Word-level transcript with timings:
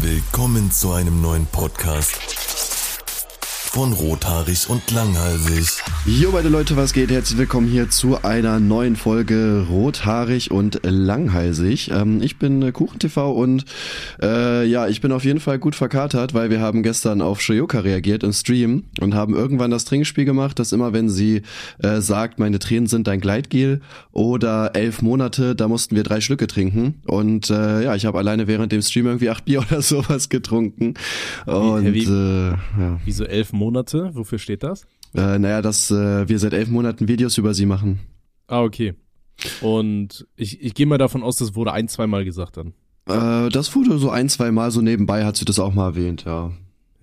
Willkommen 0.00 0.70
zu 0.70 0.92
einem 0.92 1.20
neuen 1.20 1.46
Podcast 1.46 2.18
von 3.70 3.92
Rothaarig 3.92 4.68
und 4.70 4.90
Langhalsig. 4.90 5.82
Jo, 6.06 6.30
meine 6.32 6.48
Leute, 6.48 6.76
was 6.76 6.92
geht? 6.92 7.10
Herzlich 7.10 7.38
willkommen 7.38 7.68
hier 7.68 7.90
zu 7.90 8.22
einer 8.24 8.60
neuen 8.60 8.96
Folge 8.96 9.66
Rothaarig 9.68 10.50
und 10.50 10.80
Langhalsig. 10.82 11.90
Ähm, 11.90 12.22
ich 12.22 12.38
bin 12.38 12.62
äh, 12.62 12.72
KuchenTV 12.72 13.16
und 13.30 13.66
äh, 14.22 14.64
ja, 14.64 14.88
ich 14.88 15.00
bin 15.00 15.12
auf 15.12 15.24
jeden 15.24 15.38
Fall 15.38 15.58
gut 15.58 15.74
verkatert, 15.74 16.34
weil 16.34 16.50
wir 16.50 16.60
haben 16.60 16.82
gestern 16.82 17.20
auf 17.20 17.40
Shoyoka 17.42 17.80
reagiert 17.80 18.22
im 18.22 18.32
Stream 18.32 18.84
und 19.00 19.14
haben 19.14 19.34
irgendwann 19.34 19.70
das 19.70 19.84
Trinkspiel 19.84 20.24
gemacht, 20.24 20.58
dass 20.58 20.72
immer 20.72 20.92
wenn 20.92 21.10
sie 21.10 21.42
äh, 21.82 22.00
sagt, 22.00 22.38
meine 22.38 22.58
Tränen 22.58 22.86
sind 22.86 23.06
dein 23.06 23.20
Gleitgel 23.20 23.82
oder 24.12 24.74
elf 24.74 25.02
Monate, 25.02 25.54
da 25.54 25.68
mussten 25.68 25.94
wir 25.94 26.04
drei 26.04 26.20
Schlücke 26.20 26.46
trinken 26.46 27.02
und 27.06 27.50
äh, 27.50 27.84
ja, 27.84 27.94
ich 27.94 28.06
habe 28.06 28.18
alleine 28.18 28.46
während 28.46 28.72
dem 28.72 28.82
Stream 28.82 29.06
irgendwie 29.06 29.30
acht 29.30 29.44
Bier 29.44 29.60
oder 29.70 29.82
sowas 29.82 30.30
getrunken 30.30 30.94
und 31.44 31.84
wie, 31.84 32.06
wie, 32.06 32.10
äh, 32.10 32.50
ja. 32.50 33.00
Wieso 33.04 33.24
elf 33.24 33.52
Monate? 33.52 33.57
Wofür 34.14 34.38
steht 34.38 34.62
das? 34.62 34.86
Äh, 35.14 35.38
naja, 35.38 35.62
dass 35.62 35.90
äh, 35.90 36.28
wir 36.28 36.38
seit 36.38 36.52
elf 36.52 36.68
Monaten 36.68 37.08
Videos 37.08 37.38
über 37.38 37.54
sie 37.54 37.66
machen. 37.66 38.00
Ah, 38.46 38.62
okay. 38.62 38.94
Und 39.60 40.26
ich, 40.36 40.60
ich 40.60 40.74
gehe 40.74 40.86
mal 40.86 40.98
davon 40.98 41.22
aus, 41.22 41.36
das 41.36 41.54
wurde 41.54 41.72
ein, 41.72 41.88
zweimal 41.88 42.24
gesagt 42.24 42.56
dann. 42.56 42.74
Äh, 43.06 43.48
das 43.50 43.74
wurde 43.74 43.98
so 43.98 44.10
ein, 44.10 44.28
zwei 44.28 44.50
Mal 44.50 44.70
so 44.70 44.80
nebenbei, 44.80 45.24
hat 45.24 45.36
sie 45.36 45.44
das 45.44 45.58
auch 45.58 45.72
mal 45.72 45.88
erwähnt, 45.88 46.24
ja. 46.24 46.52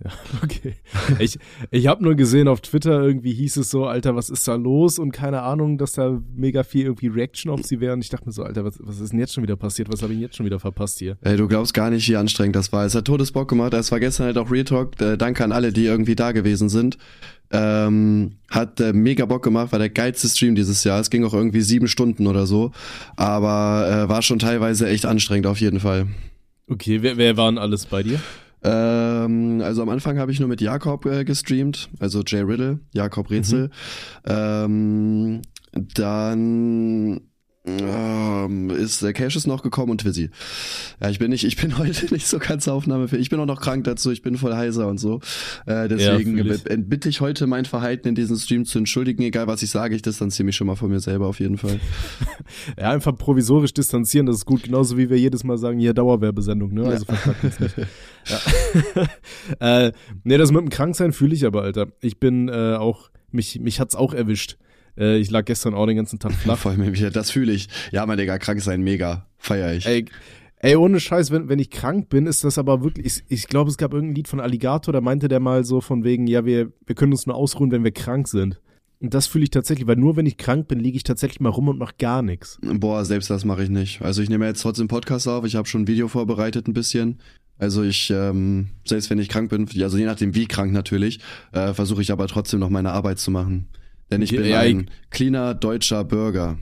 Ja, 0.04 0.10
okay. 0.42 0.74
Ich, 1.18 1.38
ich 1.70 1.86
habe 1.86 2.04
nur 2.04 2.14
gesehen 2.16 2.48
auf 2.48 2.60
Twitter, 2.60 3.02
irgendwie 3.02 3.32
hieß 3.32 3.56
es 3.56 3.70
so, 3.70 3.86
Alter, 3.86 4.14
was 4.14 4.28
ist 4.28 4.46
da 4.46 4.54
los? 4.54 4.98
Und 4.98 5.12
keine 5.12 5.42
Ahnung, 5.42 5.78
dass 5.78 5.92
da 5.92 6.20
mega 6.34 6.64
viel 6.64 6.84
irgendwie 6.84 7.06
Reaction 7.06 7.50
auf 7.50 7.62
sie 7.62 7.80
wäre. 7.80 7.94
Und 7.94 8.02
ich 8.02 8.10
dachte 8.10 8.26
mir 8.26 8.32
so, 8.32 8.42
Alter, 8.42 8.64
was, 8.64 8.78
was 8.80 9.00
ist 9.00 9.12
denn 9.12 9.18
jetzt 9.18 9.32
schon 9.32 9.42
wieder 9.42 9.56
passiert? 9.56 9.90
Was 9.90 10.02
habe 10.02 10.12
ich 10.12 10.20
jetzt 10.20 10.36
schon 10.36 10.44
wieder 10.44 10.60
verpasst 10.60 10.98
hier? 10.98 11.16
Ey, 11.22 11.36
du 11.36 11.48
glaubst 11.48 11.72
gar 11.72 11.90
nicht, 11.90 12.06
wie 12.08 12.16
anstrengend 12.16 12.56
das 12.56 12.72
war. 12.72 12.84
Es 12.84 12.94
hat 12.94 13.06
Todesbock 13.06 13.48
gemacht. 13.48 13.72
Es 13.72 13.90
war 13.90 14.00
gestern 14.00 14.26
halt 14.26 14.38
auch 14.38 14.50
Real 14.50 14.64
Talk. 14.64 15.00
Äh, 15.00 15.16
danke 15.16 15.42
an 15.44 15.52
alle, 15.52 15.72
die 15.72 15.86
irgendwie 15.86 16.14
da 16.14 16.32
gewesen 16.32 16.68
sind. 16.68 16.98
Ähm, 17.50 18.32
hat 18.50 18.80
äh, 18.80 18.92
mega 18.92 19.24
Bock 19.24 19.44
gemacht, 19.44 19.70
war 19.70 19.78
der 19.78 19.88
geilste 19.88 20.28
Stream 20.28 20.56
dieses 20.56 20.82
Jahr. 20.84 21.00
Es 21.00 21.10
ging 21.10 21.24
auch 21.24 21.32
irgendwie 21.32 21.60
sieben 21.60 21.88
Stunden 21.88 22.26
oder 22.26 22.46
so. 22.46 22.72
Aber 23.16 24.04
äh, 24.04 24.08
war 24.08 24.20
schon 24.20 24.40
teilweise 24.40 24.88
echt 24.88 25.06
anstrengend 25.06 25.46
auf 25.46 25.60
jeden 25.60 25.80
Fall. 25.80 26.08
Okay, 26.68 27.02
wer, 27.02 27.16
wer 27.16 27.36
waren 27.36 27.56
alles 27.56 27.86
bei 27.86 28.02
dir? 28.02 28.20
Ähm, 28.62 29.60
also 29.62 29.82
am 29.82 29.88
Anfang 29.88 30.18
habe 30.18 30.32
ich 30.32 30.40
nur 30.40 30.48
mit 30.48 30.60
Jakob 30.60 31.06
äh, 31.06 31.24
gestreamt, 31.24 31.88
also 32.00 32.22
Jay 32.26 32.40
Riddle, 32.40 32.80
Jakob 32.92 33.30
Rätsel. 33.30 33.68
Mhm. 33.68 33.72
Ähm, 34.26 35.42
dann 35.72 37.20
ähm, 37.66 38.70
ist 38.70 39.02
der 39.02 39.12
Cash 39.12 39.34
ist 39.34 39.46
noch 39.46 39.62
gekommen 39.62 39.90
und 39.90 40.00
Twizzy. 40.00 40.30
Ja, 41.00 41.10
ich 41.10 41.18
bin 41.18 41.30
nicht, 41.30 41.44
ich 41.44 41.56
bin 41.56 41.78
heute 41.78 42.12
nicht 42.14 42.26
so 42.26 42.38
ganz 42.38 42.68
aufnahmefähig. 42.68 43.22
Ich 43.22 43.30
bin 43.30 43.40
auch 43.40 43.46
noch 43.46 43.60
krank 43.60 43.84
dazu, 43.84 44.12
ich 44.12 44.22
bin 44.22 44.36
voll 44.36 44.54
heiser 44.54 44.86
und 44.86 44.98
so. 44.98 45.20
Äh, 45.66 45.88
deswegen 45.88 46.38
ja, 46.38 46.56
bitte 46.76 47.08
ich 47.08 47.20
heute 47.20 47.46
mein 47.46 47.64
Verhalten 47.64 48.08
in 48.08 48.14
diesem 48.14 48.36
Stream 48.36 48.64
zu 48.64 48.78
entschuldigen, 48.78 49.22
egal 49.22 49.46
was 49.46 49.62
ich 49.62 49.70
sage, 49.70 49.96
ich 49.96 50.02
distanziere 50.02 50.46
mich 50.46 50.56
schon 50.56 50.66
mal 50.66 50.76
von 50.76 50.90
mir 50.90 51.00
selber 51.00 51.26
auf 51.26 51.40
jeden 51.40 51.58
Fall. 51.58 51.80
ja, 52.78 52.90
einfach 52.90 53.16
provisorisch 53.16 53.74
distanzieren, 53.74 54.26
das 54.26 54.36
ist 54.36 54.46
gut, 54.46 54.62
genauso 54.62 54.96
wie 54.96 55.10
wir 55.10 55.18
jedes 55.18 55.42
Mal 55.42 55.58
sagen, 55.58 55.78
hier 55.78 55.94
Dauerwerbesendung, 55.94 56.72
ne? 56.72 56.84
Also 56.84 57.06
ja. 57.08 58.38
Ja. 59.60 59.86
äh, 59.86 59.92
nee, 60.24 60.36
das 60.36 60.50
mit 60.50 60.60
dem 60.60 60.68
Kranksein 60.68 61.12
fühle 61.12 61.34
ich 61.34 61.46
aber, 61.46 61.62
Alter. 61.62 61.88
Ich 62.00 62.18
bin 62.18 62.48
äh, 62.48 62.74
auch, 62.74 63.10
mich, 63.30 63.60
mich 63.60 63.78
hat's 63.78 63.94
auch 63.94 64.14
erwischt. 64.14 64.56
Äh, 64.98 65.18
ich 65.18 65.30
lag 65.30 65.44
gestern 65.44 65.74
auch 65.74 65.86
den 65.86 65.96
ganzen 65.96 66.18
Tag 66.18 66.32
flach. 66.42 66.58
Voll 66.58 66.76
mir 66.76 66.92
wieder, 66.92 67.10
das 67.10 67.30
fühle 67.30 67.52
ich. 67.52 67.68
Ja, 67.92 68.06
mein 68.06 68.18
Digga, 68.18 68.38
krank 68.38 68.60
sein, 68.60 68.82
mega. 68.82 69.26
Feier 69.38 69.74
ich. 69.74 69.86
Ey, 69.86 70.06
ey, 70.58 70.76
ohne 70.76 71.00
Scheiß, 71.00 71.30
wenn, 71.30 71.48
wenn 71.48 71.58
ich 71.58 71.70
krank 71.70 72.08
bin, 72.08 72.26
ist 72.26 72.44
das 72.44 72.58
aber 72.58 72.82
wirklich, 72.82 73.06
ich, 73.06 73.22
ich 73.28 73.48
glaube, 73.48 73.70
es 73.70 73.76
gab 73.76 73.92
irgendein 73.92 74.16
Lied 74.16 74.28
von 74.28 74.40
Alligator, 74.40 74.92
da 74.92 75.00
meinte 75.00 75.28
der 75.28 75.40
mal 75.40 75.64
so 75.64 75.80
von 75.80 76.04
wegen, 76.04 76.26
ja, 76.26 76.44
wir, 76.44 76.72
wir 76.84 76.94
können 76.94 77.12
uns 77.12 77.26
nur 77.26 77.36
ausruhen, 77.36 77.70
wenn 77.70 77.84
wir 77.84 77.92
krank 77.92 78.28
sind. 78.28 78.60
Und 78.98 79.12
das 79.12 79.26
fühle 79.26 79.44
ich 79.44 79.50
tatsächlich, 79.50 79.86
weil 79.86 79.96
nur 79.96 80.16
wenn 80.16 80.24
ich 80.24 80.38
krank 80.38 80.68
bin, 80.68 80.80
liege 80.80 80.96
ich 80.96 81.02
tatsächlich 81.02 81.40
mal 81.40 81.50
rum 81.50 81.68
und 81.68 81.78
mache 81.78 81.94
gar 81.98 82.22
nichts. 82.22 82.58
Boah, 82.62 83.04
selbst 83.04 83.28
das 83.28 83.44
mache 83.44 83.62
ich 83.62 83.68
nicht. 83.68 84.00
Also 84.00 84.22
ich 84.22 84.30
nehme 84.30 84.46
jetzt 84.46 84.62
trotzdem 84.62 84.88
Podcast 84.88 85.28
auf, 85.28 85.44
ich 85.44 85.54
habe 85.54 85.68
schon 85.68 85.82
ein 85.82 85.86
Video 85.86 86.08
vorbereitet 86.08 86.66
ein 86.66 86.72
bisschen. 86.72 87.18
Also 87.58 87.82
ich, 87.82 88.10
ähm, 88.10 88.68
selbst 88.86 89.10
wenn 89.10 89.18
ich 89.18 89.28
krank 89.28 89.50
bin, 89.50 89.68
also 89.82 89.98
je 89.98 90.04
nachdem 90.04 90.34
wie 90.34 90.46
krank 90.46 90.72
natürlich, 90.72 91.20
äh, 91.52 91.74
versuche 91.74 92.02
ich 92.02 92.10
aber 92.10 92.26
trotzdem 92.26 92.60
noch 92.60 92.70
meine 92.70 92.92
Arbeit 92.92 93.18
zu 93.18 93.30
machen. 93.30 93.68
Denn 94.10 94.22
ich 94.22 94.30
bin 94.30 94.44
ja, 94.44 94.60
ein 94.60 94.90
cleaner 95.10 95.54
deutscher 95.54 96.04
Bürger. 96.04 96.58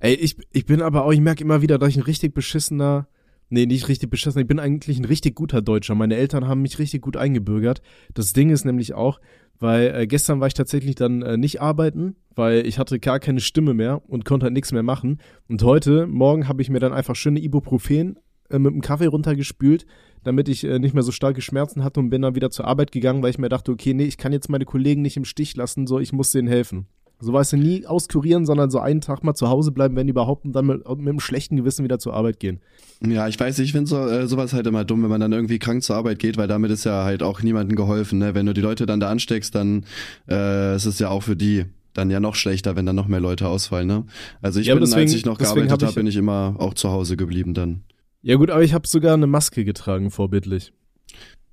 Ey, 0.00 0.14
ich, 0.14 0.36
ich 0.52 0.66
bin 0.66 0.82
aber 0.82 1.04
auch, 1.04 1.12
ich 1.12 1.20
merke 1.20 1.42
immer 1.42 1.62
wieder, 1.62 1.78
dass 1.78 1.88
ich 1.88 1.96
ein 1.96 2.02
richtig 2.02 2.34
beschissener, 2.34 3.08
nee, 3.48 3.66
nicht 3.66 3.88
richtig 3.88 4.10
beschissener, 4.10 4.42
ich 4.42 4.48
bin 4.48 4.58
eigentlich 4.58 4.98
ein 4.98 5.04
richtig 5.04 5.34
guter 5.34 5.62
Deutscher. 5.62 5.94
Meine 5.94 6.16
Eltern 6.16 6.46
haben 6.46 6.62
mich 6.62 6.78
richtig 6.78 7.02
gut 7.02 7.16
eingebürgert. 7.16 7.82
Das 8.12 8.32
Ding 8.32 8.50
ist 8.50 8.64
nämlich 8.64 8.94
auch, 8.94 9.20
weil 9.58 9.94
äh, 9.94 10.06
gestern 10.06 10.40
war 10.40 10.46
ich 10.46 10.54
tatsächlich 10.54 10.94
dann 10.94 11.22
äh, 11.22 11.36
nicht 11.36 11.60
arbeiten, 11.60 12.16
weil 12.34 12.66
ich 12.66 12.78
hatte 12.78 12.98
gar 12.98 13.18
keine 13.18 13.40
Stimme 13.40 13.74
mehr 13.74 14.02
und 14.08 14.24
konnte 14.24 14.44
halt 14.44 14.52
nichts 14.52 14.72
mehr 14.72 14.82
machen. 14.82 15.20
Und 15.48 15.62
heute, 15.62 16.06
morgen 16.06 16.48
habe 16.48 16.62
ich 16.62 16.70
mir 16.70 16.80
dann 16.80 16.92
einfach 16.92 17.16
schöne 17.16 17.40
Ibuprofen 17.40 18.18
äh, 18.50 18.58
mit 18.58 18.72
dem 18.72 18.80
Kaffee 18.82 19.06
runtergespült, 19.06 19.86
damit 20.24 20.48
ich 20.48 20.64
äh, 20.64 20.78
nicht 20.78 20.94
mehr 20.94 21.02
so 21.02 21.12
starke 21.12 21.40
Schmerzen 21.40 21.84
hatte 21.84 22.00
und 22.00 22.10
bin 22.10 22.22
dann 22.22 22.34
wieder 22.34 22.50
zur 22.50 22.66
Arbeit 22.66 22.92
gegangen, 22.92 23.22
weil 23.22 23.30
ich 23.30 23.38
mir 23.38 23.48
dachte, 23.48 23.70
okay, 23.70 23.94
nee, 23.94 24.04
ich 24.04 24.18
kann 24.18 24.32
jetzt 24.32 24.48
meine 24.48 24.64
Kollegen 24.64 25.02
nicht 25.02 25.16
im 25.16 25.24
Stich 25.24 25.56
lassen, 25.56 25.86
so 25.86 26.00
ich 26.00 26.12
muss 26.12 26.32
denen 26.32 26.48
helfen. 26.48 26.86
So 27.20 27.32
weißt 27.32 27.52
du, 27.52 27.56
nie 27.56 27.86
auskurieren, 27.86 28.44
sondern 28.44 28.70
so 28.70 28.80
einen 28.80 29.00
Tag 29.00 29.22
mal 29.22 29.34
zu 29.34 29.48
Hause 29.48 29.70
bleiben, 29.70 29.96
wenn 29.96 30.08
überhaupt, 30.08 30.44
und 30.44 30.52
dann 30.52 30.66
mit, 30.66 30.86
mit 30.88 31.08
einem 31.08 31.20
schlechten 31.20 31.56
Gewissen 31.56 31.84
wieder 31.84 31.98
zur 31.98 32.12
Arbeit 32.12 32.40
gehen. 32.40 32.60
Ja, 33.06 33.28
ich 33.28 33.38
weiß, 33.38 33.60
ich 33.60 33.72
finde 33.72 33.88
so, 33.88 33.96
äh, 34.06 34.26
sowas 34.26 34.52
halt 34.52 34.66
immer 34.66 34.84
dumm, 34.84 35.02
wenn 35.02 35.10
man 35.10 35.20
dann 35.20 35.32
irgendwie 35.32 35.58
krank 35.58 35.82
zur 35.82 35.96
Arbeit 35.96 36.18
geht, 36.18 36.36
weil 36.36 36.48
damit 36.48 36.70
ist 36.70 36.84
ja 36.84 37.04
halt 37.04 37.22
auch 37.22 37.40
niemandem 37.42 37.76
geholfen. 37.76 38.18
Ne? 38.18 38.34
Wenn 38.34 38.46
du 38.46 38.52
die 38.52 38.60
Leute 38.60 38.84
dann 38.84 39.00
da 39.00 39.10
ansteckst, 39.10 39.54
dann 39.54 39.84
äh, 40.28 40.74
ist 40.74 40.86
es 40.86 40.98
ja 40.98 41.08
auch 41.08 41.22
für 41.22 41.36
die 41.36 41.64
dann 41.94 42.10
ja 42.10 42.18
noch 42.18 42.34
schlechter, 42.34 42.74
wenn 42.76 42.86
dann 42.86 42.96
noch 42.96 43.06
mehr 43.06 43.20
Leute 43.20 43.48
ausfallen. 43.48 43.86
Ne? 43.86 44.04
Also 44.42 44.58
ich 44.58 44.66
ja, 44.66 44.74
bin, 44.74 44.82
deswegen, 44.82 45.02
als 45.02 45.14
ich 45.14 45.24
noch 45.24 45.38
gearbeitet 45.38 45.70
habe, 45.70 45.86
hab, 45.86 45.94
bin 45.94 46.06
ich 46.06 46.16
immer 46.16 46.56
auch 46.58 46.74
zu 46.74 46.90
Hause 46.90 47.16
geblieben 47.16 47.54
dann. 47.54 47.82
Ja 48.24 48.36
gut, 48.36 48.48
aber 48.48 48.62
ich 48.62 48.72
habe 48.72 48.88
sogar 48.88 49.12
eine 49.12 49.26
Maske 49.26 49.66
getragen, 49.66 50.10
vorbildlich. 50.10 50.72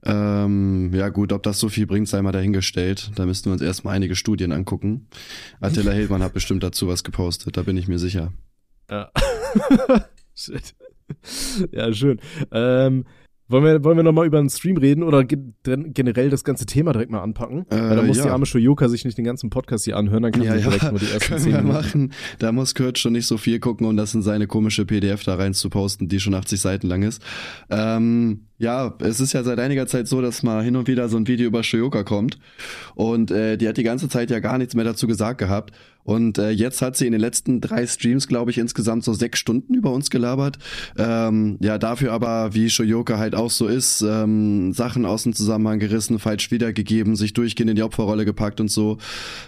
Ähm, 0.05 0.91
ja 0.93 1.09
gut, 1.09 1.33
ob 1.33 1.43
das 1.43 1.59
so 1.59 1.67
viel 1.67 1.85
bringt, 1.85 2.07
sei 2.07 2.21
mal 2.21 2.31
dahingestellt. 2.31 3.11
Da 3.15 3.25
müssten 3.25 3.49
wir 3.49 3.53
uns 3.53 3.61
erstmal 3.61 3.93
einige 3.93 4.15
Studien 4.15 4.53
angucken. 4.53 5.07
Attila 5.59 5.91
Hildmann 5.91 6.23
hat 6.23 6.33
bestimmt 6.33 6.63
dazu 6.63 6.87
was 6.87 7.03
gepostet, 7.03 7.57
da 7.57 7.63
bin 7.63 7.75
ich 7.75 7.89
mir 7.89 7.99
sicher. 7.99 8.31
Ja. 8.89 9.11
Shit. 10.33 10.73
Ja, 11.73 11.91
schön. 11.91 12.21
Ähm, 12.53 13.03
wollen 13.51 13.63
wir, 13.63 13.83
wollen 13.83 13.97
wir 13.97 14.03
nochmal 14.03 14.25
über 14.25 14.39
den 14.39 14.49
Stream 14.49 14.77
reden 14.77 15.03
oder 15.03 15.23
generell 15.23 16.29
das 16.29 16.43
ganze 16.43 16.65
Thema 16.65 16.93
direkt 16.93 17.11
mal 17.11 17.21
anpacken? 17.21 17.65
Äh, 17.69 17.75
Weil 17.75 17.95
da 17.95 18.01
muss 18.03 18.17
ja. 18.17 18.23
die 18.23 18.29
arme 18.29 18.45
Shoyoka 18.45 18.89
sich 18.89 19.05
nicht 19.05 19.17
den 19.17 19.25
ganzen 19.25 19.49
Podcast 19.49 19.85
hier 19.85 19.97
anhören, 19.97 20.23
dann 20.23 20.31
kann 20.31 20.43
ja, 20.43 20.57
sie 20.57 20.63
direkt 20.63 20.83
ja. 20.83 20.91
nur 20.91 20.99
die 20.99 21.05
ersten 21.13 21.27
Können 21.27 21.41
zehn 21.41 21.53
wir 21.53 21.61
machen. 21.61 22.13
Da 22.39 22.51
muss 22.51 22.75
Kurt 22.75 22.97
schon 22.99 23.13
nicht 23.13 23.27
so 23.27 23.37
viel 23.37 23.59
gucken, 23.59 23.85
um 23.87 23.97
das 23.97 24.13
in 24.13 24.21
seine 24.21 24.47
komische 24.47 24.85
PDF 24.85 25.23
da 25.23 25.35
rein 25.35 25.53
zu 25.53 25.69
posten, 25.69 26.07
die 26.07 26.19
schon 26.19 26.33
80 26.33 26.59
Seiten 26.59 26.87
lang 26.87 27.03
ist. 27.03 27.21
Ähm, 27.69 28.41
ja, 28.57 28.93
es 28.99 29.19
ist 29.19 29.33
ja 29.33 29.43
seit 29.43 29.59
einiger 29.59 29.87
Zeit 29.87 30.07
so, 30.07 30.21
dass 30.21 30.43
mal 30.43 30.63
hin 30.63 30.75
und 30.75 30.87
wieder 30.87 31.09
so 31.09 31.17
ein 31.17 31.27
Video 31.27 31.47
über 31.47 31.63
Shoyoka 31.63 32.03
kommt. 32.03 32.37
Und 32.93 33.31
äh, 33.31 33.57
die 33.57 33.67
hat 33.67 33.77
die 33.77 33.83
ganze 33.83 34.07
Zeit 34.07 34.29
ja 34.29 34.39
gar 34.39 34.57
nichts 34.59 34.75
mehr 34.75 34.85
dazu 34.85 35.07
gesagt 35.07 35.39
gehabt. 35.39 35.71
Und 36.03 36.37
äh, 36.37 36.49
jetzt 36.49 36.81
hat 36.81 36.97
sie 36.97 37.05
in 37.05 37.11
den 37.11 37.21
letzten 37.21 37.61
drei 37.61 37.85
Streams, 37.85 38.27
glaube 38.27 38.51
ich, 38.51 38.57
insgesamt 38.57 39.03
so 39.03 39.13
sechs 39.13 39.39
Stunden 39.39 39.73
über 39.73 39.91
uns 39.91 40.09
gelabert. 40.09 40.57
Ähm, 40.97 41.57
ja, 41.61 41.77
dafür 41.77 42.13
aber, 42.13 42.53
wie 42.53 42.69
Shoyoka 42.69 43.17
halt 43.17 43.35
auch 43.35 43.51
so 43.51 43.67
ist, 43.67 44.01
ähm, 44.01 44.73
Sachen 44.73 45.05
aus 45.05 45.23
dem 45.23 45.33
Zusammenhang 45.33 45.79
gerissen, 45.79 46.19
falsch 46.19 46.51
wiedergegeben, 46.51 47.15
sich 47.15 47.33
durchgehend 47.33 47.69
in 47.69 47.75
die 47.75 47.83
Opferrolle 47.83 48.25
gepackt 48.25 48.59
und 48.59 48.69
so. 48.69 48.97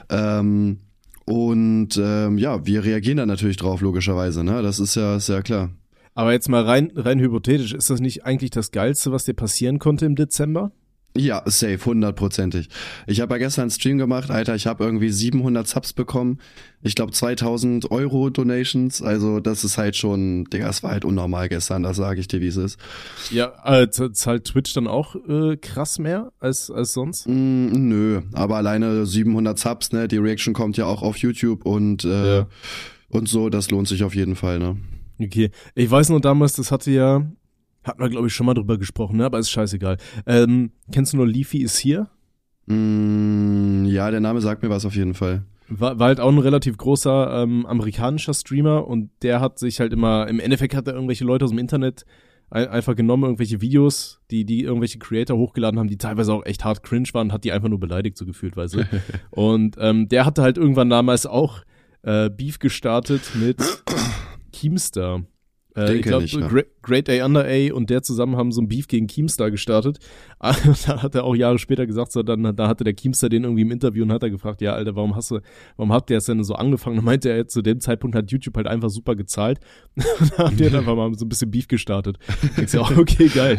Ähm, 0.10 0.80
und 1.26 1.98
ähm, 1.98 2.38
ja, 2.38 2.66
wir 2.66 2.84
reagieren 2.84 3.18
da 3.18 3.26
natürlich 3.26 3.58
drauf, 3.58 3.82
logischerweise. 3.82 4.44
Ne? 4.44 4.62
Das 4.62 4.80
ist 4.80 4.96
ja, 4.96 5.16
ist 5.16 5.30
ja 5.30 5.42
klar. 5.42 5.70
Aber 6.16 6.32
jetzt 6.34 6.50
mal 6.50 6.64
rein, 6.64 6.92
rein 6.96 7.20
hypothetisch, 7.20 7.74
ist 7.74 7.90
das 7.90 8.00
nicht 8.00 8.26
eigentlich 8.26 8.52
das 8.52 8.72
Geilste, 8.72 9.12
was 9.12 9.26
dir 9.26 9.34
passieren 9.34 9.80
konnte 9.80 10.06
im 10.06 10.16
Dezember? 10.16 10.72
Ja, 11.16 11.44
safe, 11.46 11.78
hundertprozentig. 11.86 12.70
Ich 13.06 13.22
habe 13.22 13.36
ja 13.36 13.38
gestern 13.38 13.64
einen 13.64 13.72
Stream 13.72 14.00
gemacht, 14.00 14.32
Alter, 14.32 14.56
ich 14.56 14.66
habe 14.66 14.84
irgendwie 14.84 15.10
700 15.10 15.68
Subs 15.68 15.94
bekommen. 15.94 16.40
Ich 16.82 16.96
glaube 16.96 17.12
2000 17.12 17.92
Euro 17.92 18.32
Donations, 18.32 19.02
also 19.04 19.40
das 19.40 19.64
ist 19.64 19.78
halt 19.78 19.96
schon, 19.96 20.46
Digga, 20.46 20.68
es 20.68 20.82
war 20.82 20.90
halt 20.90 21.06
unnormal 21.06 21.50
gestern, 21.50 21.84
das 21.84 21.98
sage 21.98 22.20
ich 22.20 22.28
dir, 22.28 22.42
wie 22.42 22.48
es 22.48 22.58
ist. 22.58 22.80
Ja, 23.30 23.54
äh, 23.64 23.90
zahlt 23.92 24.46
Twitch 24.46 24.74
dann 24.74 24.88
auch 24.88 25.16
äh, 25.16 25.56
krass 25.58 26.00
mehr 26.00 26.32
als, 26.40 26.72
als 26.72 26.94
sonst? 26.94 27.28
Mm, 27.28 27.68
nö, 27.72 28.22
aber 28.34 28.58
alleine 28.58 29.06
700 29.06 29.60
Subs, 29.60 29.92
ne, 29.92 30.08
die 30.08 30.18
Reaction 30.18 30.56
kommt 30.56 30.78
ja 30.78 30.88
auch 30.88 31.04
auf 31.04 31.18
YouTube 31.18 31.64
und, 31.64 32.06
äh, 32.06 32.38
ja. 32.38 32.48
und 33.10 33.30
so, 33.30 33.50
das 33.50 33.70
lohnt 33.70 33.88
sich 33.88 34.04
auf 34.04 34.16
jeden 34.16 34.36
Fall, 34.36 34.58
ne. 34.58 34.78
Okay. 35.22 35.52
Ich 35.76 35.90
weiß 35.92 36.10
noch 36.10 36.22
damals, 36.22 36.56
das 36.56 36.72
hatte 36.72 36.90
ja, 36.90 37.24
hat 37.84 38.00
man 38.00 38.12
glaube 38.12 38.28
ich 38.28 38.34
schon 38.34 38.46
mal 38.46 38.54
drüber 38.54 38.78
gesprochen, 38.78 39.18
ne? 39.18 39.26
aber 39.26 39.40
ist 39.40 39.52
scheißegal. 39.52 39.98
Ähm, 40.26 40.72
kennst 40.92 41.14
du 41.14 41.18
nur 41.18 41.28
Leafy 41.28 41.60
ist 41.60 41.78
hier? 41.78 42.10
Mm, 42.66 43.86
ja, 43.86 44.10
der 44.12 44.20
Name 44.20 44.42
sagt 44.42 44.64
mir 44.64 44.70
was 44.70 44.86
auf 44.86 44.96
jeden 44.96 45.14
Fall. 45.14 45.44
War, 45.70 46.00
war 46.00 46.08
halt 46.08 46.20
auch 46.20 46.32
ein 46.32 46.38
relativ 46.38 46.78
großer 46.78 47.44
ähm, 47.44 47.66
amerikanischer 47.66 48.34
Streamer 48.34 48.88
und 48.88 49.10
der 49.22 49.40
hat 49.40 49.60
sich 49.60 49.80
halt 49.80 49.94
immer, 49.94 50.28
im 50.28 50.40
Endeffekt 50.40 50.76
hat 50.76 50.88
er 50.88 50.94
irgendwelche 50.94 51.26
Leute 51.26 51.46
aus 51.46 51.52
dem 51.52 51.60
Internet 51.60 52.06
ein, 52.50 52.68
einfach 52.68 52.96
genommen 52.96 53.24
irgendwelche 53.24 53.62
Videos, 53.62 54.22
die 54.30 54.46
die 54.46 54.64
irgendwelche 54.64 55.00
Creator 55.00 55.38
hochgeladen 55.38 55.80
haben, 55.80 55.88
die 55.88 55.98
teilweise 55.98 56.34
auch 56.34 56.46
echt 56.46 56.64
hart 56.64 56.84
cringe 56.84 57.10
waren, 57.14 57.34
hat 57.34 57.44
die 57.44 57.52
einfach 57.52 57.70
nur 57.70 57.80
beleidigt 57.80 58.18
so 58.18 58.26
gefühlt, 58.26 58.56
weißt 58.56 58.76
du. 58.76 58.88
und 59.32 59.76
ähm, 59.80 60.08
der 60.08 60.26
hatte 60.26 60.42
halt 60.42 60.58
irgendwann 60.58 60.90
damals 60.90 61.26
auch 61.26 61.64
äh, 62.04 62.30
Beef 62.30 62.60
gestartet 62.60 63.22
mit 63.36 63.58
Keemstar. 64.52 65.24
Äh, 65.76 65.96
ich 65.96 66.02
glaube, 66.04 66.26
Great, 66.26 66.68
Great 66.82 67.10
A 67.10 67.26
Under 67.26 67.46
A 67.46 67.74
und 67.74 67.90
der 67.90 68.04
zusammen 68.04 68.36
haben 68.36 68.52
so 68.52 68.62
ein 68.62 68.68
Beef 68.68 68.88
gegen 68.88 69.08
Keemstar 69.08 69.52
gestartet. 69.52 70.00
da 70.40 71.02
hat 71.02 71.16
er 71.16 71.24
auch 71.24 71.36
Jahre 71.36 71.58
später 71.58 71.88
gesagt, 71.88 72.12
so 72.12 72.22
dann 72.22 72.56
da 72.56 72.68
hatte 72.68 72.84
der 72.84 72.94
Keemstar 72.94 73.30
den 73.30 73.44
irgendwie 73.44 73.62
im 73.62 73.72
Interview 73.72 74.04
und 74.04 74.12
hat 74.12 74.24
er 74.24 74.30
gefragt, 74.30 74.62
ja, 74.62 74.74
Alter, 74.74 74.96
warum 74.96 75.16
hast 75.16 75.32
du, 75.32 75.40
warum 75.78 75.94
habt 75.94 76.10
ihr 76.10 76.18
es 76.18 76.26
denn 76.26 76.44
so 76.44 76.56
angefangen? 76.56 77.00
Und 77.00 77.06
meinte 77.06 77.30
er, 77.30 77.48
zu 77.48 77.62
dem 77.62 77.80
Zeitpunkt 77.80 78.16
hat 78.16 78.30
YouTube 78.32 78.56
halt 78.58 78.68
einfach 78.68 78.90
super 78.90 79.16
gezahlt. 79.16 79.60
und 79.96 80.06
da 80.38 80.46
haben 80.46 80.58
die 80.58 80.66
halt 80.66 80.76
einfach 80.76 80.96
mal 80.96 81.14
so 81.16 81.26
ein 81.26 81.30
bisschen 81.30 81.50
Beef 81.50 81.68
gestartet. 81.68 82.18
Ich 82.62 82.72
so, 82.72 82.82
okay, 82.98 83.30
geil. 83.30 83.58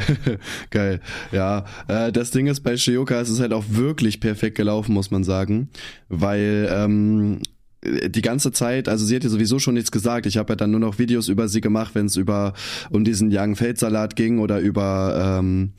geil. 0.71 1.01
Ja, 1.33 1.65
äh, 1.89 2.13
das 2.13 2.31
Ding 2.31 2.47
ist 2.47 2.61
bei 2.61 2.77
Shioka, 2.77 3.21
es 3.21 3.31
ist 3.31 3.41
halt 3.41 3.53
auch 3.53 3.65
wirklich 3.69 4.21
perfekt 4.21 4.57
gelaufen, 4.57 4.93
muss 4.93 5.11
man 5.11 5.25
sagen, 5.25 5.71
weil 6.09 6.69
ähm, 6.71 7.41
die 7.85 8.23
ganze 8.23 8.53
Zeit, 8.53 8.89
also 8.89 9.05
sie 9.05 9.17
hat 9.17 9.25
ja 9.25 9.31
sowieso 9.31 9.59
schon 9.59 9.75
nichts 9.75 9.91
gesagt. 9.91 10.27
Ich 10.27 10.37
habe 10.37 10.53
ja 10.53 10.57
dann 10.57 10.71
nur 10.71 10.81
noch 10.81 10.99
Videos 10.99 11.29
über 11.29 11.49
sie 11.49 11.61
gemacht, 11.61 11.95
wenn 11.95 12.07
es 12.07 12.17
über 12.17 12.55
um 12.91 13.05
diesen 13.05 13.31
Young 13.33 13.57
Feldsalat 13.57 14.17
ging 14.17 14.39
oder 14.39 14.61
über 14.61 15.41
ähm, 15.41 15.73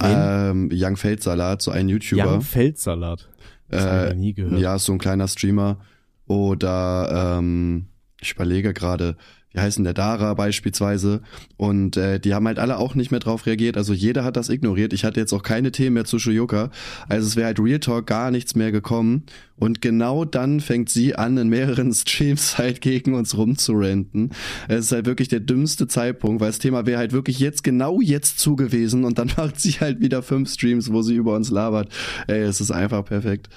ähm, 0.00 0.70
Young 0.72 0.96
Feldsalat, 0.96 1.62
so 1.62 1.70
ein 1.70 1.88
YouTuber. 1.88 2.34
Young 2.34 2.42
Feldsalat. 2.42 3.28
Das 3.68 3.84
äh, 3.84 4.10
ich 4.10 4.16
nie 4.16 4.32
gehört. 4.34 4.60
Ja, 4.60 4.78
so 4.78 4.92
ein 4.92 4.98
kleiner 4.98 5.28
Streamer. 5.28 5.78
Oder 6.26 7.38
ähm, 7.38 7.86
ich 8.20 8.32
überlege 8.32 8.72
gerade, 8.72 9.16
wie 9.52 9.60
heißen 9.60 9.82
der 9.82 9.94
Dara 9.94 10.34
beispielsweise. 10.34 11.22
Und 11.56 11.96
äh, 11.96 12.20
die 12.20 12.34
haben 12.34 12.46
halt 12.46 12.58
alle 12.58 12.78
auch 12.78 12.94
nicht 12.94 13.10
mehr 13.10 13.20
drauf 13.20 13.46
reagiert. 13.46 13.76
Also 13.76 13.92
jeder 13.92 14.22
hat 14.22 14.36
das 14.36 14.48
ignoriert. 14.48 14.92
Ich 14.92 15.04
hatte 15.04 15.18
jetzt 15.18 15.32
auch 15.32 15.42
keine 15.42 15.72
Themen 15.72 15.94
mehr 15.94 16.04
zu 16.04 16.18
Shoyoka. 16.18 16.70
Also 17.08 17.26
es 17.26 17.36
wäre 17.36 17.46
halt 17.46 17.58
Real 17.58 17.80
Talk 17.80 18.06
gar 18.06 18.30
nichts 18.30 18.54
mehr 18.54 18.70
gekommen. 18.70 19.24
Und 19.56 19.80
genau 19.82 20.24
dann 20.24 20.60
fängt 20.60 20.88
sie 20.88 21.16
an, 21.16 21.36
in 21.36 21.48
mehreren 21.48 21.92
Streams 21.94 22.58
halt 22.58 22.80
gegen 22.80 23.14
uns 23.14 23.36
rumzurenten. 23.36 24.30
Es 24.68 24.86
ist 24.86 24.92
halt 24.92 25.06
wirklich 25.06 25.28
der 25.28 25.40
dümmste 25.40 25.88
Zeitpunkt, 25.88 26.40
weil 26.40 26.48
das 26.48 26.60
Thema 26.60 26.86
wäre 26.86 26.98
halt 26.98 27.12
wirklich 27.12 27.40
jetzt 27.40 27.64
genau 27.64 28.00
jetzt 28.00 28.38
zugewiesen 28.38 29.04
und 29.04 29.18
dann 29.18 29.32
macht 29.36 29.60
sie 29.60 29.72
halt 29.72 30.00
wieder 30.00 30.22
fünf 30.22 30.52
Streams, 30.52 30.92
wo 30.92 31.02
sie 31.02 31.16
über 31.16 31.34
uns 31.34 31.50
labert. 31.50 31.92
Ey, 32.28 32.40
es 32.40 32.60
ist 32.60 32.70
einfach 32.70 33.04
perfekt. 33.04 33.48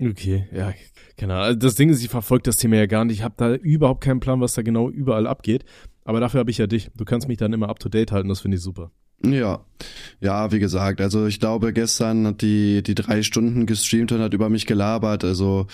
Okay, 0.00 0.46
ja, 0.52 0.72
Genau, 1.16 1.40
also 1.40 1.58
das 1.58 1.74
Ding 1.74 1.90
ist, 1.90 2.02
ich 2.02 2.08
verfolge 2.08 2.44
das 2.44 2.56
Thema 2.56 2.76
ja 2.76 2.86
gar 2.86 3.04
nicht. 3.04 3.18
Ich 3.18 3.22
habe 3.22 3.34
da 3.36 3.54
überhaupt 3.54 4.02
keinen 4.02 4.20
Plan, 4.20 4.40
was 4.40 4.54
da 4.54 4.62
genau 4.62 4.88
überall 4.90 5.26
abgeht. 5.26 5.64
Aber 6.04 6.20
dafür 6.20 6.40
habe 6.40 6.50
ich 6.50 6.58
ja 6.58 6.66
dich. 6.66 6.90
Du 6.96 7.04
kannst 7.04 7.28
mich 7.28 7.38
dann 7.38 7.52
immer 7.52 7.68
up 7.68 7.78
to 7.78 7.88
date 7.88 8.12
halten, 8.12 8.28
das 8.28 8.40
finde 8.40 8.56
ich 8.56 8.62
super. 8.62 8.90
Ja, 9.24 9.60
ja, 10.20 10.50
wie 10.50 10.58
gesagt, 10.58 11.00
also 11.00 11.26
ich 11.26 11.38
glaube, 11.38 11.72
gestern 11.72 12.26
hat 12.26 12.42
die 12.42 12.82
die 12.82 12.96
drei 12.96 13.22
Stunden 13.22 13.66
gestreamt 13.66 14.10
und 14.10 14.20
hat 14.20 14.34
über 14.34 14.48
mich 14.48 14.66
gelabert. 14.66 15.22
Also 15.22 15.68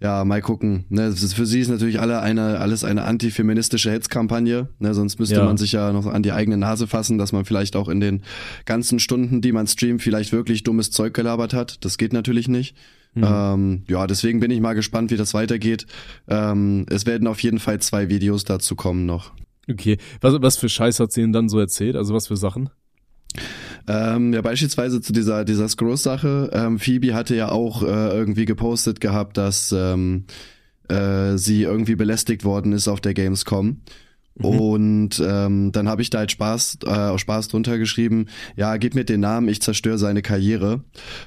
ja, 0.00 0.24
mal 0.24 0.42
gucken. 0.42 0.84
Ne, 0.90 1.12
für 1.12 1.46
sie 1.46 1.60
ist 1.60 1.68
natürlich 1.68 2.00
alle 2.00 2.20
eine 2.20 2.58
alles 2.58 2.84
eine 2.84 3.04
antifeministische 3.04 3.90
Hetzkampagne. 3.90 4.68
Ne, 4.78 4.92
sonst 4.92 5.18
müsste 5.18 5.36
ja. 5.36 5.44
man 5.44 5.56
sich 5.56 5.72
ja 5.72 5.92
noch 5.92 6.06
an 6.06 6.22
die 6.22 6.32
eigene 6.32 6.58
Nase 6.58 6.86
fassen, 6.86 7.16
dass 7.16 7.32
man 7.32 7.46
vielleicht 7.46 7.76
auch 7.76 7.88
in 7.88 8.00
den 8.00 8.22
ganzen 8.66 8.98
Stunden, 8.98 9.40
die 9.40 9.52
man 9.52 9.66
streamt, 9.66 10.02
vielleicht 10.02 10.32
wirklich 10.32 10.62
dummes 10.62 10.90
Zeug 10.90 11.14
gelabert 11.14 11.54
hat. 11.54 11.82
Das 11.86 11.96
geht 11.96 12.12
natürlich 12.12 12.48
nicht. 12.48 12.76
Mhm. 13.14 13.24
Ähm, 13.26 13.84
ja, 13.88 14.06
deswegen 14.06 14.40
bin 14.40 14.50
ich 14.50 14.60
mal 14.60 14.74
gespannt, 14.74 15.10
wie 15.10 15.16
das 15.16 15.34
weitergeht. 15.34 15.86
Ähm, 16.28 16.86
es 16.88 17.06
werden 17.06 17.28
auf 17.28 17.42
jeden 17.42 17.58
Fall 17.58 17.80
zwei 17.80 18.08
Videos 18.08 18.44
dazu 18.44 18.74
kommen 18.74 19.06
noch. 19.06 19.32
Okay, 19.70 19.98
was, 20.20 20.40
was 20.40 20.56
für 20.56 20.68
Scheiß 20.68 20.98
hat 21.00 21.12
sie 21.12 21.20
denn 21.20 21.32
dann 21.32 21.48
so 21.48 21.58
erzählt? 21.58 21.96
Also 21.96 22.14
was 22.14 22.26
für 22.26 22.36
Sachen? 22.36 22.70
Ähm, 23.88 24.32
ja, 24.32 24.42
beispielsweise 24.42 25.00
zu 25.00 25.12
dieser, 25.12 25.44
dieser 25.44 25.68
Scrolls-Sache. 25.68 26.50
Ähm, 26.52 26.78
Phoebe 26.78 27.14
hatte 27.14 27.34
ja 27.34 27.50
auch 27.50 27.82
äh, 27.82 27.86
irgendwie 27.86 28.44
gepostet 28.44 29.00
gehabt, 29.00 29.36
dass 29.36 29.72
ähm, 29.72 30.26
äh, 30.88 31.36
sie 31.36 31.62
irgendwie 31.62 31.96
belästigt 31.96 32.44
worden 32.44 32.72
ist 32.72 32.88
auf 32.88 33.00
der 33.00 33.14
Gamescom. 33.14 33.82
Mhm. 34.34 34.44
Und 34.44 35.22
ähm, 35.24 35.72
dann 35.72 35.88
habe 35.88 36.02
ich 36.02 36.10
da 36.10 36.18
halt 36.18 36.32
Spaß, 36.32 36.78
äh, 36.86 37.18
Spaß 37.18 37.48
drunter 37.48 37.78
geschrieben, 37.78 38.26
ja, 38.56 38.76
gib 38.76 38.94
mir 38.94 39.04
den 39.04 39.20
Namen, 39.20 39.48
ich 39.48 39.60
zerstöre 39.60 39.98
seine 39.98 40.22
Karriere. 40.22 40.84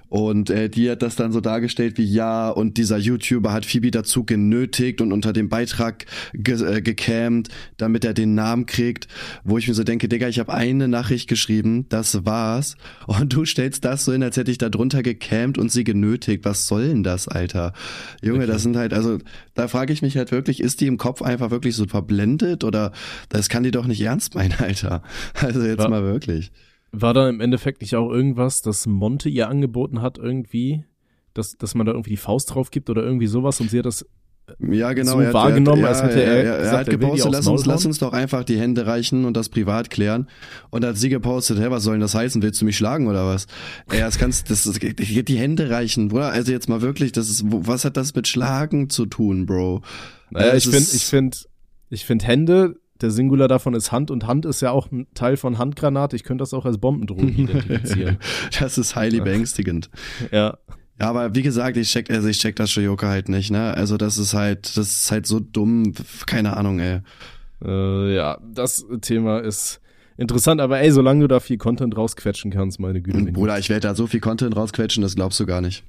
Und 0.09 0.49
äh, 0.49 0.69
die 0.69 0.89
hat 0.89 1.01
das 1.01 1.15
dann 1.15 1.31
so 1.31 1.41
dargestellt 1.41 1.97
wie, 1.97 2.05
ja, 2.05 2.49
und 2.49 2.77
dieser 2.77 2.97
YouTuber 2.97 3.53
hat 3.53 3.65
Phoebe 3.65 3.91
dazu 3.91 4.23
genötigt 4.23 5.01
und 5.01 5.11
unter 5.11 5.33
dem 5.33 5.49
Beitrag 5.49 6.05
ge 6.33 6.55
äh, 6.55 6.81
gecammt, 6.81 7.49
damit 7.77 8.05
er 8.05 8.13
den 8.13 8.33
Namen 8.33 8.65
kriegt, 8.65 9.07
wo 9.43 9.57
ich 9.57 9.67
mir 9.67 9.73
so 9.73 9.83
denke, 9.83 10.07
Digga, 10.07 10.27
ich 10.27 10.39
habe 10.39 10.53
eine 10.53 10.87
Nachricht 10.87 11.27
geschrieben, 11.27 11.85
das 11.89 12.25
war's. 12.25 12.75
Und 13.05 13.33
du 13.33 13.45
stellst 13.45 13.85
das 13.85 14.05
so 14.05 14.13
hin, 14.13 14.23
als 14.23 14.37
hätte 14.37 14.51
ich 14.51 14.57
da 14.57 14.69
drunter 14.69 15.03
gecammt 15.03 15.57
und 15.57 15.71
sie 15.71 15.83
genötigt. 15.83 16.45
Was 16.45 16.67
soll 16.67 16.87
denn 16.87 17.03
das, 17.03 17.27
Alter? 17.27 17.73
Junge, 18.21 18.39
okay. 18.39 18.47
das 18.47 18.63
sind 18.63 18.77
halt, 18.77 18.93
also 18.93 19.19
da 19.53 19.67
frage 19.67 19.93
ich 19.93 20.01
mich 20.01 20.17
halt 20.17 20.31
wirklich, 20.31 20.59
ist 20.59 20.81
die 20.81 20.87
im 20.87 20.97
Kopf 20.97 21.21
einfach 21.21 21.51
wirklich 21.51 21.75
so 21.75 21.85
verblendet 21.85 22.63
oder 22.63 22.91
das 23.29 23.49
kann 23.49 23.63
die 23.63 23.71
doch 23.71 23.87
nicht 23.87 24.01
ernst 24.01 24.35
meinen, 24.35 24.53
Alter. 24.59 25.01
Also 25.33 25.61
jetzt 25.63 25.79
war, 25.79 25.89
mal 25.89 26.03
wirklich. 26.03 26.51
War 26.91 27.13
da 27.13 27.29
im 27.29 27.41
Endeffekt 27.41 27.81
nicht 27.81 27.95
auch 27.95 28.09
irgendwas, 28.09 28.61
das 28.61 28.87
Monte 28.87 29.29
ihr 29.29 29.49
angeboten 29.49 30.01
hat 30.01 30.17
irgendwie, 30.17 30.85
dass, 31.33 31.57
dass 31.57 31.75
man 31.75 31.85
da 31.85 31.93
irgendwie 31.93 32.11
die 32.11 32.17
Faust 32.17 32.53
drauf 32.53 32.71
gibt 32.71 32.89
oder 32.89 33.03
irgendwie 33.03 33.27
sowas 33.27 33.59
und 33.59 33.69
sie 33.69 33.79
hat 33.79 33.85
das 33.85 34.05
ja, 34.59 34.93
genau. 34.93 35.13
so 35.13 35.19
er 35.19 35.27
hat, 35.27 35.33
wahrgenommen, 35.33 35.83
er, 35.83 35.89
als 35.89 36.03
hätte 36.03 36.21
er, 36.21 36.35
er, 36.35 36.43
er, 36.43 36.59
er 36.59 36.71
hat 36.77 36.89
gepostet, 36.89 37.31
lass 37.31 37.47
uns, 37.47 37.65
lass 37.65 37.85
uns 37.85 37.97
doch 37.97 38.13
einfach 38.13 38.43
die 38.43 38.59
Hände 38.59 38.85
reichen 38.85 39.25
und 39.25 39.35
das 39.35 39.49
privat 39.49 39.89
klären. 39.89 40.27
Und 40.69 40.85
hat 40.85 40.97
sie 40.97 41.09
gepostet, 41.09 41.59
hä, 41.59 41.65
was 41.69 41.83
soll 41.83 41.95
denn 41.95 42.01
das 42.01 42.13
heißen? 42.13 42.41
Willst 42.41 42.61
du 42.61 42.65
mich 42.65 42.77
schlagen 42.77 43.07
oder 43.07 43.25
was? 43.25 43.47
Ey, 43.89 43.99
das 43.99 44.17
kannst, 44.19 44.51
das 44.51 44.67
ist, 44.67 44.81
die 44.81 45.37
Hände 45.37 45.69
reichen, 45.71 46.11
oder? 46.11 46.29
Also 46.29 46.51
jetzt 46.51 46.69
mal 46.69 46.81
wirklich, 46.81 47.11
das 47.11 47.29
ist, 47.29 47.43
was 47.45 47.85
hat 47.85 47.97
das 47.97 48.13
mit 48.13 48.27
Schlagen 48.27 48.89
zu 48.89 49.07
tun, 49.07 49.47
Bro? 49.47 49.81
Naja, 50.29 50.53
ich 50.53 50.65
finde, 50.65 50.89
ich 50.93 51.05
finde, 51.05 51.37
ich 51.89 52.05
finde 52.05 52.25
Hände, 52.25 52.75
der 53.01 53.11
Singular 53.11 53.47
davon 53.47 53.73
ist 53.73 53.91
Hand 53.91 54.09
und 54.11 54.25
Hand 54.25 54.45
ist 54.45 54.61
ja 54.61 54.71
auch 54.71 54.91
ein 54.91 55.07
Teil 55.13 55.37
von 55.37 55.57
Handgranate. 55.57 56.15
Ich 56.15 56.23
könnte 56.23 56.41
das 56.41 56.53
auch 56.53 56.65
als 56.65 56.77
Bombendrohung 56.77 57.27
identifizieren. 57.37 58.17
das 58.59 58.77
ist 58.77 58.95
highly 58.95 59.21
beängstigend. 59.21 59.89
Ja. 60.31 60.57
Ja, 60.99 61.09
aber 61.09 61.35
wie 61.35 61.41
gesagt, 61.41 61.75
ich 61.75 61.89
check, 61.89 62.09
also 62.09 62.29
ich 62.29 62.39
check 62.39 62.55
das 62.55 62.71
Shoyoka 62.71 63.09
halt 63.09 63.27
nicht, 63.27 63.51
ne? 63.51 63.73
Also 63.73 63.97
das 63.97 64.17
ist 64.17 64.33
halt, 64.33 64.77
das 64.77 64.87
ist 64.87 65.11
halt 65.11 65.25
so 65.25 65.41
dumm, 65.41 65.91
keine 66.25 66.55
Ahnung, 66.55 66.79
ey. 66.79 67.01
Äh, 67.63 68.15
ja, 68.15 68.37
das 68.41 68.85
Thema 69.01 69.39
ist 69.39 69.81
interessant, 70.15 70.61
aber 70.61 70.79
ey, 70.79 70.91
solange 70.91 71.21
du 71.21 71.27
da 71.27 71.41
viel 71.41 71.57
Content 71.57 71.97
rausquetschen 71.97 72.49
kannst, 72.49 72.79
meine 72.79 73.01
Güte. 73.01 73.31
Bruder, 73.33 73.59
ich 73.59 73.69
werde 73.69 73.89
da 73.89 73.95
so 73.95 74.07
viel 74.07 74.21
Content 74.21 74.55
rausquetschen, 74.55 75.01
das 75.01 75.15
glaubst 75.15 75.37
du 75.41 75.45
gar 75.45 75.59
nicht. 75.59 75.83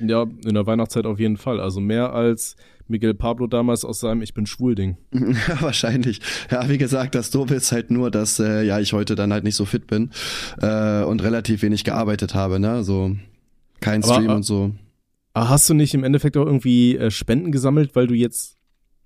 Ja, 0.00 0.22
in 0.22 0.54
der 0.54 0.66
Weihnachtszeit 0.66 1.06
auf 1.06 1.18
jeden 1.18 1.36
Fall. 1.36 1.60
Also 1.60 1.80
mehr 1.80 2.12
als 2.12 2.56
Miguel 2.88 3.14
Pablo 3.14 3.46
damals 3.46 3.84
aus 3.84 4.00
seinem 4.00 4.22
Ich 4.22 4.34
bin 4.34 4.46
schwul 4.46 4.74
Ding. 4.74 4.96
Ja, 5.12 5.60
wahrscheinlich. 5.60 6.20
Ja, 6.50 6.68
wie 6.68 6.78
gesagt, 6.78 7.14
das 7.14 7.30
Doofe 7.30 7.54
ist 7.54 7.72
halt 7.72 7.90
nur, 7.90 8.10
dass 8.10 8.38
äh, 8.38 8.62
ja 8.62 8.78
ich 8.80 8.92
heute 8.92 9.14
dann 9.14 9.32
halt 9.32 9.44
nicht 9.44 9.56
so 9.56 9.64
fit 9.64 9.86
bin 9.86 10.10
äh, 10.60 11.02
und 11.02 11.22
relativ 11.22 11.62
wenig 11.62 11.84
gearbeitet 11.84 12.34
habe, 12.34 12.58
ne? 12.58 12.84
So 12.84 13.16
kein 13.80 14.02
Stream 14.02 14.26
aber, 14.26 14.36
und 14.36 14.42
so. 14.44 14.72
Hast 15.34 15.68
du 15.68 15.74
nicht 15.74 15.94
im 15.94 16.04
Endeffekt 16.04 16.36
auch 16.36 16.46
irgendwie 16.46 16.96
äh, 16.96 17.10
Spenden 17.10 17.52
gesammelt, 17.52 17.94
weil 17.94 18.06
du 18.06 18.14
jetzt 18.14 18.56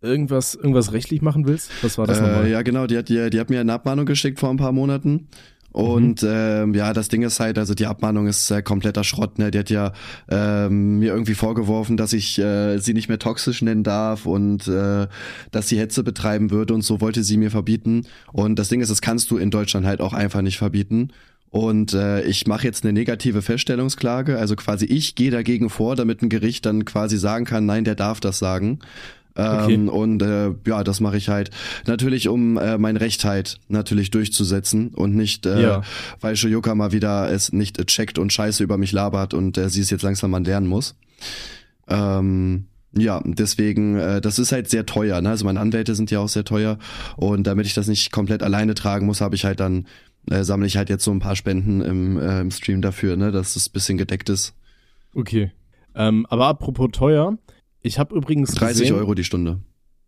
irgendwas, 0.00 0.54
irgendwas 0.54 0.92
rechtlich 0.92 1.22
machen 1.22 1.46
willst? 1.46 1.70
Was 1.82 1.98
war 1.98 2.06
das 2.06 2.18
äh, 2.18 2.22
nochmal? 2.22 2.48
Ja, 2.48 2.62
genau, 2.62 2.86
die 2.86 2.96
hat, 2.96 3.08
die, 3.08 3.30
die 3.30 3.40
hat 3.40 3.50
mir 3.50 3.60
eine 3.60 3.72
Abmahnung 3.72 4.06
geschickt 4.06 4.38
vor 4.38 4.50
ein 4.50 4.56
paar 4.56 4.72
Monaten. 4.72 5.28
Und 5.72 6.22
mhm. 6.22 6.28
ähm, 6.30 6.74
ja, 6.74 6.92
das 6.92 7.08
Ding 7.08 7.22
ist 7.22 7.38
halt, 7.40 7.58
also 7.58 7.74
die 7.74 7.86
Abmahnung 7.86 8.26
ist 8.26 8.50
äh, 8.50 8.62
kompletter 8.62 9.04
Schrott. 9.04 9.38
Ne? 9.38 9.50
Die 9.50 9.58
hat 9.58 9.70
ja 9.70 9.92
ähm, 10.28 10.98
mir 10.98 11.12
irgendwie 11.12 11.34
vorgeworfen, 11.34 11.96
dass 11.96 12.12
ich 12.12 12.38
äh, 12.38 12.78
sie 12.78 12.94
nicht 12.94 13.08
mehr 13.08 13.18
toxisch 13.18 13.62
nennen 13.62 13.84
darf 13.84 14.26
und 14.26 14.66
äh, 14.66 15.06
dass 15.52 15.68
sie 15.68 15.78
Hetze 15.78 16.02
betreiben 16.02 16.50
würde 16.50 16.74
und 16.74 16.82
so 16.82 17.00
wollte 17.00 17.22
sie 17.22 17.36
mir 17.36 17.50
verbieten. 17.50 18.06
Und 18.32 18.58
das 18.58 18.68
Ding 18.68 18.80
ist, 18.80 18.90
das 18.90 19.00
kannst 19.00 19.30
du 19.30 19.38
in 19.38 19.50
Deutschland 19.50 19.86
halt 19.86 20.00
auch 20.00 20.12
einfach 20.12 20.42
nicht 20.42 20.58
verbieten. 20.58 21.10
Und 21.50 21.94
äh, 21.94 22.22
ich 22.22 22.46
mache 22.46 22.64
jetzt 22.64 22.84
eine 22.84 22.92
negative 22.92 23.42
Feststellungsklage, 23.42 24.38
also 24.38 24.54
quasi 24.54 24.86
ich 24.86 25.16
gehe 25.16 25.32
dagegen 25.32 25.68
vor, 25.68 25.96
damit 25.96 26.22
ein 26.22 26.28
Gericht 26.28 26.64
dann 26.64 26.84
quasi 26.84 27.18
sagen 27.18 27.44
kann, 27.44 27.66
nein, 27.66 27.84
der 27.84 27.96
darf 27.96 28.20
das 28.20 28.38
sagen. 28.38 28.78
Okay. 29.40 29.74
Ähm, 29.74 29.88
und 29.88 30.22
äh, 30.22 30.50
ja, 30.66 30.84
das 30.84 31.00
mache 31.00 31.16
ich 31.16 31.28
halt 31.28 31.50
natürlich, 31.86 32.28
um 32.28 32.56
äh, 32.56 32.78
mein 32.78 32.96
Recht 32.96 33.24
halt 33.24 33.58
natürlich 33.68 34.10
durchzusetzen 34.10 34.88
und 34.88 35.14
nicht, 35.14 35.46
äh, 35.46 35.62
ja. 35.62 35.82
weil 36.20 36.36
Shoyoka 36.36 36.74
mal 36.74 36.92
wieder 36.92 37.30
es 37.30 37.52
nicht 37.52 37.86
checkt 37.86 38.18
und 38.18 38.32
Scheiße 38.32 38.62
über 38.62 38.76
mich 38.76 38.92
labert 38.92 39.34
und 39.34 39.56
äh, 39.58 39.68
sie 39.68 39.80
es 39.80 39.90
jetzt 39.90 40.02
langsam 40.02 40.30
mal 40.30 40.42
lernen 40.42 40.66
muss. 40.66 40.96
Ähm, 41.88 42.66
ja, 42.92 43.22
deswegen, 43.24 43.96
äh, 43.96 44.20
das 44.20 44.38
ist 44.38 44.52
halt 44.52 44.68
sehr 44.68 44.84
teuer. 44.84 45.20
Ne? 45.20 45.30
Also 45.30 45.44
meine 45.44 45.60
Anwälte 45.60 45.94
sind 45.94 46.10
ja 46.10 46.18
auch 46.18 46.28
sehr 46.28 46.44
teuer 46.44 46.78
und 47.16 47.46
damit 47.46 47.66
ich 47.66 47.74
das 47.74 47.86
nicht 47.86 48.10
komplett 48.10 48.42
alleine 48.42 48.74
tragen 48.74 49.06
muss, 49.06 49.20
habe 49.20 49.36
ich 49.36 49.44
halt 49.44 49.60
dann 49.60 49.86
äh, 50.28 50.42
sammle 50.44 50.66
ich 50.66 50.76
halt 50.76 50.90
jetzt 50.90 51.04
so 51.04 51.12
ein 51.12 51.20
paar 51.20 51.36
Spenden 51.36 51.80
im, 51.80 52.18
äh, 52.18 52.40
im 52.40 52.50
Stream 52.50 52.82
dafür, 52.82 53.16
ne, 53.16 53.32
dass 53.32 53.56
es 53.56 53.68
bisschen 53.68 53.96
gedeckt 53.96 54.28
ist. 54.28 54.54
Okay. 55.14 55.52
Ähm, 55.94 56.26
aber 56.28 56.46
apropos 56.46 56.90
teuer, 56.92 57.38
ich 57.82 57.98
habe 57.98 58.14
übrigens 58.14 58.52
30 58.52 58.82
gesehen, 58.82 58.96
Euro 58.96 59.14
die 59.14 59.24
Stunde. 59.24 59.60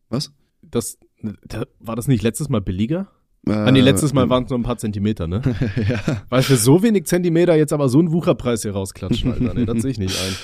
Was? 0.09 0.33
Das, 0.63 0.99
da, 1.45 1.65
war 1.81 1.97
das 1.97 2.09
nicht 2.09 2.23
letztes 2.23 2.49
Mal 2.49 2.61
billiger? 2.61 3.09
Äh, 3.47 3.53
ah, 3.53 3.71
nee, 3.73 3.81
letztes 3.81 4.13
Mal 4.13 4.29
waren 4.29 4.45
es 4.45 4.51
nur 4.51 4.59
ein 4.59 4.63
paar 4.63 4.77
Zentimeter, 4.77 5.27
ne? 5.27 5.43
ja. 5.89 6.23
Weil 6.29 6.43
für 6.43 6.57
so 6.57 6.83
wenig 6.83 7.07
Zentimeter 7.07 7.57
jetzt 7.57 7.73
aber 7.73 7.89
so 7.89 7.99
einen 7.99 8.13
Wucherpreis 8.13 8.63
hier 8.63 8.73
rausklatschen, 8.73 9.33
Alter. 9.33 9.55
Nee, 9.55 9.67
das 9.67 9.83
sehe 9.83 9.91
ich 9.91 9.99
nicht 9.99 10.17
ein. 10.17 10.37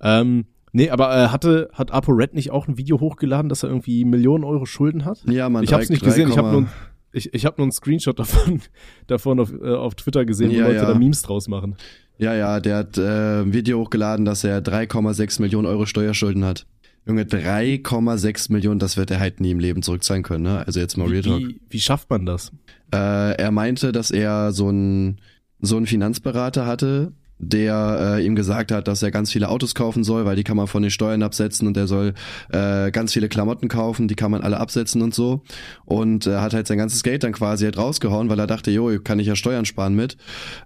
Ähm, 0.00 0.44
nee, 0.72 0.90
aber 0.90 1.16
äh, 1.16 1.28
hatte, 1.28 1.68
hat 1.72 1.90
ApoRed 1.90 2.34
nicht 2.34 2.52
auch 2.52 2.68
ein 2.68 2.76
Video 2.78 3.00
hochgeladen, 3.00 3.48
dass 3.48 3.64
er 3.64 3.70
irgendwie 3.70 4.04
Millionen 4.04 4.44
Euro 4.44 4.66
Schulden 4.66 5.04
hat? 5.04 5.24
Ja, 5.26 5.48
man. 5.48 5.64
Ich 5.64 5.72
hab's 5.72 5.90
nicht 5.90 6.04
gesehen, 6.04 6.30
ich 6.30 6.38
habe 6.38 6.52
nur, 6.52 6.66
ich, 7.12 7.34
ich 7.34 7.44
hab 7.44 7.58
nur 7.58 7.64
einen 7.64 7.72
Screenshot 7.72 8.18
davon, 8.18 8.60
davon 9.08 9.40
auf, 9.40 9.52
äh, 9.52 9.74
auf 9.74 9.96
Twitter 9.96 10.24
gesehen, 10.24 10.50
wo 10.50 10.54
ja, 10.54 10.66
Leute 10.66 10.76
ja. 10.76 10.86
da 10.86 10.94
Memes 10.94 11.22
draus 11.22 11.48
machen. 11.48 11.76
Ja, 12.18 12.34
ja, 12.34 12.60
der 12.60 12.76
hat 12.76 12.98
äh, 12.98 13.40
ein 13.40 13.52
Video 13.52 13.80
hochgeladen, 13.80 14.24
dass 14.24 14.44
er 14.44 14.62
3,6 14.62 15.40
Millionen 15.40 15.66
Euro 15.66 15.86
Steuerschulden 15.86 16.44
hat. 16.44 16.66
Junge, 17.06 17.24
3,6 17.24 18.50
Millionen, 18.50 18.78
das 18.78 18.96
wird 18.96 19.10
er 19.10 19.20
halt 19.20 19.40
nie 19.40 19.50
im 19.50 19.58
Leben 19.58 19.82
zurückzahlen 19.82 20.22
können, 20.22 20.44
ne? 20.44 20.66
Also 20.66 20.80
jetzt 20.80 20.96
mal 20.96 21.06
Real 21.06 21.22
Talk. 21.22 21.40
Wie, 21.40 21.60
wie 21.68 21.80
schafft 21.80 22.08
man 22.08 22.24
das? 22.24 22.50
Äh, 22.92 23.36
er 23.36 23.50
meinte, 23.50 23.92
dass 23.92 24.10
er 24.10 24.52
so 24.52 24.68
einen 24.68 25.20
so 25.60 25.76
einen 25.76 25.86
Finanzberater 25.86 26.66
hatte, 26.66 27.12
der 27.38 28.16
äh, 28.18 28.24
ihm 28.24 28.36
gesagt 28.36 28.70
hat, 28.70 28.86
dass 28.88 29.02
er 29.02 29.10
ganz 29.10 29.32
viele 29.32 29.48
Autos 29.48 29.74
kaufen 29.74 30.04
soll, 30.04 30.24
weil 30.24 30.36
die 30.36 30.44
kann 30.44 30.56
man 30.56 30.66
von 30.66 30.82
den 30.82 30.90
Steuern 30.90 31.22
absetzen 31.22 31.66
und 31.66 31.76
er 31.76 31.86
soll 31.86 32.14
äh, 32.50 32.90
ganz 32.90 33.12
viele 33.12 33.28
Klamotten 33.28 33.68
kaufen, 33.68 34.08
die 34.08 34.14
kann 34.14 34.30
man 34.30 34.42
alle 34.42 34.58
absetzen 34.60 35.02
und 35.02 35.14
so. 35.14 35.42
Und 35.84 36.26
äh, 36.26 36.36
hat 36.36 36.54
halt 36.54 36.66
sein 36.66 36.78
ganzes 36.78 37.02
Geld 37.02 37.24
dann 37.24 37.32
quasi 37.32 37.64
halt 37.64 37.76
rausgehauen, 37.76 38.28
weil 38.28 38.38
er 38.38 38.46
dachte, 38.46 38.70
jo, 38.70 38.98
kann 39.00 39.18
ich 39.18 39.26
ja 39.26 39.36
Steuern 39.36 39.64
sparen 39.64 39.94
mit. 39.94 40.16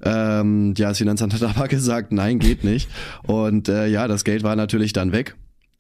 Ähm, 0.03 0.75
ja, 0.77 0.89
das 0.89 0.99
Finanzamt 0.99 1.35
hat 1.35 1.43
aber 1.57 1.69
gesagt, 1.69 2.13
nein, 2.13 2.39
geht 2.39 2.65
nicht. 2.65 2.89
Und 3.25 3.69
äh, 3.69 3.89
ja, 3.89 4.07
das 4.07 4.25
Geld 4.25 4.43
war 4.43 4.57
natürlich 4.57 4.93
dann 4.93 5.13
weg. 5.13 5.37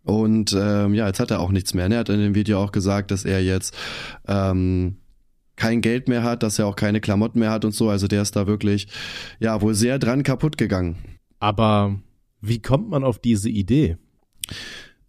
Und 0.08 0.56
ähm, 0.58 0.94
ja, 0.94 1.06
jetzt 1.06 1.20
hat 1.20 1.30
er 1.30 1.38
auch 1.38 1.50
nichts 1.50 1.74
mehr. 1.74 1.86
Ne? 1.90 1.96
Er 1.96 2.00
hat 2.00 2.08
in 2.08 2.18
dem 2.18 2.34
Video 2.34 2.62
auch 2.62 2.72
gesagt, 2.72 3.10
dass 3.10 3.26
er 3.26 3.44
jetzt 3.44 3.76
ähm, 4.26 4.96
kein 5.54 5.82
Geld 5.82 6.08
mehr 6.08 6.22
hat, 6.22 6.42
dass 6.42 6.58
er 6.58 6.66
auch 6.66 6.76
keine 6.76 7.02
Klamotten 7.02 7.40
mehr 7.40 7.50
hat 7.50 7.66
und 7.66 7.72
so. 7.72 7.90
Also 7.90 8.08
der 8.08 8.22
ist 8.22 8.34
da 8.34 8.46
wirklich, 8.46 8.88
ja, 9.38 9.60
wohl 9.60 9.74
sehr 9.74 9.98
dran 9.98 10.22
kaputt 10.22 10.56
gegangen. 10.56 10.96
Aber 11.40 12.00
wie 12.40 12.62
kommt 12.62 12.88
man 12.88 13.04
auf 13.04 13.18
diese 13.18 13.50
Idee? 13.50 13.98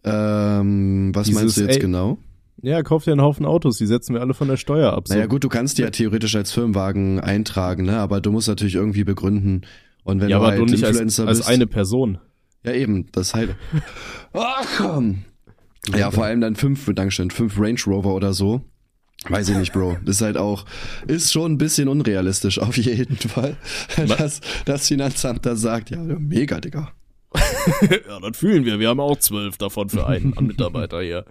Ähm, 0.04 1.12
was 1.14 1.28
Dieses, 1.28 1.40
meinst 1.40 1.56
du 1.56 1.62
jetzt 1.62 1.76
ey, 1.76 1.80
genau? 1.80 2.18
Ja, 2.60 2.82
kauf 2.82 3.04
dir 3.04 3.12
einen 3.12 3.22
Haufen 3.22 3.46
Autos, 3.46 3.78
die 3.78 3.86
setzen 3.86 4.12
wir 4.12 4.20
alle 4.20 4.34
von 4.34 4.48
der 4.48 4.58
Steuer 4.58 4.92
ab. 4.92 5.08
So. 5.08 5.14
Naja 5.14 5.28
gut, 5.28 5.44
du 5.44 5.48
kannst 5.48 5.78
die 5.78 5.82
ja 5.82 5.88
theoretisch 5.88 6.36
als 6.36 6.52
Firmenwagen 6.52 7.20
eintragen, 7.20 7.86
ne? 7.86 7.96
Aber 7.96 8.20
du 8.20 8.32
musst 8.32 8.48
natürlich 8.48 8.74
irgendwie 8.74 9.04
begründen. 9.04 9.62
Und 10.04 10.20
wenn 10.20 10.28
ja, 10.28 10.36
du 10.36 10.44
aber 10.44 10.50
halt 10.52 10.60
du 10.60 10.66
nicht 10.66 10.82
Influencer 10.82 11.26
als, 11.26 11.38
als 11.38 11.48
eine 11.48 11.66
Person. 11.66 12.18
Ja, 12.64 12.72
eben, 12.72 13.06
das 13.12 13.34
halt. 13.34 13.56
Ach 14.32 14.66
komm. 14.76 15.24
Ja, 15.96 16.10
vor 16.10 16.24
allem 16.24 16.40
dann 16.40 16.56
fünf, 16.56 16.90
Dankeschön, 16.94 17.30
fünf 17.30 17.58
Range 17.58 17.80
Rover 17.86 18.14
oder 18.14 18.32
so. 18.34 18.64
Weiß 19.28 19.48
ich 19.50 19.56
nicht, 19.56 19.72
Bro. 19.72 19.98
Das 20.04 20.16
ist 20.16 20.22
halt 20.22 20.38
auch, 20.38 20.64
ist 21.06 21.32
schon 21.32 21.52
ein 21.52 21.58
bisschen 21.58 21.88
unrealistisch, 21.88 22.58
auf 22.58 22.76
jeden 22.76 23.16
Fall. 23.16 23.56
Dass 24.18 24.40
das 24.64 24.88
Finanzamt 24.88 25.44
da 25.44 25.56
sagt, 25.56 25.90
ja, 25.90 25.98
mega, 25.98 26.60
Digga. 26.60 26.92
ja, 27.90 28.18
das 28.20 28.36
fühlen 28.36 28.64
wir. 28.64 28.80
Wir 28.80 28.88
haben 28.88 28.98
auch 28.98 29.16
zwölf 29.16 29.56
davon 29.56 29.88
für 29.88 30.04
einen 30.06 30.34
Mitarbeiter 30.40 31.00
hier. 31.00 31.24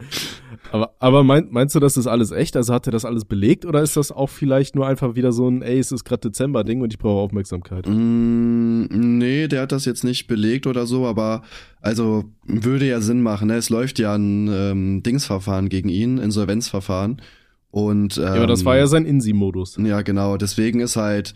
Aber, 0.72 0.94
aber 1.00 1.24
mein, 1.24 1.48
meinst 1.52 1.76
du, 1.76 1.80
das 1.80 1.98
ist 1.98 2.08
alles 2.08 2.32
echt? 2.32 2.56
Also 2.56 2.74
hat 2.74 2.88
er 2.88 2.92
das 2.92 3.04
alles 3.04 3.26
belegt 3.26 3.66
oder 3.66 3.82
ist 3.82 3.98
das 3.98 4.12
auch 4.12 4.30
vielleicht 4.30 4.76
nur 4.76 4.88
einfach 4.88 5.16
wieder 5.16 5.34
so 5.34 5.50
ein, 5.50 5.62
ey, 5.62 5.78
es 5.78 5.92
ist 5.92 6.06
gerade 6.06 6.30
Dezember-Ding 6.30 6.82
und 6.82 6.94
ich 6.94 7.00
brauche 7.00 7.20
Aufmerksamkeit? 7.20 7.86
Mm, 7.88 8.86
nee, 8.90 9.50
der 9.50 9.64
hat 9.64 9.74
das 9.74 9.84
jetzt 9.84 10.06
nicht 10.06 10.28
belegt 10.28 10.68
oder 10.68 10.86
so, 10.86 11.06
aber 11.06 11.44
also 11.82 12.24
würde 12.44 12.88
ja 12.88 13.02
Sinn 13.02 13.22
machen. 13.22 13.48
Ne? 13.48 13.56
Es 13.56 13.70
läuft 13.70 14.00
ja 14.00 14.16
ein 14.16 14.48
ähm, 14.48 15.04
Dingsverfahren 15.04 15.68
gegen 15.68 15.90
ihn, 15.90 16.18
Insolvenzverfahren. 16.18 17.22
Und, 17.72 18.18
ähm, 18.18 18.24
ja, 18.24 18.34
aber 18.36 18.48
das 18.48 18.64
war 18.64 18.78
ja 18.78 18.84
ähm, 18.84 18.88
sein 18.88 19.06
Insi-Modus. 19.06 19.78
Ja, 19.84 20.02
genau. 20.02 20.38
Deswegen 20.38 20.80
ist 20.80 20.96
halt, 20.96 21.34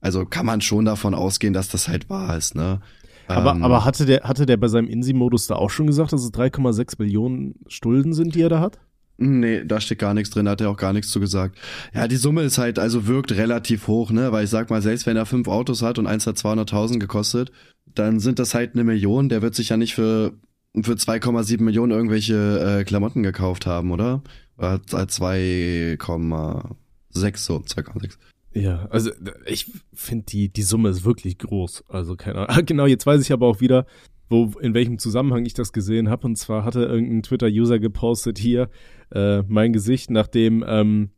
also 0.00 0.26
kann 0.26 0.44
man 0.44 0.60
schon 0.60 0.84
davon 0.84 1.14
ausgehen, 1.14 1.54
dass 1.54 1.68
das 1.68 1.88
halt 1.88 2.10
wahr 2.10 2.36
ist, 2.36 2.54
ne? 2.54 2.80
Aber, 3.28 3.52
ähm, 3.52 3.62
aber 3.62 3.84
hatte 3.84 4.06
der, 4.06 4.22
hatte 4.22 4.46
der 4.46 4.56
bei 4.56 4.68
seinem 4.68 4.88
Insi-Modus 4.88 5.46
da 5.46 5.56
auch 5.56 5.68
schon 5.70 5.86
gesagt, 5.86 6.12
dass 6.12 6.22
es 6.22 6.32
3,6 6.32 6.96
Millionen 6.98 7.54
Stulden 7.68 8.12
sind, 8.12 8.34
die 8.34 8.42
er 8.42 8.48
da 8.48 8.58
hat? 8.60 8.80
Nee, 9.18 9.62
da 9.64 9.80
steht 9.80 10.00
gar 10.00 10.14
nichts 10.14 10.30
drin, 10.30 10.48
hat 10.48 10.60
er 10.60 10.70
auch 10.70 10.76
gar 10.76 10.92
nichts 10.92 11.12
zu 11.12 11.20
gesagt. 11.20 11.56
Ja, 11.94 12.08
die 12.08 12.16
Summe 12.16 12.42
ist 12.42 12.58
halt, 12.58 12.80
also 12.80 13.06
wirkt 13.06 13.30
relativ 13.32 13.86
hoch, 13.86 14.10
ne? 14.10 14.32
Weil 14.32 14.44
ich 14.44 14.50
sag 14.50 14.68
mal, 14.70 14.82
selbst 14.82 15.06
wenn 15.06 15.16
er 15.16 15.26
fünf 15.26 15.46
Autos 15.48 15.82
hat 15.82 15.98
und 15.98 16.08
eins 16.08 16.26
hat 16.26 16.36
200.000 16.36 16.98
gekostet, 16.98 17.52
dann 17.94 18.20
sind 18.20 18.38
das 18.38 18.54
halt 18.54 18.74
eine 18.74 18.84
Million. 18.84 19.28
Der 19.28 19.42
wird 19.42 19.54
sich 19.54 19.68
ja 19.68 19.76
nicht 19.76 19.94
für, 19.94 20.32
für 20.74 20.94
2,7 20.94 21.62
Millionen 21.62 21.92
irgendwelche 21.92 22.78
äh, 22.80 22.84
Klamotten 22.84 23.22
gekauft 23.22 23.66
haben, 23.66 23.90
oder? 23.92 24.22
Oder 24.58 24.76
2,6 24.76 27.36
so, 27.36 27.58
2,6. 27.58 28.16
Ja, 28.54 28.86
also 28.90 29.10
ich 29.46 29.70
finde 29.94 30.26
die 30.26 30.48
die 30.48 30.62
Summe 30.62 30.90
ist 30.90 31.04
wirklich 31.04 31.38
groß. 31.38 31.84
Also 31.88 32.16
keine 32.16 32.48
Ahnung. 32.48 32.66
Genau, 32.66 32.86
jetzt 32.86 33.06
weiß 33.06 33.20
ich 33.22 33.32
aber 33.32 33.46
auch 33.46 33.60
wieder, 33.60 33.86
wo 34.28 34.52
in 34.60 34.74
welchem 34.74 34.98
Zusammenhang 34.98 35.46
ich 35.46 35.54
das 35.54 35.72
gesehen 35.72 36.08
habe. 36.08 36.26
Und 36.26 36.36
zwar 36.36 36.64
hatte 36.64 36.84
irgendein 36.84 37.22
Twitter-User 37.22 37.78
gepostet 37.78 38.38
hier 38.38 38.68
äh, 39.10 39.42
mein 39.42 39.72
Gesicht, 39.72 40.10
nachdem 40.10 40.64
ähm, 40.66 41.10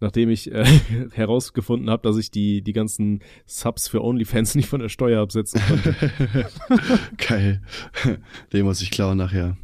nachdem 0.00 0.30
ich 0.30 0.52
äh, 0.52 0.64
herausgefunden 1.12 1.88
habe, 1.88 2.02
dass 2.02 2.18
ich 2.18 2.30
die 2.30 2.62
die 2.62 2.72
ganzen 2.72 3.20
Subs 3.46 3.88
für 3.88 4.02
OnlyFans 4.02 4.54
nicht 4.54 4.68
von 4.68 4.80
der 4.80 4.88
Steuer 4.88 5.22
absetzen 5.22 5.60
konnte. 5.66 5.94
Geil. 7.16 7.62
Den 8.52 8.64
muss 8.64 8.82
ich 8.82 8.90
klauen 8.90 9.16
nachher. 9.16 9.56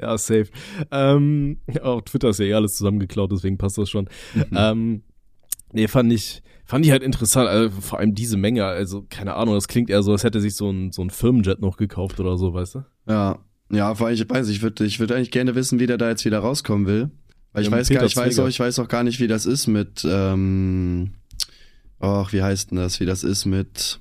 Ja, 0.00 0.16
safe. 0.18 0.48
Ähm, 0.90 1.58
auch 1.82 2.02
Twitter 2.02 2.28
ist 2.28 2.38
ja 2.38 2.46
eh 2.46 2.54
alles 2.54 2.76
zusammengeklaut, 2.76 3.32
deswegen 3.32 3.56
passt 3.56 3.78
das 3.78 3.88
schon. 3.88 4.08
Mhm. 4.34 4.44
Ähm, 4.54 5.02
Nee, 5.74 5.88
fand 5.88 6.12
ich, 6.12 6.42
fand 6.64 6.86
ich 6.86 6.92
halt 6.92 7.02
interessant, 7.02 7.48
also 7.48 7.80
vor 7.80 7.98
allem 7.98 8.14
diese 8.14 8.36
Menge, 8.36 8.64
also 8.64 9.04
keine 9.10 9.34
Ahnung, 9.34 9.54
das 9.54 9.68
klingt 9.68 9.90
eher 9.90 10.02
so, 10.02 10.12
als 10.12 10.22
hätte 10.22 10.40
sich 10.40 10.54
so 10.54 10.70
ein, 10.70 10.92
so 10.92 11.02
ein 11.02 11.10
Firmenjet 11.10 11.60
noch 11.60 11.76
gekauft 11.76 12.20
oder 12.20 12.38
so, 12.38 12.54
weißt 12.54 12.76
du? 12.76 12.84
Ja, 13.08 13.40
ja, 13.70 13.94
vor 13.94 14.06
allem, 14.06 14.14
ich 14.14 14.28
weiß, 14.28 14.48
ich 14.48 14.62
würde 14.62 14.84
ich 14.84 15.00
würde 15.00 15.16
eigentlich 15.16 15.32
gerne 15.32 15.56
wissen, 15.56 15.80
wie 15.80 15.86
der 15.86 15.98
da 15.98 16.08
jetzt 16.08 16.24
wieder 16.24 16.38
rauskommen 16.38 16.86
will. 16.86 17.10
Weil 17.52 17.62
ich 17.62 17.70
ja, 17.70 17.76
weiß 17.76 17.88
gar, 17.88 18.04
ich 18.04 18.16
weiß 18.16 18.38
auch, 18.38 18.48
ich 18.48 18.60
weiß 18.60 18.78
auch 18.78 18.88
gar 18.88 19.02
nicht, 19.02 19.20
wie 19.20 19.26
das 19.26 19.46
ist 19.46 19.66
mit, 19.66 20.06
ähm, 20.08 21.14
ach, 21.98 22.32
wie 22.32 22.42
heißt 22.42 22.70
denn 22.70 22.78
das, 22.78 23.00
wie 23.00 23.06
das 23.06 23.24
ist 23.24 23.44
mit 23.44 24.00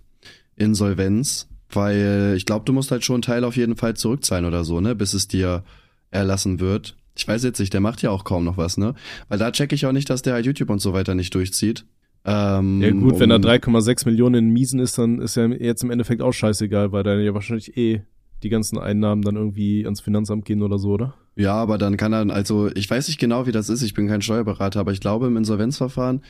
Insolvenz. 0.55 1.47
Weil 1.71 2.35
ich 2.37 2.45
glaube, 2.45 2.65
du 2.65 2.73
musst 2.73 2.91
halt 2.91 3.03
schon 3.03 3.15
einen 3.15 3.21
Teil 3.23 3.43
auf 3.43 3.55
jeden 3.55 3.77
Fall 3.77 3.95
zurückzahlen 3.95 4.45
oder 4.45 4.63
so, 4.63 4.79
ne, 4.79 4.95
bis 4.95 5.13
es 5.13 5.27
dir 5.27 5.63
erlassen 6.11 6.59
wird. 6.59 6.95
Ich 7.15 7.27
weiß 7.27 7.43
jetzt 7.43 7.59
nicht, 7.59 7.73
der 7.73 7.81
macht 7.81 8.01
ja 8.01 8.09
auch 8.09 8.23
kaum 8.23 8.43
noch 8.43 8.57
was, 8.57 8.77
ne? 8.77 8.95
Weil 9.27 9.39
da 9.39 9.51
checke 9.51 9.75
ich 9.75 9.85
auch 9.85 9.91
nicht, 9.91 10.09
dass 10.09 10.21
der 10.21 10.33
halt 10.33 10.45
YouTube 10.45 10.69
und 10.69 10.79
so 10.79 10.93
weiter 10.93 11.15
nicht 11.15 11.33
durchzieht. 11.35 11.85
Ähm, 12.25 12.81
ja 12.81 12.91
gut, 12.91 13.13
um, 13.13 13.19
wenn 13.19 13.29
da 13.29 13.35
3,6 13.35 14.05
Millionen 14.05 14.35
in 14.35 14.49
Miesen 14.53 14.79
ist, 14.79 14.97
dann 14.97 15.19
ist 15.19 15.35
ja 15.35 15.47
jetzt 15.47 15.83
im 15.83 15.91
Endeffekt 15.91 16.21
auch 16.21 16.31
scheißegal, 16.31 16.91
weil 16.91 17.03
da 17.03 17.15
ja 17.15 17.33
wahrscheinlich 17.33 17.77
eh 17.77 18.01
die 18.43 18.49
ganzen 18.49 18.77
Einnahmen 18.77 19.21
dann 19.21 19.35
irgendwie 19.35 19.83
ans 19.85 20.01
Finanzamt 20.01 20.45
gehen 20.45 20.61
oder 20.61 20.79
so, 20.79 20.91
oder? 20.91 21.15
Ja, 21.35 21.55
aber 21.55 21.77
dann 21.77 21.97
kann 21.97 22.13
er, 22.13 22.29
also 22.29 22.69
ich 22.75 22.89
weiß 22.89 23.07
nicht 23.07 23.19
genau, 23.19 23.45
wie 23.45 23.51
das 23.51 23.69
ist, 23.69 23.81
ich 23.81 23.93
bin 23.93 24.07
kein 24.07 24.21
Steuerberater, 24.21 24.79
aber 24.79 24.91
ich 24.91 24.99
glaube, 24.99 25.27
im 25.27 25.37
Insolvenzverfahren 25.37 26.21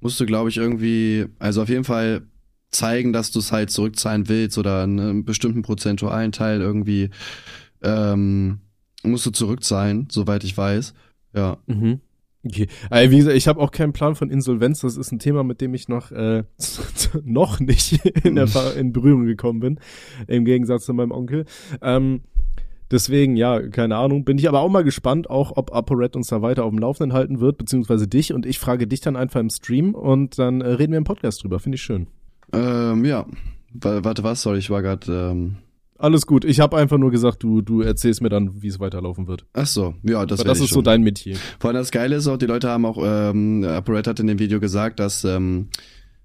musst 0.00 0.20
du, 0.20 0.26
glaube 0.26 0.50
ich, 0.50 0.56
irgendwie, 0.56 1.26
also 1.38 1.62
auf 1.62 1.68
jeden 1.68 1.84
Fall 1.84 2.22
zeigen, 2.70 3.12
dass 3.12 3.30
du 3.30 3.38
es 3.38 3.52
halt 3.52 3.70
zurückzahlen 3.70 4.28
willst 4.28 4.58
oder 4.58 4.82
einen 4.82 5.24
bestimmten 5.24 5.62
prozentualen 5.62 6.32
Teil 6.32 6.60
irgendwie 6.60 7.10
ähm, 7.82 8.60
musst 9.04 9.26
du 9.26 9.30
zurückzahlen, 9.30 10.08
soweit 10.10 10.44
ich 10.44 10.56
weiß. 10.56 10.94
Ja. 11.34 11.58
Mhm. 11.66 12.00
Okay. 12.46 12.68
Also 12.90 13.10
wie 13.10 13.16
gesagt, 13.16 13.36
ich 13.36 13.48
habe 13.48 13.60
auch 13.60 13.70
keinen 13.70 13.92
Plan 13.92 14.14
von 14.14 14.30
Insolvenz. 14.30 14.80
Das 14.80 14.96
ist 14.96 15.12
ein 15.12 15.18
Thema, 15.18 15.44
mit 15.44 15.60
dem 15.60 15.72
ich 15.74 15.88
noch 15.88 16.10
äh, 16.10 16.44
noch 17.24 17.60
nicht 17.60 18.04
in, 18.24 18.34
der, 18.34 18.48
in 18.76 18.92
Berührung 18.92 19.24
gekommen 19.24 19.60
bin, 19.60 19.80
im 20.26 20.44
Gegensatz 20.44 20.84
zu 20.84 20.92
meinem 20.92 21.10
Onkel. 21.10 21.46
Ähm, 21.80 22.22
deswegen, 22.90 23.36
ja, 23.36 23.66
keine 23.68 23.96
Ahnung. 23.96 24.24
Bin 24.24 24.36
ich 24.36 24.46
aber 24.46 24.60
auch 24.60 24.68
mal 24.68 24.84
gespannt, 24.84 25.30
auch 25.30 25.56
ob 25.56 25.74
ApoRed 25.74 26.16
uns 26.16 26.28
da 26.28 26.42
weiter 26.42 26.64
auf 26.64 26.70
dem 26.70 26.78
Laufenden 26.78 27.14
halten 27.14 27.40
wird, 27.40 27.56
beziehungsweise 27.56 28.06
dich. 28.06 28.34
Und 28.34 28.44
ich 28.44 28.58
frage 28.58 28.86
dich 28.86 29.00
dann 29.00 29.16
einfach 29.16 29.40
im 29.40 29.50
Stream 29.50 29.94
und 29.94 30.38
dann 30.38 30.60
äh, 30.60 30.68
reden 30.68 30.92
wir 30.92 30.98
im 30.98 31.04
Podcast 31.04 31.42
drüber. 31.42 31.60
Finde 31.60 31.76
ich 31.76 31.82
schön. 31.82 32.08
Ähm, 32.52 33.06
ja. 33.06 33.26
Warte, 33.72 34.22
was? 34.22 34.42
Sorry, 34.42 34.58
ich 34.58 34.70
war 34.70 34.82
gerade 34.82 35.30
ähm, 35.32 35.56
alles 36.04 36.26
gut. 36.26 36.44
Ich 36.44 36.60
habe 36.60 36.76
einfach 36.76 36.98
nur 36.98 37.10
gesagt, 37.10 37.42
du, 37.42 37.62
du 37.62 37.80
erzählst 37.80 38.20
mir 38.20 38.28
dann, 38.28 38.62
wie 38.62 38.68
es 38.68 38.78
weiterlaufen 38.78 39.26
wird. 39.26 39.46
Ach 39.54 39.66
so, 39.66 39.94
ja, 40.02 40.24
das, 40.26 40.44
das 40.44 40.60
ist 40.60 40.68
schon. 40.68 40.76
so 40.76 40.82
dein 40.82 41.02
Metier. 41.02 41.36
Vor 41.58 41.70
allem 41.70 41.78
das 41.78 41.90
Geile 41.90 42.16
ist 42.16 42.28
auch, 42.28 42.36
die 42.36 42.46
Leute 42.46 42.68
haben 42.68 42.84
auch, 42.84 42.98
ähm, 43.02 43.64
ApoRed 43.64 44.06
hat 44.06 44.20
in 44.20 44.26
dem 44.26 44.38
Video 44.38 44.60
gesagt, 44.60 45.00
dass 45.00 45.24
ähm, 45.24 45.68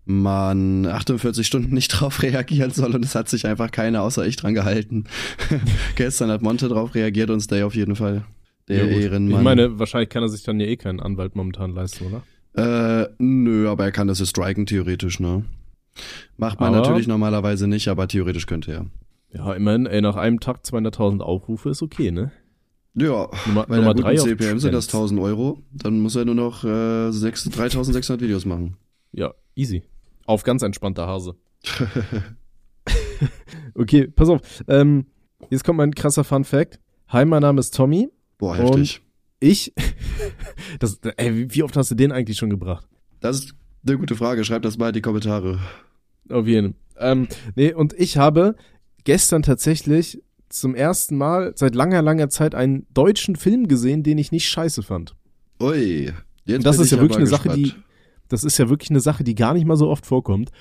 man 0.06 0.86
48 0.86 1.46
Stunden 1.48 1.74
nicht 1.74 1.88
drauf 2.00 2.22
reagieren 2.22 2.72
soll 2.72 2.94
und 2.94 3.06
es 3.06 3.16
hat 3.16 3.30
sich 3.30 3.48
einfach 3.48 3.72
keiner 3.72 4.02
außer 4.04 4.26
ich 4.28 4.36
dran 4.36 4.54
gehalten. 4.54 5.06
Gestern 5.96 6.30
hat 6.30 6.42
Monte 6.42 6.68
drauf 6.68 6.94
reagiert 6.94 7.30
und 7.30 7.40
Stay 7.40 7.64
auf 7.64 7.76
jeden 7.76 7.96
Fall. 7.96 8.26
Der 8.68 8.86
ja, 8.86 9.00
Ehrenmann. 9.00 9.40
Ich 9.40 9.44
meine, 9.44 9.80
wahrscheinlich 9.80 10.10
kann 10.10 10.24
er 10.24 10.30
sich 10.30 10.44
dann 10.44 10.60
ja 10.60 10.68
eh 10.68 10.78
keinen 10.78 11.00
Anwalt 11.00 11.36
momentan 11.36 11.72
leisten, 11.72 12.06
oder? 12.06 12.22
Äh, 12.56 13.08
nö, 13.18 13.70
aber 13.70 13.86
er 13.86 13.92
kann 13.92 14.08
das 14.08 14.20
ja 14.20 14.26
striken, 14.26 14.66
theoretisch, 14.66 15.20
ne? 15.20 15.46
Macht 16.38 16.60
man 16.60 16.74
aber 16.74 16.82
natürlich 16.82 17.08
normalerweise 17.08 17.68
nicht, 17.68 17.88
aber 17.88 18.08
theoretisch 18.08 18.46
könnte 18.46 18.72
er. 18.72 18.86
Ja, 19.32 19.54
immerhin, 19.54 19.86
ey, 19.86 20.02
nach 20.02 20.16
einem 20.16 20.40
Tag 20.40 20.62
200.000 20.64 21.22
Aufrufe 21.22 21.70
ist 21.70 21.82
okay, 21.82 22.12
ne? 22.12 22.32
Ja, 22.96 23.30
Nummer, 23.46 23.66
bei 23.68 23.78
Nummer 23.78 23.94
drei 23.94 24.16
CPM 24.16 24.60
sind 24.60 24.74
das 24.74 24.88
Trends. 24.88 25.12
1000 25.12 25.20
Euro. 25.22 25.62
Dann 25.72 26.00
muss 26.00 26.16
er 26.16 26.26
nur 26.26 26.36
noch 26.36 26.64
äh, 26.64 27.12
6 27.12 27.46
3600 27.52 28.22
Videos 28.22 28.46
machen. 28.46 28.76
Ja, 29.12 29.34
easy. 29.56 29.84
Auf 30.26 30.44
ganz 30.44 30.64
entspannter 30.64 31.08
Hase. 31.08 31.36
okay, 33.76 34.08
pass 34.08 34.30
auf. 34.30 34.42
Ähm, 34.68 35.06
jetzt 35.50 35.64
kommt 35.64 35.78
mein 35.78 35.94
krasser 35.94 36.24
Fun 36.24 36.44
Fact. 36.44 36.80
Hi, 37.10 37.26
mein 37.26 37.42
Name 37.42 37.60
ist 37.60 37.76
Tommy. 37.76 38.10
Boah, 38.38 38.56
heftig. 38.58 39.02
Ich, 39.40 39.74
das, 40.80 41.00
ey, 41.18 41.54
wie- 41.54 41.64
oft 41.64 41.78
hast 41.78 41.92
du 41.92 41.96
den 41.96 42.12
eigentlich 42.12 42.38
schon 42.38 42.50
gebracht? 42.50 42.88
Das 43.20 43.38
ist 43.38 43.56
eine 43.88 43.98
gute 43.98 44.16
Frage. 44.16 44.44
Schreibt 44.44 44.66
das 44.66 44.78
mal 44.78 44.88
in 44.90 44.94
die 44.94 45.02
Kommentare. 45.02 45.60
Auf 46.30 46.48
jeden. 46.48 46.76
Ähm, 46.98 47.28
nee, 47.56 47.74
und 47.74 47.94
ich 47.94 48.18
habe 48.18 48.56
gestern 49.10 49.42
tatsächlich 49.42 50.22
zum 50.50 50.76
ersten 50.76 51.18
Mal 51.18 51.54
seit 51.56 51.74
langer, 51.74 52.04
langer 52.04 52.30
Zeit 52.30 52.54
einen 52.54 52.86
deutschen 52.94 53.36
Film 53.36 53.68
gesehen, 53.68 54.04
den 54.04 54.20
ich 54.20 54.32
nicht 54.32 54.48
scheiße 54.48 54.84
fand. 54.84 55.16
Ui. 55.60 56.14
Jetzt 56.46 56.64
das 56.64 56.78
ist 56.78 56.92
ja 56.92 56.98
ich 56.98 57.02
wirklich 57.02 57.18
eine 57.18 57.26
Sache, 57.26 57.50
die, 57.50 57.74
das 58.28 58.44
ist 58.44 58.60
ja 58.60 58.70
wirklich 58.70 58.92
eine 58.92 59.00
Sache, 59.00 59.24
die 59.24 59.34
gar 59.34 59.56
nicht 59.56 59.66
mal 59.66 59.78
so 59.78 59.90
oft 59.90 60.06
vorkommt. 60.06 60.52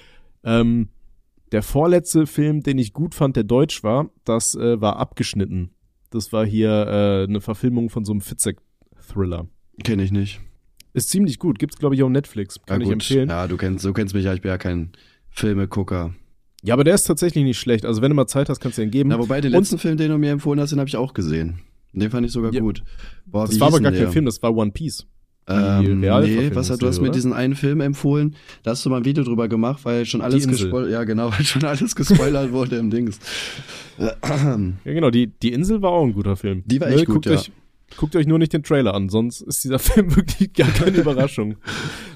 Ähm, 0.44 0.88
der 1.52 1.62
vorletzte 1.62 2.26
Film, 2.26 2.62
den 2.62 2.78
ich 2.78 2.94
gut 2.94 3.14
fand, 3.14 3.36
der 3.36 3.44
deutsch 3.44 3.84
war, 3.84 4.08
das 4.24 4.54
äh, 4.54 4.80
war 4.80 4.96
abgeschnitten. 4.96 5.72
Das 6.08 6.32
war 6.32 6.46
hier 6.46 6.70
äh, 6.70 7.24
eine 7.24 7.42
Verfilmung 7.42 7.90
von 7.90 8.06
so 8.06 8.12
einem 8.12 8.22
Fitzek-Thriller. 8.22 9.46
Kenn 9.84 9.98
ich 9.98 10.10
nicht. 10.10 10.40
Ist 10.94 11.10
ziemlich 11.10 11.38
gut, 11.38 11.58
gibt's 11.58 11.76
glaube 11.76 11.96
ich 11.96 12.02
auf 12.02 12.08
Netflix, 12.08 12.58
kann 12.64 12.80
ja, 12.80 12.86
ich 12.86 12.92
empfehlen. 12.94 13.28
Ja, 13.28 13.46
du 13.46 13.58
kennst, 13.58 13.84
du 13.84 13.92
kennst 13.92 14.14
mich 14.14 14.24
ja, 14.24 14.32
ich 14.32 14.40
bin 14.40 14.48
ja 14.48 14.56
kein 14.56 14.92
Filmegucker. 15.28 16.14
Ja, 16.64 16.74
aber 16.74 16.84
der 16.84 16.94
ist 16.94 17.04
tatsächlich 17.04 17.44
nicht 17.44 17.58
schlecht. 17.58 17.84
Also 17.86 18.02
wenn 18.02 18.10
du 18.10 18.16
mal 18.16 18.26
Zeit 18.26 18.48
hast, 18.48 18.60
kannst 18.60 18.78
du 18.78 18.82
den 18.82 18.90
geben. 18.90 19.10
Na, 19.10 19.18
wobei 19.18 19.40
den 19.40 19.52
Und- 19.54 19.60
letzten 19.60 19.78
Film, 19.78 19.96
den 19.96 20.10
du 20.10 20.18
mir 20.18 20.30
empfohlen 20.32 20.60
hast, 20.60 20.70
den 20.70 20.78
habe 20.80 20.88
ich 20.88 20.96
auch 20.96 21.14
gesehen. 21.14 21.60
Den 21.92 22.10
fand 22.10 22.26
ich 22.26 22.32
sogar 22.32 22.52
Ja. 22.52 22.60
gut. 22.60 22.82
Boah, 23.26 23.46
das 23.46 23.58
war 23.60 23.68
aber 23.68 23.80
gar 23.80 23.90
denn 23.90 23.98
kein 23.98 24.04
der? 24.06 24.12
Film, 24.12 24.24
das 24.26 24.42
war 24.42 24.54
One 24.54 24.70
Piece. 24.72 25.06
Ähm, 25.50 26.00
nee, 26.00 26.50
was 26.52 26.68
hat, 26.68 26.82
du 26.82 26.86
hast 26.86 26.96
der, 26.96 27.04
mir 27.04 27.10
diesen 27.10 27.32
einen 27.32 27.54
Film 27.54 27.80
empfohlen, 27.80 28.36
da 28.64 28.72
hast 28.72 28.84
du 28.84 28.90
mal 28.90 28.98
ein 28.98 29.06
Video 29.06 29.24
drüber 29.24 29.48
gemacht, 29.48 29.82
weil 29.84 30.04
schon 30.04 30.20
alles 30.20 30.46
gespoilert, 30.46 30.90
ja 30.92 31.04
genau, 31.04 31.30
weil 31.32 31.42
schon 31.42 31.64
alles 31.64 31.96
gespoilert 31.96 32.52
wurde 32.52 32.76
im 32.76 32.90
Dings. 32.90 33.18
Ja, 33.96 34.58
genau, 34.84 35.10
die, 35.10 35.28
die 35.28 35.52
Insel 35.52 35.80
war 35.80 35.90
auch 35.92 36.04
ein 36.04 36.12
guter 36.12 36.36
Film. 36.36 36.64
Die 36.66 36.78
war 36.80 36.88
echt 36.88 37.06
gut, 37.06 37.14
guckt 37.14 37.26
ja. 37.26 37.32
Euch, 37.32 37.50
guckt 37.96 38.14
euch 38.16 38.26
nur 38.26 38.38
nicht 38.38 38.52
den 38.52 38.62
Trailer 38.62 38.94
an, 38.94 39.08
sonst 39.08 39.40
ist 39.40 39.64
dieser 39.64 39.78
Film 39.78 40.14
wirklich 40.14 40.52
gar 40.52 40.68
keine 40.68 40.96
Überraschung. 40.98 41.56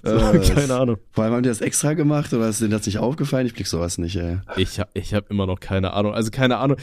so, 0.03 0.11
Äh, 0.17 0.39
keine 0.41 0.75
Ahnung. 0.75 0.97
Vor 1.11 1.25
allem 1.25 1.35
haben 1.35 1.43
die 1.43 1.49
das 1.49 1.61
extra 1.61 1.95
gemacht 1.95 2.33
oder 2.33 2.49
ist 2.49 2.61
denen 2.61 2.71
das 2.71 2.87
nicht 2.87 2.99
aufgefallen? 2.99 3.47
Ich 3.47 3.55
blick 3.55 3.67
sowas 3.67 3.99
nicht, 3.99 4.17
ey. 4.17 4.39
Ich 4.57 4.79
hab, 4.81 4.91
ich 4.95 5.15
hab 5.15 5.31
immer 5.31 5.47
noch 5.47 5.61
keine 5.61 5.93
Ahnung. 5.93 6.15
Also 6.15 6.31
keine 6.31 6.59
Ahnung. 6.59 6.77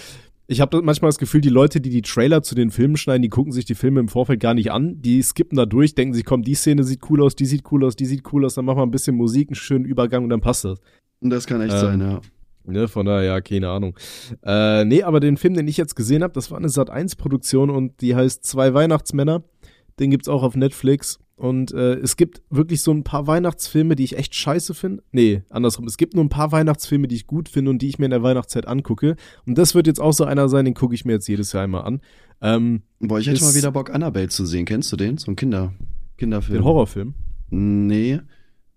Ich 0.51 0.61
habe 0.61 0.81
manchmal 0.81 1.09
das 1.09 1.19
Gefühl, 1.19 1.41
die 1.41 1.49
Leute, 1.49 1.79
die 1.79 1.91
die 1.91 2.01
Trailer 2.01 2.41
zu 2.41 2.55
den 2.55 2.71
Filmen 2.71 2.97
schneiden, 2.97 3.21
die 3.21 3.29
gucken 3.29 3.51
sich 3.51 3.65
die 3.65 3.75
Filme 3.75 3.99
im 3.99 4.07
Vorfeld 4.07 4.39
gar 4.39 4.55
nicht 4.55 4.71
an. 4.71 4.99
Die 4.99 5.21
skippen 5.21 5.55
da 5.55 5.67
durch, 5.67 5.93
denken 5.93 6.15
sich, 6.15 6.25
komm, 6.25 6.41
die 6.41 6.55
Szene 6.55 6.83
sieht 6.83 7.01
cool 7.11 7.21
aus, 7.21 7.35
die 7.35 7.45
sieht 7.45 7.71
cool 7.71 7.85
aus, 7.85 7.95
die 7.95 8.07
sieht 8.07 8.23
cool 8.33 8.43
aus, 8.45 8.55
dann 8.55 8.65
machen 8.65 8.79
wir 8.79 8.83
ein 8.85 8.89
bisschen 8.89 9.15
Musik, 9.15 9.49
einen 9.49 9.55
schönen 9.55 9.85
Übergang 9.85 10.23
und 10.23 10.31
dann 10.31 10.41
passt 10.41 10.65
das. 10.65 10.79
Und 11.21 11.29
das 11.29 11.45
kann 11.45 11.61
echt 11.61 11.73
Ähm, 11.75 11.79
sein, 11.79 12.01
ja. 12.01 12.21
Ne, 12.71 12.87
von 12.87 13.05
daher, 13.05 13.23
ja, 13.23 13.41
keine 13.41 13.69
Ahnung. 13.69 13.97
Äh, 14.43 14.85
nee, 14.85 15.03
aber 15.03 15.19
den 15.19 15.37
Film, 15.37 15.55
den 15.55 15.67
ich 15.67 15.77
jetzt 15.77 15.95
gesehen 15.95 16.23
habe, 16.23 16.33
das 16.33 16.51
war 16.51 16.57
eine 16.57 16.67
Sat1-Produktion 16.67 17.69
und 17.69 18.01
die 18.01 18.15
heißt 18.15 18.45
Zwei 18.45 18.73
Weihnachtsmänner. 18.73 19.43
Den 19.99 20.11
gibt's 20.11 20.29
auch 20.29 20.43
auf 20.43 20.55
Netflix. 20.55 21.19
Und 21.35 21.71
äh, 21.73 21.93
es 21.95 22.17
gibt 22.17 22.41
wirklich 22.49 22.81
so 22.81 22.91
ein 22.91 23.03
paar 23.05 23.25
Weihnachtsfilme, 23.25 23.95
die 23.95 24.03
ich 24.03 24.17
echt 24.17 24.35
scheiße 24.35 24.73
finde. 24.73 25.03
Nee, 25.13 25.43
andersrum. 25.49 25.87
Es 25.87 25.95
gibt 25.95 26.13
nur 26.13 26.23
ein 26.23 26.29
paar 26.29 26.51
Weihnachtsfilme, 26.51 27.07
die 27.07 27.15
ich 27.15 27.27
gut 27.27 27.47
finde 27.47 27.71
und 27.71 27.81
die 27.81 27.87
ich 27.87 27.97
mir 27.97 28.05
in 28.05 28.11
der 28.11 28.23
Weihnachtszeit 28.23 28.67
angucke. 28.67 29.15
Und 29.45 29.57
das 29.57 29.73
wird 29.73 29.87
jetzt 29.87 30.01
auch 30.01 30.11
so 30.11 30.25
einer 30.25 30.49
sein, 30.49 30.65
den 30.65 30.73
gucke 30.73 30.93
ich 30.95 31.05
mir 31.05 31.13
jetzt 31.13 31.27
jedes 31.29 31.53
Jahr 31.53 31.63
einmal 31.63 31.83
an. 31.83 32.01
Ähm, 32.41 32.81
Boah, 32.99 33.19
ich 33.19 33.27
hätte 33.27 33.41
mal 33.41 33.55
wieder 33.55 33.71
Bock, 33.71 33.89
Annabelle 33.89 34.27
zu 34.27 34.45
sehen. 34.45 34.65
Kennst 34.65 34.91
du 34.91 34.97
den? 34.97 35.17
So 35.17 35.31
ein 35.31 35.37
Kinder, 35.37 35.73
Kinderfilm. 36.17 36.57
den 36.57 36.63
Horrorfilm. 36.65 37.13
Nee. 37.49 38.19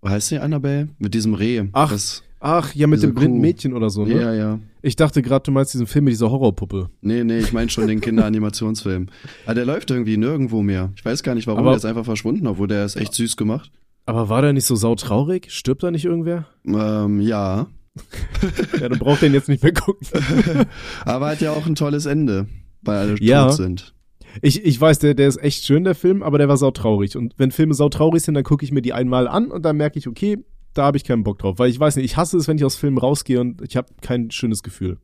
Heißt 0.05 0.31
der 0.31 0.43
Annabelle? 0.43 0.89
Mit 0.99 1.13
diesem 1.13 1.33
Reh. 1.33 1.63
Ach, 1.73 1.91
Das, 1.91 2.23
Ach, 2.45 2.75
ja, 2.75 2.87
mit 2.87 2.97
Diese 2.97 3.07
dem 3.07 3.15
blinden. 3.15 3.39
Mädchen 3.39 3.73
oder 3.73 3.89
so, 3.89 4.03
ne? 4.05 4.19
ja, 4.21 4.33
ja. 4.33 4.59
Ich 4.81 4.97
dachte 4.97 5.21
gerade, 5.21 5.43
du 5.43 5.51
meinst 5.51 5.73
diesen 5.73 5.87
Film 5.87 6.03
mit 6.05 6.11
dieser 6.11 6.29
Horrorpuppe. 6.29 6.89
Nee, 6.99 7.23
nee, 7.23 7.37
ich 7.39 7.53
meine 7.53 7.69
schon 7.69 7.87
den 7.87 8.01
Kinderanimationsfilm. 8.01 9.07
Aber 9.45 9.55
der 9.55 9.65
läuft 9.65 9.91
irgendwie 9.91 10.17
nirgendwo 10.17 10.61
mehr. 10.61 10.91
Ich 10.97 11.05
weiß 11.05 11.23
gar 11.23 11.35
nicht 11.35 11.47
warum, 11.47 11.61
Aber- 11.61 11.69
der 11.69 11.77
ist 11.77 11.85
einfach 11.85 12.03
verschwunden, 12.03 12.45
obwohl 12.47 12.67
der 12.67 12.83
ist 12.83 12.97
echt 12.97 13.13
süß 13.13 13.37
gemacht. 13.37 13.71
Aber 14.05 14.27
war 14.27 14.41
der 14.41 14.51
nicht 14.51 14.65
so 14.65 14.75
sautraurig? 14.75 15.47
Stirbt 15.51 15.83
da 15.83 15.89
nicht 15.91 16.03
irgendwer? 16.03 16.45
Ähm, 16.65 17.21
ja. 17.21 17.67
Ja, 18.81 18.89
dann 18.89 18.99
braucht 18.99 19.21
den 19.21 19.33
jetzt 19.33 19.47
nicht 19.47 19.63
mehr 19.63 19.71
gucken. 19.71 20.05
Aber 21.05 21.27
hat 21.29 21.39
ja 21.41 21.51
auch 21.53 21.65
ein 21.65 21.75
tolles 21.75 22.05
Ende, 22.05 22.47
weil 22.81 22.97
alle 22.97 23.15
Ja. 23.21 23.45
tot 23.47 23.55
sind. 23.55 23.93
Ich, 24.41 24.65
ich 24.65 24.81
weiß, 24.81 24.99
der, 24.99 25.13
der 25.13 25.27
ist 25.27 25.37
echt 25.41 25.63
schön, 25.63 25.83
der 25.83 25.93
Film, 25.93 26.23
aber 26.23 26.39
der 26.39 26.49
war 26.49 26.57
sautraurig. 26.57 27.15
Und 27.15 27.35
wenn 27.37 27.51
Filme 27.51 27.75
sautraurig 27.75 28.23
sind, 28.23 28.33
dann 28.33 28.43
gucke 28.43 28.65
ich 28.65 28.71
mir 28.71 28.81
die 28.81 28.91
einmal 28.91 29.27
an 29.27 29.51
und 29.51 29.63
dann 29.63 29.77
merke 29.77 29.99
ich, 29.99 30.07
okay, 30.07 30.39
da 30.73 30.85
habe 30.85 30.97
ich 30.97 31.03
keinen 31.03 31.23
Bock 31.23 31.39
drauf. 31.39 31.59
Weil 31.59 31.69
ich 31.69 31.79
weiß 31.79 31.95
nicht, 31.95 32.05
ich 32.05 32.17
hasse 32.17 32.37
es, 32.37 32.47
wenn 32.47 32.57
ich 32.57 32.65
aus 32.65 32.75
Filmen 32.75 32.97
rausgehe 32.97 33.39
und 33.39 33.61
ich 33.61 33.75
habe 33.77 33.87
kein 34.01 34.31
schönes 34.31 34.63
Gefühl. 34.63 34.97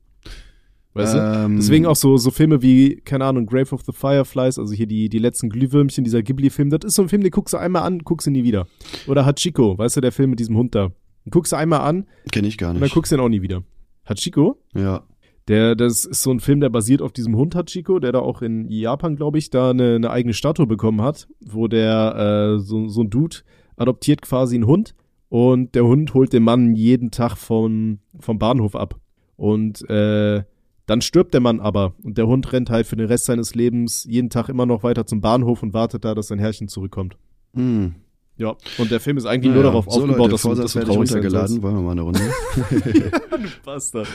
Weißt 0.94 1.14
du? 1.14 1.20
Ähm, 1.20 1.58
Deswegen 1.58 1.86
auch 1.86 1.96
so, 1.96 2.18
so 2.18 2.32
Filme 2.32 2.62
wie, 2.62 2.96
keine 2.98 3.26
Ahnung, 3.26 3.46
Grave 3.46 3.74
of 3.74 3.84
the 3.86 3.92
Fireflies, 3.92 4.58
also 4.58 4.74
hier 4.74 4.88
die, 4.88 5.08
die 5.08 5.20
letzten 5.20 5.50
Glühwürmchen, 5.50 6.04
dieser 6.04 6.24
Ghibli-Film, 6.24 6.72
das 6.72 6.80
ist 6.84 6.96
so 6.96 7.04
ein 7.04 7.10
Film, 7.10 7.22
den 7.22 7.32
guckst 7.32 7.54
du 7.54 7.58
einmal 7.58 7.84
an, 7.84 8.00
guckst 8.00 8.26
ihn 8.28 8.34
nie 8.34 8.44
wieder. 8.44 8.68
Oder 9.08 9.26
Hachiko, 9.26 9.78
weißt 9.78 9.98
du, 9.98 10.02
der 10.02 10.12
Film 10.12 10.32
mit 10.32 10.40
diesem 10.40 10.58
Hund 10.58 10.74
da. 10.74 10.88
Den 11.26 11.32
guckst 11.32 11.52
du 11.52 11.58
einmal 11.58 11.82
an 11.82 12.06
Kenn 12.32 12.44
ich 12.46 12.58
gar 12.58 12.70
und 12.70 12.76
dann 12.78 12.84
nicht. 12.84 12.94
guckst 12.94 13.12
du 13.12 13.16
ihn 13.18 13.22
auch 13.22 13.30
nie 13.30 13.42
wieder. 13.42 13.64
Hachiko? 14.06 14.58
Ja. 14.74 15.04
Der, 15.48 15.76
das 15.76 16.06
ist 16.06 16.22
so 16.24 16.32
ein 16.32 16.40
Film, 16.40 16.60
der 16.60 16.70
basiert 16.70 17.02
auf 17.02 17.12
diesem 17.12 17.36
Hund 17.36 17.56
Hachiko, 17.56 18.00
der 18.00 18.12
da 18.12 18.20
auch 18.20 18.42
in 18.42 18.68
Japan, 18.70 19.16
glaube 19.16 19.38
ich, 19.38 19.50
da 19.50 19.70
eine, 19.72 19.96
eine 19.96 20.10
eigene 20.10 20.34
Statue 20.34 20.68
bekommen 20.68 21.02
hat, 21.02 21.28
wo 21.46 21.68
der 21.68 22.56
äh, 22.58 22.60
so, 22.60 22.88
so 22.88 23.02
ein 23.02 23.10
Dude 23.10 23.38
adoptiert 23.76 24.22
quasi 24.22 24.56
einen 24.56 24.66
Hund 24.66 24.96
und 25.30 25.76
der 25.76 25.86
Hund 25.86 26.14
holt 26.14 26.34
den 26.34 26.44
Mann 26.44 26.76
jeden 26.76 27.12
Tag 27.12 27.38
vom, 27.38 28.00
vom 28.20 28.40
Bahnhof 28.40 28.76
ab. 28.76 29.00
Und 29.38 29.88
äh, 29.90 30.44
dann 30.86 31.02
stirbt 31.02 31.34
der 31.34 31.42
Mann 31.42 31.60
aber 31.60 31.94
und 32.04 32.18
der 32.18 32.28
Hund 32.28 32.52
rennt 32.52 32.72
halt 32.72 32.88
für 32.88 32.96
den 32.96 33.06
Rest 33.06 33.26
seines 33.26 33.54
Lebens 33.54 34.06
jeden 34.06 34.30
Tag 34.30 34.50
immer 34.50 34.66
noch 34.66 34.84
weiter 34.84 35.06
zum 35.06 35.22
Bahnhof 35.22 35.62
und 35.62 35.74
wartet 35.74 36.04
da, 36.04 36.16
dass 36.16 36.28
sein 36.28 36.40
Herrchen 36.40 36.68
zurückkommt. 36.68 37.16
Hm. 37.54 37.96
Ja, 38.40 38.56
und 38.78 38.90
der 38.90 39.02
Film 39.02 39.18
ist 39.18 39.26
eigentlich 39.26 39.52
Naja, 39.52 39.64
nur 39.64 39.64
darauf 39.64 39.86
so, 39.90 40.00
aufgebaut, 40.00 40.18
Leute, 40.18 40.32
dass 40.32 40.42
du, 40.42 40.48
Vorsatz 40.48 40.72
dass 40.72 40.82
du 40.82 40.88
traurig 40.88 41.12
runtergeladen. 41.12 41.62
Wollen 41.62 41.76
wir 41.76 41.82
mal 41.82 41.92
eine 41.92 42.02
Runde? 42.04 42.22
Bastard. 43.66 44.08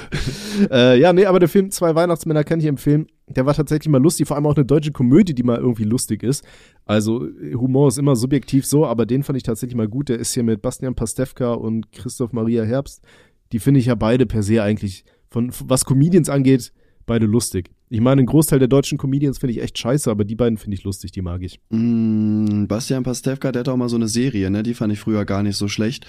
äh, 0.71 0.99
ja, 0.99 1.13
nee, 1.13 1.27
aber 1.27 1.41
der 1.41 1.49
Film 1.51 1.71
Zwei 1.71 1.95
Weihnachtsmänner 1.95 2.43
kann 2.43 2.59
ich 2.59 2.65
empfehlen. 2.65 3.07
Der 3.27 3.45
war 3.45 3.53
tatsächlich 3.53 3.91
mal 3.91 4.01
lustig, 4.01 4.27
vor 4.27 4.37
allem 4.37 4.47
auch 4.47 4.57
eine 4.57 4.65
deutsche 4.65 4.93
Komödie, 4.93 5.35
die 5.35 5.43
mal 5.43 5.59
irgendwie 5.59 5.85
lustig 5.85 6.23
ist. 6.23 6.43
Also 6.87 7.29
Humor 7.55 7.89
ist 7.89 7.99
immer 7.99 8.17
subjektiv 8.17 8.65
so, 8.65 8.87
aber 8.87 9.05
den 9.05 9.23
fand 9.25 9.37
ich 9.37 9.43
tatsächlich 9.43 9.77
mal 9.77 9.89
gut. 9.89 10.09
Der 10.09 10.19
ist 10.19 10.33
hier 10.33 10.43
mit 10.43 10.63
Bastian 10.63 10.95
Pastewka 10.95 11.53
und 11.53 11.93
Christoph 11.93 12.33
Maria 12.33 12.65
Herbst. 12.65 13.03
Die 13.53 13.59
finde 13.59 13.81
ich 13.81 13.87
ja 13.87 13.95
beide 13.95 14.25
per 14.25 14.43
se 14.43 14.63
eigentlich, 14.63 15.05
von 15.29 15.51
was 15.67 15.85
Comedians 15.85 16.31
angeht, 16.31 16.73
beide 17.07 17.27
lustig. 17.27 17.71
Ich 17.91 18.01
meine, 18.01 18.21
einen 18.21 18.27
Großteil 18.27 18.59
der 18.59 18.69
deutschen 18.69 18.99
Comedians 18.99 19.39
finde 19.39 19.53
ich 19.53 19.63
echt 19.63 19.79
scheiße, 19.79 20.11
aber 20.11 20.25
die 20.25 20.35
beiden 20.35 20.59
finde 20.59 20.77
ich 20.77 20.85
lustig, 20.85 21.13
die 21.13 21.23
mag 21.23 21.43
ich. 21.43 21.61
Mm, 21.71 22.67
Bastian 22.67 23.03
Pastewka, 23.03 23.53
der 23.53 23.61
hat 23.61 23.69
auch 23.69 23.77
mal 23.77 23.89
so 23.89 23.97
eine 23.97 24.09
Serie, 24.09 24.51
ne? 24.51 24.63
Die 24.63 24.75
fand 24.75 24.93
ich 24.93 25.01
früher 25.01 25.25
gar 25.25 25.43
nicht 25.43 25.57
so 25.57 25.69
schlecht. 25.69 26.07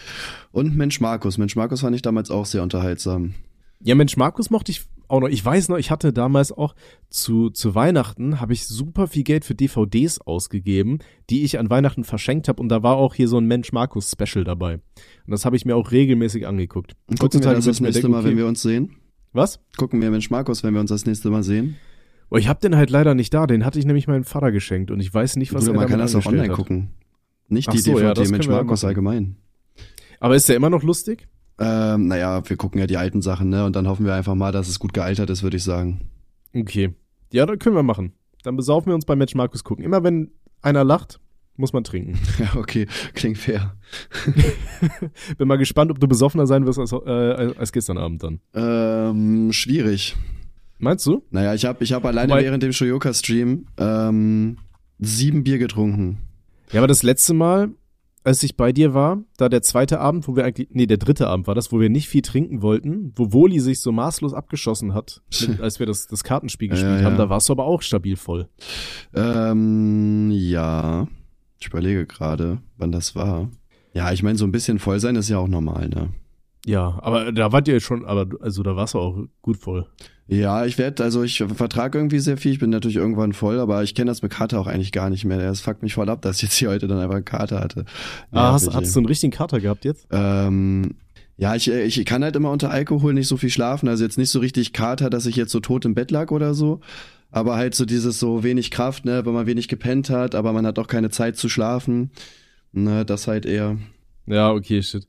Und 0.52 0.76
Mensch 0.76 1.00
Markus. 1.00 1.38
Mensch 1.38 1.56
Markus 1.56 1.82
fand 1.82 1.96
ich 1.96 2.02
damals 2.02 2.32
auch 2.32 2.46
sehr 2.46 2.64
unterhaltsam. 2.64 3.34
Ja, 3.82 3.94
Mensch, 3.94 4.18
Markus 4.18 4.50
mochte 4.50 4.72
ich 4.72 4.86
auch 5.08 5.20
noch. 5.20 5.28
Ich 5.28 5.44
weiß 5.44 5.70
noch, 5.70 5.78
ich 5.78 5.92
hatte 5.92 6.14
damals 6.14 6.52
auch 6.52 6.76
zu, 7.10 7.50
zu 7.50 7.76
Weihnachten, 7.76 8.40
habe 8.40 8.54
ich 8.54 8.66
super 8.66 9.08
viel 9.08 9.24
Geld 9.24 9.46
für 9.46 9.54
DVDs 9.54 10.20
ausgegeben, 10.22 11.00
die 11.30 11.44
ich 11.44 11.60
an 11.60 11.70
Weihnachten 11.70 12.04
verschenkt 12.04 12.48
habe. 12.48 12.62
Und 12.62 12.70
da 12.70 12.84
war 12.84 12.96
auch 12.96 13.14
hier 13.14 13.28
so 13.28 13.38
ein 13.38 13.46
Mensch 13.46 13.72
Markus 13.72 14.12
Special 14.12 14.44
dabei. 14.44 14.76
Und 14.76 15.32
das 15.32 15.46
habe 15.46 15.56
ich 15.56 15.66
mir 15.66 15.76
auch 15.76 15.92
regelmäßig 15.92 16.48
angeguckt. 16.48 16.94
Und 17.08 17.20
gucken 17.20 17.44
wir 17.44 17.54
das 17.54 17.66
das 17.66 17.80
nächste 17.80 18.02
denken, 18.02 18.12
Mal, 18.12 18.24
wenn 18.24 18.32
okay, 18.32 18.38
wir 18.38 18.48
uns 18.48 18.62
sehen? 18.62 18.96
Was? 19.36 19.60
Gucken 19.76 20.02
wir 20.02 20.10
Mensch 20.12 20.30
Markus, 20.30 20.64
wenn 20.64 20.74
wir 20.74 20.80
uns 20.80 20.90
das 20.90 21.06
nächste 21.06 21.30
Mal 21.30 21.44
sehen? 21.44 21.76
Oh, 22.32 22.38
ich 22.38 22.48
habe 22.48 22.62
den 22.62 22.78
halt 22.78 22.90
leider 22.90 23.16
nicht 23.16 23.34
da. 23.34 23.46
Den 23.48 23.66
hatte 23.66 23.78
ich 23.78 23.86
nämlich 23.86 24.08
meinem 24.08 24.24
Vater 24.24 24.54
geschenkt. 24.54 24.92
Und 24.92 25.02
ich 25.02 25.14
weiß 25.14 25.36
nicht, 25.36 25.54
was 25.54 25.66
Bruder, 25.66 25.76
er 25.78 25.82
man 25.82 25.90
kann 25.90 26.00
das 26.00 26.16
auch 26.16 26.26
online 26.26 26.50
hat. 26.50 26.56
gucken. 26.56 26.92
Nicht 27.50 27.68
Ach 27.68 27.74
die 27.74 27.80
so, 27.80 27.92
ja, 28.00 28.14
DVD 28.14 28.22
das 28.22 28.32
Mensch 28.32 28.48
Markus 28.48 28.82
machen. 28.82 28.88
allgemein. 28.88 29.36
Aber 30.22 30.38
ist 30.38 30.48
der 30.48 30.56
immer 30.56 30.70
noch 30.70 30.84
lustig? 30.84 31.28
Ähm, 31.60 32.08
naja, 32.08 32.48
wir 32.50 32.56
gucken 32.56 32.80
ja 32.80 32.88
die 32.88 32.96
alten 32.96 33.22
Sachen, 33.22 33.50
ne? 33.50 33.66
Und 33.66 33.76
dann 33.76 33.88
hoffen 33.90 34.06
wir 34.06 34.14
einfach 34.14 34.36
mal, 34.36 34.54
dass 34.54 34.70
es 34.70 34.80
gut 34.80 34.94
gealtert 34.94 35.30
ist, 35.30 35.44
würde 35.44 35.58
ich 35.58 35.64
sagen. 35.64 36.10
Okay. 36.56 36.96
Ja, 37.34 37.46
dann 37.46 37.60
können 37.60 37.76
wir 37.76 37.84
machen. 37.84 38.14
Dann 38.44 38.56
besaufen 38.56 38.88
wir 38.88 38.96
uns 38.96 39.06
bei 39.06 39.18
Mensch 39.18 39.36
Markus 39.36 39.66
gucken. 39.66 39.84
Immer 39.84 40.02
wenn 40.04 40.32
einer 40.62 40.86
lacht, 40.86 41.20
muss 41.58 41.74
man 41.74 41.84
trinken. 41.84 42.18
Ja, 42.40 42.56
okay, 42.60 42.88
klingt 43.14 43.38
fair. 43.38 43.76
Bin 45.38 45.48
mal 45.48 45.58
gespannt, 45.58 45.92
ob 45.92 46.00
du 46.00 46.08
besoffener 46.08 46.48
sein 46.48 46.66
wirst 46.66 46.80
als, 46.80 46.92
äh, 46.92 47.54
als 47.58 47.72
gestern 47.72 47.98
Abend 47.98 48.24
dann. 48.24 48.40
Ähm, 48.54 49.52
schwierig. 49.54 50.16
Meinst 50.80 51.06
du? 51.06 51.24
Naja, 51.32 51.54
ich 51.54 51.66
habe 51.66 51.84
ich 51.84 51.94
hab 51.94 52.04
alleine 52.06 52.34
Wobei- 52.34 52.44
während 52.44 52.62
dem 52.64 52.74
Shoyoka-Stream 52.74 53.66
ähm, 53.78 54.58
sieben 55.00 55.44
Bier 55.44 55.58
getrunken. 55.58 56.18
Ja, 56.72 56.80
aber 56.82 56.88
das 56.88 57.02
letzte 57.04 57.34
Mal, 57.34 57.70
als 58.26 58.44
ich 58.44 58.58
bei 58.58 58.74
dir 58.74 58.94
war, 58.94 59.20
da 59.38 59.48
der 59.50 59.62
zweite 59.62 60.00
Abend, 60.02 60.28
wo 60.28 60.36
wir 60.36 60.44
eigentlich, 60.44 60.68
nee, 60.72 60.88
der 60.88 60.98
dritte 60.98 61.28
Abend 61.28 61.48
war 61.48 61.56
das, 61.56 61.72
wo 61.72 61.80
wir 61.80 61.90
nicht 61.90 62.10
viel 62.10 62.24
trinken 62.24 62.62
wollten, 62.62 63.14
wo 63.16 63.32
Woli 63.32 63.60
sich 63.60 63.80
so 63.80 63.92
maßlos 63.94 64.34
abgeschossen 64.34 64.94
hat, 64.94 65.22
mit, 65.48 65.62
als 65.62 65.80
wir 65.80 65.86
das, 65.86 66.08
das 66.08 66.24
Kartenspiel 66.26 66.70
gespielt 66.70 67.00
Ja, 67.00 67.06
haben, 67.06 67.14
ja. 67.14 67.20
da 67.26 67.30
warst 67.30 67.48
du 67.48 67.54
aber 67.54 67.66
auch 67.66 67.82
stabil 67.82 68.16
voll. 68.18 68.50
Ähm, 69.14 70.32
ja. 70.32 71.08
Ich 71.60 71.68
überlege 71.68 72.06
gerade, 72.06 72.60
wann 72.78 72.92
das 72.92 73.16
war. 73.16 73.50
Ja, 73.94 74.12
ich 74.12 74.24
meine, 74.24 74.38
so 74.38 74.46
ein 74.46 74.52
bisschen 74.52 74.80
voll 74.80 75.00
sein 75.00 75.16
ist 75.16 75.30
ja 75.30 75.38
auch 75.38 75.48
normal, 75.48 75.90
ne? 75.90 76.10
Ja, 76.66 76.98
aber 77.02 77.32
da 77.32 77.52
wart 77.52 77.68
ihr 77.68 77.80
schon, 77.80 78.06
aber 78.06 78.28
also 78.42 78.64
da 78.64 78.76
warst 78.76 78.96
du 78.96 79.00
auch 79.00 79.18
gut 79.42 79.58
voll. 79.58 79.88
Ja, 80.28 80.66
ich 80.66 80.80
werde, 80.80 81.04
also 81.04 81.22
ich 81.22 81.38
vertrage 81.38 82.00
irgendwie 82.00 82.18
sehr 82.18 82.38
viel. 82.38 82.52
Ich 82.52 82.60
bin 82.60 82.72
natürlich 82.72 82.98
irgendwann 82.98 83.34
voll, 83.34 83.60
aber 83.60 83.84
ich 83.84 83.94
kenne 83.94 84.10
das 84.10 84.24
mit 84.24 84.32
Kater 84.32 84.60
auch 84.60 84.66
eigentlich 84.66 84.92
gar 84.92 85.12
nicht 85.12 85.24
mehr. 85.24 85.38
Das 85.38 85.62
fuckt 85.62 85.84
mich 85.84 85.94
voll 85.94 86.10
ab, 86.10 86.24
dass 86.24 86.38
ich 86.38 86.44
jetzt 86.44 86.56
hier 86.56 86.70
heute 86.70 86.88
dann 86.88 86.98
einfach 86.98 87.16
einen 87.16 87.26
Kater 87.26 87.60
hatte. 87.60 87.86
ah, 88.32 88.54
hast, 88.54 88.64
Nervig, 88.64 88.82
hast 88.82 88.96
du 88.96 89.00
einen 89.02 89.06
richtigen 89.06 89.32
Kater 89.32 89.60
gehabt 89.60 89.86
jetzt? 89.86 90.08
Ähm, 90.12 90.96
ja, 91.38 91.54
ich, 91.54 91.70
ich 91.70 92.04
kann 92.06 92.24
halt 92.24 92.36
immer 92.36 92.50
unter 92.50 92.72
Alkohol 92.72 93.14
nicht 93.14 93.28
so 93.28 93.38
viel 93.38 93.52
schlafen. 93.52 93.88
Also 93.88 94.04
jetzt 94.04 94.18
nicht 94.18 94.32
so 94.32 94.40
richtig 94.40 94.74
Kater, 94.74 95.12
dass 95.12 95.28
ich 95.28 95.36
jetzt 95.36 95.52
so 95.52 95.60
tot 95.60 95.86
im 95.86 95.94
Bett 95.94 96.10
lag 96.10 96.32
oder 96.32 96.56
so. 96.56 96.80
Aber 97.36 97.58
halt 97.58 97.76
so 97.76 97.84
dieses 97.84 98.18
so 98.18 98.44
wenig 98.44 98.72
Kraft, 98.72 99.04
ne, 99.04 99.26
wenn 99.26 99.34
man 99.34 99.46
wenig 99.46 99.68
gepennt 99.68 100.10
hat, 100.10 100.36
aber 100.36 100.54
man 100.54 100.66
hat 100.66 100.80
auch 100.80 100.88
keine 100.88 101.10
Zeit 101.10 101.36
zu 101.36 101.50
schlafen. 101.50 102.12
Ne, 102.72 103.04
das 103.04 103.28
halt 103.28 103.46
eher. 103.46 103.78
Ja, 104.26 104.52
okay, 104.54 104.82
shit. 104.82 105.06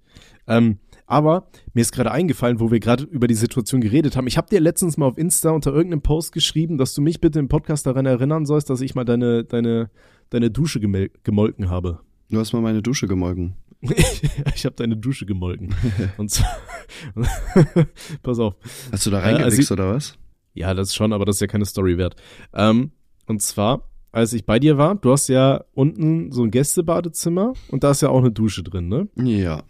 Ähm, 0.49 0.79
aber 1.07 1.47
mir 1.73 1.83
ist 1.83 1.93
gerade 1.93 2.11
eingefallen, 2.11 2.59
wo 2.59 2.73
wir 2.73 2.81
gerade 2.81 3.05
über 3.05 3.29
die 3.29 3.35
Situation 3.35 3.81
geredet 3.81 4.17
haben. 4.17 4.27
Ich 4.27 4.37
habe 4.37 4.49
dir 4.49 4.59
letztens 4.59 4.97
mal 4.97 5.07
auf 5.07 5.19
Insta 5.19 5.51
unter 5.51 5.73
irgendeinem 5.73 6.03
Post 6.03 6.33
geschrieben, 6.33 6.79
dass 6.79 6.95
du 6.95 7.01
mich 7.01 7.21
bitte 7.21 7.39
im 7.39 7.47
Podcast 7.47 7.87
daran 7.87 8.07
erinnern 8.07 8.45
sollst, 8.45 8.71
dass 8.71 8.81
ich 8.81 8.97
mal 8.97 9.05
deine, 9.05 9.45
deine, 9.45 9.89
deine 10.31 10.51
Dusche 10.51 10.81
gemolken 10.81 11.71
habe. 11.71 12.01
Du 12.29 12.41
hast 12.41 12.53
mal 12.53 12.61
meine 12.61 12.83
Dusche 12.83 13.07
gemolken. 13.07 13.55
ich 14.53 14.65
habe 14.65 14.75
deine 14.75 14.97
Dusche 14.97 15.27
gemolken. 15.27 15.77
Und 16.17 16.33
zwar, 16.33 16.57
pass 18.25 18.41
auf. 18.41 18.57
Hast 18.91 19.07
du 19.07 19.11
da 19.11 19.19
Äh, 19.21 19.23
also 19.23 19.37
reingewichst 19.37 19.61
ich- 19.61 19.71
oder 19.71 19.95
was? 19.95 20.19
Ja, 20.57 20.75
das 20.75 20.95
schon, 20.95 21.13
aber 21.13 21.25
das 21.25 21.37
ist 21.37 21.41
ja 21.41 21.47
keine 21.47 21.67
Story 21.67 21.99
wert. 21.99 22.17
Ähm, 22.55 22.93
und 23.27 23.43
zwar, 23.43 23.89
als 24.11 24.33
ich 24.33 24.47
bei 24.47 24.59
dir 24.59 24.79
war, 24.79 24.95
du 24.95 25.13
hast 25.13 25.29
ja 25.29 25.65
unten 25.75 26.33
so 26.33 26.43
ein 26.43 26.51
Gästebadezimmer 26.51 27.53
und 27.69 27.85
da 27.85 27.91
ist 27.91 28.03
ja 28.03 28.09
auch 28.09 28.21
eine 28.21 28.33
Dusche 28.33 28.63
drin, 28.63 28.89
ne? 28.89 29.09
Ja. 29.17 29.63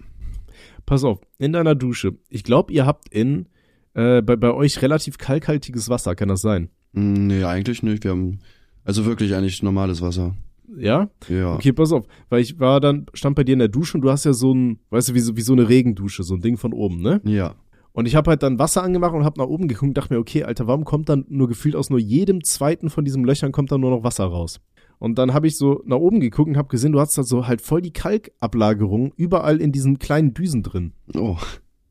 Pass 0.87 1.03
auf, 1.03 1.21
in 1.39 1.53
deiner 1.53 1.75
Dusche. 1.75 2.15
Ich 2.29 2.45
glaube, 2.45 2.73
ihr 2.73 2.87
habt 2.87 3.09
in 3.09 3.47
äh, 3.95 4.23
bei, 4.23 4.37
bei 4.37 4.53
euch 4.53 4.81
relativ 4.83 5.19
kalkhaltiges 5.19 5.89
Wasser, 5.89 6.15
kann 6.15 6.29
das 6.29 6.43
sein? 6.43 6.69
Nee, 6.93 7.45
eigentlich 7.45 7.83
nicht. 7.83 8.05
Wir 8.05 8.13
haben 8.13 8.39
also 8.85 9.05
wirklich 9.05 9.35
eigentlich 9.35 9.63
normales 9.63 10.01
Wasser. 10.01 10.37
Ja? 10.77 11.11
Ja. 11.29 11.55
Okay, 11.55 11.73
pass 11.73 11.93
auf, 11.93 12.07
weil 12.29 12.41
ich 12.41 12.61
war 12.61 12.81
dann, 12.81 13.07
stand 13.15 13.37
bei 13.37 13.45
dir 13.45 13.55
in 13.55 13.59
der 13.59 13.69
Dusche 13.69 13.97
und 13.97 14.03
du 14.03 14.11
hast 14.11 14.25
ja 14.25 14.33
so 14.33 14.55
ein, 14.55 14.79
weißt 14.91 15.09
du, 15.09 15.15
wie 15.15 15.21
so, 15.21 15.37
wie 15.37 15.43
so 15.43 15.53
eine 15.53 15.69
Regendusche, 15.69 16.23
so 16.23 16.35
ein 16.35 16.41
Ding 16.41 16.57
von 16.57 16.73
oben, 16.73 17.01
ne? 17.03 17.21
Ja. 17.25 17.55
Und 17.97 18.05
ich 18.05 18.15
habe 18.15 18.29
halt 18.29 18.43
dann 18.43 18.59
Wasser 18.59 18.83
angemacht 18.83 19.15
und 19.15 19.25
habe 19.25 19.41
nach 19.41 19.47
oben 19.47 19.69
geguckt 19.69 19.89
und 19.89 19.97
dachte 19.97 20.13
mir, 20.13 20.21
okay, 20.21 20.45
Alter, 20.45 20.67
warum 20.67 20.85
kommt 20.85 21.09
dann 21.09 21.25
nur 21.31 21.49
gefühlt 21.49 21.75
aus 21.75 21.89
nur 21.89 21.99
jedem 21.99 22.45
zweiten 22.45 22.91
von 22.91 23.07
diesen 23.07 23.25
Löchern 23.25 23.53
kommt 23.53 23.73
dann 23.73 23.81
nur 23.81 23.91
noch 23.91 24.05
Wasser 24.05 24.27
raus? 24.27 24.61
Und 24.99 25.17
dann 25.17 25.33
habe 25.33 25.47
ich 25.47 25.57
so 25.57 25.83
nach 25.87 25.97
oben 25.97 26.21
geguckt 26.21 26.47
und 26.47 26.59
habe 26.59 26.69
gesehen, 26.69 26.93
du 26.93 27.01
hast 27.01 27.17
da 27.17 27.23
so 27.23 27.47
halt 27.47 27.63
voll 27.63 27.81
die 27.81 27.95
Kalkablagerung 27.95 29.15
überall 29.17 29.63
in 29.63 29.73
diesen 29.73 29.99
kleinen 29.99 30.35
Düsen 30.35 30.63
drin. 30.63 30.93
Oh. 31.15 31.39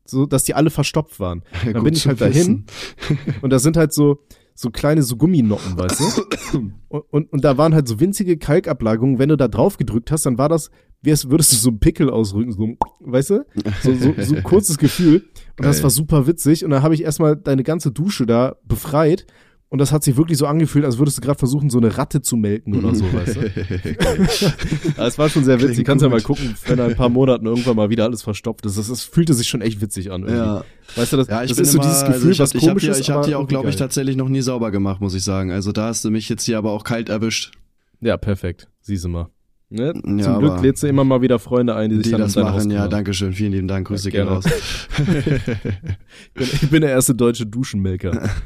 So, 0.04 0.26
dass 0.26 0.44
die 0.44 0.54
alle 0.54 0.70
verstopft 0.70 1.18
waren. 1.18 1.42
Dann 1.64 1.74
gut 1.74 1.82
bin 1.82 1.94
ich 1.94 2.06
halt 2.06 2.20
dahin 2.20 2.66
und 3.42 3.50
da 3.50 3.58
sind 3.58 3.76
halt 3.76 3.92
so, 3.92 4.20
so 4.56 4.70
kleine 4.70 5.02
so 5.02 5.16
Gumminoppen, 5.16 5.78
weißt 5.78 6.00
du? 6.00 6.62
Und, 6.88 7.04
und, 7.10 7.32
und 7.32 7.44
da 7.44 7.58
waren 7.58 7.74
halt 7.74 7.86
so 7.86 8.00
winzige 8.00 8.38
Kalkablagerungen. 8.38 9.18
Wenn 9.18 9.28
du 9.28 9.36
da 9.36 9.48
drauf 9.48 9.76
gedrückt 9.76 10.10
hast, 10.10 10.24
dann 10.24 10.38
war 10.38 10.48
das, 10.48 10.70
wie 11.02 11.10
als 11.10 11.30
würdest 11.30 11.52
du 11.52 11.56
so 11.56 11.68
einen 11.68 11.78
Pickel 11.78 12.08
ausrücken, 12.08 12.52
so, 12.52 12.76
weißt 13.00 13.30
du? 13.30 13.46
So, 13.82 13.94
so, 13.94 14.14
so 14.16 14.34
ein 14.34 14.42
kurzes 14.42 14.78
Gefühl. 14.78 15.26
Und 15.58 15.64
das 15.66 15.76
Geil. 15.76 15.82
war 15.84 15.90
super 15.90 16.26
witzig. 16.26 16.64
Und 16.64 16.70
dann 16.70 16.82
habe 16.82 16.94
ich 16.94 17.02
erstmal 17.02 17.36
deine 17.36 17.62
ganze 17.62 17.92
Dusche 17.92 18.24
da 18.24 18.56
befreit. 18.64 19.26
Und 19.68 19.78
das 19.80 19.90
hat 19.90 20.04
sich 20.04 20.16
wirklich 20.16 20.38
so 20.38 20.46
angefühlt, 20.46 20.84
als 20.84 20.96
würdest 20.98 21.18
du 21.18 21.22
gerade 21.22 21.38
versuchen, 21.40 21.70
so 21.70 21.78
eine 21.78 21.98
Ratte 21.98 22.22
zu 22.22 22.36
melken 22.36 22.76
oder 22.76 22.94
so, 22.94 23.04
weißt 23.12 23.36
du? 23.36 23.40
Aber 24.96 25.06
es 25.08 25.18
war 25.18 25.28
schon 25.28 25.42
sehr 25.44 25.56
witzig. 25.60 25.74
Klingt 25.74 25.88
Kannst 25.88 26.02
ja 26.04 26.08
mal 26.08 26.20
gucken, 26.22 26.54
wenn 26.66 26.78
in 26.78 26.84
ein 26.84 26.94
paar 26.94 27.08
Monaten 27.08 27.46
irgendwann 27.46 27.74
mal 27.74 27.90
wieder 27.90 28.04
alles 28.04 28.22
verstopft 28.22 28.64
ist. 28.64 28.78
Das, 28.78 28.86
das 28.88 29.02
fühlte 29.02 29.34
sich 29.34 29.48
schon 29.48 29.62
echt 29.62 29.80
witzig 29.80 30.12
an. 30.12 30.22
Irgendwie. 30.22 30.38
ja. 30.38 30.64
Weißt 30.94 31.12
du, 31.12 31.16
das, 31.16 31.26
Ja, 31.26 31.42
ich 31.42 31.48
das 31.50 31.58
ist 31.58 31.72
so 31.72 31.78
immer, 31.78 31.86
dieses 31.88 32.04
Gefühl, 32.04 32.14
also 32.14 32.30
ich 32.30 32.38
was 32.38 32.50
hab, 32.54 32.54
ich 32.54 32.62
hab 32.62 32.68
komisch 32.70 32.82
die, 32.84 32.90
ist. 32.90 33.00
ich 33.00 33.10
hab 33.10 33.16
aber 33.18 33.26
die 33.26 33.34
auch, 33.34 33.48
glaube 33.48 33.68
ich, 33.68 33.74
tatsächlich 33.76 34.14
noch 34.16 34.28
nie 34.28 34.40
sauber 34.40 34.70
gemacht, 34.70 35.00
muss 35.00 35.14
ich 35.14 35.24
sagen. 35.24 35.50
Also 35.50 35.72
da 35.72 35.88
hast 35.88 36.04
du 36.04 36.10
mich 36.10 36.28
jetzt 36.28 36.44
hier 36.44 36.58
aber 36.58 36.70
auch 36.70 36.84
kalt 36.84 37.08
erwischt. 37.08 37.52
Ja, 38.00 38.16
perfekt. 38.16 38.68
Siehst 38.82 39.04
du 39.04 39.08
mal. 39.08 39.28
Ne? 39.68 39.86
Ja, 39.86 40.22
Zum 40.22 40.38
Glück 40.38 40.52
aber- 40.52 40.62
lädst 40.62 40.84
du 40.84 40.86
immer 40.86 41.02
mal 41.02 41.22
wieder 41.22 41.40
Freunde 41.40 41.74
ein, 41.74 41.90
die 41.90 41.96
sich 41.96 42.04
Die 42.04 42.10
dann 42.12 42.20
das 42.20 42.34
dein 42.34 42.44
Haus 42.44 42.54
machen, 42.64 42.70
ja, 42.70 42.86
danke 42.86 43.12
schön. 43.12 43.32
Vielen 43.32 43.50
lieben 43.50 43.66
Dank. 43.66 43.88
Grüße 43.88 44.10
Ja, 44.10 44.22
gehen 44.24 44.32
raus. 44.32 44.44
Ich 44.96 46.32
bin, 46.34 46.48
ich 46.62 46.70
bin 46.70 46.80
der 46.82 46.90
erste 46.90 47.16
deutsche 47.16 47.46
Duschenmelker. 47.46 48.30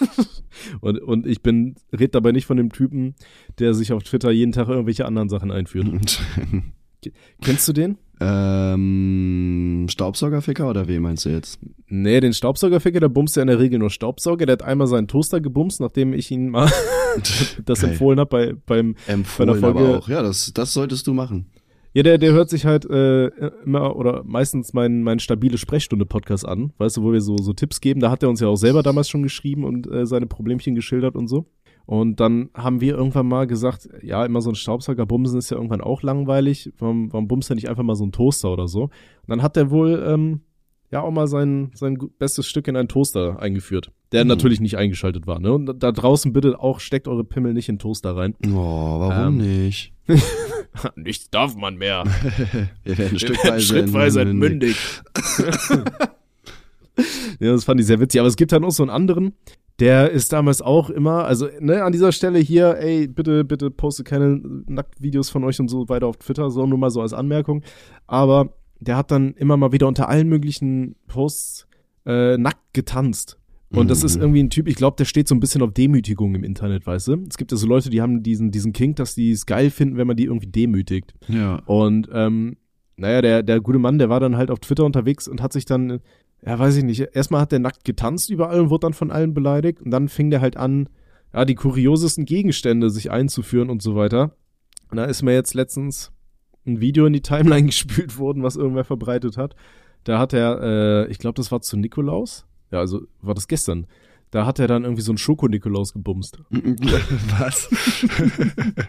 und, 0.80 1.00
und 1.00 1.26
ich 1.26 1.42
bin, 1.42 1.76
red 1.92 2.14
dabei 2.14 2.32
nicht 2.32 2.46
von 2.46 2.56
dem 2.56 2.70
Typen, 2.70 3.14
der 3.58 3.74
sich 3.74 3.92
auf 3.92 4.02
Twitter 4.02 4.30
jeden 4.30 4.52
Tag 4.52 4.68
irgendwelche 4.68 5.06
anderen 5.06 5.28
Sachen 5.28 5.50
einführt. 5.50 6.20
Kennst 7.40 7.68
du 7.68 7.72
den? 7.72 7.98
ähm, 8.20 9.86
Staubsaugerficker 9.88 10.68
oder 10.68 10.88
wie 10.88 10.98
meinst 10.98 11.24
du 11.24 11.28
jetzt? 11.28 11.60
Nee, 11.86 12.20
den 12.20 12.32
Staubsaugerficker, 12.32 13.00
der 13.00 13.08
bumst 13.08 13.36
ja 13.36 13.42
in 13.42 13.48
der 13.48 13.58
Regel 13.60 13.78
nur 13.78 13.90
Staubsauger. 13.90 14.46
Der 14.46 14.54
hat 14.54 14.62
einmal 14.62 14.86
seinen 14.86 15.06
Toaster 15.08 15.40
gebumst, 15.40 15.80
nachdem 15.80 16.12
ich 16.12 16.30
ihn 16.30 16.48
mal 16.50 16.70
das 17.64 17.82
empfohlen 17.82 18.18
habe 18.18 18.28
bei, 18.28 18.54
beim 18.66 18.96
Empfohlen 19.06 19.60
Folge- 19.60 19.78
aber 19.78 19.98
auch. 19.98 20.08
Ja, 20.08 20.22
das, 20.22 20.52
das 20.52 20.72
solltest 20.72 21.06
du 21.06 21.14
machen. 21.14 21.46
Ja, 21.94 22.02
der, 22.02 22.18
der 22.18 22.32
hört 22.32 22.50
sich 22.50 22.66
halt 22.66 22.84
äh, 22.84 23.28
immer 23.64 23.96
oder 23.96 24.22
meistens 24.24 24.72
meinen 24.74 25.02
mein 25.02 25.18
stabile 25.18 25.56
Sprechstunde-Podcast 25.56 26.46
an, 26.46 26.72
weißt 26.78 26.98
du, 26.98 27.02
wo 27.02 27.12
wir 27.12 27.20
so, 27.20 27.36
so 27.38 27.52
Tipps 27.52 27.80
geben. 27.80 28.00
Da 28.00 28.10
hat 28.10 28.22
er 28.22 28.28
uns 28.28 28.40
ja 28.40 28.48
auch 28.48 28.56
selber 28.56 28.82
damals 28.82 29.08
schon 29.08 29.22
geschrieben 29.22 29.64
und 29.64 29.90
äh, 29.90 30.06
seine 30.06 30.26
Problemchen 30.26 30.74
geschildert 30.74 31.16
und 31.16 31.28
so. 31.28 31.46
Und 31.86 32.20
dann 32.20 32.50
haben 32.52 32.82
wir 32.82 32.94
irgendwann 32.96 33.26
mal 33.26 33.46
gesagt, 33.46 33.88
ja, 34.02 34.26
immer 34.26 34.42
so 34.42 34.50
ein 34.50 34.54
Staubsauger 34.54 35.06
bumsen 35.06 35.38
ist 35.38 35.48
ja 35.48 35.56
irgendwann 35.56 35.80
auch 35.80 36.02
langweilig. 36.02 36.70
Warum, 36.78 37.10
warum 37.10 37.28
bumst 37.28 37.50
er 37.50 37.54
nicht 37.54 37.70
einfach 37.70 37.82
mal 37.82 37.94
so 37.94 38.04
einen 38.04 38.12
Toaster 38.12 38.52
oder 38.52 38.68
so? 38.68 38.82
Und 38.82 38.90
dann 39.28 39.42
hat 39.42 39.56
er 39.56 39.70
wohl 39.70 40.04
ähm, 40.06 40.42
ja 40.90 41.00
auch 41.00 41.10
mal 41.10 41.26
sein, 41.26 41.70
sein 41.74 41.96
bestes 42.18 42.46
Stück 42.46 42.68
in 42.68 42.76
einen 42.76 42.88
Toaster 42.88 43.40
eingeführt, 43.40 43.90
der 44.12 44.24
Mhm. 44.24 44.28
natürlich 44.28 44.60
nicht 44.60 44.76
eingeschaltet 44.76 45.26
war. 45.26 45.38
Ne? 45.40 45.52
Und 45.52 45.66
da- 45.82 45.92
draußen 45.92 46.32
bitte 46.32 46.58
auch 46.60 46.80
steckt 46.80 47.08
eure 47.08 47.24
Pimmel 47.24 47.52
nicht 47.54 47.68
in 47.68 47.74
den 47.74 47.80
Toaster 47.80 48.16
rein. 48.16 48.34
Oh, 48.46 49.00
warum 49.00 49.40
Ähm, 49.40 49.58
nicht? 49.66 49.92
Nichts 50.96 51.28
darf 51.30 51.56
man 51.56 51.76
mehr. 51.76 52.04
Wir 52.84 52.98
werden 52.98 53.18
stückweise, 53.18 53.60
Schrittweise 53.66 54.20
entmündigt. 54.22 55.02
ja, 57.40 57.52
das 57.52 57.64
fand 57.64 57.80
ich 57.80 57.86
sehr 57.86 58.00
witzig. 58.00 58.20
Aber 58.20 58.28
es 58.28 58.36
gibt 58.36 58.52
dann 58.52 58.64
auch 58.64 58.70
so 58.70 58.82
einen 58.82 58.90
anderen, 58.90 59.32
der 59.78 60.10
ist 60.10 60.32
damals 60.32 60.60
auch 60.62 60.90
immer, 60.90 61.24
also 61.24 61.48
ne, 61.60 61.84
an 61.84 61.92
dieser 61.92 62.10
Stelle 62.12 62.38
hier, 62.38 62.76
ey, 62.78 63.06
bitte, 63.06 63.44
bitte 63.44 63.70
poste 63.70 64.02
keine 64.04 64.40
Nacktvideos 64.66 65.30
von 65.30 65.44
euch 65.44 65.60
und 65.60 65.68
so 65.68 65.88
weiter 65.88 66.06
auf 66.06 66.16
Twitter, 66.16 66.50
so 66.50 66.66
nur 66.66 66.78
mal 66.78 66.90
so 66.90 67.00
als 67.00 67.12
Anmerkung. 67.12 67.62
Aber 68.06 68.54
der 68.80 68.96
hat 68.96 69.10
dann 69.10 69.34
immer 69.34 69.56
mal 69.56 69.72
wieder 69.72 69.86
unter 69.86 70.08
allen 70.08 70.28
möglichen 70.28 70.96
Posts 71.06 71.66
äh, 72.06 72.36
nackt 72.38 72.72
getanzt. 72.72 73.38
Und 73.70 73.90
das 73.90 74.02
ist 74.02 74.16
Mhm. 74.16 74.22
irgendwie 74.22 74.42
ein 74.44 74.50
Typ, 74.50 74.66
ich 74.66 74.76
glaube, 74.76 74.96
der 74.96 75.04
steht 75.04 75.28
so 75.28 75.34
ein 75.34 75.40
bisschen 75.40 75.60
auf 75.62 75.72
Demütigung 75.72 76.34
im 76.34 76.42
Internet, 76.42 76.86
weißt 76.86 77.08
du? 77.08 77.24
Es 77.28 77.36
gibt 77.36 77.50
ja 77.52 77.58
so 77.58 77.66
Leute, 77.66 77.90
die 77.90 78.00
haben 78.00 78.22
diesen, 78.22 78.50
diesen 78.50 78.72
Kink, 78.72 78.96
dass 78.96 79.14
die 79.14 79.30
es 79.30 79.44
geil 79.44 79.70
finden, 79.70 79.96
wenn 79.98 80.06
man 80.06 80.16
die 80.16 80.24
irgendwie 80.24 80.46
demütigt. 80.46 81.12
Ja. 81.28 81.56
Und 81.66 82.08
ähm, 82.12 82.56
naja, 82.96 83.20
der, 83.20 83.42
der 83.42 83.60
gute 83.60 83.78
Mann, 83.78 83.98
der 83.98 84.08
war 84.08 84.20
dann 84.20 84.36
halt 84.38 84.50
auf 84.50 84.60
Twitter 84.60 84.84
unterwegs 84.84 85.28
und 85.28 85.42
hat 85.42 85.52
sich 85.52 85.66
dann, 85.66 86.00
ja, 86.44 86.58
weiß 86.58 86.76
ich 86.76 86.84
nicht, 86.84 87.00
erstmal 87.12 87.42
hat 87.42 87.52
der 87.52 87.58
nackt 87.58 87.84
getanzt 87.84 88.30
überall 88.30 88.58
und 88.60 88.70
wurde 88.70 88.86
dann 88.86 88.94
von 88.94 89.10
allen 89.10 89.34
beleidigt. 89.34 89.82
Und 89.82 89.90
dann 89.90 90.08
fing 90.08 90.30
der 90.30 90.40
halt 90.40 90.56
an, 90.56 90.88
ja, 91.34 91.44
die 91.44 91.54
kuriosesten 91.54 92.24
Gegenstände 92.24 92.88
sich 92.88 93.10
einzuführen 93.10 93.68
und 93.68 93.82
so 93.82 93.94
weiter. 93.94 94.34
Und 94.90 94.96
da 94.96 95.04
ist 95.04 95.22
mir 95.22 95.34
jetzt 95.34 95.52
letztens 95.52 96.10
ein 96.66 96.80
Video 96.80 97.04
in 97.04 97.12
die 97.12 97.20
Timeline 97.20 97.66
gespült 97.66 98.18
worden, 98.18 98.42
was 98.42 98.56
irgendwer 98.56 98.84
verbreitet 98.84 99.36
hat. 99.36 99.54
Da 100.04 100.18
hat 100.18 100.32
er, 100.32 100.62
äh, 100.62 101.10
ich 101.10 101.18
glaube, 101.18 101.34
das 101.34 101.52
war 101.52 101.60
zu 101.60 101.76
Nikolaus. 101.76 102.46
Ja, 102.70 102.80
also 102.80 103.02
war 103.22 103.34
das 103.34 103.48
gestern. 103.48 103.86
Da 104.30 104.44
hat 104.44 104.58
er 104.58 104.68
dann 104.68 104.84
irgendwie 104.84 105.00
so 105.02 105.10
einen 105.12 105.18
Schoko-Nikolaus 105.18 105.94
gebumst. 105.94 106.38
Was? 106.50 107.68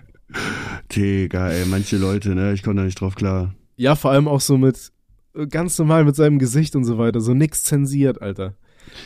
Digga, 0.96 1.50
ey, 1.50 1.66
manche 1.66 1.98
Leute, 1.98 2.36
ne, 2.36 2.54
ich 2.54 2.64
komme 2.64 2.76
da 2.78 2.84
nicht 2.84 3.00
drauf 3.00 3.16
klar. 3.16 3.54
Ja, 3.78 3.96
vor 3.96 4.12
allem 4.12 4.28
auch 4.28 4.42
so 4.42 4.58
mit 4.58 4.92
äh, 5.36 5.48
ganz 5.48 5.78
normal 5.80 6.06
mit 6.06 6.16
seinem 6.16 6.40
Gesicht 6.40 6.76
und 6.76 6.84
so 6.84 6.98
weiter, 6.98 7.22
so 7.22 7.34
nix 7.34 7.64
zensiert, 7.64 8.22
Alter. 8.22 8.56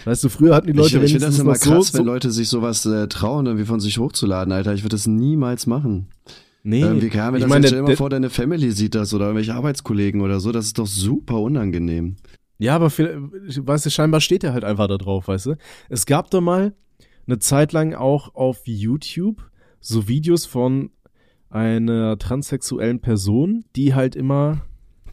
Weißt 0.05 0.23
du, 0.23 0.29
früher 0.29 0.55
hatten 0.55 0.67
die 0.67 0.73
Leute 0.73 0.97
ich 0.97 1.03
ich 1.03 1.12
finde 1.12 1.27
das 1.27 1.39
immer 1.39 1.53
krass, 1.55 1.89
so, 1.89 1.99
wenn 1.99 2.05
Leute 2.05 2.31
sich 2.31 2.47
sowas 2.49 2.86
äh, 2.86 3.07
trauen, 3.07 3.45
irgendwie 3.45 3.65
von 3.65 3.79
sich 3.79 3.97
hochzuladen, 3.97 4.53
Alter. 4.53 4.73
Ich 4.73 4.83
würde 4.83 4.95
das 4.95 5.07
niemals 5.07 5.67
machen. 5.67 6.07
Nee, 6.63 6.81
Irgendwie 6.81 7.09
kann 7.09 7.33
mir 7.33 7.39
ich 7.39 7.43
das 7.43 7.49
meine, 7.49 7.67
stell 7.67 7.79
dir 7.79 7.83
mal 7.83 7.88
der- 7.89 7.97
vor, 7.97 8.09
deine 8.09 8.29
Family 8.29 8.71
sieht 8.71 8.95
das 8.95 9.13
oder 9.13 9.25
irgendwelche 9.25 9.53
Arbeitskollegen 9.53 10.21
oder 10.21 10.39
so. 10.39 10.53
Das 10.53 10.65
ist 10.65 10.79
doch 10.79 10.88
super 10.88 11.39
unangenehm. 11.41 12.15
Ja, 12.63 12.76
aber 12.76 12.89
viel, 12.89 13.30
weißt 13.58 13.86
du, 13.86 13.89
scheinbar 13.89 14.21
steht 14.21 14.43
er 14.43 14.54
halt 14.54 14.63
einfach 14.63 14.88
da 14.88 14.97
drauf, 14.97 15.28
weißt 15.28 15.47
du. 15.47 15.56
Es 15.89 16.06
gab 16.06 16.30
da 16.32 16.41
mal 16.41 16.73
eine 17.28 17.39
Zeit 17.39 17.73
lang 17.73 17.93
auch 17.93 18.34
auf 18.36 18.62
YouTube 18.65 19.49
so 19.80 20.08
Videos 20.08 20.45
von 20.45 20.91
einer 21.49 22.17
transsexuellen 22.17 22.99
Person, 23.02 23.65
die 23.76 23.93
halt 23.93 24.15
immer 24.15 24.62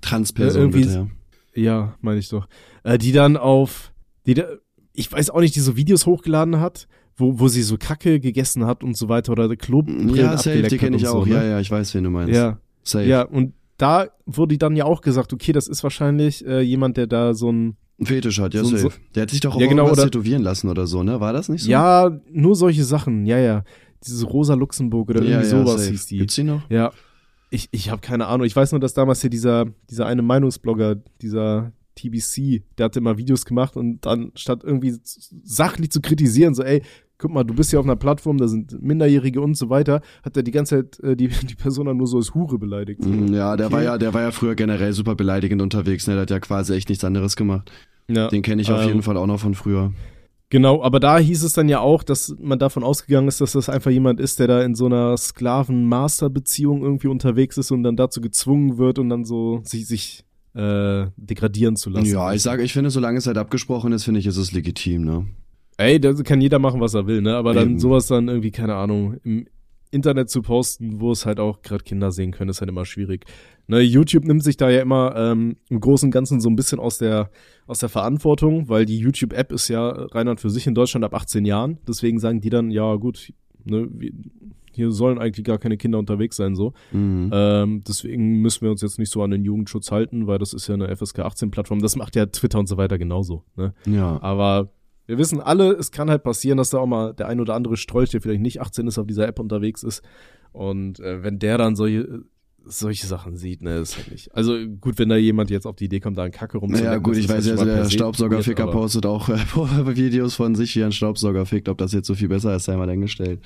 Transperson, 0.01 0.61
irgendwie- 0.63 0.81
bitte, 0.83 0.93
ja. 0.95 1.63
Ja, 1.63 1.95
meine 2.01 2.19
ich 2.21 2.29
doch. 2.29 2.47
Äh, 2.85 2.97
die 2.99 3.13
dann 3.13 3.37
auf, 3.37 3.93
die 4.27 4.35
da, 4.35 4.45
ich 4.93 5.11
weiß 5.11 5.31
auch 5.31 5.41
nicht, 5.41 5.57
die 5.57 5.61
so 5.61 5.77
Videos 5.77 6.07
hochgeladen 6.07 6.61
hat, 6.61 6.87
wo, 7.17 7.39
wo 7.41 7.49
sie 7.49 7.63
so 7.63 7.77
Kacke 7.77 8.21
gegessen 8.21 8.65
hat 8.65 8.83
und 8.85 8.97
so 8.97 9.09
weiter 9.09 9.33
oder 9.33 9.55
Klobrillen 9.57 10.15
Ja, 10.15 10.37
safe, 10.39 10.51
abgeleckt 10.51 10.73
die 10.73 10.79
kenne 10.79 10.97
ich 10.97 11.09
auch. 11.09 11.25
So, 11.25 11.31
ne? 11.31 11.35
Ja, 11.35 11.45
ja, 11.45 11.61
ich 11.61 11.71
weiß, 11.71 11.93
wen 11.95 12.05
du 12.05 12.11
meinst. 12.11 12.33
ja, 12.35 12.59
safe. 12.85 13.05
ja, 13.05 13.23
und 13.23 13.53
da 13.81 14.09
wurde 14.27 14.59
dann 14.59 14.77
ja 14.77 14.85
auch 14.85 15.01
gesagt, 15.01 15.33
okay, 15.33 15.53
das 15.53 15.67
ist 15.69 15.83
wahrscheinlich 15.83 16.45
äh, 16.47 16.61
jemand, 16.61 16.97
der 16.97 17.07
da 17.07 17.33
so 17.35 17.51
ein, 17.51 17.77
Ein 17.99 18.07
Fetisch 18.07 18.39
hat, 18.41 18.55
ja, 18.55 18.63
So- 18.65 18.77
so- 18.77 18.91
Der 19.15 19.23
hat 19.23 19.31
sich 19.31 19.41
doch 19.41 19.57
auch 19.57 19.61
Ja, 19.61 19.67
genau, 19.67 19.85
irgendwas 19.85 20.05
oder- 20.05 20.11
tätowieren 20.11 20.43
lassen 20.43 20.69
oder 20.69 20.87
so, 20.87 21.03
ne? 21.03 21.21
War 21.21 21.33
das 21.33 21.49
nicht 21.49 21.65
so? 21.65 21.71
ja, 21.71 22.11
nur 22.31 22.55
solche 22.57 22.85
Sachen, 22.85 23.25
ja, 23.27 23.39
ja. 23.39 23.65
Diese 24.07 24.25
Rosa 24.27 24.55
Luxemburg 24.55 25.11
oder 25.11 25.23
irgendwie 25.23 25.47
sowas 25.47 25.81
safe. 25.83 25.91
hieß 25.91 26.07
die. 26.07 26.19
Gibt's 26.19 26.35
die 26.35 26.45
noch? 26.45 26.63
Ja, 26.71 26.93
ich, 27.51 27.69
ich 27.73 27.91
habe 27.91 28.01
keine 28.01 28.27
Ahnung. 28.27 28.47
Ich 28.47 28.57
weiß 28.57 28.73
nur, 28.73 28.81
dass 28.81 28.95
damals 28.95 29.21
hier 29.21 29.29
dieser, 29.31 29.67
dieser 29.91 30.07
eine 30.07 30.23
Meinungsblogger, 30.23 30.97
dieser 31.21 31.73
TBC, 31.97 32.63
der 32.79 32.85
hatte 32.87 32.99
immer 33.01 33.19
Videos 33.19 33.45
gemacht 33.45 33.77
und 33.77 34.07
dann 34.07 34.33
statt 34.35 34.61
irgendwie 34.65 34.97
sachlich 35.45 35.91
zu 35.91 36.01
kritisieren, 36.01 36.55
so 36.55 36.63
ey, 36.63 36.83
guck 37.21 37.31
mal, 37.31 37.45
du 37.45 37.55
bist 37.55 37.71
hier 37.71 37.79
auf 37.79 37.87
einer 37.87 37.97
Plattform, 37.97 38.39
da 38.39 38.49
sind 38.49 38.83
Minderjährige 38.83 39.41
und 39.41 39.55
so 39.57 39.69
weiter, 39.71 40.01
hat 40.25 40.37
er 40.37 40.43
die 40.43 40.51
ganze 40.51 40.77
Zeit 40.91 41.01
äh, 41.05 41.15
die, 41.17 41.29
die 41.29 41.55
Person 41.55 41.87
dann 41.87 41.99
nur 41.99 42.07
so 42.07 42.17
als 42.17 42.35
Hure 42.35 42.59
beleidigt. 42.59 43.05
Mm, 43.05 43.33
Ja, 43.33 43.57
der 43.57 43.67
Okay. 43.67 43.75
war 43.77 43.83
ja, 43.83 43.99
der 43.99 44.13
war 44.15 44.23
ja 44.23 44.31
früher 44.31 44.55
generell 44.55 44.93
super 44.93 45.15
beleidigend 45.15 45.63
unterwegs, 45.63 46.07
ne? 46.07 46.15
Der 46.15 46.23
hat 46.23 46.31
ja 46.31 46.41
quasi 46.41 46.75
echt 46.75 46.89
nichts 46.89 47.05
anderes 47.05 47.37
gemacht. 47.37 47.71
Ja, 48.09 48.29
Den 48.29 48.43
kenne 48.43 48.63
ich 48.63 48.73
auf 48.73 48.81
ähm, 48.83 48.89
jeden 48.89 49.03
Fall 49.03 49.17
auch 49.17 49.27
noch 49.27 49.39
von 49.39 49.55
früher. 49.55 49.93
Genau, 50.53 50.83
aber 50.83 50.99
da 50.99 51.19
hieß 51.19 51.45
es 51.45 51.53
dann 51.53 51.69
ja 51.69 51.79
auch, 51.79 52.03
dass 52.03 52.35
man 52.41 52.59
davon 52.59 52.83
ausgegangen 52.83 53.29
ist, 53.29 53.41
dass 53.41 53.53
das 53.53 53.69
einfach 53.69 53.93
jemand 53.93 54.19
ist, 54.19 54.41
der 54.41 54.49
da 54.49 54.63
in 54.63 54.75
so 54.75 54.87
einer 54.87 55.17
Sklaven-Master-Beziehung 55.17 56.83
irgendwie 56.83 57.07
unterwegs 57.09 57.57
ist 57.57 57.71
und 57.71 57.83
dann 57.83 57.97
dazu 57.97 58.21
gezwungen 58.21 58.79
wird 58.79 58.99
und 58.99 59.09
dann 59.11 59.25
so 59.25 59.61
sich, 59.65 59.87
sich 59.87 60.25
äh, 60.55 61.07
degradieren 61.17 61.77
zu 61.77 61.91
lassen. 61.91 62.07
Ja, 62.07 62.33
ich 62.33 62.43
sage, 62.43 62.63
ich 62.63 62.73
finde, 62.73 62.91
solange 62.91 63.19
es 63.19 63.27
halt 63.27 63.39
abgesprochen 63.39 63.93
ist, 63.93 64.05
finde 64.05 64.21
ich, 64.21 64.27
ist 64.27 64.37
es 64.37 64.53
legitim, 64.53 65.05
ne? 65.05 65.27
Ey, 65.81 65.99
da 65.99 66.13
kann 66.13 66.43
jeder 66.43 66.59
machen, 66.59 66.81
was 66.81 66.93
er 66.93 67.07
will, 67.07 67.23
ne? 67.23 67.37
Aber 67.37 67.55
dann 67.55 67.71
Eben. 67.71 67.79
sowas 67.79 68.07
dann 68.07 68.29
irgendwie, 68.29 68.51
keine 68.51 68.75
Ahnung, 68.75 69.17
im 69.25 69.47
Internet 69.91 70.29
zu 70.29 70.43
posten, 70.43 71.01
wo 71.01 71.11
es 71.11 71.25
halt 71.25 71.41
auch 71.41 71.63
gerade 71.63 71.83
Kinder 71.83 72.13
sehen 72.13 72.33
können, 72.33 72.51
ist 72.51 72.61
halt 72.61 72.69
immer 72.69 72.85
schwierig. 72.85 73.25
Ne, 73.67 73.81
YouTube 73.81 74.25
nimmt 74.25 74.45
sich 74.45 74.59
da 74.59 74.69
ja 74.69 74.83
immer 74.83 75.15
ähm, 75.17 75.57
im 75.71 75.81
Großen 75.81 76.09
und 76.09 76.11
Ganzen 76.11 76.39
so 76.41 76.51
ein 76.51 76.55
bisschen 76.55 76.79
aus 76.79 76.99
der, 76.99 77.31
aus 77.67 77.79
der 77.79 77.89
Verantwortung, 77.89 78.69
weil 78.69 78.85
die 78.85 78.99
YouTube-App 78.99 79.53
ist 79.53 79.69
ja 79.69 79.89
rein 79.89 80.29
und 80.29 80.39
für 80.39 80.51
sich 80.51 80.67
in 80.67 80.75
Deutschland 80.75 81.05
ab 81.05 81.15
18 81.15 81.47
Jahren. 81.47 81.79
Deswegen 81.89 82.19
sagen 82.19 82.43
die 82.43 82.51
dann, 82.51 82.71
ja 82.71 82.95
gut, 82.97 83.33
ne, 83.65 83.89
wir, 83.91 84.13
hier 84.73 84.93
sollen 84.93 85.19
eigentlich 85.19 85.45
gar 85.45 85.59
keine 85.59 85.79
Kinder 85.79 85.99
unterwegs 85.99 86.37
sein, 86.37 86.55
so. 86.55 86.75
Mhm. 86.93 87.31
Ähm, 87.33 87.83
deswegen 87.89 88.41
müssen 88.43 88.63
wir 88.63 88.71
uns 88.71 88.83
jetzt 88.83 88.99
nicht 88.99 89.11
so 89.11 89.23
an 89.23 89.31
den 89.31 89.45
Jugendschutz 89.45 89.91
halten, 89.91 90.27
weil 90.27 90.39
das 90.39 90.53
ist 90.53 90.69
ja 90.69 90.75
eine 90.75 90.95
FSK 90.95 91.21
18-Plattform. 91.21 91.81
Das 91.81 91.97
macht 91.97 92.17
ja 92.17 92.27
Twitter 92.27 92.59
und 92.59 92.69
so 92.69 92.77
weiter 92.77 92.99
genauso, 92.99 93.45
ne? 93.57 93.73
ja. 93.87 94.23
Aber 94.23 94.71
wir 95.11 95.19
wissen 95.19 95.41
alle, 95.41 95.73
es 95.73 95.91
kann 95.91 96.09
halt 96.09 96.23
passieren, 96.23 96.57
dass 96.57 96.71
da 96.71 96.79
auch 96.79 96.87
mal 96.87 97.13
der 97.13 97.27
ein 97.27 97.41
oder 97.41 97.55
andere 97.55 97.77
Strolch, 97.77 98.11
der 98.11 98.21
vielleicht 98.21 98.41
nicht 98.41 98.61
18 98.61 98.87
ist, 98.87 98.99
auf 98.99 99.07
dieser 99.09 99.27
App 99.27 99.41
unterwegs 99.41 99.83
ist. 99.83 100.03
Und 100.53 101.01
äh, 101.01 101.23
wenn 101.25 101.41
der 101.41 101.59
dann 101.59 101.75
solche, 101.75 102.23
solche 102.65 103.07
Sachen 103.09 103.37
sieht, 103.37 103.61
ne, 103.63 103.79
ist 103.79 103.97
halt 103.97 104.13
nicht. 104.13 104.33
Also 104.37 104.55
gut, 104.81 104.99
wenn 104.99 105.09
da 105.09 105.17
jemand 105.17 105.51
jetzt 105.51 105.67
auf 105.67 105.75
die 105.75 105.87
Idee 105.87 105.99
kommt, 105.99 106.17
da 106.17 106.23
einen 106.23 106.33
Kacke 106.33 106.59
rumzulecken. 106.59 106.93
Ja, 106.93 106.99
gut, 106.99 107.17
ich 107.17 107.29
weiß 107.29 107.45
ja, 107.45 107.57
der 107.57 107.91
Staubsaugerficker 107.91 108.69
postet 108.69 109.05
auch 109.05 109.29
äh, 109.29 109.35
Videos 109.97 110.37
von 110.37 110.55
sich, 110.55 110.77
wie 110.77 110.83
einen 110.85 110.93
Staubsauger 110.93 111.45
fickt. 111.45 111.69
Ob 111.69 111.79
das 111.79 111.93
jetzt 111.93 112.07
so 112.07 112.15
viel 112.15 112.29
besser 112.29 112.55
ist, 112.55 112.65
sei 112.65 112.77
mal 112.77 112.87
dahingestellt. 112.87 113.41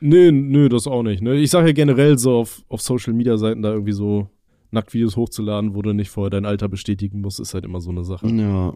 Nö, 0.00 0.32
nö, 0.32 0.70
das 0.70 0.86
auch 0.86 1.02
nicht. 1.02 1.22
Ne? 1.22 1.34
Ich 1.36 1.50
sage 1.50 1.68
ja 1.68 1.72
generell 1.74 2.18
so 2.18 2.38
auf, 2.38 2.62
auf 2.68 2.80
Social 2.80 3.12
Media 3.12 3.36
Seiten 3.36 3.60
da 3.60 3.72
irgendwie 3.72 3.92
so 3.92 4.30
Nacktvideos 4.70 5.16
hochzuladen, 5.16 5.74
wo 5.74 5.82
du 5.82 5.92
nicht 5.92 6.10
vorher 6.10 6.30
dein 6.30 6.46
Alter 6.46 6.68
bestätigen 6.68 7.20
musst, 7.20 7.40
ist 7.40 7.54
halt 7.54 7.64
immer 7.64 7.80
so 7.80 7.90
eine 7.90 8.04
Sache. 8.04 8.28
Ja. 8.28 8.74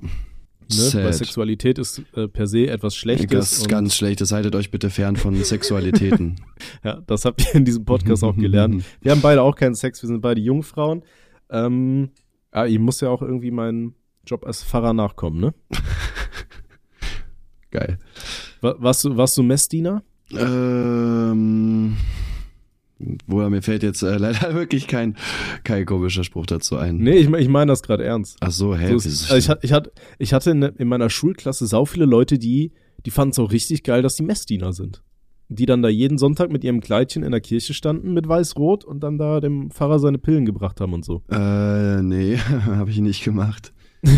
Ne? 0.70 1.04
Weil. 1.04 1.12
Sexualität 1.12 1.78
ist 1.78 2.02
äh, 2.14 2.28
per 2.28 2.46
se 2.46 2.66
etwas 2.68 2.96
Schlechtes. 2.96 3.28
Das 3.30 3.52
ist 3.52 3.68
ganz 3.68 3.94
Schlechtes. 3.94 4.32
Haltet 4.32 4.54
euch 4.54 4.70
bitte 4.70 4.90
fern 4.90 5.16
von 5.16 5.34
Sexualitäten. 5.42 6.36
Ja, 6.84 7.00
das 7.06 7.24
habt 7.24 7.42
ihr 7.46 7.54
in 7.54 7.64
diesem 7.64 7.84
Podcast 7.84 8.22
auch 8.24 8.36
gelernt. 8.36 8.84
Wir 9.00 9.12
haben 9.12 9.20
beide 9.22 9.42
auch 9.42 9.56
keinen 9.56 9.74
Sex, 9.74 10.02
wir 10.02 10.06
sind 10.08 10.20
beide 10.20 10.40
Jungfrauen. 10.40 11.02
Ähm, 11.50 12.10
ja, 12.54 12.66
ich 12.66 12.78
muss 12.78 13.00
ja 13.00 13.08
auch 13.08 13.22
irgendwie 13.22 13.50
meinen 13.50 13.94
Job 14.26 14.44
als 14.46 14.62
Pfarrer 14.62 14.92
nachkommen, 14.92 15.40
ne? 15.40 15.54
Geil. 17.70 17.98
Wa- 18.60 18.76
Warst 18.78 19.04
du, 19.04 19.16
warst 19.16 19.36
du 19.38 19.42
Messdiener? 19.42 20.02
Ähm, 20.30 21.96
Bruder, 22.98 23.50
mir 23.50 23.62
fällt 23.62 23.82
jetzt 23.82 24.02
äh, 24.02 24.16
leider 24.18 24.54
wirklich 24.54 24.86
kein, 24.86 25.16
kein 25.64 25.84
komischer 25.84 26.24
Spruch 26.24 26.46
dazu 26.46 26.76
ein. 26.76 26.96
Nee, 26.98 27.16
ich, 27.16 27.28
ich 27.28 27.48
meine 27.48 27.72
das 27.72 27.82
gerade 27.82 28.04
ernst. 28.04 28.36
Ach 28.40 28.50
so, 28.50 28.76
hä? 28.76 28.88
So 28.88 28.96
ist, 28.96 29.30
also 29.30 29.54
ich, 29.54 29.64
ich, 29.64 29.72
hat, 29.72 29.90
ich 30.18 30.32
hatte 30.32 30.50
in, 30.50 30.62
in 30.62 30.88
meiner 30.88 31.10
Schulklasse 31.10 31.66
sau 31.66 31.84
viele 31.84 32.04
Leute, 32.06 32.38
die, 32.38 32.72
die 33.04 33.10
fanden 33.10 33.32
es 33.32 33.38
auch 33.38 33.52
richtig 33.52 33.82
geil, 33.82 34.02
dass 34.02 34.16
die 34.16 34.22
Messdiener 34.22 34.72
sind. 34.72 35.02
Die 35.48 35.66
dann 35.66 35.82
da 35.82 35.88
jeden 35.88 36.16
Sonntag 36.16 36.50
mit 36.50 36.64
ihrem 36.64 36.80
Kleidchen 36.80 37.22
in 37.22 37.30
der 37.30 37.40
Kirche 37.40 37.74
standen 37.74 38.14
mit 38.14 38.26
weiß-rot 38.26 38.84
und 38.84 39.00
dann 39.00 39.18
da 39.18 39.40
dem 39.40 39.70
Pfarrer 39.70 39.98
seine 39.98 40.18
Pillen 40.18 40.46
gebracht 40.46 40.80
haben 40.80 40.94
und 40.94 41.04
so. 41.04 41.22
äh, 41.30 42.00
nee, 42.00 42.36
habe 42.66 42.90
ich 42.90 42.98
nicht 43.00 43.24
gemacht. 43.24 43.72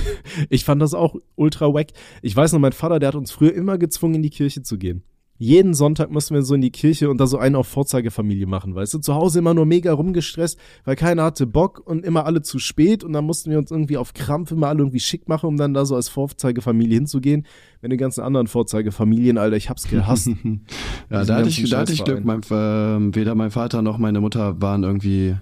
Ich 0.51 0.65
fand 0.65 0.83
das 0.83 0.95
auch 0.95 1.15
ultra 1.37 1.73
wack. 1.73 1.89
Ich 2.21 2.35
weiß 2.35 2.53
noch, 2.53 2.59
mein 2.59 2.73
Vater, 2.73 2.99
der 2.99 3.09
hat 3.09 3.15
uns 3.15 3.31
früher 3.31 3.55
immer 3.55 3.79
gezwungen, 3.79 4.17
in 4.17 4.23
die 4.23 4.31
Kirche 4.31 4.63
zu 4.63 4.79
gehen. 4.79 5.05
Jeden 5.39 5.75
Sonntag 5.75 6.11
mussten 6.11 6.35
wir 6.35 6.43
so 6.43 6.55
in 6.55 6.61
die 6.61 6.71
Kirche 6.71 7.11
und 7.11 7.19
da 7.19 7.27
so 7.27 7.39
einen 7.39 7.57
auf 7.57 7.69
Vorzeigefamilie 7.69 8.47
machen, 8.47 8.75
weißt 8.75 8.95
du? 8.95 8.99
Zu 8.99 9.15
Hause 9.15 9.41
immer 9.41 9.55
nur 9.55 9.67
mega 9.67 9.93
rumgestresst, 9.93 10.59
weil 10.85 10.97
keiner 10.97 11.25
hatte 11.25 11.47
Bock 11.47 11.83
und 11.85 12.05
immer 12.05 12.25
alle 12.25 12.43
zu 12.43 12.59
spät 12.59 13.05
und 13.05 13.13
dann 13.13 13.25
mussten 13.25 13.51
wir 13.51 13.59
uns 13.59 13.71
irgendwie 13.71 13.97
auf 13.97 14.15
Krampf 14.15 14.51
immer 14.51 14.69
alle 14.69 14.81
irgendwie 14.81 15.01
schick 15.01 15.29
machen, 15.29 15.47
um 15.47 15.57
dann 15.57 15.75
da 15.75 15.85
so 15.85 15.95
als 15.95 16.09
Vorzeigefamilie 16.09 16.95
hinzugehen. 16.95 17.47
Wenn 17.81 17.91
die 17.91 17.97
ganzen 17.97 18.23
anderen 18.23 18.47
Vorzeigefamilien, 18.47 19.39
Alter, 19.39 19.57
ich 19.57 19.69
hab's 19.69 19.89
gehasst. 19.89 20.29
ja, 21.11 21.25
da 21.25 21.37
hatte, 21.37 21.49
ich, 21.49 21.69
da 21.69 21.79
hatte 21.81 21.93
ich 21.93 22.05
Glück. 22.05 22.25
Mein, 22.25 22.41
ähm, 22.51 23.15
weder 23.15 23.35
mein 23.35 23.51
Vater 23.51 23.83
noch 23.83 23.99
meine 23.99 24.21
Mutter 24.21 24.61
waren 24.61 24.83
irgendwie 24.83 25.37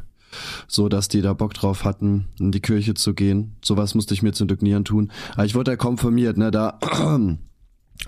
so, 0.67 0.89
dass 0.89 1.09
die 1.09 1.23
da 1.23 1.33
Bock 1.33 1.55
drauf 1.55 1.85
hatten, 1.85 2.27
in 2.39 2.53
die 2.53 2.61
Kirche 2.61 2.95
zu 2.95 3.15
gehen. 3.15 3.57
Sowas 3.65 3.95
musste 3.95 4.15
ich 4.15 4.23
mir 4.23 4.33
zum 4.33 4.49
Glück 4.49 4.63
nie 4.63 4.75
antun. 4.75 5.11
Aber 5.35 5.45
ich 5.45 5.55
wurde 5.55 5.73
ja 5.73 5.77
konfirmiert, 5.77 6.37
ne, 6.37 6.51
da, 6.51 6.79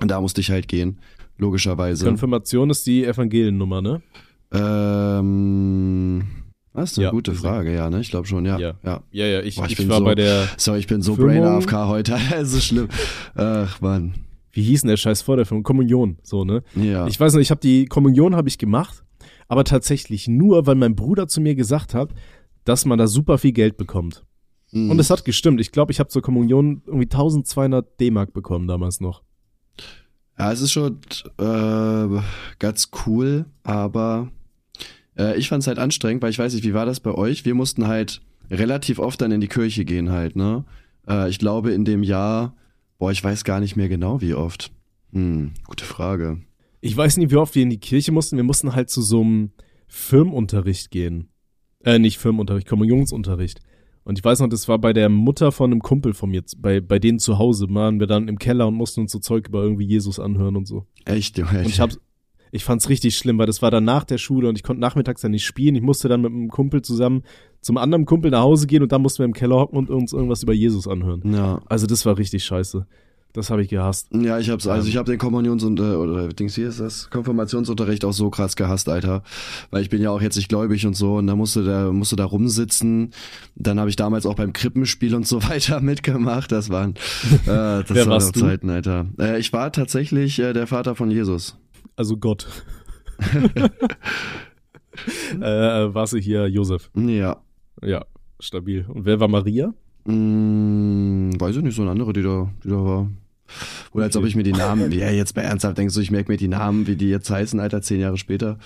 da 0.00 0.20
musste 0.20 0.40
ich 0.40 0.50
halt 0.50 0.68
gehen. 0.68 0.98
Logischerweise. 1.38 2.04
Konfirmation 2.06 2.70
ist 2.70 2.86
die 2.86 3.04
Evangeliennummer, 3.04 3.82
ne? 3.82 4.02
Ähm, 4.52 6.24
das 6.72 6.92
ist 6.92 6.98
eine 6.98 7.04
Ja, 7.06 7.10
gute. 7.10 7.34
Frage, 7.34 7.74
ja, 7.74 7.88
ne? 7.90 8.00
Ich 8.00 8.10
glaube 8.10 8.26
schon, 8.26 8.44
ja. 8.44 8.58
Ja. 8.58 8.74
ja. 8.84 9.02
Ja, 9.10 9.26
ja, 9.26 9.40
ich, 9.40 9.56
Boah, 9.56 9.64
ich 9.66 9.72
ich, 9.72 9.78
bin 9.78 9.88
war 9.88 9.98
so- 9.98 10.04
bei 10.04 10.14
der, 10.14 10.48
So, 10.56 10.74
ich 10.74 10.86
bin 10.86 11.02
so 11.02 11.14
Firmung. 11.14 11.34
Brain 11.34 11.44
AFK 11.44 11.72
heute. 11.88 12.16
Es 12.36 12.52
ist 12.52 12.64
schlimm. 12.66 12.88
Ach, 13.34 13.80
Mann. 13.80 14.14
wie 14.52 14.62
hieß 14.62 14.82
denn 14.82 14.88
der 14.88 14.96
Scheiß 14.96 15.22
vor 15.22 15.36
der 15.36 15.46
Firma? 15.46 15.62
Kommunion, 15.62 16.18
so, 16.22 16.44
ne? 16.44 16.62
Ja. 16.74 17.06
Ich 17.06 17.18
weiß 17.18 17.34
nicht, 17.34 17.42
ich 17.42 17.50
habe 17.50 17.60
die 17.60 17.86
Kommunion 17.86 18.36
habe 18.36 18.48
ich 18.48 18.58
gemacht, 18.58 19.04
aber 19.48 19.64
tatsächlich 19.64 20.28
nur, 20.28 20.66
weil 20.66 20.74
mein 20.74 20.94
Bruder 20.96 21.28
zu 21.28 21.40
mir 21.40 21.54
gesagt 21.54 21.94
hat, 21.94 22.10
dass 22.64 22.84
man 22.84 22.98
da 22.98 23.06
super 23.06 23.38
viel 23.38 23.52
Geld 23.52 23.76
bekommt. 23.76 24.24
Mhm. 24.72 24.90
Und 24.90 24.98
es 24.98 25.10
hat 25.10 25.24
gestimmt. 25.24 25.60
Ich 25.60 25.72
glaube, 25.72 25.92
ich 25.92 26.00
habe 26.00 26.08
zur 26.08 26.22
Kommunion 26.22 26.82
irgendwie 26.86 27.04
1200 27.06 28.00
D-Mark 28.00 28.32
bekommen 28.32 28.66
damals 28.68 29.00
noch. 29.00 29.22
Ja, 30.38 30.52
es 30.52 30.60
ist 30.60 30.72
schon 30.72 30.98
äh, 31.38 32.20
ganz 32.58 32.90
cool, 33.06 33.46
aber 33.62 34.30
äh, 35.16 35.38
ich 35.38 35.48
fand 35.48 35.62
es 35.62 35.66
halt 35.66 35.78
anstrengend, 35.78 36.22
weil 36.22 36.30
ich 36.30 36.38
weiß 36.38 36.54
nicht, 36.54 36.64
wie 36.64 36.74
war 36.74 36.86
das 36.86 37.00
bei 37.00 37.12
euch? 37.12 37.44
Wir 37.44 37.54
mussten 37.54 37.86
halt 37.86 38.20
relativ 38.50 38.98
oft 38.98 39.20
dann 39.20 39.32
in 39.32 39.40
die 39.40 39.48
Kirche 39.48 39.84
gehen 39.84 40.10
halt, 40.10 40.36
ne? 40.36 40.64
Äh, 41.08 41.30
ich 41.30 41.38
glaube 41.38 41.72
in 41.72 41.84
dem 41.84 42.02
Jahr, 42.02 42.54
boah, 42.98 43.10
ich 43.10 43.24
weiß 43.24 43.44
gar 43.44 43.60
nicht 43.60 43.76
mehr 43.76 43.88
genau, 43.88 44.20
wie 44.20 44.34
oft. 44.34 44.72
Hm, 45.12 45.52
gute 45.66 45.84
Frage. 45.84 46.42
Ich 46.80 46.96
weiß 46.96 47.16
nicht, 47.16 47.30
wie 47.30 47.36
oft 47.36 47.54
wir 47.54 47.62
in 47.62 47.70
die 47.70 47.80
Kirche 47.80 48.12
mussten. 48.12 48.36
Wir 48.36 48.44
mussten 48.44 48.74
halt 48.74 48.90
zu 48.90 49.00
so 49.02 49.22
einem 49.22 49.52
Firmenunterricht 49.88 50.90
gehen. 50.90 51.30
Äh, 51.82 51.98
nicht 51.98 52.18
Firmenunterricht, 52.18 52.68
Kommunionsunterricht. 52.68 53.60
Und 54.06 54.20
ich 54.20 54.24
weiß 54.24 54.38
noch, 54.38 54.48
das 54.48 54.68
war 54.68 54.78
bei 54.78 54.92
der 54.92 55.08
Mutter 55.08 55.50
von 55.50 55.72
einem 55.72 55.82
Kumpel 55.82 56.14
von 56.14 56.30
mir, 56.30 56.40
bei, 56.58 56.80
bei 56.80 57.00
denen 57.00 57.18
zu 57.18 57.38
Hause, 57.38 57.66
waren 57.70 57.98
wir 57.98 58.06
dann 58.06 58.28
im 58.28 58.38
Keller 58.38 58.68
und 58.68 58.74
mussten 58.74 59.00
uns 59.00 59.10
so 59.10 59.18
Zeug 59.18 59.48
über 59.48 59.64
irgendwie 59.64 59.84
Jesus 59.84 60.20
anhören 60.20 60.54
und 60.54 60.68
so. 60.68 60.86
Echt, 61.04 61.36
Junge. 61.38 61.58
Und 61.58 61.66
ich 61.66 61.80
hab's, 61.80 61.98
ich 62.52 62.62
fand's 62.62 62.88
richtig 62.88 63.16
schlimm, 63.16 63.36
weil 63.38 63.46
das 63.46 63.62
war 63.62 63.72
dann 63.72 63.82
nach 63.82 64.04
der 64.04 64.18
Schule 64.18 64.48
und 64.48 64.56
ich 64.56 64.62
konnte 64.62 64.80
nachmittags 64.80 65.22
dann 65.22 65.32
nicht 65.32 65.44
spielen. 65.44 65.74
Ich 65.74 65.82
musste 65.82 66.08
dann 66.08 66.20
mit 66.20 66.30
einem 66.30 66.50
Kumpel 66.50 66.82
zusammen 66.82 67.24
zum 67.60 67.78
anderen 67.78 68.04
Kumpel 68.04 68.30
nach 68.30 68.42
Hause 68.42 68.68
gehen 68.68 68.84
und 68.84 68.92
dann 68.92 69.02
mussten 69.02 69.18
wir 69.18 69.24
im 69.24 69.32
Keller 69.32 69.56
hocken 69.56 69.76
und 69.76 69.90
uns 69.90 70.12
irgendwas 70.12 70.44
über 70.44 70.52
Jesus 70.52 70.86
anhören. 70.86 71.22
ja. 71.34 71.60
Also 71.66 71.88
das 71.88 72.06
war 72.06 72.16
richtig 72.16 72.44
scheiße. 72.44 72.86
Das 73.36 73.50
habe 73.50 73.62
ich 73.62 73.68
gehasst. 73.68 74.08
Ja, 74.12 74.38
ich 74.38 74.48
hab's, 74.48 74.66
also 74.66 74.86
Ähm. 74.86 74.88
ich 74.88 74.96
habe 74.96 75.10
den 75.10 75.18
Kommunions- 75.18 75.62
und, 75.62 75.78
äh, 75.78 75.82
oder 75.82 76.28
Dings 76.28 76.54
hier 76.54 76.68
ist 76.68 76.80
das, 76.80 77.10
Konfirmationsunterricht 77.10 78.02
auch 78.06 78.14
so 78.14 78.30
krass 78.30 78.56
gehasst, 78.56 78.88
Alter. 78.88 79.22
Weil 79.70 79.82
ich 79.82 79.90
bin 79.90 80.00
ja 80.00 80.10
auch 80.10 80.22
jetzt 80.22 80.36
nicht 80.36 80.48
gläubig 80.48 80.86
und 80.86 80.94
so 80.94 81.16
und 81.16 81.26
da 81.26 81.36
musste 81.36 81.62
da, 81.62 81.92
musste 81.92 82.16
da 82.16 82.24
rumsitzen. 82.24 83.12
Dann 83.54 83.78
habe 83.78 83.90
ich 83.90 83.96
damals 83.96 84.24
auch 84.24 84.36
beim 84.36 84.54
Krippenspiel 84.54 85.14
und 85.14 85.26
so 85.26 85.42
weiter 85.50 85.82
mitgemacht. 85.82 86.50
Das 86.50 86.70
waren, 86.70 86.92
äh, 86.92 87.46
das 87.46 87.90
Wer 87.90 88.06
waren 88.06 88.08
warst 88.12 88.36
du? 88.36 88.40
Zeiten, 88.40 88.70
Alter. 88.70 89.04
Äh, 89.20 89.38
ich 89.38 89.52
war 89.52 89.70
tatsächlich 89.70 90.38
äh, 90.38 90.54
der 90.54 90.66
Vater 90.66 90.94
von 90.94 91.10
Jesus. 91.10 91.58
Also 91.94 92.16
Gott. 92.16 92.46
äh, 95.34 95.40
war 95.40 96.06
sie 96.06 96.22
hier 96.22 96.48
Josef. 96.48 96.90
Ja. 96.94 97.36
Ja, 97.82 98.06
stabil. 98.40 98.86
Und 98.88 99.04
wer 99.04 99.20
war 99.20 99.28
Maria? 99.28 99.74
Hm, 100.06 101.32
weiß 101.38 101.56
ich 101.56 101.62
nicht, 101.62 101.74
so 101.74 101.82
eine 101.82 101.90
andere, 101.90 102.14
die 102.14 102.22
da, 102.22 102.50
die 102.64 102.68
da 102.68 102.76
war. 102.76 103.10
Oder 103.92 104.04
als 104.04 104.16
ob 104.16 104.24
ich 104.24 104.36
mir 104.36 104.42
die 104.42 104.52
Namen, 104.52 104.92
ja, 104.98 105.10
jetzt 105.10 105.34
bei 105.34 105.42
ernsthaft 105.42 105.78
denkst 105.78 105.94
du, 105.94 106.00
ich 106.00 106.10
merke 106.10 106.30
mir 106.30 106.38
die 106.38 106.48
Namen, 106.48 106.86
wie 106.86 106.96
die 106.96 107.08
jetzt 107.08 107.30
heißen, 107.30 107.58
Alter, 107.60 107.82
zehn 107.82 108.00
Jahre 108.00 108.16
später. 108.16 108.58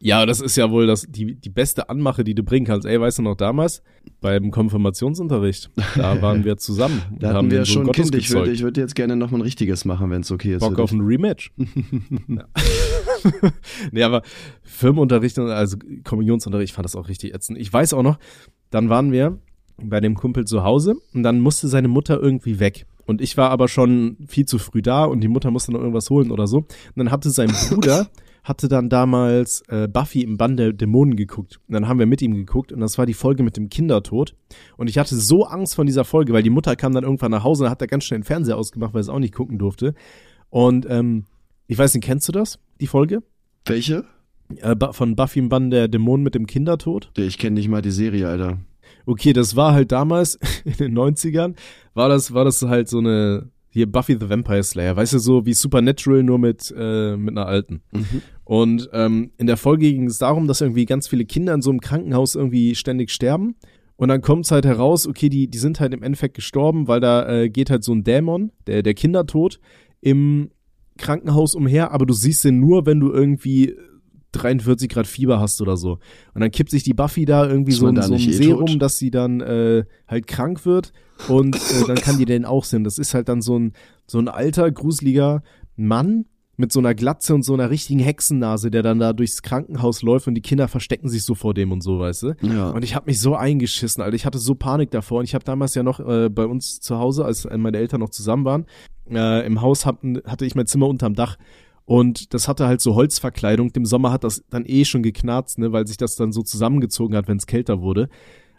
Ja, 0.00 0.26
das 0.26 0.40
ist 0.40 0.56
ja 0.56 0.70
wohl 0.70 0.86
das, 0.86 1.06
die, 1.08 1.34
die 1.34 1.50
beste 1.50 1.88
Anmache, 1.90 2.22
die 2.22 2.36
du 2.36 2.44
bringen 2.44 2.64
kannst. 2.64 2.86
Ey, 2.86 3.00
weißt 3.00 3.18
du 3.18 3.22
noch 3.22 3.34
damals? 3.34 3.82
Beim 4.20 4.52
Konfirmationsunterricht. 4.52 5.70
Da 5.96 6.22
waren 6.22 6.44
wir 6.44 6.56
zusammen. 6.56 7.02
Da 7.18 7.28
hatten 7.28 7.36
haben 7.36 7.50
wir 7.50 7.64
schon 7.64 7.82
ein 7.82 7.86
Gottes 7.86 8.10
Kind. 8.12 8.22
Ich 8.22 8.30
würde 8.30 8.52
ich 8.52 8.60
jetzt 8.60 8.94
gerne 8.94 9.16
noch 9.16 9.32
mal 9.32 9.38
ein 9.38 9.42
richtiges 9.42 9.84
machen, 9.84 10.10
wenn 10.10 10.20
es 10.20 10.30
okay 10.30 10.54
ist. 10.54 10.60
Bock 10.60 10.78
auf 10.78 10.92
ein 10.92 11.00
Rematch. 11.00 11.50
nee, 13.90 14.02
aber 14.02 14.22
Firmenunterricht, 14.62 15.38
und- 15.38 15.50
also 15.50 15.76
Kommunionsunterricht, 16.04 16.70
ich 16.70 16.74
fand 16.74 16.84
das 16.84 16.94
auch 16.96 17.08
richtig 17.08 17.34
ätzend. 17.34 17.58
Ich 17.58 17.72
weiß 17.72 17.94
auch 17.94 18.02
noch, 18.04 18.18
dann 18.70 18.88
waren 18.90 19.10
wir 19.12 19.38
bei 19.82 20.00
dem 20.00 20.14
Kumpel 20.14 20.44
zu 20.44 20.62
Hause 20.62 20.94
und 21.14 21.22
dann 21.22 21.40
musste 21.40 21.68
seine 21.68 21.88
Mutter 21.88 22.20
irgendwie 22.20 22.60
weg. 22.60 22.86
Und 23.08 23.22
ich 23.22 23.38
war 23.38 23.48
aber 23.48 23.68
schon 23.68 24.18
viel 24.28 24.44
zu 24.44 24.58
früh 24.58 24.82
da 24.82 25.06
und 25.06 25.22
die 25.22 25.28
Mutter 25.28 25.50
musste 25.50 25.72
noch 25.72 25.80
irgendwas 25.80 26.10
holen 26.10 26.30
oder 26.30 26.46
so. 26.46 26.58
Und 26.58 26.68
dann 26.96 27.10
hatte 27.10 27.30
sein 27.30 27.48
Bruder, 27.48 28.10
hatte 28.44 28.68
dann 28.68 28.90
damals 28.90 29.62
äh, 29.68 29.88
Buffy 29.88 30.20
im 30.20 30.36
Bann 30.36 30.58
der 30.58 30.74
Dämonen 30.74 31.16
geguckt. 31.16 31.58
Und 31.66 31.72
dann 31.72 31.88
haben 31.88 31.98
wir 31.98 32.04
mit 32.04 32.20
ihm 32.20 32.34
geguckt 32.34 32.70
und 32.70 32.80
das 32.80 32.98
war 32.98 33.06
die 33.06 33.14
Folge 33.14 33.42
mit 33.42 33.56
dem 33.56 33.70
Kindertod. 33.70 34.34
Und 34.76 34.90
ich 34.90 34.98
hatte 34.98 35.16
so 35.16 35.44
Angst 35.44 35.74
von 35.74 35.86
dieser 35.86 36.04
Folge, 36.04 36.34
weil 36.34 36.42
die 36.42 36.50
Mutter 36.50 36.76
kam 36.76 36.92
dann 36.92 37.04
irgendwann 37.04 37.30
nach 37.30 37.44
Hause 37.44 37.64
und 37.64 37.70
hat 37.70 37.80
da 37.80 37.86
ganz 37.86 38.04
schnell 38.04 38.20
den 38.20 38.24
Fernseher 38.24 38.58
ausgemacht, 38.58 38.92
weil 38.92 39.00
es 39.00 39.08
auch 39.08 39.20
nicht 39.20 39.34
gucken 39.34 39.56
durfte. 39.56 39.94
Und 40.50 40.86
ähm, 40.90 41.24
ich 41.66 41.78
weiß 41.78 41.94
nicht, 41.94 42.04
kennst 42.04 42.28
du 42.28 42.32
das, 42.32 42.58
die 42.78 42.88
Folge? 42.88 43.22
Welche? 43.64 44.04
Äh, 44.56 44.76
von 44.92 45.16
Buffy 45.16 45.38
im 45.38 45.48
Bann 45.48 45.70
der 45.70 45.88
Dämonen 45.88 46.24
mit 46.24 46.34
dem 46.34 46.46
Kindertod? 46.46 47.10
Ich 47.16 47.38
kenne 47.38 47.54
nicht 47.54 47.68
mal 47.70 47.80
die 47.80 47.90
Serie, 47.90 48.28
Alter. 48.28 48.58
Okay, 49.08 49.32
das 49.32 49.56
war 49.56 49.72
halt 49.72 49.90
damals 49.90 50.38
in 50.66 50.74
den 50.74 50.98
90ern, 50.98 51.54
war 51.94 52.10
das, 52.10 52.34
war 52.34 52.44
das 52.44 52.60
halt 52.60 52.88
so 52.88 52.98
eine, 52.98 53.50
hier 53.70 53.90
Buffy 53.90 54.18
the 54.20 54.28
Vampire 54.28 54.62
Slayer, 54.62 54.96
weißt 54.96 55.14
du, 55.14 55.18
so 55.18 55.46
wie 55.46 55.54
Supernatural, 55.54 56.22
nur 56.22 56.38
mit, 56.38 56.74
äh, 56.76 57.16
mit 57.16 57.30
einer 57.30 57.46
alten. 57.46 57.80
Mhm. 57.92 58.22
Und 58.44 58.90
ähm, 58.92 59.30
in 59.38 59.46
der 59.46 59.56
Folge 59.56 59.90
ging 59.90 60.08
es 60.08 60.18
darum, 60.18 60.46
dass 60.46 60.60
irgendwie 60.60 60.84
ganz 60.84 61.08
viele 61.08 61.24
Kinder 61.24 61.54
in 61.54 61.62
so 61.62 61.70
einem 61.70 61.80
Krankenhaus 61.80 62.34
irgendwie 62.34 62.74
ständig 62.74 63.10
sterben. 63.10 63.56
Und 63.96 64.08
dann 64.08 64.20
kommt 64.20 64.44
es 64.44 64.50
halt 64.50 64.66
heraus, 64.66 65.06
okay, 65.06 65.30
die, 65.30 65.48
die 65.48 65.58
sind 65.58 65.80
halt 65.80 65.94
im 65.94 66.02
Endeffekt 66.02 66.34
gestorben, 66.34 66.86
weil 66.86 67.00
da 67.00 67.26
äh, 67.28 67.48
geht 67.48 67.70
halt 67.70 67.84
so 67.84 67.94
ein 67.94 68.04
Dämon, 68.04 68.52
der, 68.66 68.82
der 68.82 68.92
Kindertod, 68.92 69.58
im 70.02 70.50
Krankenhaus 70.98 71.54
umher, 71.54 71.92
aber 71.92 72.04
du 72.04 72.12
siehst 72.12 72.44
den 72.44 72.60
nur, 72.60 72.84
wenn 72.84 73.00
du 73.00 73.10
irgendwie 73.10 73.74
43 74.32 74.88
Grad 74.88 75.06
Fieber 75.06 75.40
hast 75.40 75.60
oder 75.60 75.76
so. 75.76 75.98
Und 76.34 76.40
dann 76.40 76.50
kippt 76.50 76.70
sich 76.70 76.82
die 76.82 76.94
Buffy 76.94 77.24
da 77.24 77.48
irgendwie 77.48 77.72
so, 77.72 77.90
da 77.90 78.02
so 78.02 78.14
ein 78.14 78.20
eh 78.20 78.32
Serum, 78.32 78.66
tot? 78.66 78.82
dass 78.82 78.98
sie 78.98 79.10
dann 79.10 79.40
äh, 79.40 79.84
halt 80.06 80.26
krank 80.26 80.66
wird 80.66 80.92
und 81.28 81.56
äh, 81.56 81.84
dann 81.86 81.96
kann 81.96 82.18
die 82.18 82.24
den 82.24 82.44
auch 82.44 82.64
sehen. 82.64 82.84
Das 82.84 82.98
ist 82.98 83.14
halt 83.14 83.28
dann 83.28 83.42
so 83.42 83.58
ein, 83.58 83.72
so 84.06 84.18
ein 84.18 84.28
alter, 84.28 84.70
gruseliger 84.70 85.42
Mann 85.76 86.26
mit 86.58 86.72
so 86.72 86.80
einer 86.80 86.94
Glatze 86.94 87.34
und 87.34 87.44
so 87.44 87.54
einer 87.54 87.70
richtigen 87.70 88.00
Hexennase, 88.00 88.70
der 88.70 88.82
dann 88.82 88.98
da 88.98 89.12
durchs 89.12 89.42
Krankenhaus 89.42 90.02
läuft 90.02 90.26
und 90.26 90.34
die 90.34 90.42
Kinder 90.42 90.66
verstecken 90.66 91.08
sich 91.08 91.22
so 91.22 91.36
vor 91.36 91.54
dem 91.54 91.70
und 91.70 91.82
so, 91.82 92.00
weißt 92.00 92.24
du? 92.24 92.34
Ja. 92.42 92.70
Und 92.70 92.82
ich 92.82 92.96
habe 92.96 93.06
mich 93.06 93.20
so 93.20 93.36
eingeschissen, 93.36 94.02
Alter. 94.02 94.16
Ich 94.16 94.26
hatte 94.26 94.38
so 94.38 94.56
Panik 94.56 94.90
davor. 94.90 95.20
Und 95.20 95.24
ich 95.24 95.36
habe 95.36 95.44
damals 95.44 95.76
ja 95.76 95.84
noch 95.84 96.00
äh, 96.00 96.28
bei 96.28 96.44
uns 96.44 96.80
zu 96.80 96.98
Hause, 96.98 97.24
als 97.24 97.44
äh, 97.44 97.56
meine 97.56 97.78
Eltern 97.78 98.00
noch 98.00 98.10
zusammen 98.10 98.44
waren, 98.44 98.66
äh, 99.08 99.46
im 99.46 99.60
Haus 99.60 99.86
hatten, 99.86 100.20
hatte 100.26 100.46
ich 100.46 100.56
mein 100.56 100.66
Zimmer 100.66 100.88
unterm 100.88 101.14
Dach. 101.14 101.38
Und 101.88 102.34
das 102.34 102.48
hatte 102.48 102.66
halt 102.66 102.82
so 102.82 102.96
Holzverkleidung. 102.96 103.70
Im 103.74 103.86
Sommer 103.86 104.12
hat 104.12 104.22
das 104.22 104.44
dann 104.50 104.66
eh 104.66 104.84
schon 104.84 105.02
geknarzt, 105.02 105.58
ne, 105.58 105.72
weil 105.72 105.86
sich 105.86 105.96
das 105.96 106.16
dann 106.16 106.32
so 106.32 106.42
zusammengezogen 106.42 107.16
hat, 107.16 107.28
wenn 107.28 107.38
es 107.38 107.46
kälter 107.46 107.80
wurde. 107.80 108.10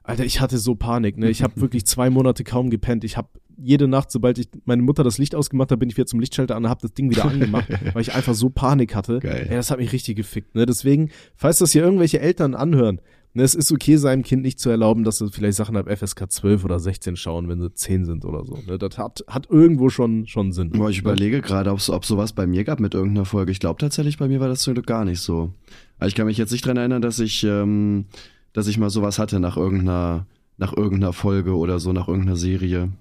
Alter, 0.01 0.25
ich 0.25 0.41
hatte 0.41 0.57
so 0.57 0.73
Panik, 0.73 1.15
ne? 1.15 1.29
Ich 1.29 1.43
habe 1.43 1.53
wirklich 1.61 1.85
zwei 1.85 2.09
Monate 2.09 2.43
kaum 2.43 2.71
gepennt. 2.71 3.03
Ich 3.03 3.17
habe 3.17 3.29
jede 3.55 3.87
Nacht, 3.87 4.09
sobald 4.09 4.39
ich 4.39 4.47
meine 4.65 4.81
Mutter 4.81 5.03
das 5.03 5.19
Licht 5.19 5.35
ausgemacht 5.35 5.71
hat, 5.71 5.77
bin 5.77 5.91
ich 5.91 5.95
wieder 5.95 6.07
zum 6.07 6.19
Lichtschalter 6.19 6.55
an 6.55 6.63
und 6.63 6.71
habe 6.71 6.81
das 6.81 6.93
Ding 6.93 7.11
wieder 7.11 7.25
angemacht, 7.29 7.67
weil 7.93 8.01
ich 8.01 8.15
einfach 8.15 8.33
so 8.33 8.49
Panik 8.49 8.95
hatte. 8.95 9.19
Geil. 9.19 9.45
Ey, 9.47 9.55
das 9.55 9.69
hat 9.69 9.77
mich 9.77 9.91
richtig 9.93 10.15
gefickt, 10.15 10.55
ne? 10.55 10.65
Deswegen, 10.65 11.11
falls 11.35 11.59
das 11.59 11.71
hier 11.71 11.83
irgendwelche 11.83 12.19
Eltern 12.19 12.55
anhören, 12.55 12.99
es 13.41 13.55
ist 13.55 13.71
okay, 13.71 13.97
seinem 13.97 14.23
Kind 14.23 14.41
nicht 14.41 14.59
zu 14.59 14.69
erlauben, 14.69 15.03
dass 15.03 15.17
sie 15.17 15.29
vielleicht 15.29 15.57
Sachen 15.57 15.77
ab 15.77 15.89
FSK 15.89 16.31
12 16.31 16.65
oder 16.65 16.79
16 16.79 17.15
schauen, 17.15 17.47
wenn 17.47 17.59
sie 17.59 17.73
10 17.73 18.05
sind 18.05 18.25
oder 18.25 18.45
so. 18.45 18.57
Ne? 18.67 18.77
Das 18.77 18.97
hat, 18.97 19.23
hat 19.27 19.49
irgendwo 19.49 19.89
schon, 19.89 20.27
schon 20.27 20.51
Sinn. 20.51 20.71
Boah, 20.71 20.89
ich 20.89 20.99
überlege 20.99 21.41
gerade, 21.41 21.71
ob 21.71 21.79
ob 21.89 22.05
sowas 22.05 22.33
bei 22.33 22.47
mir 22.47 22.63
gab 22.63 22.79
mit 22.79 22.93
irgendeiner 22.93 23.25
Folge. 23.25 23.51
Ich 23.51 23.59
glaube 23.59 23.79
tatsächlich, 23.79 24.17
bei 24.17 24.27
mir 24.27 24.39
war 24.39 24.47
das 24.47 24.61
zum 24.61 24.73
Glück 24.73 24.87
gar 24.87 25.05
nicht 25.05 25.21
so. 25.21 25.53
Aber 25.97 26.07
ich 26.07 26.15
kann 26.15 26.25
mich 26.25 26.37
jetzt 26.37 26.51
nicht 26.51 26.65
dran 26.65 26.77
erinnern, 26.77 27.01
dass 27.01 27.19
ich, 27.19 27.43
ähm, 27.43 28.05
dass 28.53 28.67
ich 28.67 28.77
mal 28.77 28.89
sowas 28.89 29.19
hatte 29.19 29.39
nach 29.39 29.57
irgendeiner, 29.57 30.25
nach 30.57 30.75
irgendeiner 30.75 31.13
Folge 31.13 31.55
oder 31.55 31.79
so, 31.79 31.93
nach 31.93 32.07
irgendeiner 32.07 32.35
Serie. 32.35 32.91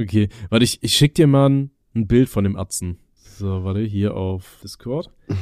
Okay, 0.00 0.28
warte, 0.50 0.64
ich, 0.64 0.82
ich 0.82 0.94
schick 0.94 1.14
dir 1.14 1.26
mal 1.26 1.48
ein, 1.48 1.70
ein 1.94 2.06
Bild 2.06 2.28
von 2.28 2.44
dem 2.44 2.56
Atzen. 2.56 2.98
So, 3.38 3.64
warte, 3.64 3.80
hier 3.80 4.14
auf 4.14 4.58
Discord. 4.62 5.10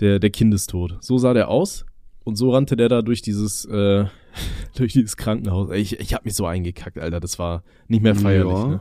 Der, 0.00 0.18
der 0.18 0.28
Kindestod. 0.28 0.98
So 1.00 1.16
sah 1.16 1.32
der 1.32 1.48
aus. 1.48 1.85
Und 2.26 2.34
so 2.34 2.50
rannte 2.50 2.74
der 2.76 2.88
da 2.88 3.02
durch 3.02 3.22
dieses, 3.22 3.64
äh, 3.66 4.04
durch 4.76 4.92
dieses 4.92 5.16
Krankenhaus. 5.16 5.70
Ich, 5.70 6.00
ich 6.00 6.12
hab 6.12 6.24
mich 6.24 6.34
so 6.34 6.44
eingekackt, 6.44 6.98
Alter. 6.98 7.20
Das 7.20 7.38
war 7.38 7.62
nicht 7.86 8.02
mehr 8.02 8.16
feierlich, 8.16 8.52
Ja. 8.52 8.66
ne? 8.66 8.80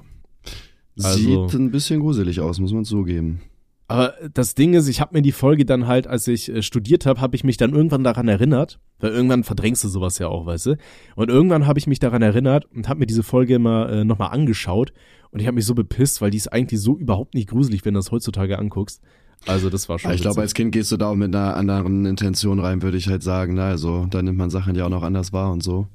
Also- 1.03 1.47
Sieht 1.47 1.59
ein 1.59 1.71
bisschen 1.71 1.99
gruselig 1.99 2.39
aus, 2.41 2.59
muss 2.59 2.73
man 2.73 2.85
zugeben. 2.85 3.41
Aber 3.87 4.15
das 4.33 4.55
Ding 4.55 4.73
ist, 4.73 4.87
ich 4.87 4.99
habe 4.99 5.13
mir 5.15 5.21
die 5.21 5.31
Folge 5.31 5.63
dann 5.63 5.85
halt, 5.85 6.07
als 6.07 6.27
ich 6.27 6.49
äh, 6.49 6.63
studiert 6.63 7.05
habe, 7.05 7.21
habe 7.21 7.35
ich 7.35 7.43
mich 7.43 7.57
dann 7.57 7.73
irgendwann 7.75 8.03
daran 8.03 8.27
erinnert, 8.27 8.79
weil 8.99 9.11
irgendwann 9.11 9.43
verdrängst 9.43 9.83
du 9.83 9.89
sowas 9.89 10.17
ja 10.17 10.27
auch, 10.27 10.47
weißt 10.47 10.65
du? 10.65 10.77
Und 11.15 11.29
irgendwann 11.29 11.67
habe 11.67 11.77
ich 11.77 11.85
mich 11.85 11.99
daran 11.99 12.23
erinnert 12.23 12.65
und 12.73 12.89
habe 12.89 13.01
mir 13.01 13.05
diese 13.05 13.21
Folge 13.21 13.53
immer 13.53 13.87
äh, 13.89 14.03
nochmal 14.03 14.31
angeschaut 14.31 14.91
und 15.29 15.39
ich 15.39 15.45
habe 15.45 15.53
mich 15.53 15.65
so 15.67 15.75
bepisst, 15.75 16.19
weil 16.19 16.31
die 16.31 16.37
ist 16.37 16.51
eigentlich 16.51 16.81
so 16.81 16.97
überhaupt 16.97 17.35
nicht 17.35 17.47
gruselig, 17.49 17.85
wenn 17.85 17.93
du 17.93 17.99
das 17.99 18.11
heutzutage 18.11 18.57
anguckst. 18.57 19.03
Also 19.45 19.69
das 19.69 19.89
war 19.89 19.99
schon. 19.99 20.11
Ich 20.11 20.21
glaube, 20.21 20.41
als 20.41 20.53
Kind 20.53 20.71
gehst 20.71 20.91
du 20.91 20.97
da 20.97 21.09
auch 21.09 21.15
mit 21.15 21.35
einer 21.35 21.55
anderen 21.55 22.05
Intention 22.05 22.59
rein, 22.59 22.81
würde 22.81 22.97
ich 22.97 23.07
halt 23.07 23.23
sagen. 23.23 23.55
Na, 23.55 23.69
also, 23.69 24.07
da 24.09 24.21
nimmt 24.21 24.37
man 24.37 24.49
Sachen 24.49 24.75
ja 24.75 24.85
auch 24.85 24.89
noch 24.89 25.03
anders 25.03 25.33
wahr 25.33 25.51
und 25.51 25.61
so. 25.61 25.87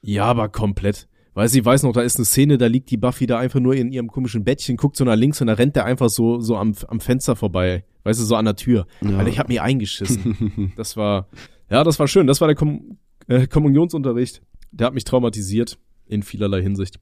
Ja, 0.00 0.24
aber 0.24 0.48
komplett. 0.48 1.08
Weißt 1.34 1.54
du, 1.54 1.58
ich 1.58 1.64
weiß 1.64 1.82
noch, 1.82 1.92
da 1.92 2.02
ist 2.02 2.16
eine 2.16 2.24
Szene, 2.24 2.58
da 2.58 2.66
liegt 2.66 2.90
die 2.90 2.96
Buffy 2.96 3.26
da 3.26 3.38
einfach 3.38 3.58
nur 3.58 3.74
in 3.74 3.90
ihrem 3.90 4.08
komischen 4.08 4.44
Bettchen, 4.44 4.76
guckt 4.76 4.96
so 4.96 5.04
nach 5.04 5.16
links 5.16 5.40
und 5.40 5.48
da 5.48 5.54
rennt 5.54 5.74
der 5.74 5.84
einfach 5.84 6.08
so, 6.08 6.38
so 6.38 6.56
am, 6.56 6.74
am 6.86 7.00
Fenster 7.00 7.34
vorbei. 7.34 7.84
Weißt 8.04 8.20
du, 8.20 8.24
so 8.24 8.36
an 8.36 8.44
der 8.44 8.54
Tür. 8.54 8.86
Ja. 9.00 9.18
Alter, 9.18 9.30
ich 9.30 9.38
hab 9.38 9.48
mich 9.48 9.60
eingeschissen. 9.60 10.72
das 10.76 10.96
war, 10.96 11.28
ja, 11.70 11.82
das 11.82 11.98
war 11.98 12.06
schön. 12.06 12.26
Das 12.26 12.40
war 12.40 12.48
der 12.48 12.54
Kom 12.54 12.98
äh, 13.26 13.46
Kommunionsunterricht. 13.46 14.42
Der 14.70 14.86
hat 14.86 14.94
mich 14.94 15.04
traumatisiert. 15.04 15.78
In 16.06 16.22
vielerlei 16.22 16.60
Hinsicht. 16.60 17.00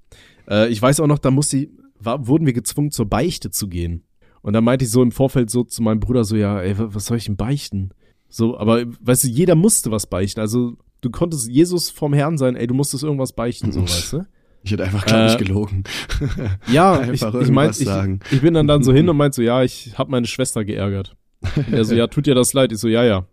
Äh, 0.49 0.69
ich 0.69 0.81
weiß 0.81 1.01
auch 1.01 1.09
noch, 1.09 1.19
da 1.19 1.33
musste 1.33 1.69
war, 1.99 2.29
wurden 2.29 2.47
wir 2.47 2.53
gezwungen, 2.53 2.93
zur 2.93 3.07
Beichte 3.07 3.51
zu 3.51 3.69
gehen. 3.69 4.05
Und 4.43 4.53
da 4.55 4.61
meinte 4.61 4.85
ich 4.85 4.91
so 4.91 5.03
im 5.03 5.13
Vorfeld 5.13 5.51
so 5.51 5.65
zu 5.65 5.83
meinem 5.83 6.01
Bruder 6.01 6.25
so, 6.25 6.37
ja, 6.37 6.61
ey, 6.61 6.77
wa- 6.79 6.89
was 6.91 7.07
soll 7.07 7.17
ich 7.17 7.25
denn 7.27 7.37
beichten? 7.37 7.91
So, 8.29 8.59
aber 8.59 8.85
weißt 9.01 9.25
du, 9.25 9.29
jeder 9.29 9.55
musste 9.55 9.91
was 9.91 10.07
beichten. 10.07 10.41
Also 10.41 10.77
du 11.01 11.11
konntest 11.11 11.49
Jesus 11.49 11.91
vom 11.91 12.13
Herrn 12.13 12.39
sein, 12.39 12.57
ey, 12.57 12.67
du 12.67 12.75
musstest 12.75 13.05
irgendwas 13.05 13.33
beichten, 13.33 13.73
so, 13.73 13.83
weißt 13.83 14.13
du? 14.15 14.27
Ich 14.65 14.71
hätte 14.71 14.85
einfach, 14.85 15.05
glaube 15.05 15.27
ich, 15.27 15.35
Äh, 15.35 15.39
gelogen. 15.45 15.83
Ja, 16.73 17.03
ich, 17.13 17.21
ich 17.21 17.51
meinte, 17.51 17.83
ich, 17.83 18.33
ich 18.33 18.41
bin 18.43 18.55
dann, 18.55 18.69
dann 18.69 18.85
so 18.85 18.93
hin 18.93 19.09
und 19.09 19.17
meinte 19.17 19.35
so, 19.37 19.43
ja, 19.43 19.65
ich 19.65 19.99
habe 19.99 20.11
meine 20.13 20.27
Schwester 20.29 20.65
geärgert. 20.65 21.17
Und 21.57 21.73
er 21.73 21.85
so, 21.85 21.97
ja, 21.97 22.07
tut 22.07 22.27
dir 22.27 22.37
das 22.37 22.53
leid? 22.53 22.71
Ich 22.71 22.79
so, 22.79 22.87
ja, 22.87 23.03
ja. 23.03 23.27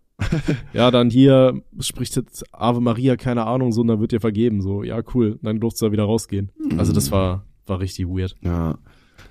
Ja, 0.73 0.89
dann 0.89 1.11
hier 1.11 1.61
spricht 1.79 2.15
jetzt 2.15 2.43
Ave 2.51 2.81
Maria, 2.81 3.15
keine 3.15 3.45
Ahnung, 3.45 3.71
so, 3.71 3.81
und 3.81 3.87
dann 3.89 3.99
wird 4.01 4.11
dir 4.11 4.19
vergeben. 4.19 4.61
So, 4.63 4.81
ja, 4.83 5.01
cool. 5.13 5.37
Dann 5.43 5.59
durfte 5.59 5.85
er 5.85 5.91
wieder 5.91 6.03
rausgehen. 6.05 6.51
Also 6.77 6.93
das 6.93 7.11
war, 7.11 7.45
war 7.67 7.79
richtig 7.79 8.07
weird. 8.07 8.35
Ja. 8.41 8.79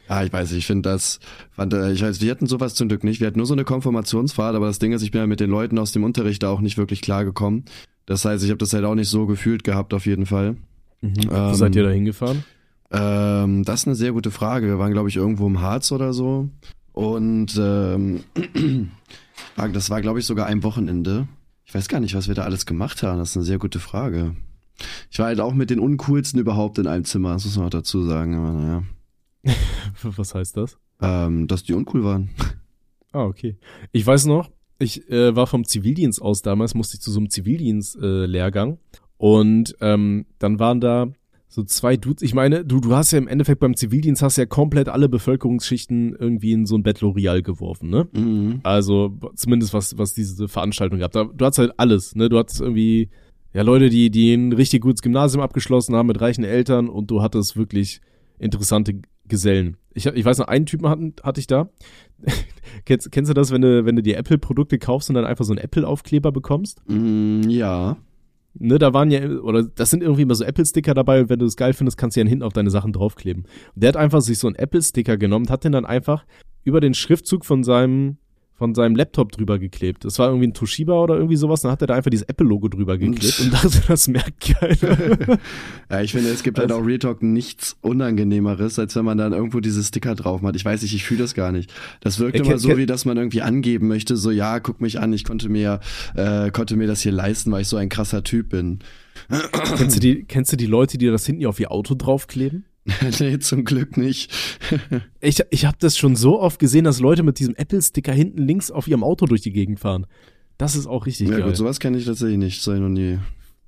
Ah, 0.08 0.24
ich 0.24 0.32
weiß 0.32 0.52
ich 0.52 0.66
finde 0.66 0.88
das, 0.88 1.20
fand, 1.50 1.74
äh, 1.74 1.92
ich 1.92 2.02
weiß, 2.02 2.20
wir 2.20 2.30
hatten 2.30 2.46
sowas 2.46 2.74
zum 2.74 2.88
Glück 2.88 3.04
nicht. 3.04 3.20
Wir 3.20 3.26
hatten 3.26 3.38
nur 3.38 3.46
so 3.46 3.54
eine 3.54 3.64
Konfirmationsfahrt, 3.64 4.56
aber 4.56 4.66
das 4.66 4.78
Ding 4.78 4.92
ist, 4.92 5.02
ich 5.02 5.10
bin 5.10 5.20
ja 5.20 5.26
mit 5.26 5.40
den 5.40 5.50
Leuten 5.50 5.78
aus 5.78 5.92
dem 5.92 6.02
Unterricht 6.02 6.42
da 6.42 6.50
auch 6.50 6.60
nicht 6.60 6.78
wirklich 6.78 7.02
klar 7.02 7.24
gekommen. 7.24 7.64
Das 8.06 8.24
heißt, 8.24 8.42
ich 8.42 8.50
habe 8.50 8.58
das 8.58 8.72
halt 8.72 8.84
auch 8.84 8.94
nicht 8.94 9.10
so 9.10 9.26
gefühlt 9.26 9.64
gehabt, 9.64 9.92
auf 9.92 10.06
jeden 10.06 10.24
Fall. 10.24 10.56
Mhm. 11.02 11.14
Ähm, 11.30 11.50
Wo 11.50 11.54
seid 11.54 11.76
ihr 11.76 11.82
da 11.82 11.90
hingefahren? 11.90 12.44
Ähm, 12.90 13.64
das 13.64 13.80
ist 13.80 13.86
eine 13.86 13.96
sehr 13.96 14.12
gute 14.12 14.30
Frage. 14.30 14.66
Wir 14.66 14.78
waren, 14.78 14.92
glaube 14.92 15.10
ich, 15.10 15.16
irgendwo 15.16 15.46
im 15.46 15.60
Harz 15.60 15.92
oder 15.92 16.12
so. 16.12 16.48
Und 16.92 17.54
ähm, 17.60 18.20
das 19.72 19.90
war, 19.90 20.00
glaube 20.00 20.20
ich, 20.20 20.24
sogar 20.24 20.46
ein 20.46 20.62
Wochenende. 20.62 21.28
Ich 21.66 21.74
weiß 21.74 21.88
gar 21.88 22.00
nicht, 22.00 22.14
was 22.14 22.28
wir 22.28 22.34
da 22.34 22.44
alles 22.44 22.64
gemacht 22.64 23.02
haben. 23.02 23.18
Das 23.18 23.30
ist 23.30 23.36
eine 23.36 23.44
sehr 23.44 23.58
gute 23.58 23.78
Frage. 23.78 24.34
Ich 25.10 25.18
war 25.18 25.26
halt 25.26 25.40
auch 25.40 25.54
mit 25.54 25.70
den 25.70 25.80
uncoolsten 25.80 26.40
überhaupt 26.40 26.78
in 26.78 26.86
einem 26.86 27.04
Zimmer, 27.04 27.34
das 27.34 27.44
muss 27.44 27.56
man 27.56 27.66
auch 27.66 27.70
dazu 27.70 28.02
sagen. 28.04 28.34
Aber 28.36 28.52
naja, 28.52 28.82
Was 30.02 30.34
heißt 30.34 30.56
das? 30.56 30.78
ähm, 31.00 31.46
dass 31.46 31.62
die 31.62 31.74
uncool 31.74 32.04
waren. 32.04 32.30
Ah, 33.12 33.24
okay. 33.24 33.56
Ich 33.92 34.06
weiß 34.06 34.26
noch, 34.26 34.50
ich 34.78 35.08
äh, 35.10 35.34
war 35.34 35.46
vom 35.46 35.64
Zivildienst 35.64 36.20
aus 36.20 36.42
damals, 36.42 36.74
musste 36.74 36.96
ich 36.96 37.00
zu 37.00 37.10
so 37.10 37.20
einem 37.20 37.30
Zivildienst-Lehrgang. 37.30 38.78
und 39.16 39.76
ähm, 39.80 40.26
dann 40.38 40.58
waren 40.58 40.80
da 40.80 41.08
so 41.48 41.62
zwei 41.64 41.96
Dudes. 41.96 42.22
Ich 42.22 42.34
meine, 42.34 42.64
du, 42.64 42.78
du 42.78 42.94
hast 42.94 43.10
ja 43.10 43.18
im 43.18 43.26
Endeffekt 43.26 43.60
beim 43.60 43.74
Zivildienst 43.74 44.22
hast 44.22 44.36
ja 44.36 44.44
komplett 44.44 44.88
alle 44.88 45.08
Bevölkerungsschichten 45.08 46.14
irgendwie 46.14 46.52
in 46.52 46.66
so 46.66 46.76
ein 46.76 46.82
Battle 46.82 47.08
Royale 47.08 47.42
geworfen, 47.42 47.88
ne? 47.88 48.06
Mhm. 48.12 48.60
Also 48.64 49.18
zumindest 49.34 49.72
was, 49.72 49.96
was 49.96 50.12
diese 50.12 50.46
Veranstaltung 50.46 50.98
gab. 50.98 51.12
Da, 51.12 51.24
du 51.24 51.44
hattest 51.44 51.58
halt 51.58 51.72
alles, 51.78 52.14
ne? 52.14 52.28
Du 52.28 52.38
hattest 52.38 52.60
irgendwie 52.60 53.08
ja 53.54 53.62
Leute, 53.62 53.88
die, 53.88 54.10
die 54.10 54.34
ein 54.34 54.52
richtig 54.52 54.82
gutes 54.82 55.00
Gymnasium 55.00 55.42
abgeschlossen 55.42 55.96
haben 55.96 56.08
mit 56.08 56.20
reichen 56.20 56.44
Eltern 56.44 56.88
und 56.90 57.10
du 57.10 57.22
hattest 57.22 57.56
wirklich 57.56 58.02
interessante 58.38 59.00
Gesellen. 59.28 59.76
Ich, 59.94 60.06
ich 60.06 60.24
weiß 60.24 60.38
noch, 60.38 60.48
einen 60.48 60.66
Typen 60.66 60.88
hatten, 60.88 61.14
hatte 61.22 61.40
ich 61.40 61.46
da. 61.46 61.68
kennst, 62.84 63.10
kennst 63.12 63.30
du 63.30 63.34
das, 63.34 63.50
wenn 63.50 63.62
du, 63.62 63.84
wenn 63.84 63.96
du 63.96 64.02
dir 64.02 64.16
Apple-Produkte 64.16 64.78
kaufst 64.78 65.08
und 65.08 65.14
dann 65.14 65.24
einfach 65.24 65.44
so 65.44 65.52
einen 65.52 65.62
Apple-Aufkleber 65.62 66.32
bekommst? 66.32 66.80
Mm, 66.88 67.42
ja. 67.48 67.96
Ne, 68.54 68.78
da 68.78 68.92
waren 68.92 69.10
ja, 69.10 69.24
oder 69.28 69.62
das 69.62 69.90
sind 69.90 70.02
irgendwie 70.02 70.22
immer 70.22 70.34
so 70.34 70.44
Apple-Sticker 70.44 70.94
dabei 70.94 71.20
und 71.20 71.28
wenn 71.28 71.38
du 71.38 71.46
es 71.46 71.56
geil 71.56 71.72
findest, 71.72 71.96
kannst 71.96 72.16
du 72.16 72.20
ja 72.20 72.26
hinten 72.26 72.42
auf 72.42 72.52
deine 72.52 72.70
Sachen 72.70 72.92
draufkleben. 72.92 73.44
Und 73.74 73.82
der 73.82 73.88
hat 73.88 73.96
einfach 73.96 74.20
sich 74.20 74.38
so 74.38 74.48
einen 74.48 74.56
Apple-Sticker 74.56 75.16
genommen 75.16 75.46
und 75.46 75.50
hat 75.50 75.64
den 75.64 75.72
dann 75.72 75.86
einfach 75.86 76.24
über 76.64 76.80
den 76.80 76.94
Schriftzug 76.94 77.44
von 77.44 77.62
seinem, 77.62 78.18
von 78.58 78.74
seinem 78.74 78.96
Laptop 78.96 79.30
drüber 79.30 79.60
geklebt. 79.60 80.04
Das 80.04 80.18
war 80.18 80.28
irgendwie 80.28 80.48
ein 80.48 80.54
Toshiba 80.54 81.00
oder 81.00 81.14
irgendwie 81.14 81.36
sowas, 81.36 81.60
dann 81.60 81.70
hat 81.70 81.80
er 81.80 81.86
da 81.86 81.94
einfach 81.94 82.10
dieses 82.10 82.28
Apple-Logo 82.28 82.68
drüber 82.68 82.98
geklebt 82.98 83.40
und 83.40 83.52
dachte, 83.52 83.80
das 83.86 84.08
merkt 84.08 84.40
keiner. 84.40 85.38
ja, 85.90 86.00
ich 86.00 86.10
finde, 86.10 86.30
es 86.30 86.42
gibt 86.42 86.58
halt 86.58 86.72
auch 86.72 86.84
Real 86.84 86.98
Talk 86.98 87.22
nichts 87.22 87.76
Unangenehmeres, 87.82 88.80
als 88.80 88.96
wenn 88.96 89.04
man 89.04 89.16
dann 89.16 89.32
irgendwo 89.32 89.60
diese 89.60 89.82
Sticker 89.84 90.16
drauf 90.16 90.42
hat. 90.42 90.56
Ich 90.56 90.64
weiß 90.64 90.82
nicht, 90.82 90.92
ich 90.92 91.04
fühle 91.04 91.20
das 91.20 91.34
gar 91.34 91.52
nicht. 91.52 91.72
Das 92.00 92.18
wirkt 92.18 92.36
immer 92.36 92.58
so, 92.58 92.76
wie 92.76 92.86
dass 92.86 93.04
man 93.04 93.16
irgendwie 93.16 93.42
angeben 93.42 93.86
möchte, 93.86 94.16
so 94.16 94.32
ja, 94.32 94.58
guck 94.58 94.80
mich 94.80 94.98
an, 94.98 95.12
ich 95.12 95.22
konnte 95.22 95.48
mir, 95.48 95.78
äh, 96.16 96.50
konnte 96.50 96.76
mir 96.76 96.88
das 96.88 97.00
hier 97.00 97.12
leisten, 97.12 97.52
weil 97.52 97.62
ich 97.62 97.68
so 97.68 97.76
ein 97.76 97.88
krasser 97.88 98.24
Typ 98.24 98.48
bin. 98.48 98.80
kennst, 99.76 99.96
du 99.96 100.00
die, 100.00 100.24
kennst 100.24 100.52
du 100.52 100.56
die 100.56 100.66
Leute, 100.66 100.98
die 100.98 101.06
das 101.06 101.24
hinten 101.24 101.46
auf 101.46 101.60
ihr 101.60 101.70
Auto 101.70 101.94
draufkleben? 101.94 102.64
nee, 103.20 103.38
zum 103.38 103.64
Glück 103.64 103.96
nicht. 103.96 104.32
Ich, 105.20 105.42
ich 105.50 105.64
habe 105.66 105.76
das 105.80 105.96
schon 105.96 106.16
so 106.16 106.40
oft 106.40 106.58
gesehen, 106.58 106.84
dass 106.84 107.00
Leute 107.00 107.22
mit 107.22 107.38
diesem 107.38 107.54
Apple-Sticker 107.54 108.12
hinten 108.12 108.38
links 108.38 108.70
auf 108.70 108.88
ihrem 108.88 109.04
Auto 109.04 109.26
durch 109.26 109.42
die 109.42 109.52
Gegend 109.52 109.80
fahren. 109.80 110.06
Das 110.56 110.74
ist 110.74 110.86
auch 110.86 111.06
richtig 111.06 111.28
ja 111.28 111.36
geil. 111.38 111.46
gut, 111.46 111.56
sowas 111.56 111.78
kenne 111.80 111.98
ich 111.98 112.04
tatsächlich 112.04 112.38
nicht, 112.38 112.62
so 112.62 112.72
noch 112.72 112.88
nie. 112.88 113.18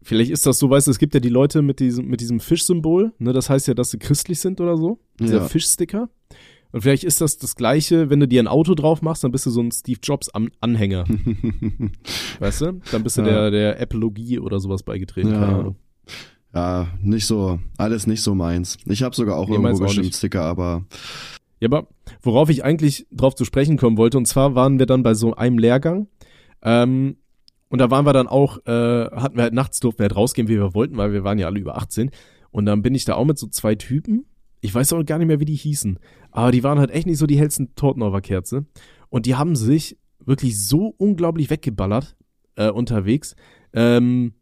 Vielleicht 0.03 0.31
ist 0.31 0.47
das 0.47 0.59
so, 0.59 0.71
weißt 0.71 0.87
du, 0.87 0.91
es 0.91 0.99
gibt 0.99 1.13
ja 1.15 1.21
die 1.21 1.29
Leute 1.29 1.61
mit 1.63 1.79
diesem, 1.79 2.07
mit 2.07 2.21
diesem 2.21 2.41
Fischsymbol, 2.41 3.13
ne, 3.19 3.33
das 3.33 3.51
heißt 3.51 3.69
ja, 3.69 3.75
dass 3.75 3.91
sie 3.91 3.99
christlich 3.99 4.41
sind 4.41 4.61
oder 4.61 4.77
so, 4.77 4.99
dieser 5.21 5.37
Ja. 5.39 5.45
Fischsticker. 5.45 6.09
Und 6.73 6.81
vielleicht 6.83 7.05
ist 7.05 7.21
das 7.21 7.37
das 7.37 7.55
gleiche, 7.57 8.11
wenn 8.11 8.21
du 8.21 8.27
dir 8.29 8.41
ein 8.43 8.47
Auto 8.49 8.75
drauf 8.75 9.03
machst, 9.03 9.25
dann 9.25 9.33
bist 9.33 9.45
du 9.45 9.51
so 9.51 9.61
ein 9.61 9.73
Steve 9.73 9.99
Jobs 10.03 10.29
An 10.31 10.51
Anhänger, 10.61 11.05
weißt 12.39 12.61
du? 12.63 12.81
Dann 12.93 13.03
bist 13.03 13.19
du 13.19 13.23
Ja. 13.23 13.51
der, 13.51 13.51
der 13.51 13.81
Apologie 13.83 14.39
oder 14.39 14.59
sowas 14.61 14.83
beigetreten, 14.83 15.33
keine 15.33 15.47
Ja. 15.53 15.59
Ahnung. 15.59 15.77
Ja, 16.55 16.89
nicht 17.03 17.27
so, 17.27 17.61
alles 17.79 18.07
nicht 18.07 18.23
so 18.23 18.35
meins. 18.35 18.77
Ich 18.87 19.03
habe 19.03 19.15
sogar 19.15 19.37
auch 19.37 19.49
Nee, 19.49 19.55
irgendwo 19.55 19.77
auch 19.77 19.87
bestimmt 19.87 20.07
nicht. 20.07 20.17
Sticker, 20.17 20.43
aber 20.43 20.85
Ja, 21.61 21.69
aber 21.69 21.87
worauf 22.23 22.49
ich 22.51 22.65
eigentlich 22.65 23.07
drauf 23.13 23.35
zu 23.35 23.45
sprechen 23.45 23.77
kommen 23.77 23.97
wollte, 23.97 24.19
und 24.19 24.27
zwar 24.27 24.55
waren 24.55 24.79
wir 24.79 24.87
dann 24.87 25.03
bei 25.03 25.15
so 25.15 25.35
einem 25.35 25.59
Lehrgang, 25.59 26.09
ähm, 26.63 27.17
und 27.69 27.79
da 27.79 27.91
waren 27.91 28.05
wir 28.05 28.13
dann 28.13 28.27
auch, 28.27 28.59
äh, 28.67 29.07
hatten 29.13 29.37
wir 29.37 29.45
halt 29.45 29.55
nachts 29.55 29.79
durften 29.79 30.01
wir 30.01 30.05
halt 30.05 30.17
rausgehen, 30.17 30.49
wie 30.49 30.59
wir 30.59 30.75
wollten, 30.75 30.97
weil 30.97 31.13
wir 31.13 31.23
waren 31.23 31.39
ja 31.39 31.47
alle 31.47 31.61
über 31.61 31.77
18. 31.77 32.11
Und 32.51 32.67
dann 32.67 32.83
bin 32.83 32.97
ich 32.97 33.05
da 33.05 33.15
auch 33.15 33.25
mit 33.25 33.39
so 33.39 33.47
zwei 33.47 33.77
Typen. 33.77 34.27
Ich 34.61 34.75
weiß 34.75 34.93
auch 34.93 35.05
gar 35.05 35.19
nicht 35.19 35.29
mehr, 35.29 35.39
wie 35.39 35.45
die 35.45 35.55
hießen. 35.55 36.01
Aber 36.33 36.51
die 36.51 36.65
waren 36.65 36.81
halt 36.81 36.91
echt 36.91 37.07
nicht 37.07 37.19
so 37.19 37.29
die 37.29 37.39
hellsten 37.39 37.77
Torten 37.77 38.03
auf 38.03 38.13
der 38.13 38.23
Kerze. 38.23 38.67
Und 39.09 39.25
die 39.27 39.37
haben 39.37 39.55
sich 39.55 39.97
wirklich 40.19 40.61
so 40.61 40.93
unglaublich 40.99 41.49
weggeballert 41.49 42.17
äh, 42.57 42.71
unterwegs. 42.71 43.37
Ähm, 43.73 44.35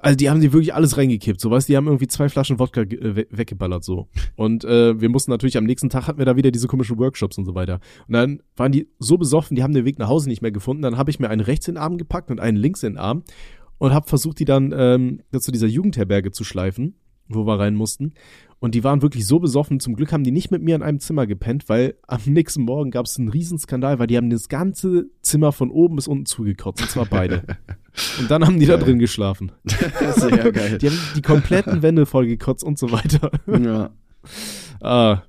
also 0.00 0.16
die 0.16 0.30
haben 0.30 0.40
die 0.40 0.52
wirklich 0.52 0.74
alles 0.74 0.96
reingekippt, 0.96 1.40
so 1.40 1.50
weißt 1.50 1.68
die 1.68 1.76
haben 1.76 1.86
irgendwie 1.86 2.06
zwei 2.06 2.28
Flaschen 2.28 2.58
Wodka 2.58 2.82
äh, 2.82 3.16
we- 3.16 3.26
weggeballert 3.30 3.84
so. 3.84 4.08
Und 4.36 4.64
äh, 4.64 5.00
wir 5.00 5.08
mussten 5.08 5.30
natürlich 5.30 5.56
am 5.56 5.64
nächsten 5.64 5.88
Tag 5.90 6.06
hatten 6.06 6.18
wir 6.18 6.26
da 6.26 6.36
wieder 6.36 6.50
diese 6.50 6.66
komischen 6.68 6.98
Workshops 6.98 7.38
und 7.38 7.44
so 7.44 7.54
weiter. 7.54 7.80
Und 8.08 8.14
dann 8.14 8.42
waren 8.56 8.72
die 8.72 8.88
so 8.98 9.16
besoffen, 9.18 9.54
die 9.56 9.62
haben 9.62 9.74
den 9.74 9.84
Weg 9.84 9.98
nach 9.98 10.08
Hause 10.08 10.28
nicht 10.28 10.42
mehr 10.42 10.52
gefunden. 10.52 10.82
Dann 10.82 10.96
habe 10.98 11.10
ich 11.10 11.18
mir 11.20 11.30
einen 11.30 11.40
rechts 11.40 11.68
in 11.68 11.74
den 11.74 11.82
Arm 11.82 11.98
gepackt 11.98 12.30
und 12.30 12.40
einen 12.40 12.56
links 12.56 12.82
in 12.82 12.94
den 12.94 12.98
Arm 12.98 13.24
und 13.78 13.92
habe 13.92 14.08
versucht, 14.08 14.38
die 14.38 14.44
dann 14.44 14.74
ähm, 14.76 15.22
zu 15.38 15.52
dieser 15.52 15.66
Jugendherberge 15.66 16.30
zu 16.32 16.44
schleifen, 16.44 16.96
wo 17.28 17.46
wir 17.46 17.58
rein 17.58 17.74
mussten. 17.74 18.12
Und 18.60 18.74
die 18.74 18.84
waren 18.84 19.00
wirklich 19.00 19.26
so 19.26 19.38
besoffen. 19.40 19.80
Zum 19.80 19.96
Glück 19.96 20.12
haben 20.12 20.22
die 20.22 20.30
nicht 20.30 20.50
mit 20.50 20.62
mir 20.62 20.74
in 20.76 20.82
einem 20.82 21.00
Zimmer 21.00 21.26
gepennt, 21.26 21.68
weil 21.68 21.94
am 22.06 22.20
nächsten 22.26 22.62
Morgen 22.62 22.90
gab 22.90 23.06
es 23.06 23.18
einen 23.18 23.28
Riesenskandal, 23.28 23.98
weil 23.98 24.06
die 24.06 24.16
haben 24.16 24.30
das 24.30 24.48
ganze 24.48 25.06
Zimmer 25.22 25.52
von 25.52 25.70
oben 25.70 25.96
bis 25.96 26.06
unten 26.06 26.26
zugekotzt. 26.26 26.82
Und 26.82 26.90
zwar 26.90 27.06
beide. 27.06 27.42
Und 28.20 28.30
dann 28.30 28.44
haben 28.46 28.60
die 28.60 28.66
da 28.66 28.76
Geil. 28.76 28.84
drin 28.84 28.98
geschlafen. 28.98 29.50
sehr 29.64 30.52
geil. 30.52 30.78
Die 30.78 30.88
haben 30.88 30.98
die 31.16 31.22
kompletten 31.22 31.82
Wände 31.82 32.06
voll 32.06 32.26
gekotzt 32.26 32.62
und 32.62 32.78
so 32.78 32.92
weiter. 32.92 33.30
ja, 33.46 33.90
Ah, 34.82 35.22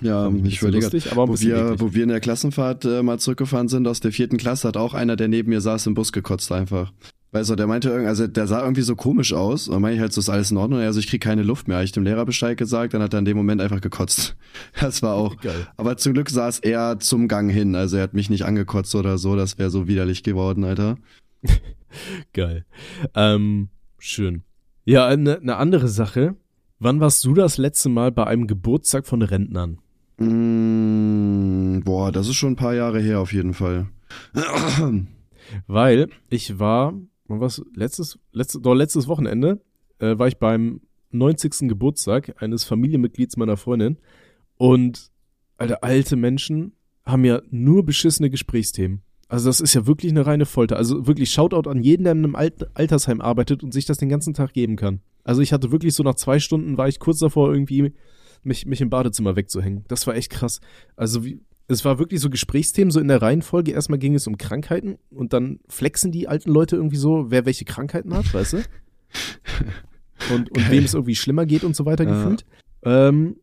ja 0.00 0.28
nicht 0.30 0.60
so 0.60 0.68
lustig, 0.68 1.12
aber 1.12 1.28
wo 1.28 1.38
wir, 1.38 1.56
eklig. 1.56 1.80
wo 1.80 1.94
wir 1.94 2.02
in 2.02 2.08
der 2.08 2.20
Klassenfahrt 2.20 2.84
äh, 2.84 3.02
mal 3.02 3.18
zurückgefahren 3.18 3.68
sind 3.68 3.86
aus 3.86 4.00
der 4.00 4.12
vierten 4.12 4.36
Klasse, 4.38 4.68
hat 4.68 4.76
auch 4.76 4.94
einer, 4.94 5.16
der 5.16 5.28
neben 5.28 5.50
mir 5.50 5.60
saß, 5.60 5.86
im 5.86 5.94
Bus 5.94 6.12
gekotzt 6.12 6.50
einfach. 6.52 6.92
Weißt 7.30 7.50
du, 7.50 7.56
der 7.56 7.66
meinte 7.66 7.90
irgendwie, 7.90 8.08
also 8.08 8.26
der 8.26 8.46
sah 8.46 8.62
irgendwie 8.62 8.82
so 8.82 8.96
komisch 8.96 9.34
aus. 9.34 9.68
Und 9.68 9.74
dann 9.74 9.82
meinte 9.82 9.96
ich 9.96 10.00
halt, 10.00 10.12
so 10.14 10.20
ist 10.20 10.30
alles 10.30 10.50
in 10.50 10.56
Ordnung. 10.56 10.80
Also 10.80 10.98
ich 10.98 11.08
krieg 11.08 11.20
keine 11.20 11.42
Luft 11.42 11.68
mehr. 11.68 11.76
Hab 11.76 11.84
ich 11.84 11.92
dem 11.92 12.04
Lehrer 12.04 12.24
Bescheid 12.24 12.56
gesagt, 12.56 12.94
dann 12.94 13.02
hat 13.02 13.12
er 13.12 13.18
in 13.18 13.26
dem 13.26 13.36
Moment 13.36 13.60
einfach 13.60 13.80
gekotzt. 13.80 14.36
Das 14.80 15.02
war 15.02 15.14
auch. 15.14 15.36
Geil. 15.36 15.66
Aber 15.76 15.96
zum 15.98 16.14
Glück 16.14 16.30
saß 16.30 16.60
er 16.60 16.98
zum 17.00 17.28
Gang 17.28 17.50
hin. 17.50 17.74
Also 17.74 17.96
er 17.96 18.04
hat 18.04 18.14
mich 18.14 18.30
nicht 18.30 18.44
angekotzt 18.44 18.94
oder 18.94 19.18
so. 19.18 19.36
Das 19.36 19.58
wäre 19.58 19.70
so 19.70 19.86
widerlich 19.88 20.22
geworden, 20.22 20.64
Alter. 20.64 20.96
Geil. 22.32 22.64
Ähm, 23.14 23.68
schön. 23.98 24.42
Ja, 24.84 25.06
eine 25.06 25.38
ne 25.42 25.56
andere 25.56 25.88
Sache. 25.88 26.34
Wann 26.78 27.00
warst 27.00 27.24
du 27.24 27.34
das 27.34 27.58
letzte 27.58 27.88
Mal 27.88 28.10
bei 28.12 28.26
einem 28.26 28.46
Geburtstag 28.46 29.06
von 29.06 29.20
Rentnern? 29.20 29.78
Mm, 30.18 31.80
boah, 31.80 32.10
das 32.10 32.28
ist 32.28 32.36
schon 32.36 32.52
ein 32.52 32.56
paar 32.56 32.74
Jahre 32.74 33.00
her 33.00 33.20
auf 33.20 33.32
jeden 33.32 33.52
Fall. 33.52 33.88
Weil 35.66 36.08
ich 36.30 36.58
war, 36.58 36.94
war's? 37.28 37.62
Letztes, 37.74 38.18
letztes, 38.32 38.62
doch 38.62 38.74
letztes 38.74 39.08
Wochenende 39.08 39.60
äh, 39.98 40.18
war 40.18 40.28
ich 40.28 40.38
beim 40.38 40.80
90. 41.10 41.68
Geburtstag 41.68 42.42
eines 42.42 42.64
Familienmitglieds 42.64 43.36
meiner 43.36 43.56
Freundin 43.56 43.98
und 44.56 45.10
alter, 45.56 45.82
alte 45.82 46.16
Menschen 46.16 46.72
haben 47.04 47.24
ja 47.24 47.40
nur 47.50 47.84
beschissene 47.84 48.30
Gesprächsthemen. 48.30 49.02
Also 49.28 49.48
das 49.48 49.60
ist 49.60 49.74
ja 49.74 49.86
wirklich 49.86 50.10
eine 50.12 50.26
reine 50.26 50.46
Folter. 50.46 50.76
Also 50.76 51.06
wirklich 51.06 51.30
Shoutout 51.30 51.68
an 51.68 51.82
jeden, 51.82 52.04
der 52.04 52.12
in 52.12 52.24
einem 52.24 52.34
Alt 52.34 52.66
Altersheim 52.74 53.20
arbeitet 53.20 53.62
und 53.62 53.72
sich 53.72 53.84
das 53.84 53.98
den 53.98 54.08
ganzen 54.08 54.34
Tag 54.34 54.52
geben 54.52 54.76
kann. 54.76 55.00
Also 55.24 55.42
ich 55.42 55.52
hatte 55.52 55.70
wirklich 55.70 55.94
so 55.94 56.02
nach 56.02 56.14
zwei 56.14 56.38
Stunden 56.38 56.78
war 56.78 56.88
ich 56.88 56.98
kurz 56.98 57.18
davor 57.18 57.52
irgendwie 57.52 57.92
mich, 58.42 58.64
mich 58.64 58.80
im 58.80 58.88
Badezimmer 58.88 59.36
wegzuhängen. 59.36 59.84
Das 59.88 60.06
war 60.06 60.14
echt 60.14 60.30
krass. 60.30 60.60
Also 60.96 61.24
wie, 61.24 61.40
es 61.68 61.84
war 61.84 61.98
wirklich 61.98 62.20
so 62.20 62.30
Gesprächsthemen, 62.30 62.90
so 62.90 62.98
in 62.98 63.08
der 63.08 63.20
Reihenfolge. 63.22 63.72
Erstmal 63.72 63.98
ging 63.98 64.14
es 64.14 64.26
um 64.26 64.38
Krankheiten 64.38 64.96
und 65.10 65.32
dann 65.32 65.60
flexen 65.68 66.10
die 66.10 66.26
alten 66.26 66.50
Leute 66.50 66.76
irgendwie 66.76 66.96
so, 66.96 67.26
wer 67.30 67.44
welche 67.46 67.64
Krankheiten 67.66 68.14
hat, 68.14 68.32
weißt 68.32 68.54
du? 68.54 68.62
Und, 70.34 70.50
und 70.50 70.68
wem 70.70 70.84
es 70.84 70.94
irgendwie 70.94 71.14
schlimmer 71.14 71.46
geht 71.46 71.62
und 71.62 71.76
so 71.76 71.86
weiter 71.86 72.02
Ja. 72.04 72.10
gefühlt. 72.10 72.44
Ähm, 72.82 73.36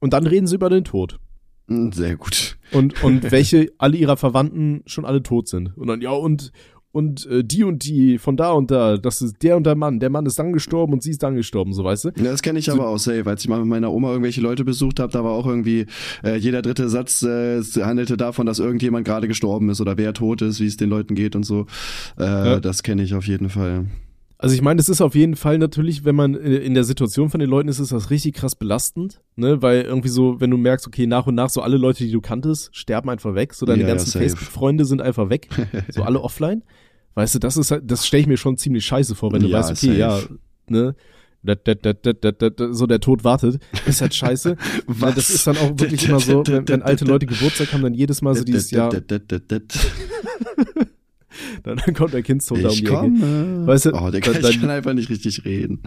und 0.00 0.14
dann 0.14 0.26
reden 0.26 0.46
sie 0.46 0.54
über 0.54 0.70
den 0.70 0.82
Tod. 0.82 1.20
Mm, 1.66 1.90
Sehr 1.92 2.16
gut. 2.16 2.56
Und, 2.72 3.02
und 3.04 3.22
welche 3.30 3.70
alle 3.76 3.98
ihrer 3.98 4.16
Verwandten 4.16 4.82
schon 4.86 5.04
alle 5.04 5.22
tot 5.22 5.48
sind. 5.48 5.76
Und 5.76 5.86
dann, 5.86 6.00
ja, 6.00 6.10
und, 6.12 6.50
und 6.94 7.26
äh, 7.26 7.42
die 7.42 7.64
und 7.64 7.84
die 7.84 8.18
von 8.18 8.36
da 8.36 8.52
und 8.52 8.70
da, 8.70 8.96
das 8.96 9.20
ist 9.20 9.42
der 9.42 9.56
und 9.56 9.64
der 9.66 9.74
Mann. 9.74 9.98
Der 9.98 10.10
Mann 10.10 10.26
ist 10.26 10.38
dann 10.38 10.52
gestorben 10.52 10.92
und 10.92 11.02
sie 11.02 11.10
ist 11.10 11.22
dann 11.24 11.34
gestorben, 11.34 11.72
so 11.72 11.82
weißt 11.82 12.04
du? 12.04 12.08
Ja, 12.16 12.30
das 12.30 12.40
kenne 12.40 12.60
ich 12.60 12.70
aber 12.70 12.86
auch 12.86 12.98
safe. 12.98 13.24
Als 13.26 13.42
ich 13.42 13.48
mal 13.48 13.58
mit 13.58 13.66
meiner 13.68 13.92
Oma 13.92 14.10
irgendwelche 14.10 14.40
Leute 14.40 14.64
besucht 14.64 15.00
habe, 15.00 15.12
da 15.12 15.24
war 15.24 15.32
auch 15.32 15.46
irgendwie 15.46 15.86
äh, 16.22 16.36
jeder 16.36 16.62
dritte 16.62 16.88
Satz 16.88 17.22
äh, 17.22 17.60
handelte 17.82 18.16
davon, 18.16 18.46
dass 18.46 18.60
irgendjemand 18.60 19.04
gerade 19.04 19.26
gestorben 19.26 19.70
ist 19.70 19.80
oder 19.80 19.96
wer 19.98 20.12
tot 20.12 20.40
ist, 20.42 20.60
wie 20.60 20.66
es 20.66 20.76
den 20.76 20.88
Leuten 20.88 21.14
geht 21.16 21.34
und 21.34 21.42
so. 21.42 21.66
Äh, 22.16 22.22
Ja. 22.24 22.60
Das 22.60 22.82
kenne 22.84 23.02
ich 23.02 23.14
auf 23.14 23.26
jeden 23.26 23.48
Fall. 23.48 23.86
Also 24.44 24.54
ich 24.56 24.62
meine, 24.62 24.78
es 24.80 24.88
ist 24.90 25.00
auf 25.00 25.14
jeden 25.14 25.36
Fall 25.36 25.56
natürlich, 25.58 26.04
wenn 26.04 26.14
man 26.14 26.34
äh, 26.34 26.56
in 26.58 26.74
der 26.74 26.84
Situation 26.84 27.30
von 27.30 27.40
den 27.40 27.48
Leuten 27.48 27.68
ist, 27.68 27.78
ist 27.78 27.92
das 27.92 28.10
richtig 28.10 28.34
krass 28.34 28.54
belastend, 28.54 29.20
ne? 29.36 29.62
Weil 29.62 29.82
irgendwie 29.82 30.10
so, 30.10 30.38
wenn 30.38 30.50
du 30.50 30.58
merkst, 30.58 30.86
okay, 30.86 31.06
nach 31.06 31.26
und 31.26 31.34
nach 31.34 31.48
so 31.48 31.62
alle 31.62 31.78
Leute, 31.78 32.04
die 32.04 32.12
du 32.12 32.20
kanntest, 32.20 32.68
sterben 32.76 33.08
einfach 33.08 33.34
weg, 33.34 33.54
so 33.54 33.64
deine 33.64 33.80
Ja, 33.82 33.88
ja, 33.88 33.94
ganzen 33.94 34.10
safe. 34.10 34.22
Facebook-Freunde 34.24 34.84
sind 34.84 35.00
einfach 35.00 35.30
weg, 35.30 35.48
so 35.90 36.02
alle 36.02 36.20
offline. 36.20 36.62
Weißt 37.14 37.34
du, 37.36 37.38
das 37.38 37.56
ist 37.56 37.70
halt, 37.70 37.90
das 37.90 38.06
stelle 38.06 38.20
ich 38.22 38.26
mir 38.26 38.36
schon 38.36 38.56
ziemlich 38.58 38.84
scheiße 38.84 39.14
vor, 39.14 39.32
wenn 39.32 39.40
du 39.42 39.48
Ja, 39.48 39.60
weißt, 39.60 39.70
okay, 39.72 39.96
ja, 39.96 40.18
safe. 40.18 40.38
ne? 40.68 40.94
Dat, 41.42 41.66
dat, 41.68 41.84
dat, 41.84 42.04
dat, 42.24 42.40
dat, 42.42 42.54
so 42.72 42.86
der 42.86 43.00
Tod 43.00 43.22
wartet, 43.24 43.60
ist 43.86 44.00
halt 44.00 44.14
scheiße. 44.14 44.56
Weil 44.86 45.12
das 45.12 45.28
ist 45.30 45.46
dann 45.46 45.56
auch 45.58 45.70
wirklich 45.78 46.08
immer 46.08 46.18
so, 46.20 46.42
wenn, 46.46 46.66
wenn 46.68 46.82
alte 46.82 47.04
Leute 47.04 47.26
Geburtstag 47.26 47.72
haben, 47.72 47.82
dann 47.82 47.92
jedes 47.94 48.20
Mal 48.22 48.34
so 48.34 48.44
dieses 48.44 48.70
Jahr, 48.70 48.90
dann 51.62 51.78
kommt 51.94 52.12
der 52.14 52.22
Kindstod 52.22 52.62
da 52.62 52.68
um 52.68 52.74
die 52.74 52.82
Ecke. 52.84 52.92
komme. 52.94 53.66
Weißt 53.66 53.86
du, 53.86 53.90
oh, 53.94 54.10
der 54.10 54.20
dann- 54.20 54.32
kann, 54.34 54.50
ich 54.50 54.60
kann 54.60 54.70
einfach 54.70 54.92
nicht 54.94 55.10
richtig 55.10 55.44
reden. 55.44 55.82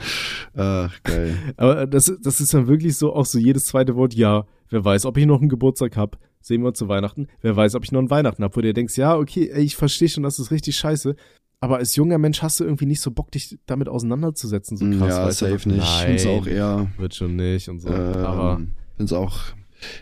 Ach, 0.55 0.91
geil. 1.03 1.35
Aber 1.57 1.87
das, 1.87 2.11
das 2.21 2.41
ist 2.41 2.53
dann 2.53 2.67
wirklich 2.67 2.97
so 2.97 3.13
auch 3.13 3.25
so 3.25 3.39
jedes 3.39 3.65
zweite 3.65 3.95
Wort, 3.95 4.13
ja, 4.13 4.45
wer 4.69 4.83
weiß, 4.83 5.05
ob 5.05 5.17
ich 5.17 5.25
noch 5.25 5.39
einen 5.39 5.49
Geburtstag 5.49 5.95
hab. 5.97 6.17
Sehen 6.41 6.61
wir 6.61 6.69
uns 6.69 6.77
zu 6.77 6.87
Weihnachten. 6.87 7.27
Wer 7.41 7.55
weiß, 7.55 7.75
ob 7.75 7.83
ich 7.83 7.91
noch 7.91 7.99
einen 7.99 8.09
Weihnachten 8.09 8.43
hab, 8.43 8.55
wo 8.55 8.61
du 8.61 8.67
dir 8.67 8.73
denkst, 8.73 8.97
ja, 8.97 9.17
okay, 9.17 9.49
ey, 9.51 9.63
ich 9.63 9.75
verstehe 9.75 10.07
schon, 10.07 10.23
das 10.23 10.39
ist 10.39 10.51
richtig 10.51 10.77
scheiße. 10.77 11.15
aber 11.59 11.77
als 11.77 11.95
junger 11.95 12.17
Mensch 12.19 12.41
hast 12.41 12.59
du 12.59 12.63
irgendwie 12.63 12.85
nicht 12.85 13.01
so 13.01 13.11
Bock, 13.11 13.31
dich 13.31 13.57
damit 13.65 13.89
auseinanderzusetzen, 13.89 14.77
so 14.77 14.85
krass. 14.97 15.09
ja, 15.17 15.25
weißt 15.25 15.41
du? 15.41 15.45
safe 15.49 15.69
nicht. 15.69 15.83
Ich 15.83 16.05
find's 16.05 16.25
Nein, 16.25 16.39
auch 16.39 16.47
eher, 16.47 16.87
wird 16.97 17.15
schon 17.15 17.35
nicht 17.35 17.67
und 17.69 17.79
so. 17.79 17.89
aber 17.89 18.57
ähm, 18.59 18.73
find's 18.95 19.11
auch 19.13 19.37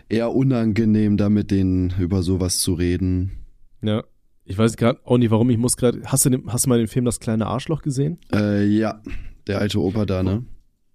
eher 0.08 0.32
unangenehm, 0.32 1.16
da 1.16 1.28
mit 1.30 1.50
denen 1.50 1.92
über 1.98 2.22
sowas 2.22 2.58
zu 2.58 2.74
reden. 2.74 3.32
ja, 3.82 4.04
ich 4.46 4.56
weiß 4.56 4.76
gerade 4.76 5.00
auch 5.04 5.18
nicht, 5.18 5.30
warum. 5.30 5.50
Ich 5.50 5.58
muss 5.58 5.76
gerade. 5.76 6.00
Hast 6.04 6.24
du 6.24 6.30
den, 6.30 6.44
hast 6.52 6.64
du 6.66 6.68
mal 6.68 6.78
den 6.78 6.86
Film 6.88 7.04
Das 7.04 7.20
kleine 7.20 7.46
Arschloch 7.46 7.82
gesehen? 7.82 8.18
Äh, 8.32 8.64
ja, 8.66 9.00
der 9.46 9.58
alte 9.58 9.80
Opa 9.80 10.06
da, 10.06 10.22
ne? 10.22 10.44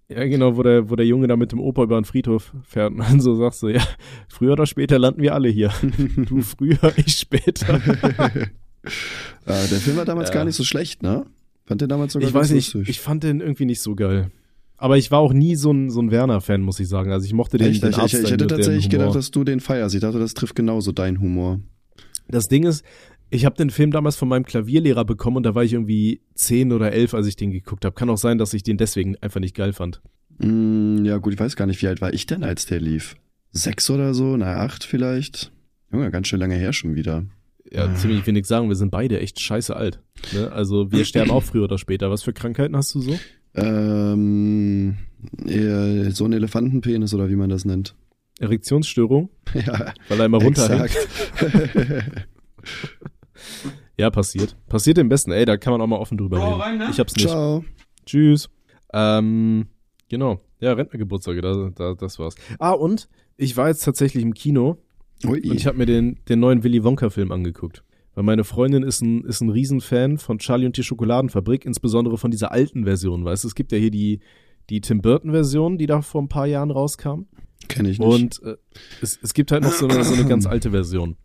Ja, 0.08 0.24
genau, 0.26 0.56
wo 0.56 0.62
der, 0.62 0.90
wo 0.90 0.96
der 0.96 1.06
Junge 1.06 1.26
da 1.26 1.36
mit 1.36 1.52
dem 1.52 1.60
Opa 1.60 1.84
über 1.84 1.98
den 2.00 2.04
Friedhof 2.04 2.52
fährt 2.64 2.92
und 2.92 2.98
dann 2.98 3.20
so 3.22 3.34
sagst 3.34 3.62
du, 3.62 3.68
ja, 3.68 3.82
früher 4.28 4.52
oder 4.52 4.66
später 4.66 4.98
landen 4.98 5.22
wir 5.22 5.34
alle 5.34 5.48
hier. 5.48 5.70
Du 6.16 6.42
früher, 6.42 6.92
ich 6.96 7.14
später. 7.14 7.74
äh, 7.76 8.48
der 9.46 9.78
Film 9.80 9.96
war 9.96 10.04
damals 10.04 10.28
Ja. 10.30 10.34
gar 10.34 10.44
nicht 10.44 10.56
so 10.56 10.64
schlecht, 10.64 11.02
ne? 11.02 11.26
Fand 11.64 11.80
den 11.80 11.88
damals 11.88 12.12
sogar 12.12 12.28
Ich 12.28 12.34
weiß 12.34 12.50
nicht, 12.50 12.74
lustig. 12.74 12.90
ich 12.90 13.00
fand 13.00 13.22
den 13.22 13.40
irgendwie 13.40 13.64
nicht 13.64 13.80
so 13.80 13.94
geil. 13.94 14.30
Aber 14.76 14.98
ich 14.98 15.10
war 15.12 15.20
auch 15.20 15.32
nie 15.32 15.54
so 15.54 15.70
ein, 15.70 15.90
so 15.90 16.00
ein 16.00 16.10
Werner-Fan, 16.10 16.60
muss 16.60 16.80
ich 16.80 16.88
sagen. 16.88 17.12
Also 17.12 17.24
ich 17.24 17.32
mochte 17.32 17.56
den, 17.56 17.68
Echt? 17.70 17.82
den 17.84 17.90
Ich, 17.90 17.96
ich, 17.96 18.02
Arzt 18.02 18.14
ich 18.14 18.20
hätte 18.32 18.36
dem 18.38 18.48
tatsächlich 18.48 18.90
gedacht, 18.90 19.14
dass 19.14 19.30
du 19.30 19.44
den 19.44 19.60
feierst. 19.60 19.94
Ich 19.94 20.00
dachte, 20.00 20.18
das 20.18 20.34
trifft 20.34 20.56
genauso 20.56 20.90
deinen 20.90 21.20
Humor. 21.20 21.60
Das 22.28 22.48
Ding 22.48 22.64
ist, 22.64 22.84
ich 23.32 23.44
habe 23.46 23.56
den 23.56 23.70
Film 23.70 23.90
damals 23.90 24.16
von 24.16 24.28
meinem 24.28 24.44
Klavierlehrer 24.44 25.04
bekommen 25.04 25.38
und 25.38 25.42
da 25.44 25.54
war 25.54 25.64
ich 25.64 25.72
irgendwie 25.72 26.20
zehn 26.34 26.70
oder 26.72 26.92
elf, 26.92 27.14
als 27.14 27.26
ich 27.26 27.36
den 27.36 27.50
geguckt 27.50 27.84
habe. 27.84 27.94
Kann 27.94 28.10
auch 28.10 28.18
sein, 28.18 28.38
dass 28.38 28.52
ich 28.54 28.62
den 28.62 28.76
deswegen 28.76 29.16
einfach 29.22 29.40
nicht 29.40 29.56
geil 29.56 29.72
fand. 29.72 30.02
Mm, 30.38 31.04
ja, 31.04 31.16
gut, 31.18 31.32
ich 31.34 31.40
weiß 31.40 31.56
gar 31.56 31.66
nicht, 31.66 31.80
wie 31.82 31.88
alt 31.88 32.00
war 32.00 32.12
ich 32.12 32.26
denn, 32.26 32.44
als 32.44 32.66
der 32.66 32.80
lief? 32.80 33.16
Sechs 33.50 33.88
oder 33.90 34.14
so? 34.14 34.36
Na, 34.36 34.56
acht 34.58 34.84
vielleicht? 34.84 35.50
Junge, 35.92 36.10
ganz 36.10 36.28
schön 36.28 36.40
lange 36.40 36.54
her 36.56 36.72
schon 36.72 36.94
wieder. 36.94 37.24
Ja, 37.70 37.86
Ah. 37.86 37.94
ziemlich 37.94 38.26
wenig 38.26 38.44
sagen, 38.46 38.68
wir 38.68 38.76
sind 38.76 38.90
beide 38.90 39.18
echt 39.20 39.40
scheiße 39.40 39.74
alt. 39.74 40.00
Ne? 40.34 40.52
Also 40.52 40.92
wir 40.92 41.04
sterben 41.06 41.30
auch 41.30 41.42
früher 41.42 41.64
oder 41.64 41.78
später. 41.78 42.10
Was 42.10 42.22
für 42.22 42.32
Krankheiten 42.34 42.76
hast 42.76 42.94
du 42.94 43.00
so? 43.00 43.18
Ähm, 43.54 44.96
so 46.10 46.24
ein 46.26 46.32
Elefantenpenis 46.32 47.14
oder 47.14 47.30
wie 47.30 47.36
man 47.36 47.48
das 47.50 47.64
nennt. 47.64 47.94
Erektionsstörung, 48.40 49.30
Ja, 49.54 49.92
weil 50.08 50.20
er 50.20 50.26
immer 50.26 50.42
runterhängt. 50.42 50.96
Ja, 53.96 54.10
passiert. 54.10 54.56
Passiert 54.68 54.96
dem 54.96 55.08
Besten. 55.08 55.32
Ey, 55.32 55.44
da 55.44 55.56
kann 55.56 55.72
man 55.72 55.80
auch 55.80 55.86
mal 55.86 55.98
offen 55.98 56.18
drüber 56.18 56.40
Hau 56.40 56.48
reden. 56.50 56.60
rein, 56.60 56.78
ne? 56.78 56.88
Ich 56.90 56.98
hab's 56.98 57.14
nicht. 57.14 57.28
Ciao. 57.28 57.64
Tschüss. 58.06 58.48
Ähm, 58.92 59.66
genau. 60.08 60.40
Ja, 60.60 60.72
Rentnergeburtstage, 60.72 61.40
da, 61.40 61.70
da, 61.74 61.94
das 61.94 62.18
war's. 62.18 62.34
Ah, 62.58 62.72
und 62.72 63.08
ich 63.36 63.56
war 63.56 63.68
jetzt 63.68 63.84
tatsächlich 63.84 64.22
im 64.22 64.34
Kino 64.34 64.78
Ui. 65.24 65.40
und 65.48 65.54
ich 65.56 65.66
habe 65.66 65.78
mir 65.78 65.86
den, 65.86 66.20
den 66.28 66.40
neuen 66.40 66.62
Willy 66.62 66.84
Wonka-Film 66.84 67.32
angeguckt. 67.32 67.84
Weil 68.14 68.24
meine 68.24 68.44
Freundin 68.44 68.82
ist 68.82 69.00
ein, 69.00 69.24
ist 69.24 69.40
ein 69.40 69.48
Riesenfan 69.48 70.18
von 70.18 70.38
Charlie 70.38 70.66
und 70.66 70.76
die 70.76 70.82
Schokoladenfabrik, 70.82 71.64
insbesondere 71.64 72.18
von 72.18 72.30
dieser 72.30 72.52
alten 72.52 72.84
Version. 72.84 73.24
Weißt 73.24 73.44
du, 73.44 73.48
es 73.48 73.54
gibt 73.54 73.72
ja 73.72 73.78
hier 73.78 73.90
die, 73.90 74.20
die 74.68 74.80
Tim 74.80 75.00
Burton-Version, 75.00 75.78
die 75.78 75.86
da 75.86 76.02
vor 76.02 76.22
ein 76.22 76.28
paar 76.28 76.46
Jahren 76.46 76.70
rauskam. 76.70 77.22
Kenn 77.68 77.86
ich 77.86 77.98
nicht. 77.98 78.06
Und 78.06 78.42
äh, 78.42 78.56
es, 79.00 79.18
es 79.22 79.32
gibt 79.34 79.50
halt 79.50 79.62
noch 79.62 79.72
so 79.72 79.88
eine, 79.88 80.04
so 80.04 80.14
eine 80.14 80.26
ganz 80.26 80.46
alte 80.46 80.70
Version. 80.72 81.16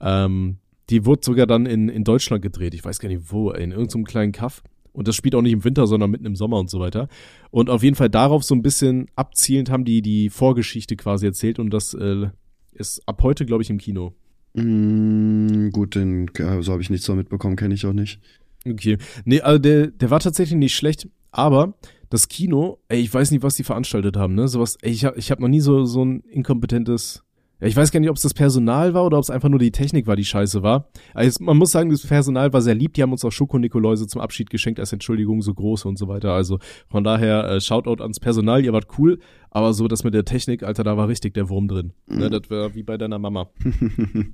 Ähm, 0.00 0.58
die 0.90 1.06
wurde 1.06 1.22
sogar 1.24 1.46
dann 1.46 1.66
in, 1.66 1.88
in 1.88 2.04
Deutschland 2.04 2.42
gedreht. 2.42 2.74
Ich 2.74 2.84
weiß 2.84 2.98
gar 2.98 3.08
nicht 3.08 3.32
wo, 3.32 3.50
in 3.50 3.72
irgendeinem 3.72 4.04
kleinen 4.04 4.32
Kaff. 4.32 4.62
Und 4.92 5.06
das 5.06 5.14
spielt 5.14 5.34
auch 5.34 5.42
nicht 5.42 5.52
im 5.52 5.64
Winter, 5.64 5.86
sondern 5.86 6.10
mitten 6.10 6.26
im 6.26 6.34
Sommer 6.34 6.58
und 6.58 6.68
so 6.68 6.80
weiter. 6.80 7.08
Und 7.50 7.70
auf 7.70 7.82
jeden 7.82 7.96
Fall 7.96 8.10
darauf 8.10 8.42
so 8.42 8.54
ein 8.54 8.62
bisschen 8.62 9.06
abzielend 9.14 9.70
haben 9.70 9.84
die 9.84 10.02
die 10.02 10.30
Vorgeschichte 10.30 10.96
quasi 10.96 11.26
erzählt 11.26 11.58
und 11.58 11.70
das 11.70 11.94
äh, 11.94 12.28
ist 12.72 13.06
ab 13.06 13.22
heute, 13.22 13.46
glaube 13.46 13.62
ich, 13.62 13.70
im 13.70 13.78
Kino. 13.78 14.14
Mm, 14.54 15.70
gut, 15.70 15.94
den, 15.94 16.28
äh, 16.34 16.62
so 16.62 16.72
habe 16.72 16.82
ich 16.82 16.90
nichts 16.90 17.06
so 17.06 17.14
mitbekommen, 17.14 17.54
kenne 17.54 17.74
ich 17.74 17.86
auch 17.86 17.92
nicht. 17.92 18.20
Okay. 18.66 18.98
Nee, 19.24 19.40
also 19.40 19.58
der, 19.58 19.86
der 19.88 20.10
war 20.10 20.20
tatsächlich 20.20 20.58
nicht 20.58 20.74
schlecht, 20.74 21.08
aber 21.30 21.74
das 22.08 22.28
Kino, 22.28 22.78
ey, 22.88 23.00
ich 23.00 23.14
weiß 23.14 23.30
nicht, 23.30 23.42
was 23.42 23.54
die 23.54 23.64
veranstaltet 23.64 24.16
haben, 24.16 24.34
ne? 24.34 24.48
Sowas, 24.48 24.76
ey, 24.82 24.90
ich 24.90 25.04
hab, 25.04 25.16
ich 25.16 25.30
hab 25.30 25.38
noch 25.38 25.48
nie 25.48 25.60
so, 25.60 25.84
so 25.84 26.04
ein 26.04 26.20
inkompetentes. 26.22 27.22
Ja, 27.60 27.66
ich 27.66 27.76
weiß 27.76 27.90
gar 27.92 28.00
nicht, 28.00 28.10
ob 28.10 28.16
es 28.16 28.22
das 28.22 28.34
Personal 28.34 28.94
war 28.94 29.04
oder 29.04 29.18
ob 29.18 29.24
es 29.24 29.30
einfach 29.30 29.48
nur 29.48 29.58
die 29.58 29.70
Technik 29.70 30.06
war, 30.06 30.16
die 30.16 30.24
scheiße 30.24 30.62
war. 30.62 30.88
Also 31.14 31.44
man 31.44 31.56
muss 31.56 31.70
sagen, 31.72 31.90
das 31.90 32.06
Personal 32.06 32.52
war 32.52 32.62
sehr 32.62 32.74
lieb. 32.74 32.94
Die 32.94 33.02
haben 33.02 33.12
uns 33.12 33.24
auch 33.24 33.30
Schoko-Nikoläuse 33.32 34.06
zum 34.06 34.20
Abschied 34.20 34.50
geschenkt 34.50 34.80
als 34.80 34.92
Entschuldigung, 34.92 35.42
so 35.42 35.52
große 35.52 35.86
und 35.86 35.98
so 35.98 36.08
weiter. 36.08 36.32
Also 36.32 36.58
von 36.88 37.04
daher 37.04 37.44
äh, 37.50 37.60
Shoutout 37.60 38.02
ans 38.02 38.20
Personal, 38.20 38.64
ihr 38.64 38.72
wart 38.72 38.88
cool. 38.98 39.18
Aber 39.50 39.72
so 39.72 39.88
das 39.88 40.04
mit 40.04 40.14
der 40.14 40.24
Technik, 40.24 40.62
Alter, 40.62 40.84
da 40.84 40.96
war 40.96 41.08
richtig 41.08 41.34
der 41.34 41.48
Wurm 41.48 41.68
drin. 41.68 41.92
Ne, 42.06 42.30
das 42.30 42.48
war 42.50 42.74
wie 42.74 42.82
bei 42.82 42.96
deiner 42.96 43.18
Mama. 43.18 43.50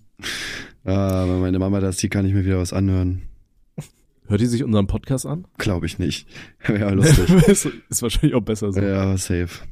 Ah, 0.89 1.27
wenn 1.27 1.41
meine 1.41 1.59
Mama 1.59 1.81
das 1.81 1.99
sieht, 1.99 2.13
kann 2.13 2.25
ich 2.25 2.33
mir 2.33 2.45
wieder 2.45 2.59
was 2.59 2.73
anhören. 2.73 3.23
Hört 4.29 4.41
die 4.41 4.47
sich 4.47 4.63
unseren 4.63 4.87
Podcast 4.87 5.27
an? 5.27 5.47
Glaube 5.59 5.87
ich 5.87 5.99
nicht. 5.99 6.29
Wäre 6.67 6.95
lustig. 6.95 7.29
ist, 7.49 7.69
ist 7.89 8.03
wahrscheinlich 8.03 8.35
auch 8.35 8.43
besser 8.43 8.73
so. 8.73 8.81
ja, 8.81 9.17
safe. 9.17 9.65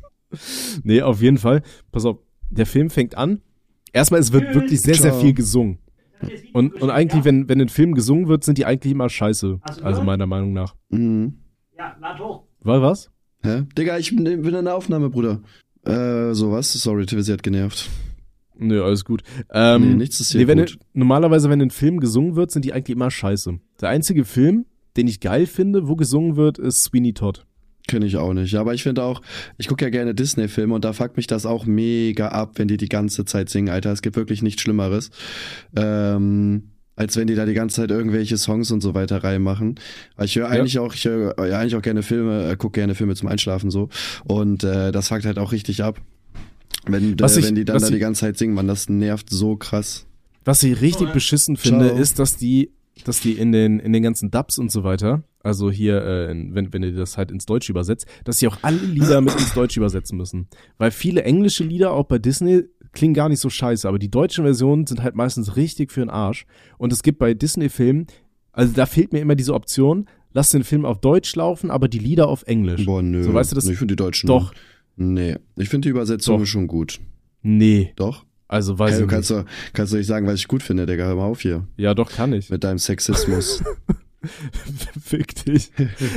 Nee, 0.83 1.03
auf 1.03 1.23
jeden 1.23 1.39
Fall. 1.39 1.63
Pass 1.93 2.05
auf, 2.05 2.19
der 2.57 2.67
Film 2.67 2.91
fängt 2.91 3.17
an. 3.17 3.41
Erstmal, 3.93 4.21
es 4.21 4.33
wird 4.33 4.55
wirklich 4.55 4.81
sehr, 4.81 4.95
sehr 4.95 5.15
viel 5.15 5.35
gesungen. 5.35 5.79
Und, 6.53 6.81
und 6.81 6.91
eigentlich, 6.91 7.25
wenn, 7.25 7.49
wenn 7.49 7.61
ein 7.61 7.69
Film 7.69 7.95
gesungen 7.95 8.29
wird, 8.29 8.45
sind 8.45 8.59
die 8.59 8.65
eigentlich 8.65 8.93
immer 8.93 9.09
scheiße. 9.09 9.61
Also 9.83 10.03
meiner 10.03 10.27
Meinung 10.27 10.53
nach. 10.53 10.75
Mhm. 10.89 11.35
Ja, 11.77 11.97
lad 12.01 12.19
hoch. 12.19 12.45
War 12.61 12.81
was? 12.83 13.11
Hä? 13.43 13.65
Digga, 13.77 13.99
ich 13.99 14.11
bin, 14.11 14.25
bin 14.25 14.55
in 14.55 14.65
der 14.65 14.75
Aufnahme, 14.75 15.11
Bruder. 15.11 15.41
Äh, 15.85 16.33
so 16.33 16.51
was? 16.51 16.73
Sorry, 16.73 17.05
Tivis 17.05 17.29
hat 17.31 17.43
genervt. 17.43 17.91
Nö, 18.57 18.83
alles 18.83 19.05
gut. 19.05 19.23
Ähm, 19.53 19.83
Nee, 19.83 19.95
nichts 19.97 20.21
ist 20.21 20.33
hier 20.33 20.43
nee, 20.43 20.47
wenn 20.47 20.59
gut. 20.61 20.79
normalerweise, 20.93 21.51
wenn 21.51 21.61
ein 21.61 21.71
Film 21.71 22.01
gesungen 22.01 22.37
wird, 22.37 22.53
sind 22.53 22.65
die 22.65 22.73
eigentlich 22.73 22.97
immer 22.97 23.11
scheiße. 23.11 23.59
Der 23.81 23.89
einzige 23.91 24.25
Film, 24.25 24.65
den 24.97 25.09
ich 25.09 25.21
geil 25.21 25.47
finde, 25.47 25.89
wo 25.89 25.97
gesungen 25.97 26.37
wird, 26.37 26.59
ist 26.59 26.85
Sweeney 26.85 27.13
Todd. 27.13 27.45
Kenne 27.87 28.07
ich 28.07 28.17
auch 28.17 28.33
nicht. 28.33 28.53
Ja, 28.53 28.61
aber 28.63 28.73
ich 28.73 28.83
finde 28.83 29.03
auch, 29.03 29.21
ich 29.59 29.69
gucke 29.69 29.85
ja 29.85 29.91
gerne 29.91 30.15
Disney-Filme 30.15 30.75
und 30.75 30.85
da 30.87 30.93
fuckt 30.95 31.17
mich 31.19 31.27
das 31.27 31.45
auch 31.45 31.67
mega 31.67 32.29
ab, 32.29 32.53
wenn 32.57 32.67
die 32.69 32.79
die 32.79 32.89
ganze 32.89 33.25
Zeit 33.27 33.51
singen, 33.51 33.69
Alter. 33.69 33.93
Es 33.93 34.01
gibt 34.01 34.17
wirklich 34.17 34.41
nichts 34.43 34.63
Schlimmeres. 34.63 35.11
Ähm, 35.77 36.71
als 36.97 37.17
wenn 37.17 37.27
die 37.27 37.35
da 37.35 37.45
die 37.45 37.55
ganze 37.55 37.77
Zeit 37.77 37.91
irgendwelche 37.91 38.37
Songs 38.39 38.71
und 38.71 38.81
so 38.81 38.95
weiter 38.95 39.23
reinmachen. 39.25 39.81
Weil 40.17 40.27
ich 40.27 40.37
höre 40.37 40.49
eigentlich 40.49 40.79
auch, 40.79 40.95
ich 40.95 41.05
höre 41.05 41.35
ja, 41.49 41.59
eigentlich 41.59 41.75
auch 41.75 41.83
gerne 41.83 42.03
Filme, 42.03 42.51
äh, 42.53 42.57
gucke 42.57 42.79
gerne 42.81 42.95
Filme 42.95 43.15
zum 43.17 43.29
Einschlafen 43.29 43.71
so. 43.71 43.89
Und 44.25 44.63
äh, 44.65 44.93
das 44.93 45.09
fuckt 45.09 45.25
halt 45.25 45.39
auch 45.39 45.53
richtig 45.53 45.83
ab. 45.83 46.01
Wenn, 46.87 47.19
Was 47.21 47.37
äh, 47.37 47.41
ich- 47.41 47.47
wenn 47.47 47.55
die 47.57 47.65
dann 47.65 47.81
da 47.81 47.87
ich- 47.87 47.93
die 47.93 47.99
ganze 47.99 48.21
Zeit 48.21 48.39
singen, 48.39 48.55
man, 48.55 48.69
das 48.69 48.89
nervt 48.89 49.29
so 49.31 49.57
krass. 49.57 50.07
Was 50.45 50.63
ich 50.63 50.81
richtig 50.81 51.11
beschissen 51.13 51.57
finde, 51.57 51.89
Ciao. 51.89 51.99
ist, 51.99 52.19
dass 52.19 52.37
die, 52.37 52.71
dass 53.05 53.21
die 53.21 53.33
in 53.33 53.51
den, 53.51 53.81
in 53.81 53.93
den 53.93 54.03
ganzen 54.03 54.31
Dubs 54.31 54.59
und 54.59 54.71
so 54.71 54.85
weiter, 54.85 55.23
also 55.45 55.71
hier, 55.71 56.03
äh, 56.03 56.29
wenn, 56.29 56.73
wenn 56.73 56.83
ihr 56.83 56.93
das 56.93 57.17
halt 57.17 57.31
ins 57.31 57.47
Deutsche 57.47 57.71
übersetzt, 57.73 58.07
dass 58.25 58.39
sie 58.39 58.49
auch 58.49 58.59
alle 58.63 58.79
Lieder 58.79 59.21
mit 59.21 59.35
ins 59.35 59.55
Deutsche 59.55 59.79
übersetzen 59.79 60.17
müssen. 60.19 60.49
Weil 60.79 60.91
viele 60.91 61.23
englische 61.23 61.63
Lieder, 61.65 61.93
auch 61.93 62.05
bei 62.07 62.19
Disney, 62.19 62.65
klingen 62.93 63.15
gar 63.15 63.29
nicht 63.29 63.41
so 63.41 63.51
scheiße, 63.51 63.89
aber 63.89 63.99
die 63.99 64.11
deutschen 64.11 64.45
Versionen 64.45 64.87
sind 64.87 65.03
halt 65.03 65.15
meistens 65.17 65.57
richtig 65.57 65.93
für 65.93 66.01
den 66.01 66.11
Arsch. 66.11 66.47
Und 66.79 66.93
es 66.93 67.03
gibt 67.03 67.19
bei 67.19 67.35
Disney-Filmen, 67.35 68.07
also 68.53 68.73
da 68.73 68.87
fehlt 68.87 69.13
mir 69.13 69.21
immer 69.21 69.35
diese 69.35 69.53
Option, 69.55 70.07
lass 70.33 70.51
den 70.51 70.65
Film 70.65 70.85
auf 70.85 71.01
Deutsch 71.01 71.35
laufen, 71.37 71.71
aber 71.71 71.89
die 71.89 71.99
Lieder 71.99 72.29
auf 72.29 72.45
Englisch. 72.47 72.85
Boah, 72.87 73.03
nö. 73.03 73.23
So, 73.23 73.35
weißt 73.35 73.53
du 73.53 73.57
das? 73.57 73.67
Ich 73.67 73.79
finde 73.79 73.93
die 73.93 74.03
Deutschen. 74.03 74.27
Doch. 74.29 74.53
Nee. 74.97 75.37
Ich 75.57 75.69
finde 75.69 75.87
die 75.87 75.91
Übersetzung 75.91 76.39
Doch. 76.39 76.47
schon 76.47 76.69
gut. 76.69 77.01
Nee, 77.43 77.93
Doch? 77.97 78.25
also 78.47 78.79
weiß 78.79 78.93
Hey, 78.93 78.99
du 79.01 79.05
ich 79.07 79.11
kannst 79.11 79.31
nicht. 79.31 79.43
doch, 79.43 79.51
kannst 79.73 79.93
doch 79.93 79.99
nicht 79.99 80.07
sagen, 80.07 80.27
was 80.27 80.35
ich 80.39 80.47
gut 80.49 80.63
finde, 80.63 80.87
Digga. 80.87 81.05
Hör 81.05 81.17
mal 81.17 81.25
auf 81.25 81.41
hier. 81.41 81.67
Ja, 81.77 81.95
doch, 81.95 82.11
kann 82.13 82.33
ich. 82.33 82.49
Mit 82.49 82.63
deinem 82.63 82.79
Sexismus. 82.79 83.63
Fick 85.01 85.45
dich. 85.45 85.71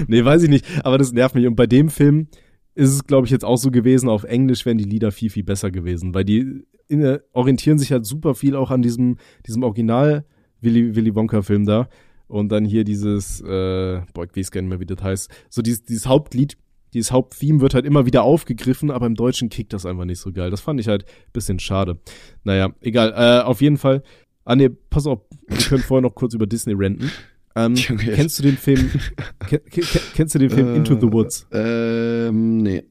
nee, 0.08 0.24
weiß 0.24 0.44
ich 0.44 0.50
nicht. 0.50 0.66
Aber 0.84 0.98
das 0.98 1.12
nervt 1.12 1.36
mich. 1.36 1.48
Und 1.48 1.56
bei 1.56 1.68
dem 1.68 1.90
Film 1.90 2.28
ist 2.76 2.92
es, 2.92 3.06
glaube 3.06 3.26
ich, 3.26 3.32
jetzt 3.32 3.46
auch 3.46 3.58
so 3.58 3.72
gewesen. 3.72 4.10
Auf 4.10 4.24
Englisch 4.24 4.66
wären 4.66 4.78
die 4.78 4.84
Lieder 4.84 5.12
viel, 5.12 5.30
viel 5.30 5.44
besser 5.44 5.72
gewesen. 5.72 6.14
Weil 6.14 6.26
die 6.26 6.64
in, 6.88 7.20
orientieren 7.34 7.80
sich 7.80 7.92
halt 7.92 8.06
super 8.06 8.36
viel 8.36 8.56
auch 8.56 8.72
an 8.72 8.82
diesem, 8.82 9.18
diesem 9.46 9.64
Original 9.64 10.26
Willy, 10.62 10.96
Willy 10.96 11.16
Wonka-Film 11.16 11.66
da. 11.66 11.90
Und 12.28 12.52
dann 12.52 12.66
hier 12.66 12.84
dieses, 12.84 13.42
äh, 13.42 14.02
boah, 14.14 14.26
ich 14.26 14.36
weiß 14.36 14.52
gar 14.52 14.62
nicht 14.62 14.70
mehr, 14.70 14.80
wie 14.80 14.86
das 14.86 15.02
heißt. 15.02 15.32
So 15.50 15.62
dieses, 15.62 15.84
dieses 15.84 16.08
Hauptlied, 16.08 16.58
dieses 16.94 17.12
Haupttheme 17.12 17.62
wird 17.62 17.74
halt 17.74 17.86
immer 17.86 18.06
wieder 18.06 18.24
aufgegriffen, 18.24 18.92
aber 18.92 19.06
im 19.06 19.16
Deutschen 19.16 19.50
kickt 19.50 19.74
das 19.74 19.86
einfach 19.86 20.06
nicht 20.06 20.20
so 20.20 20.32
geil. 20.32 20.50
Das 20.50 20.62
fand 20.62 20.80
ich 20.80 20.88
halt 20.88 21.06
bisschen 21.32 21.60
schade. 21.60 22.00
Naja, 22.44 22.74
egal. 22.82 23.14
Äh, 23.16 23.44
auf 23.44 23.62
jeden 23.62 23.78
Fall. 23.78 24.04
Ah, 24.44 24.56
nee, 24.56 24.70
pass 24.70 25.08
auf, 25.08 25.22
wir 25.48 25.58
können 25.58 25.84
vorher 25.84 26.02
noch 26.02 26.16
kurz 26.16 26.34
über 26.34 26.48
Disney 26.48 26.74
renten. 26.74 27.12
Ähm, 27.58 27.74
Junge, 27.76 28.04
kennst 28.14 28.38
du 28.38 28.44
den 28.44 28.58
Film, 28.58 28.92
ken, 29.48 29.60
ken, 29.70 29.84
kennst 30.14 30.36
du 30.36 30.40
den 30.40 30.52
Film 30.52 30.76
Into 30.76 30.96
the 30.96 31.12
Woods? 31.12 31.48
Ähm, 31.52 32.58
nee. 32.58 32.84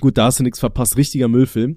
Gut, 0.00 0.18
da 0.18 0.26
hast 0.26 0.38
du 0.38 0.44
nichts 0.44 0.60
verpasst, 0.60 0.96
richtiger 0.96 1.28
Müllfilm. 1.28 1.76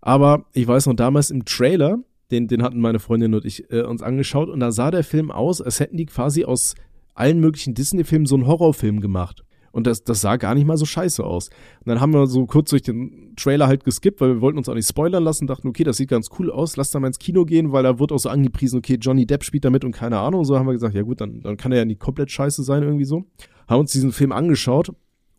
Aber 0.00 0.46
ich 0.52 0.66
weiß 0.66 0.86
noch, 0.86 0.94
damals 0.94 1.30
im 1.30 1.44
Trailer, 1.44 1.98
den, 2.30 2.46
den 2.46 2.62
hatten 2.62 2.80
meine 2.80 2.98
Freundin 2.98 3.34
und 3.34 3.44
ich 3.44 3.70
äh, 3.70 3.82
uns 3.82 4.02
angeschaut 4.02 4.48
und 4.48 4.60
da 4.60 4.70
sah 4.72 4.90
der 4.90 5.04
Film 5.04 5.30
aus, 5.30 5.60
als 5.60 5.80
hätten 5.80 5.96
die 5.96 6.06
quasi 6.06 6.44
aus 6.44 6.74
allen 7.14 7.40
möglichen 7.40 7.74
Disney-Filmen 7.74 8.26
so 8.26 8.36
einen 8.36 8.46
Horrorfilm 8.46 9.00
gemacht. 9.00 9.44
Und 9.72 9.86
das, 9.86 10.04
das 10.04 10.20
sah 10.20 10.36
gar 10.36 10.54
nicht 10.54 10.66
mal 10.66 10.76
so 10.76 10.84
scheiße 10.84 11.24
aus. 11.24 11.48
Und 11.48 11.88
dann 11.88 12.00
haben 12.00 12.12
wir 12.12 12.26
so 12.26 12.46
kurz 12.46 12.70
durch 12.70 12.82
den 12.82 13.34
Trailer 13.36 13.66
halt 13.66 13.84
geskippt, 13.84 14.20
weil 14.20 14.34
wir 14.34 14.40
wollten 14.40 14.58
uns 14.58 14.68
auch 14.68 14.74
nicht 14.74 14.88
spoilern 14.88 15.24
lassen, 15.24 15.46
dachten, 15.46 15.68
okay, 15.68 15.82
das 15.82 15.96
sieht 15.96 16.10
ganz 16.10 16.28
cool 16.38 16.50
aus, 16.50 16.76
lass 16.76 16.90
da 16.90 17.00
mal 17.00 17.08
ins 17.08 17.18
Kino 17.18 17.44
gehen, 17.44 17.72
weil 17.72 17.82
da 17.82 17.98
wird 17.98 18.12
auch 18.12 18.18
so 18.18 18.28
angepriesen, 18.28 18.78
okay, 18.78 18.98
Johnny 19.00 19.26
Depp 19.26 19.44
spielt 19.44 19.64
damit 19.64 19.84
und 19.84 19.92
keine 19.92 20.18
Ahnung. 20.18 20.44
So 20.44 20.58
haben 20.58 20.66
wir 20.66 20.72
gesagt, 20.72 20.94
ja 20.94 21.02
gut, 21.02 21.20
dann, 21.20 21.40
dann 21.40 21.56
kann 21.56 21.72
er 21.72 21.78
ja 21.78 21.84
nicht 21.84 22.00
komplett 22.00 22.30
scheiße 22.30 22.62
sein 22.62 22.82
irgendwie 22.82 23.04
so. 23.04 23.24
Haben 23.66 23.80
uns 23.80 23.92
diesen 23.92 24.12
Film 24.12 24.32
angeschaut 24.32 24.92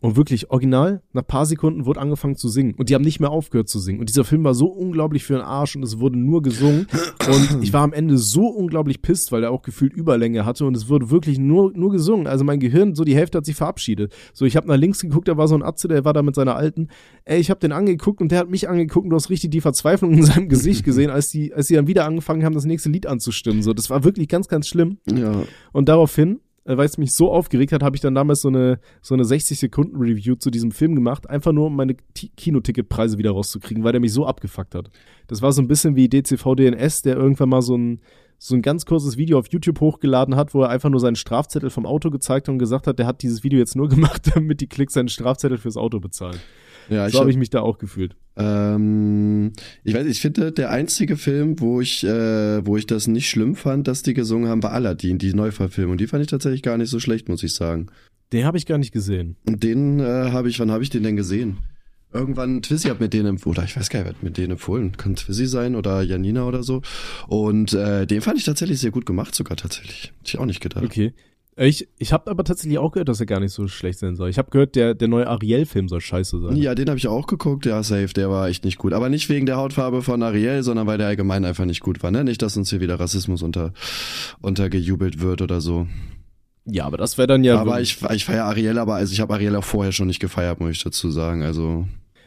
und 0.04 0.16
wirklich 0.16 0.50
original, 0.50 1.00
nach 1.14 1.26
paar 1.26 1.46
Sekunden 1.46 1.86
wurde 1.86 1.98
angefangen 1.98 2.36
zu 2.36 2.50
singen. 2.50 2.74
Und 2.74 2.90
die 2.90 2.94
haben 2.94 3.04
nicht 3.04 3.20
mehr 3.20 3.30
aufgehört 3.30 3.70
zu 3.70 3.78
singen. 3.78 4.00
Und 4.00 4.10
dieser 4.10 4.24
Film 4.24 4.44
war 4.44 4.52
so 4.52 4.66
unglaublich 4.66 5.24
für 5.24 5.32
den 5.32 5.40
Arsch 5.40 5.76
und 5.76 5.82
es 5.82 5.98
wurde 5.98 6.18
nur 6.18 6.42
gesungen. 6.42 6.86
Und 7.26 7.62
ich 7.62 7.72
war 7.72 7.80
am 7.80 7.94
Ende 7.94 8.18
so 8.18 8.48
unglaublich 8.48 9.00
pisst, 9.00 9.32
weil 9.32 9.42
er 9.44 9.50
auch 9.50 9.62
gefühlt 9.62 9.94
Überlänge 9.94 10.44
hatte 10.44 10.66
und 10.66 10.76
es 10.76 10.90
wurde 10.90 11.08
wirklich 11.08 11.38
nur, 11.38 11.72
nur 11.74 11.90
gesungen. 11.90 12.26
Also 12.26 12.44
mein 12.44 12.60
Gehirn, 12.60 12.94
so 12.94 13.02
die 13.04 13.16
Hälfte 13.16 13.38
hat 13.38 13.46
sich 13.46 13.56
verabschiedet. 13.56 14.12
So, 14.34 14.44
ich 14.44 14.56
habe 14.56 14.68
nach 14.68 14.76
links 14.76 15.00
geguckt, 15.00 15.26
da 15.26 15.38
war 15.38 15.48
so 15.48 15.54
ein 15.54 15.62
Atze, 15.62 15.88
der 15.88 16.04
war 16.04 16.12
da 16.12 16.20
mit 16.20 16.34
seiner 16.34 16.54
alten. 16.54 16.88
Ey, 17.24 17.40
ich 17.40 17.48
habe 17.48 17.60
den 17.60 17.72
angeguckt 17.72 18.20
und 18.20 18.30
der 18.30 18.40
hat 18.40 18.50
mich 18.50 18.68
angeguckt 18.68 19.04
und 19.04 19.10
du 19.10 19.16
hast 19.16 19.30
richtig 19.30 19.52
die 19.52 19.62
Verzweiflung 19.62 20.12
in 20.12 20.22
seinem 20.22 20.50
Gesicht 20.50 20.84
gesehen, 20.84 21.08
als 21.08 21.30
die, 21.30 21.54
als 21.54 21.68
sie 21.68 21.76
dann 21.76 21.86
wieder 21.86 22.04
angefangen 22.04 22.44
haben, 22.44 22.54
das 22.54 22.66
nächste 22.66 22.90
Lied 22.90 23.06
anzustimmen. 23.06 23.62
So, 23.62 23.72
das 23.72 23.88
war 23.88 24.04
wirklich 24.04 24.28
ganz, 24.28 24.48
ganz 24.48 24.68
schlimm. 24.68 24.98
Ja. 25.10 25.44
Und 25.72 25.88
daraufhin 25.88 26.40
weil 26.64 26.86
es 26.86 26.98
mich 26.98 27.12
so 27.14 27.30
aufgeregt 27.30 27.72
hat, 27.72 27.82
habe 27.82 27.96
ich 27.96 28.02
dann 28.02 28.14
damals 28.14 28.40
so 28.40 28.48
eine 28.48 28.78
so 29.02 29.14
eine 29.14 29.24
60 29.24 29.58
Sekunden 29.58 29.96
Review 29.96 30.34
zu 30.36 30.50
diesem 30.50 30.70
Film 30.70 30.94
gemacht, 30.94 31.28
einfach 31.28 31.52
nur 31.52 31.66
um 31.66 31.76
meine 31.76 31.96
T 32.14 32.30
Kinoticketpreise 32.36 33.18
wieder 33.18 33.32
rauszukriegen, 33.32 33.84
weil 33.84 33.92
der 33.92 34.00
mich 34.00 34.12
so 34.12 34.26
abgefuckt 34.26 34.74
hat. 34.74 34.90
Das 35.26 35.42
war 35.42 35.52
so 35.52 35.60
ein 35.62 35.68
bisschen 35.68 35.96
wie 35.96 36.08
DCV 36.08 36.54
DNS, 36.54 37.02
der 37.02 37.16
irgendwann 37.16 37.50
mal 37.50 37.62
so 37.62 37.76
ein 37.76 38.00
so 38.38 38.54
ein 38.54 38.62
ganz 38.62 38.84
kurzes 38.84 39.16
Video 39.16 39.38
auf 39.38 39.46
YouTube 39.50 39.80
hochgeladen 39.80 40.36
hat, 40.36 40.52
wo 40.54 40.62
er 40.62 40.68
einfach 40.68 40.90
nur 40.90 41.00
seinen 41.00 41.16
Strafzettel 41.16 41.70
vom 41.70 41.86
Auto 41.86 42.10
gezeigt 42.10 42.48
hat 42.48 42.52
und 42.52 42.58
gesagt 42.58 42.86
hat, 42.86 42.98
der 42.98 43.06
hat 43.06 43.22
dieses 43.22 43.42
Video 43.42 43.58
jetzt 43.58 43.76
nur 43.76 43.88
gemacht, 43.90 44.30
damit 44.34 44.60
die 44.60 44.66
Klicks 44.66 44.94
seinen 44.94 45.08
Strafzettel 45.08 45.58
fürs 45.58 45.76
Auto 45.76 46.00
bezahlen. 46.00 46.38
Ja, 46.88 47.08
so 47.08 47.20
habe 47.20 47.30
ich 47.30 47.36
mich 47.36 47.50
da 47.50 47.60
auch 47.60 47.78
gefühlt. 47.78 48.16
Ähm, 48.36 49.52
ich 49.84 49.94
weiß, 49.94 50.06
ich 50.06 50.20
finde, 50.20 50.52
der 50.52 50.70
einzige 50.70 51.16
Film, 51.16 51.60
wo 51.60 51.80
ich, 51.80 52.04
äh, 52.04 52.66
wo 52.66 52.76
ich 52.76 52.86
das 52.86 53.06
nicht 53.06 53.30
schlimm 53.30 53.54
fand, 53.54 53.86
dass 53.86 54.02
die 54.02 54.14
gesungen 54.14 54.48
haben, 54.48 54.62
war 54.62 54.72
Aladdin, 54.72 55.18
die 55.18 55.34
Neuverfilmung. 55.34 55.98
Die 55.98 56.06
fand 56.06 56.22
ich 56.22 56.30
tatsächlich 56.30 56.62
gar 56.62 56.76
nicht 56.76 56.90
so 56.90 56.98
schlecht, 56.98 57.28
muss 57.28 57.42
ich 57.42 57.54
sagen. 57.54 57.86
Den 58.32 58.44
habe 58.44 58.58
ich 58.58 58.66
gar 58.66 58.78
nicht 58.78 58.92
gesehen. 58.92 59.36
Und 59.46 59.62
den 59.62 60.00
äh, 60.00 60.30
habe 60.32 60.48
ich, 60.48 60.58
wann 60.58 60.70
habe 60.70 60.82
ich 60.82 60.90
den 60.90 61.04
denn 61.04 61.16
gesehen? 61.16 61.58
Irgendwann 62.12 62.62
Twizzy 62.62 62.88
hat 62.88 63.00
mit 63.00 63.12
denen 63.12 63.26
empfohlen, 63.26 63.58
oder 63.58 63.64
ich 63.64 63.76
weiß 63.76 63.90
gar 63.90 64.00
nicht, 64.00 64.06
wer 64.06 64.14
hat 64.14 64.22
mit 64.22 64.36
denen 64.36 64.52
empfohlen. 64.52 64.96
Kann 64.96 65.16
Twizzy 65.16 65.46
sein 65.46 65.74
oder 65.74 66.02
Janina 66.02 66.46
oder 66.46 66.62
so. 66.62 66.82
Und 67.26 67.72
äh, 67.72 68.06
den 68.06 68.20
fand 68.20 68.38
ich 68.38 68.44
tatsächlich 68.44 68.80
sehr 68.80 68.92
gut 68.92 69.04
gemacht, 69.04 69.34
sogar 69.34 69.56
tatsächlich. 69.56 70.12
Hätte 70.18 70.28
ich 70.28 70.38
auch 70.38 70.46
nicht 70.46 70.60
gedacht. 70.60 70.84
Okay. 70.84 71.12
Ich, 71.56 71.88
ich 71.98 72.12
habe 72.12 72.30
aber 72.30 72.42
tatsächlich 72.42 72.78
auch 72.78 72.90
gehört, 72.90 73.08
dass 73.08 73.20
er 73.20 73.26
gar 73.26 73.38
nicht 73.38 73.52
so 73.52 73.68
schlecht 73.68 74.00
sein 74.00 74.16
soll. 74.16 74.28
Ich 74.28 74.38
habe 74.38 74.50
gehört, 74.50 74.74
der, 74.74 74.94
der 74.94 75.06
neue 75.06 75.28
Ariel-Film 75.28 75.88
soll 75.88 76.00
scheiße 76.00 76.40
sein. 76.40 76.56
Ja, 76.56 76.74
den 76.74 76.88
habe 76.88 76.98
ich 76.98 77.06
auch 77.06 77.28
geguckt. 77.28 77.64
Ja, 77.64 77.82
safe, 77.84 78.08
der 78.08 78.28
war 78.28 78.48
echt 78.48 78.64
nicht 78.64 78.78
gut. 78.78 78.92
Aber 78.92 79.08
nicht 79.08 79.28
wegen 79.28 79.46
der 79.46 79.56
Hautfarbe 79.56 80.02
von 80.02 80.22
Ariel, 80.22 80.64
sondern 80.64 80.88
weil 80.88 80.98
der 80.98 81.06
allgemein 81.06 81.44
einfach 81.44 81.64
nicht 81.64 81.80
gut 81.80 82.02
war. 82.02 82.10
Ne? 82.10 82.24
Nicht, 82.24 82.42
dass 82.42 82.56
uns 82.56 82.70
hier 82.70 82.80
wieder 82.80 82.98
Rassismus 82.98 83.42
unter, 83.42 83.72
untergejubelt 84.40 85.20
wird 85.20 85.42
oder 85.42 85.60
so. 85.60 85.86
Ja, 86.66 86.86
aber 86.86 86.96
das 86.96 87.18
wäre 87.18 87.28
dann 87.28 87.44
ja. 87.44 87.60
Aber 87.60 87.80
ich, 87.80 88.02
ich 88.10 88.24
feiere 88.24 88.44
Ariel, 88.44 88.78
aber 88.78 88.96
also 88.96 89.12
ich 89.12 89.20
habe 89.20 89.34
Ariel 89.34 89.54
auch 89.54 89.64
vorher 89.64 89.92
schon 89.92 90.08
nicht 90.08 90.20
gefeiert, 90.20 90.60
muss 90.60 90.72
ich 90.72 90.82
dazu 90.82 91.10
sagen. 91.10 91.42
Also. 91.42 91.86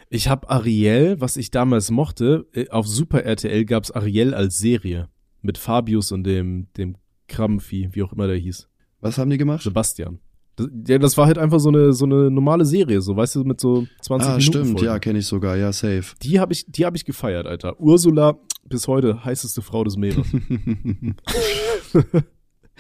Ich 0.10 0.30
habe 0.30 0.50
Ariel, 0.50 1.20
was 1.20 1.36
ich 1.36 1.52
damals 1.52 1.92
mochte, 1.92 2.46
äh, 2.54 2.70
auf 2.70 2.88
Super 2.88 3.24
RTL 3.24 3.66
gab's 3.66 3.92
Ariel 3.92 4.34
als 4.34 4.58
Serie. 4.58 5.10
Mit 5.42 5.58
Fabius 5.58 6.12
und 6.12 6.24
dem, 6.24 6.68
dem 6.78 6.96
Krabbenvieh, 7.28 7.90
wie 7.92 8.04
auch 8.04 8.14
immer 8.14 8.28
der 8.28 8.38
hieß. 8.38 8.70
Was 9.02 9.18
haben 9.18 9.30
die 9.30 9.38
gemacht? 9.38 9.64
Sebastian. 9.64 10.20
Das, 10.56 10.68
ja, 10.88 10.98
das 10.98 11.18
war 11.18 11.28
halt 11.28 11.38
einfach 11.38 11.60
so 11.60 11.70
eine 11.70 11.94
so 11.94 12.06
eine 12.06 12.32
normale 12.32 12.66
Serie, 12.66 13.00
so 13.02 13.16
weißt 13.16 13.36
du, 13.36 13.44
mit 13.44 13.62
so 13.62 13.86
20 14.02 14.10
ah, 14.10 14.32
Minuten. 14.32 14.42
stimmt, 14.42 14.66
Folgen. 14.72 14.86
ja, 14.86 15.00
kenne 15.00 15.20
ich 15.20 15.28
sogar, 15.28 15.56
ja, 15.56 15.72
safe. 15.72 16.16
Die 16.24 16.40
habe 16.40 16.54
ich, 16.54 16.66
die 16.68 16.86
habe 16.86 16.98
ich 16.98 17.06
gefeiert, 17.06 17.46
Alter. 17.46 17.80
Ursula 17.80 18.40
bis 18.66 18.88
heute 18.88 19.24
heißeste 19.24 19.62
Frau 19.62 19.84
des 19.84 19.98
Meeres. 19.98 20.26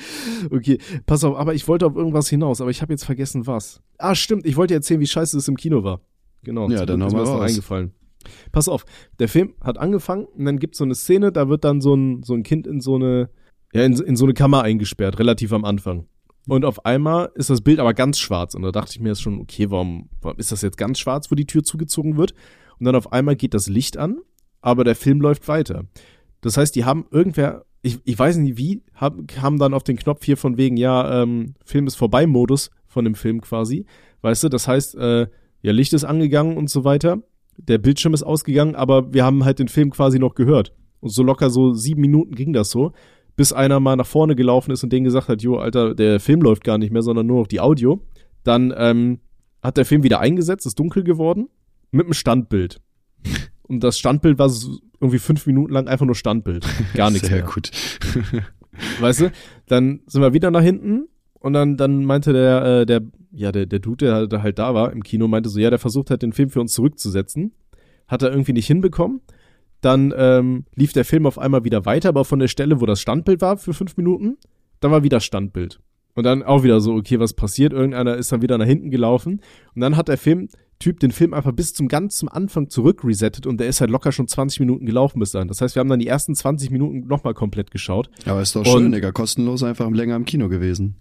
okay, 0.51 0.79
pass 1.05 1.23
auf, 1.23 1.37
aber 1.37 1.53
ich 1.53 1.67
wollte 1.67 1.85
auf 1.85 1.95
irgendwas 1.95 2.29
hinaus, 2.29 2.61
aber 2.61 2.71
ich 2.71 2.81
habe 2.81 2.93
jetzt 2.93 3.05
vergessen 3.05 3.47
was. 3.47 3.81
Ah, 3.97 4.15
stimmt, 4.15 4.45
ich 4.45 4.57
wollte 4.57 4.73
erzählen, 4.73 4.99
wie 4.99 5.07
scheiße 5.07 5.37
es 5.37 5.47
im 5.47 5.57
Kino 5.57 5.83
war. 5.83 6.01
Genau, 6.43 6.69
Ja, 6.69 6.85
dann 6.85 6.99
das 6.99 7.13
noch 7.13 7.27
raus. 7.27 7.49
eingefallen. 7.51 7.91
Pass 8.51 8.67
auf, 8.67 8.85
der 9.19 9.29
Film 9.29 9.53
hat 9.61 9.77
angefangen 9.77 10.25
und 10.25 10.45
dann 10.45 10.59
gibt's 10.59 10.79
so 10.79 10.83
eine 10.83 10.95
Szene, 10.95 11.31
da 11.31 11.49
wird 11.49 11.63
dann 11.63 11.81
so 11.81 11.93
ein, 11.95 12.23
so 12.23 12.33
ein 12.33 12.43
Kind 12.43 12.67
in 12.67 12.81
so 12.81 12.95
eine, 12.95 13.29
ja, 13.77 13.85
in, 13.85 13.93
in 13.93 14.15
so 14.15 14.25
eine 14.25 14.33
Kammer 14.33 14.63
eingesperrt, 14.63 15.19
relativ 15.19 15.53
am 15.53 15.63
Anfang. 15.63 16.07
Und 16.47 16.65
auf 16.65 16.85
einmal 16.85 17.29
ist 17.35 17.49
das 17.49 17.61
Bild 17.61 17.79
aber 17.79 17.93
ganz 17.93 18.17
schwarz. 18.17 18.55
Und 18.55 18.63
da 18.63 18.71
dachte 18.71 18.91
ich 18.93 18.99
mir 18.99 19.09
jetzt 19.09 19.21
schon, 19.21 19.39
okay, 19.39 19.69
warum, 19.69 20.09
warum 20.21 20.39
ist 20.39 20.51
das 20.51 20.63
jetzt 20.63 20.77
ganz 20.77 20.97
schwarz, 20.97 21.29
wo 21.29 21.35
die 21.35 21.45
Tür 21.45 21.63
zugezogen 21.63 22.17
wird? 22.17 22.33
Und 22.79 22.85
dann 22.85 22.95
auf 22.95 23.13
einmal 23.13 23.35
geht 23.35 23.53
das 23.53 23.67
Licht 23.67 23.97
an, 23.97 24.17
aber 24.61 24.83
der 24.83 24.95
Film 24.95 25.21
läuft 25.21 25.47
weiter. 25.47 25.85
Das 26.41 26.57
heißt, 26.57 26.75
die 26.75 26.85
haben 26.85 27.05
irgendwer, 27.11 27.65
ich, 27.83 27.99
ich 28.03 28.17
weiß 28.17 28.37
nicht 28.37 28.57
wie, 28.57 28.81
haben, 28.95 29.27
haben 29.39 29.59
dann 29.59 29.75
auf 29.75 29.83
den 29.83 29.97
Knopf 29.97 30.23
hier 30.23 30.37
von 30.37 30.57
wegen, 30.57 30.77
ja, 30.77 31.21
ähm, 31.21 31.53
Film 31.63 31.85
ist 31.85 31.95
vorbei 31.95 32.25
Modus 32.25 32.71
von 32.87 33.03
dem 33.03 33.13
Film 33.13 33.41
quasi. 33.41 33.85
Weißt 34.21 34.43
du, 34.43 34.49
das 34.49 34.67
heißt, 34.67 34.95
äh, 34.95 35.27
ja, 35.61 35.71
Licht 35.71 35.93
ist 35.93 36.03
angegangen 36.03 36.57
und 36.57 36.69
so 36.69 36.83
weiter. 36.83 37.19
Der 37.57 37.77
Bildschirm 37.77 38.15
ist 38.15 38.23
ausgegangen, 38.23 38.75
aber 38.75 39.13
wir 39.13 39.23
haben 39.23 39.45
halt 39.45 39.59
den 39.59 39.67
Film 39.67 39.91
quasi 39.91 40.17
noch 40.17 40.33
gehört. 40.33 40.73
Und 40.99 41.09
so 41.09 41.21
locker 41.21 41.49
so 41.49 41.73
sieben 41.73 42.01
Minuten 42.01 42.33
ging 42.33 42.53
das 42.53 42.71
so, 42.71 42.93
bis 43.37 43.53
einer 43.53 43.79
mal 43.79 43.95
nach 43.95 44.05
vorne 44.05 44.35
gelaufen 44.35 44.71
ist 44.71 44.83
und 44.83 44.91
denen 44.91 45.05
gesagt 45.05 45.29
hat, 45.29 45.41
jo, 45.41 45.55
Alter, 45.57 45.95
der 45.95 46.19
Film 46.19 46.41
läuft 46.41 46.65
gar 46.65 46.77
nicht 46.77 46.91
mehr, 46.91 47.01
sondern 47.03 47.25
nur 47.27 47.39
noch 47.39 47.47
die 47.47 47.61
Audio. 47.61 48.01
Dann 48.43 48.73
ähm, 48.75 49.19
hat 49.63 49.77
der 49.77 49.85
Film 49.85 50.03
wieder 50.03 50.19
eingesetzt, 50.19 50.65
ist 50.65 50.77
dunkel 50.79 51.03
geworden, 51.05 51.47
mit 51.91 52.05
einem 52.05 52.13
Standbild. 52.13 52.81
Und 53.63 53.83
das 53.83 53.97
Standbild 53.99 54.37
war 54.39 54.49
so 54.49 54.77
irgendwie 54.99 55.19
fünf 55.19 55.45
Minuten 55.45 55.71
lang 55.73 55.87
einfach 55.87 56.05
nur 56.05 56.15
Standbild. 56.15 56.65
Gar 56.93 57.11
nichts 57.11 57.27
Sehr 57.29 57.37
mehr. 57.43 57.45
gut. 57.45 57.71
Weißt 58.99 59.21
du? 59.21 59.31
Dann 59.67 60.01
sind 60.07 60.21
wir 60.21 60.33
wieder 60.33 60.51
nach 60.51 60.61
hinten 60.61 61.07
und 61.39 61.53
dann, 61.53 61.77
dann 61.77 62.03
meinte 62.05 62.33
der, 62.33 62.63
äh, 62.81 62.85
der, 62.85 63.01
ja, 63.31 63.51
der, 63.51 63.65
der 63.65 63.79
Dude, 63.79 64.05
der 64.05 64.13
halt- 64.15 64.31
der 64.31 64.41
halt 64.43 64.59
da 64.59 64.73
war 64.73 64.91
im 64.91 65.03
Kino, 65.03 65.27
meinte 65.27 65.49
so, 65.49 65.59
ja, 65.59 65.69
der 65.69 65.79
versucht 65.79 66.09
halt 66.09 66.21
den 66.21 66.33
Film 66.33 66.49
für 66.49 66.61
uns 66.61 66.73
zurückzusetzen. 66.73 67.53
Hat 68.07 68.21
er 68.23 68.29
irgendwie 68.31 68.53
nicht 68.53 68.67
hinbekommen. 68.67 69.21
Dann 69.87 70.13
ähm, 70.17 70.65
lief 70.75 70.91
der 70.91 71.05
Film 71.05 71.25
auf 71.25 71.39
einmal 71.39 71.63
wieder 71.63 71.85
weiter, 71.85 72.09
aber 72.09 72.25
von 72.25 72.39
der 72.39 72.49
Stelle, 72.49 72.81
wo 72.81 72.85
das 72.85 72.99
Standbild 72.99 73.39
war 73.41 73.55
für 73.55 73.73
fünf 73.73 73.95
Minuten, 73.95 74.37
da 74.81 74.91
war 74.91 75.01
wieder 75.03 75.21
Standbild. 75.21 75.79
Und 76.13 76.25
dann 76.25 76.43
auch 76.43 76.63
wieder 76.63 76.81
so, 76.81 76.93
okay, 76.95 77.19
was 77.21 77.33
passiert? 77.33 77.71
Irgendeiner 77.71 78.15
ist 78.17 78.31
dann 78.31 78.41
wieder 78.41 78.57
nach 78.57 78.65
hinten 78.65 78.89
gelaufen. 78.91 79.39
Und 79.75 79.81
dann 79.81 79.95
hat 79.95 80.07
der 80.09 80.17
Filmtyp 80.17 80.99
den 80.99 81.11
Film 81.11 81.33
einfach 81.33 81.53
bis 81.53 81.73
zum 81.73 81.87
ganz 81.87 82.17
zum 82.17 82.27
Anfang 82.27 82.69
zurück 82.69 83.05
resettet 83.05 83.45
und 83.47 83.59
der 83.61 83.67
ist 83.67 83.79
halt 83.79 83.91
locker 83.91 84.11
schon 84.11 84.27
20 84.27 84.59
Minuten 84.59 84.85
gelaufen 84.85 85.19
bis 85.19 85.31
dahin. 85.31 85.47
Das 85.47 85.61
heißt, 85.61 85.75
wir 85.75 85.79
haben 85.79 85.89
dann 85.89 85.99
die 85.99 86.07
ersten 86.07 86.35
20 86.35 86.69
Minuten 86.71 87.07
nochmal 87.07 87.33
komplett 87.35 87.71
geschaut. 87.71 88.09
Aber 88.25 88.41
ist 88.41 88.55
doch 88.57 88.61
Und- 88.65 88.81
schön, 88.81 88.91
Digga. 88.91 89.11
Kostenlos 89.13 89.61
einfach 89.63 89.89
länger 89.91 90.15
im 90.17 90.25
Kino 90.25 90.49
gewesen. 90.49 90.95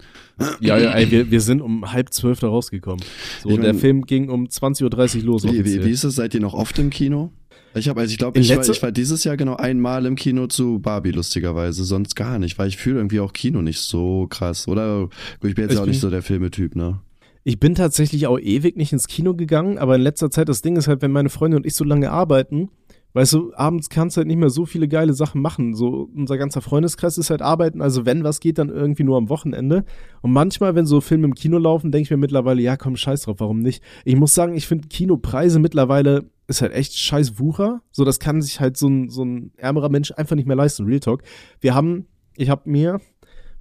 Ja, 0.60 0.76
ja, 0.78 0.90
ey, 0.92 1.10
wir, 1.10 1.30
wir 1.30 1.40
sind 1.40 1.60
um 1.62 1.90
halb 1.92 2.12
zwölf 2.12 2.38
da 2.40 2.48
rausgekommen. 2.48 3.02
So, 3.42 3.48
Ich 3.48 3.54
und 3.56 3.62
der 3.64 3.72
mein- 3.72 3.80
Film 3.80 4.02
ging 4.02 4.28
um 4.28 4.44
20.30 4.48 5.20
Uhr 5.20 5.24
los. 5.24 5.44
Wie, 5.44 5.64
wie, 5.64 5.82
wie 5.84 5.90
ist 5.90 6.04
es? 6.04 6.14
Seid 6.14 6.34
ihr 6.34 6.40
noch 6.40 6.54
oft 6.54 6.78
im 6.78 6.90
Kino? 6.90 7.32
Ich 7.76 7.88
habe, 7.88 8.00
also 8.00 8.10
ich 8.10 8.18
glaube, 8.18 8.40
ich, 8.40 8.48
war, 8.56 8.66
ich 8.66 8.82
war 8.82 8.90
dieses 8.90 9.24
Jahr 9.24 9.36
genau 9.36 9.56
einmal 9.56 10.06
im 10.06 10.16
Kino 10.16 10.46
zu 10.46 10.78
Barbie, 10.78 11.10
lustigerweise, 11.10 11.84
sonst 11.84 12.16
gar 12.16 12.38
nicht, 12.38 12.58
weil 12.58 12.68
ich 12.68 12.78
fühle 12.78 12.96
irgendwie 12.96 13.20
auch 13.20 13.34
Kino 13.34 13.60
nicht 13.60 13.80
so 13.80 14.26
krass. 14.28 14.66
Oder 14.66 15.08
ich 15.42 15.54
bin 15.54 15.64
jetzt 15.64 15.72
Ich 15.72 15.76
ja 15.76 15.82
auch 15.82 15.86
nicht 15.86 16.00
so 16.00 16.08
der 16.08 16.22
Filmetyp, 16.22 16.74
ne? 16.74 17.00
Ich 17.44 17.60
bin 17.60 17.74
tatsächlich 17.74 18.26
auch 18.26 18.40
ewig 18.40 18.76
nicht 18.76 18.92
ins 18.92 19.06
Kino 19.06 19.34
gegangen, 19.34 19.78
aber 19.78 19.96
in 19.96 20.00
letzter 20.00 20.30
Zeit, 20.30 20.48
das 20.48 20.62
Ding 20.62 20.76
ist 20.76 20.88
halt, 20.88 21.02
wenn 21.02 21.12
meine 21.12 21.28
Freunde 21.28 21.58
und 21.58 21.66
ich 21.66 21.74
so 21.74 21.84
lange 21.84 22.10
arbeiten, 22.10 22.70
weißt 23.12 23.34
du, 23.34 23.52
abends 23.54 23.88
kannst 23.88 24.16
du 24.16 24.18
halt 24.18 24.26
nicht 24.26 24.38
mehr 24.38 24.50
so 24.50 24.66
viele 24.66 24.88
geile 24.88 25.12
Sachen 25.12 25.40
machen. 25.40 25.74
So, 25.74 26.08
unser 26.14 26.38
ganzer 26.38 26.60
Freundeskreis 26.62 27.18
ist 27.18 27.30
halt 27.30 27.42
arbeiten, 27.42 27.82
also 27.82 28.04
wenn 28.04 28.24
was 28.24 28.40
geht, 28.40 28.58
dann 28.58 28.68
irgendwie 28.68 29.04
nur 29.04 29.16
am 29.16 29.28
Wochenende. 29.28 29.84
Und 30.22 30.32
manchmal, 30.32 30.74
wenn 30.74 30.86
so 30.86 31.00
Filme 31.00 31.26
im 31.26 31.34
Kino 31.34 31.58
laufen, 31.58 31.92
denke 31.92 32.04
ich 32.04 32.10
mir 32.10 32.16
mittlerweile, 32.16 32.62
ja 32.62 32.76
komm, 32.76 32.96
scheiß 32.96 33.22
drauf, 33.22 33.36
warum 33.38 33.60
nicht? 33.60 33.82
Ich 34.04 34.16
muss 34.16 34.34
sagen, 34.34 34.54
ich 34.54 34.66
finde 34.66 34.88
Kinopreise 34.88 35.58
mittlerweile 35.58 36.30
ist 36.48 36.62
halt 36.62 36.72
echt 36.72 36.96
scheiß 36.96 37.38
Wucher. 37.38 37.82
So, 37.90 38.04
das 38.04 38.20
kann 38.20 38.40
sich 38.42 38.60
halt 38.60 38.76
so 38.76 38.88
ein, 38.88 39.08
so 39.08 39.24
ein 39.24 39.52
ärmerer 39.56 39.88
Mensch 39.88 40.12
einfach 40.12 40.36
nicht 40.36 40.46
mehr 40.46 40.56
leisten, 40.56 40.84
Real 40.84 41.00
Talk. 41.00 41.22
Wir 41.60 41.74
haben, 41.74 42.06
ich 42.36 42.50
habe 42.50 42.68
mir, 42.70 43.00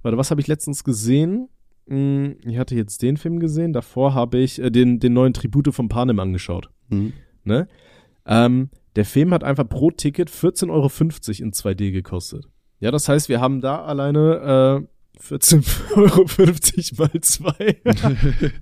warte, 0.02 0.18
was 0.18 0.30
habe 0.30 0.40
ich 0.40 0.46
letztens 0.46 0.84
gesehen? 0.84 1.48
Hm, 1.88 2.36
Ich 2.42 2.58
hatte 2.58 2.74
jetzt 2.74 3.02
den 3.02 3.16
Film 3.16 3.40
gesehen, 3.40 3.72
davor 3.72 4.14
habe 4.14 4.38
ich 4.38 4.60
äh, 4.60 4.70
den, 4.70 5.00
den 5.00 5.12
neuen 5.12 5.32
Tribute 5.32 5.74
von 5.74 5.88
Panem 5.88 6.18
angeschaut. 6.20 6.70
Hm. 6.90 7.12
Ne? 7.44 7.68
Ähm, 8.24 8.70
der 8.96 9.04
Film 9.04 9.32
hat 9.32 9.44
einfach 9.44 9.68
pro 9.68 9.90
Ticket 9.90 10.30
14,50 10.30 10.70
Euro 10.70 10.86
in 10.86 11.52
2D 11.52 11.92
gekostet. 11.92 12.48
Ja, 12.80 12.90
das 12.90 13.08
heißt, 13.08 13.28
wir 13.28 13.40
haben 13.40 13.60
da 13.60 13.84
alleine 13.84 14.84
äh, 14.84 15.22
14,50 15.22 16.98
Euro 16.98 17.08
mal 17.10 17.20
zwei. 17.20 17.76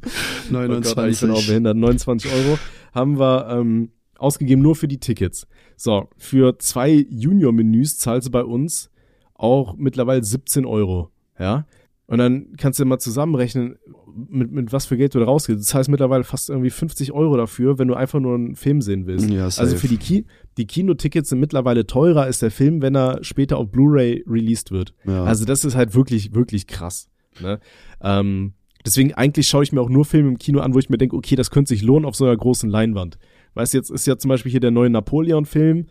Oh 0.52 0.68
Gott, 0.94 1.08
ich 1.08 1.20
bin 1.20 1.30
auch 1.30 1.36
29. 1.36 1.46
behindert. 1.46 1.76
29 1.76 2.32
Euro 2.32 2.58
haben 2.92 3.18
wir 3.18 3.48
ähm, 3.50 3.90
ausgegeben 4.18 4.62
nur 4.62 4.76
für 4.76 4.88
die 4.88 4.98
Tickets. 4.98 5.46
So, 5.76 6.08
für 6.16 6.58
zwei 6.58 7.06
Junior-Menüs 7.08 7.98
zahlst 7.98 8.28
du 8.28 8.30
bei 8.32 8.44
uns 8.44 8.90
auch 9.34 9.76
mittlerweile 9.76 10.22
17 10.22 10.64
Euro. 10.64 11.10
Ja. 11.38 11.66
Und 12.06 12.18
dann 12.18 12.54
kannst 12.58 12.78
du 12.78 12.84
mal 12.84 12.98
zusammenrechnen, 12.98 13.76
mit, 14.14 14.52
mit 14.52 14.72
was 14.72 14.86
für 14.86 14.96
Geld 14.96 15.14
du 15.14 15.20
da 15.20 15.24
rausgehst. 15.24 15.58
Das 15.58 15.74
heißt 15.74 15.88
mittlerweile 15.88 16.22
fast 16.22 16.50
irgendwie 16.50 16.70
50 16.70 17.12
Euro 17.12 17.36
dafür, 17.36 17.78
wenn 17.78 17.88
du 17.88 17.94
einfach 17.94 18.20
nur 18.20 18.34
einen 18.34 18.56
Film 18.56 18.82
sehen 18.82 19.06
willst. 19.06 19.28
Ja, 19.30 19.44
also 19.44 19.76
für 19.76 19.88
die, 19.88 19.96
Ki 19.96 20.26
die 20.58 20.66
Kinotickets 20.66 21.30
sind 21.30 21.40
mittlerweile 21.40 21.86
teurer 21.86 22.22
als 22.22 22.38
der 22.38 22.50
Film, 22.50 22.82
wenn 22.82 22.94
er 22.94 23.18
später 23.22 23.56
auf 23.56 23.70
Blu-ray 23.70 24.24
released 24.26 24.70
wird. 24.70 24.94
Ja. 25.04 25.24
Also 25.24 25.44
das 25.44 25.64
ist 25.64 25.74
halt 25.74 25.94
wirklich, 25.94 26.34
wirklich 26.34 26.66
krass. 26.66 27.08
Ne? 27.40 27.58
Ähm, 28.02 28.52
deswegen 28.84 29.14
eigentlich 29.14 29.48
schaue 29.48 29.64
ich 29.64 29.72
mir 29.72 29.80
auch 29.80 29.88
nur 29.88 30.04
Filme 30.04 30.28
im 30.28 30.38
Kino 30.38 30.60
an, 30.60 30.74
wo 30.74 30.78
ich 30.78 30.90
mir 30.90 30.98
denke, 30.98 31.16
okay, 31.16 31.36
das 31.36 31.50
könnte 31.50 31.70
sich 31.70 31.82
lohnen 31.82 32.04
auf 32.04 32.14
so 32.14 32.26
einer 32.26 32.36
großen 32.36 32.68
Leinwand. 32.68 33.18
Weißt 33.54 33.72
du, 33.72 33.78
jetzt 33.78 33.90
ist 33.90 34.06
ja 34.06 34.16
zum 34.18 34.28
Beispiel 34.28 34.50
hier 34.50 34.60
der 34.60 34.70
neue 34.70 34.90
Napoleon-Film. 34.90 35.86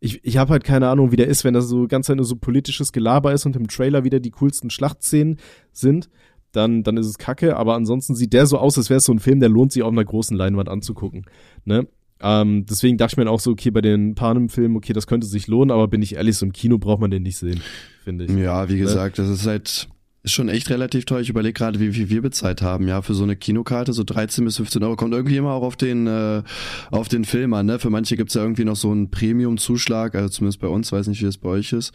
Ich, 0.00 0.24
ich 0.24 0.36
habe 0.36 0.52
halt 0.52 0.64
keine 0.64 0.88
Ahnung, 0.88 1.10
wie 1.10 1.16
der 1.16 1.26
ist, 1.26 1.44
wenn 1.44 1.54
das 1.54 1.68
so 1.68 1.86
ganz 1.88 2.08
nur 2.08 2.24
so 2.24 2.36
politisches 2.36 2.92
Gelaber 2.92 3.32
ist 3.32 3.46
und 3.46 3.56
im 3.56 3.66
Trailer 3.66 4.04
wieder 4.04 4.20
die 4.20 4.30
coolsten 4.30 4.70
Schlachtszenen 4.70 5.38
sind, 5.72 6.08
dann, 6.52 6.82
dann 6.82 6.96
ist 6.96 7.06
es 7.06 7.18
kacke. 7.18 7.56
Aber 7.56 7.74
ansonsten 7.74 8.14
sieht 8.14 8.32
der 8.32 8.46
so 8.46 8.58
aus, 8.58 8.78
als 8.78 8.90
wäre 8.90 8.98
es 8.98 9.04
so 9.04 9.12
ein 9.12 9.18
Film, 9.18 9.40
der 9.40 9.48
lohnt 9.48 9.72
sich 9.72 9.82
auf 9.82 9.92
einer 9.92 10.04
großen 10.04 10.36
Leinwand 10.36 10.68
anzugucken. 10.68 11.26
Ne? 11.64 11.88
Ähm, 12.20 12.66
deswegen 12.66 12.96
dachte 12.96 13.14
ich 13.14 13.16
mir 13.24 13.30
auch 13.30 13.40
so, 13.40 13.50
okay, 13.52 13.70
bei 13.70 13.80
den 13.80 14.14
Panem-Filmen, 14.14 14.76
okay, 14.76 14.92
das 14.92 15.06
könnte 15.06 15.26
sich 15.26 15.46
lohnen, 15.46 15.70
aber 15.70 15.88
bin 15.88 16.02
ich 16.02 16.16
ehrlich, 16.16 16.36
so 16.36 16.46
im 16.46 16.52
Kino 16.52 16.78
braucht 16.78 17.00
man 17.00 17.10
den 17.10 17.22
nicht 17.22 17.36
sehen, 17.36 17.60
finde 18.02 18.24
ich. 18.24 18.30
Ja, 18.30 18.68
wie 18.68 18.78
gesagt, 18.78 19.18
das 19.18 19.28
ist 19.28 19.46
halt 19.46 19.88
ist 20.30 20.34
schon 20.34 20.48
echt 20.48 20.70
relativ 20.70 21.04
teuer. 21.04 21.20
Ich 21.20 21.28
überlege 21.30 21.52
gerade, 21.54 21.80
wie 21.80 21.92
viel 21.92 22.08
wir 22.08 22.22
bezahlt 22.22 22.62
haben, 22.62 22.86
ja, 22.88 23.02
für 23.02 23.14
so 23.14 23.24
eine 23.24 23.36
Kinokarte, 23.36 23.92
so 23.92 24.04
13 24.04 24.44
bis 24.44 24.56
15 24.56 24.82
Euro. 24.82 24.96
Kommt 24.96 25.14
irgendwie 25.14 25.36
immer 25.36 25.52
auch 25.52 25.62
auf 25.62 25.76
den, 25.76 26.06
äh, 26.06 26.42
auf 26.90 27.08
den 27.08 27.24
Film 27.24 27.54
an, 27.54 27.66
ne? 27.66 27.78
Für 27.78 27.90
manche 27.90 28.16
gibt's 28.16 28.34
ja 28.34 28.42
irgendwie 28.42 28.64
noch 28.64 28.76
so 28.76 28.90
einen 28.90 29.10
Premium-Zuschlag, 29.10 30.14
also 30.14 30.28
zumindest 30.28 30.60
bei 30.60 30.68
uns, 30.68 30.92
weiß 30.92 31.06
nicht, 31.08 31.22
wie 31.22 31.26
es 31.26 31.38
bei 31.38 31.48
euch 31.48 31.72
ist. 31.72 31.92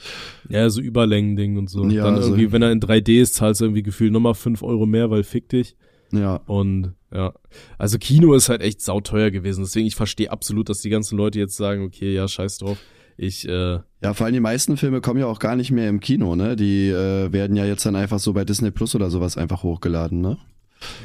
Ja, 0.49 0.69
so 0.69 0.81
Überlängending 0.81 1.57
und 1.57 1.69
so. 1.69 1.85
Ja, 1.87 2.03
Dann 2.05 2.15
also- 2.15 2.29
irgendwie, 2.29 2.51
wenn 2.51 2.61
er 2.61 2.71
in 2.71 2.79
3D 2.79 3.21
ist, 3.21 3.35
zahlst 3.35 3.61
du 3.61 3.65
irgendwie 3.65 3.83
gefühlt 3.83 4.11
nochmal 4.11 4.33
5 4.35 4.63
Euro 4.63 4.85
mehr, 4.85 5.09
weil 5.09 5.23
fick 5.23 5.49
dich. 5.49 5.75
Ja. 6.11 6.35
Und 6.47 6.93
ja, 7.13 7.33
also 7.77 7.97
Kino 7.97 8.33
ist 8.33 8.49
halt 8.49 8.61
echt 8.61 8.81
sauteuer 8.81 9.31
gewesen. 9.31 9.63
Deswegen, 9.63 9.87
ich 9.87 9.95
verstehe 9.95 10.31
absolut, 10.31 10.69
dass 10.69 10.81
die 10.81 10.89
ganzen 10.89 11.17
Leute 11.17 11.39
jetzt 11.39 11.55
sagen, 11.57 11.83
okay, 11.83 12.13
ja, 12.13 12.27
scheiß 12.27 12.59
drauf. 12.59 12.77
Ich, 13.17 13.47
äh, 13.47 13.79
Ja, 14.01 14.13
vor 14.13 14.25
allem 14.25 14.33
die 14.33 14.39
meisten 14.39 14.77
Filme 14.77 15.01
kommen 15.01 15.19
ja 15.19 15.27
auch 15.27 15.39
gar 15.39 15.55
nicht 15.55 15.71
mehr 15.71 15.89
im 15.89 15.99
Kino, 15.99 16.35
ne? 16.35 16.55
Die 16.55 16.89
äh, 16.89 17.31
werden 17.31 17.55
ja 17.55 17.65
jetzt 17.65 17.85
dann 17.85 17.95
einfach 17.95 18.19
so 18.19 18.33
bei 18.33 18.43
Disney 18.45 18.71
Plus 18.71 18.95
oder 18.95 19.09
sowas 19.09 19.37
einfach 19.37 19.63
hochgeladen, 19.63 20.21
ne? 20.21 20.37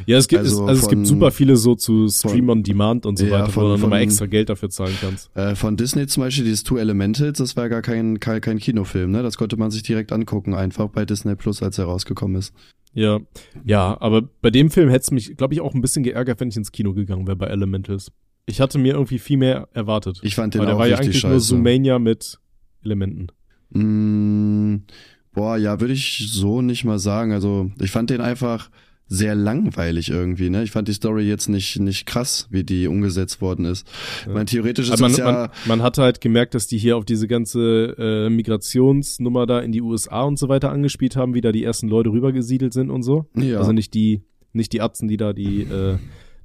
ja, 0.07 0.19
es 0.19 0.27
gibt, 0.27 0.41
Also 0.41 0.65
es, 0.65 0.69
also 0.71 0.73
es 0.81 0.87
von- 0.87 0.91
gibt 0.91 1.07
super 1.07 1.31
viele 1.31 1.57
so 1.57 1.77
zu 1.77 2.09
Stream 2.09 2.49
on 2.49 2.65
Demand 2.65 3.07
und 3.07 3.17
so 3.17 3.27
Ja, 3.27 3.33
weiter, 3.43 3.53
von- 3.53 3.63
wo 3.63 3.67
du 3.69 3.73
dann 3.75 3.81
nochmal 3.83 4.01
extra 4.03 4.27
Geld 4.27 4.49
dafür 4.49 4.71
zahlen 4.71 4.97
kannst. 5.01 5.31
Äh, 5.37 5.55
von 5.55 5.77
Disney 5.77 6.07
zum 6.09 6.25
Beispiel, 6.25 6.45
dieses 6.45 6.65
Two 6.65 6.79
Elementals, 6.79 7.39
das 7.39 7.57
war 7.57 7.69
gar 7.69 7.81
kein, 7.83 8.19
kein, 8.19 8.41
kein 8.41 8.59
Kinofilm, 8.59 9.13
ne? 9.13 9.23
Das 9.23 9.37
konnte 9.39 9.57
man 9.57 9.71
sich 9.71 9.85
direkt 9.85 10.11
angucken, 10.13 10.55
einfach 10.55 10.89
bei 10.89 11.05
Disney 11.05 11.37
Plus, 11.37 11.63
als 11.63 11.79
er 11.79 11.85
rausgekommen 11.85 12.37
ist. 12.37 12.53
Ja, 12.95 13.21
ja, 13.65 13.97
aber 14.01 14.23
bei 14.43 14.51
dem 14.51 14.71
Film 14.71 14.89
hätte 14.89 15.03
es 15.03 15.11
mich, 15.13 15.37
glaube 15.37 15.55
ich, 15.55 15.61
auch 15.61 15.75
ein 15.75 15.81
bisschen 15.81 16.03
geärgert, 16.03 16.41
wenn 16.41 16.49
ich 16.49 16.57
ins 16.57 16.73
Kino 16.73 16.93
gegangen 16.95 17.27
wäre 17.29 17.37
bei 17.37 17.47
Elementals. 17.47 18.11
Ich 18.49 18.61
hatte 18.61 18.79
mir 18.79 18.95
irgendwie 18.95 19.19
viel 19.19 19.37
mehr 19.37 19.69
erwartet. 19.73 20.21
Ich 20.23 20.35
fand 20.35 20.55
den 20.55 20.61
Weil 20.61 20.67
der 20.67 20.75
auch 20.77 20.81
war 20.81 20.87
ja 20.89 20.97
richtig 20.97 21.17
eigentlich 21.17 21.25
nur 21.25 21.33
scheiße. 21.35 21.47
Zoomania 21.49 21.99
mit 21.99 22.39
Elementen. 22.83 23.29
Mm, 23.71 24.85
boah, 25.33 25.57
ja, 25.57 25.81
würde 25.81 25.93
ich 25.93 26.29
so 26.31 26.63
nicht 26.63 26.85
mal 26.85 26.99
sagen. 26.99 27.33
Also, 27.33 27.71
ich 27.81 27.91
fand 27.91 28.11
den 28.11 28.21
einfach 28.23 28.71
sehr 29.11 29.35
langweilig 29.35 30.11
irgendwie, 30.11 30.51
ne? 30.51 30.63
Ich 30.63 30.71
fand 30.71 30.87
die 30.89 30.93
Story 30.93 31.23
jetzt 31.27 31.49
nicht, 31.49 31.79
nicht 31.81 32.05
krass, 32.07 32.47
wie 32.51 32.63
die 32.63 32.89
umgesetzt 32.89 33.41
worden 33.41 33.65
ist. 33.65 33.87
Ich 34.27 34.33
meine, 34.33 34.45
theoretisch 34.45 34.87
ist 34.87 34.93
Also 34.93 35.05
man, 35.05 35.11
es 35.13 35.17
ja, 35.19 35.25
man, 35.33 35.51
man 35.67 35.83
hatte 35.83 36.03
halt 36.03 36.21
gemerkt, 36.21 36.55
dass 36.55 36.67
die 36.67 36.77
hier 36.77 36.97
auf 36.97 37.07
diese 37.07 37.27
ganze 37.27 37.95
äh, 37.99 38.29
Migrationsnummer 38.31 39.47
da 39.47 39.61
in 39.61 39.73
die 39.73 39.81
USA 39.81 40.23
und 40.25 40.39
so 40.39 40.49
weiter 40.51 40.71
angespielt 40.71 41.17
haben, 41.17 41.35
wie 41.35 41.41
da 41.41 41.53
die 41.53 41.65
ersten 41.65 41.89
Leute 41.89 42.11
rübergesiedelt 42.11 42.75
sind 42.75 42.91
und 42.91 43.03
so. 43.03 43.27
ja, 43.35 43.59
Also 43.59 43.73
nicht 43.73 43.95
die, 43.95 44.23
nicht 44.53 44.75
die 44.75 44.83
Atzen, 44.83 45.09
die 45.09 45.17
da 45.17 45.33
die 45.33 45.63
äh, 45.63 45.97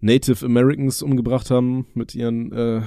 Native 0.04 0.46
Americans 0.46 1.02
umgebracht 1.02 1.50
haben 1.50 1.88
mit 1.94 2.14
ihren 2.14 2.52
äh, 2.52 2.82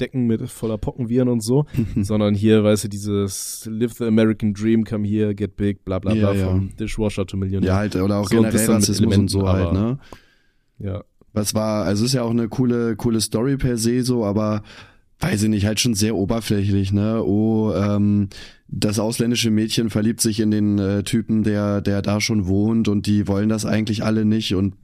Decken 0.00 0.26
mit 0.26 0.48
voller 0.50 0.78
Pockenviren 0.78 1.28
und 1.28 1.42
so, 1.42 1.66
sondern 2.00 2.34
hier, 2.34 2.62
weißt 2.64 2.84
du, 2.84 2.88
dieses 2.88 3.68
Live 3.70 3.94
the 3.94 4.04
American 4.04 4.54
Dream, 4.54 4.84
come 4.84 5.06
here, 5.06 5.34
get 5.34 5.56
big, 5.56 5.84
bla 5.84 5.98
bla 5.98 6.12
bla, 6.12 6.32
Ja, 6.32 6.34
ja. 6.34 6.46
vom 6.48 6.74
Dishwasher 6.76 7.26
to 7.26 7.36
Millionaire. 7.36 7.72
ja, 7.72 7.76
halt, 7.78 7.96
oder 7.96 8.18
auch 8.18 8.28
So, 8.28 8.36
generell 8.36 8.66
Rassismus 8.70 9.16
und 9.16 9.28
so 9.28 9.48
halt, 9.48 9.72
ne? 9.72 9.98
ja. 10.78 11.02
Was 11.32 11.54
war, 11.54 11.84
also 11.84 12.04
ist 12.04 12.14
ja 12.14 12.22
auch 12.22 12.30
eine 12.30 12.48
coole, 12.48 12.96
coole 12.96 13.20
Story 13.20 13.56
per 13.56 13.76
se 13.76 14.02
so, 14.02 14.24
aber 14.24 14.62
weiß 15.20 15.44
ich 15.44 15.48
nicht, 15.48 15.64
halt 15.66 15.78
schon 15.78 15.94
sehr 15.94 16.16
oberflächlich, 16.16 16.92
ne? 16.92 17.22
Oh, 17.22 17.72
ähm, 17.72 18.28
das 18.66 18.98
ausländische 18.98 19.50
Mädchen 19.50 19.90
verliebt 19.90 20.20
sich 20.20 20.40
in 20.40 20.50
den 20.50 20.78
äh, 20.78 21.02
Typen, 21.04 21.42
der, 21.44 21.82
der 21.82 22.02
da 22.02 22.20
schon 22.20 22.48
wohnt 22.48 22.88
und 22.88 23.06
die 23.06 23.28
wollen 23.28 23.48
das 23.48 23.64
eigentlich 23.64 24.02
alle 24.02 24.24
nicht 24.24 24.54
und 24.54 24.74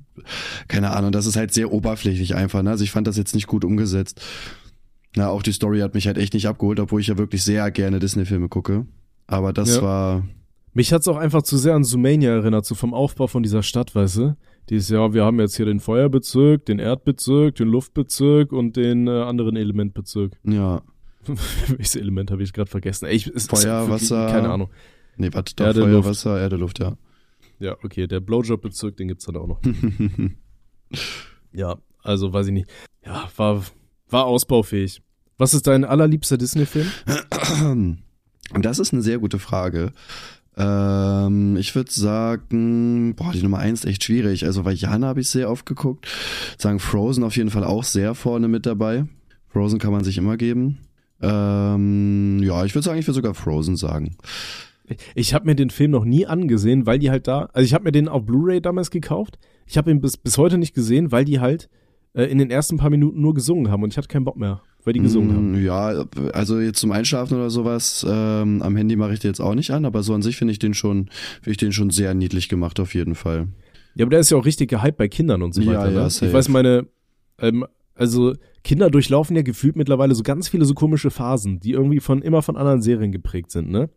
keine 0.68 0.90
Ahnung, 0.90 1.12
das 1.12 1.26
ist 1.26 1.36
halt 1.36 1.52
sehr 1.52 1.72
oberflächlich 1.72 2.34
einfach, 2.34 2.62
ne? 2.62 2.70
Also 2.70 2.84
ich 2.84 2.90
fand 2.90 3.06
das 3.06 3.16
jetzt 3.16 3.34
nicht 3.34 3.46
gut 3.46 3.64
umgesetzt. 3.64 4.20
Na, 5.16 5.28
auch 5.28 5.42
die 5.42 5.52
Story 5.52 5.80
hat 5.80 5.94
mich 5.94 6.06
halt 6.06 6.18
echt 6.18 6.34
nicht 6.34 6.46
abgeholt, 6.46 6.78
obwohl 6.80 7.00
ich 7.00 7.06
ja 7.06 7.16
wirklich 7.18 7.42
sehr 7.42 7.70
gerne 7.70 7.98
Disney-Filme 7.98 8.48
gucke. 8.48 8.86
Aber 9.26 9.52
das 9.52 9.76
Ja. 9.76 9.82
war, 9.82 10.24
Mich 10.74 10.92
hat's 10.92 11.08
auch 11.08 11.16
einfach 11.16 11.42
zu 11.42 11.56
sehr 11.56 11.74
an 11.74 11.84
Sumania 11.84 12.32
erinnert, 12.32 12.66
so 12.66 12.74
vom 12.74 12.92
Aufbau 12.92 13.26
von 13.28 13.42
dieser 13.42 13.62
Stadt, 13.62 13.94
weißt 13.94 14.16
du? 14.18 14.36
Dieses 14.68 14.90
Jahr, 14.90 15.14
wir 15.14 15.24
haben 15.24 15.40
jetzt 15.40 15.56
hier 15.56 15.64
den 15.64 15.80
Feuerbezirk, 15.80 16.66
den 16.66 16.78
Erdbezirk, 16.80 17.54
den 17.54 17.68
Luftbezirk 17.68 18.52
und 18.52 18.76
den 18.76 19.06
äh, 19.06 19.10
anderen 19.22 19.56
Elementbezirk. 19.56 20.32
ja, 20.44 20.82
Welches 21.68 21.96
Element 21.96 22.30
habe 22.30 22.42
ich 22.42 22.52
gerade 22.52 22.70
vergessen? 22.70 23.06
Ey, 23.06 23.16
ich, 23.16 23.26
es 23.26 23.34
ist 23.46 23.50
Feuer, 23.50 23.88
Wasser. 23.88 24.26
Keine 24.26 24.50
Ahnung. 24.50 24.68
nee, 25.16 25.30
warte, 25.32 25.64
Erde, 25.64 25.80
Feuer, 25.80 25.92
Luft. 25.92 26.08
Wasser, 26.10 26.38
Erde, 26.40 26.56
Luft, 26.56 26.78
ja. 26.78 26.96
Ja, 27.58 27.76
okay, 27.82 28.06
der 28.06 28.20
Blowjob-Bezirk, 28.20 28.96
den 28.96 29.08
gibt's 29.08 29.24
dann 29.26 29.36
auch 29.36 29.46
noch. 29.46 29.60
Ja, 31.52 31.78
also 32.02 32.32
weiß 32.32 32.48
ich 32.48 32.52
nicht. 32.52 32.68
Ja, 33.04 33.30
war, 33.36 33.64
war 34.10 34.26
ausbaufähig. 34.26 35.00
Was 35.38 35.54
ist 35.54 35.66
dein 35.66 35.84
allerliebster 35.84 36.36
Disney-Film? 36.38 36.90
Das 38.60 38.78
ist 38.78 38.92
eine 38.92 39.02
sehr 39.02 39.18
gute 39.18 39.40
Frage. 39.40 39.90
Ähm, 40.56 41.56
ich 41.56 41.74
würde 41.74 41.90
sagen, 41.90 43.16
boah, 43.16 43.32
die 43.32 43.42
Nummer 43.42 43.58
eins 43.58 43.80
ist 43.80 43.90
echt 43.90 44.04
schwierig. 44.04 44.44
Also 44.44 44.62
bei 44.62 44.72
Jana 44.72 45.08
habe 45.08 45.20
ich 45.20 45.30
sehr 45.30 45.50
oft 45.50 45.66
geguckt. 45.66 46.06
Sagen 46.56 46.78
Frozen 46.78 47.24
auf 47.24 47.36
jeden 47.36 47.50
Fall 47.50 47.64
auch 47.64 47.82
sehr 47.82 48.14
vorne 48.14 48.46
mit 48.46 48.64
dabei. 48.64 49.06
Frozen 49.48 49.80
kann 49.80 49.90
man 49.90 50.04
sich 50.04 50.16
immer 50.16 50.36
geben. 50.36 50.78
Ähm, 51.20 52.40
ja, 52.42 52.64
ich 52.64 52.74
würde 52.74 52.84
sagen, 52.84 53.00
ich 53.00 53.06
würde 53.06 53.16
sogar 53.16 53.34
Frozen 53.34 53.76
sagen. 53.76 54.16
Ich 55.14 55.34
habe 55.34 55.46
mir 55.46 55.54
den 55.54 55.70
Film 55.70 55.90
noch 55.90 56.04
nie 56.04 56.26
angesehen, 56.26 56.86
weil 56.86 56.98
die 56.98 57.10
halt 57.10 57.26
da, 57.28 57.48
also 57.52 57.64
ich 57.64 57.74
habe 57.74 57.84
mir 57.84 57.92
den 57.92 58.08
auf 58.08 58.24
Blu-ray 58.24 58.60
damals 58.60 58.90
gekauft. 58.90 59.38
Ich 59.66 59.76
habe 59.78 59.90
ihn 59.90 60.00
bis, 60.00 60.16
bis 60.16 60.38
heute 60.38 60.58
nicht 60.58 60.74
gesehen, 60.74 61.10
weil 61.12 61.24
die 61.24 61.40
halt 61.40 61.68
äh, 62.14 62.24
in 62.24 62.38
den 62.38 62.50
ersten 62.50 62.76
paar 62.76 62.90
Minuten 62.90 63.20
nur 63.20 63.34
gesungen 63.34 63.70
haben 63.70 63.82
und 63.82 63.92
ich 63.92 63.98
hatte 63.98 64.08
keinen 64.08 64.24
Bock 64.24 64.36
mehr, 64.36 64.60
weil 64.84 64.92
die 64.92 65.00
gesungen 65.00 65.34
haben. 65.34 65.52
Mm, 65.52 65.64
Ja, 65.64 66.04
also 66.32 66.60
jetzt 66.60 66.78
zum 66.78 66.92
Einschlafen 66.92 67.36
oder 67.36 67.50
sowas 67.50 68.06
ähm, 68.08 68.62
am 68.62 68.76
Handy 68.76 68.96
mache 68.96 69.12
ich 69.14 69.20
den 69.20 69.30
jetzt 69.30 69.40
auch 69.40 69.54
nicht 69.54 69.70
an, 69.72 69.84
aber 69.84 70.02
so 70.02 70.14
an 70.14 70.22
sich 70.22 70.36
finde 70.36 70.52
ich 70.52 70.58
den 70.58 70.74
schon, 70.74 71.08
finde 71.42 71.50
ich 71.50 71.56
den 71.56 71.72
schon 71.72 71.90
sehr 71.90 72.14
niedlich 72.14 72.48
gemacht 72.48 72.78
auf 72.80 72.94
jeden 72.94 73.14
Fall. 73.14 73.48
Ja, 73.96 74.04
aber 74.04 74.10
der 74.10 74.20
ist 74.20 74.30
ja 74.30 74.36
auch 74.36 74.44
richtig 74.44 74.70
gehypt 74.70 74.98
bei 74.98 75.08
Kindern 75.08 75.42
und 75.42 75.54
so 75.54 75.62
Ja, 75.62 75.80
weiter. 75.80 75.90
ja, 75.90 76.02
ne? 76.04 76.10
safe. 76.10 76.26
Ich 76.26 76.32
weiß, 76.32 76.48
meine, 76.50 76.86
ähm, 77.40 77.66
also 77.94 78.34
Kinder 78.62 78.90
durchlaufen 78.90 79.34
ja 79.36 79.42
gefühlt 79.42 79.74
mittlerweile 79.74 80.14
so 80.14 80.22
ganz 80.22 80.48
viele 80.48 80.64
so 80.64 80.74
komische 80.74 81.10
Phasen, 81.10 81.60
die 81.60 81.70
irgendwie 81.72 82.00
von 82.00 82.20
immer 82.22 82.42
von 82.42 82.56
anderen 82.56 82.82
Serien 82.82 83.10
geprägt 83.10 83.50
sind, 83.50 83.70
ne? 83.70 83.88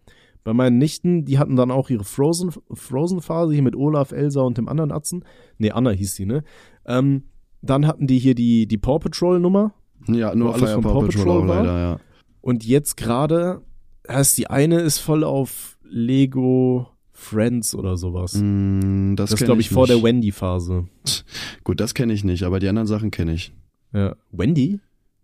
Bei 0.44 0.54
meinen 0.54 0.78
Nichten, 0.78 1.26
die 1.26 1.38
hatten 1.38 1.56
dann 1.56 1.72
auch 1.72 1.90
ihre 1.90 2.04
Frozen, 2.04 2.52
Frozen-Phase 2.72 3.54
hier 3.54 3.62
mit 3.62 3.76
Olaf, 3.76 4.12
Elsa 4.12 4.42
und 4.42 4.58
dem 4.58 4.70
anderen 4.70 4.92
Atzen. 4.92 5.26
Nee, 5.58 5.72
Anna 5.72 5.92
hieß 5.92 6.16
die, 6.16 6.26
ne? 6.26 6.44
Ähm, 6.86 7.24
dann 7.62 7.86
hatten 7.86 8.08
die 8.08 8.20
hier 8.20 8.36
die, 8.36 8.68
die 8.68 8.78
Paw 8.78 9.00
Patrol-Nummer. 9.00 9.74
Ja, 10.08 10.34
nur 10.34 10.54
alles 10.54 10.72
von 10.72 10.82
Paw 10.82 10.94
Paw 10.94 11.06
Patrol 11.06 11.24
Patrol 11.26 11.44
auch 11.44 11.48
war? 11.48 11.64
leider, 11.64 11.80
ja. 11.80 12.00
Und 12.42 12.66
jetzt 12.66 12.96
gerade, 12.96 13.62
heißt 14.08 14.38
die 14.38 14.50
eine 14.50 14.80
ist 14.80 15.00
voll 15.00 15.24
auf 15.24 15.78
Lego 15.84 16.88
Friends 17.12 17.76
oder 17.76 17.98
sowas. 17.98 18.36
Mm, 18.42 19.16
das 19.16 19.32
das 19.32 19.44
glaube 19.44 19.60
ich, 19.60 19.70
vor 19.70 19.88
nicht. 19.88 19.96
der 19.96 20.04
Wendy-Phase. 20.04 20.88
Gut, 21.66 21.80
das 21.82 21.94
kenne 21.94 22.14
ich 22.14 22.24
nicht, 22.24 22.44
aber 22.44 22.60
die 22.60 22.70
anderen 22.70 22.88
Sachen 22.88 23.12
kenne 23.12 23.34
ich. 23.34 23.54
Ja. 23.94 24.16
Wendy? 24.32 24.80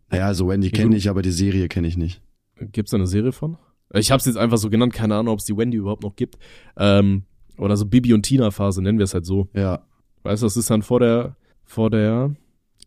Naja, 0.10 0.28
also 0.28 0.50
Wendy 0.50 0.72
kenne 0.72 0.98
ich, 0.98 1.10
aber 1.10 1.22
die 1.22 1.32
Serie 1.32 1.68
kenne 1.68 1.88
ich 1.88 1.98
nicht. 1.98 2.22
Gibt's 2.60 2.92
da 2.92 2.98
eine 2.98 3.08
Serie 3.08 3.32
von? 3.32 3.58
Ich 3.94 4.12
habe 4.12 4.20
es 4.20 4.26
jetzt 4.26 4.38
einfach 4.38 4.58
so 4.58 4.70
genannt, 4.70 4.94
keine 4.94 5.16
Ahnung, 5.16 5.34
ob 5.34 5.40
es 5.40 5.46
die 5.46 5.56
Wendy 5.56 5.78
überhaupt 5.78 6.04
noch 6.04 6.16
gibt. 6.16 6.38
Ähm, 6.78 7.24
oder 7.58 7.78
so 7.78 7.86
Bibi 7.86 8.14
und 8.14 8.24
Tina 8.24 8.52
Phase, 8.52 8.82
nennen 8.82 8.98
wir 8.98 9.06
es 9.06 9.14
halt 9.14 9.26
so. 9.26 9.48
Ja. 9.54 9.86
Weißt 10.24 10.42
du, 10.42 10.48
das 10.48 10.58
ist 10.58 10.70
dann 10.70 10.82
vor 10.82 11.00
der, 11.00 11.36
vor 11.64 11.90
der, 11.90 12.36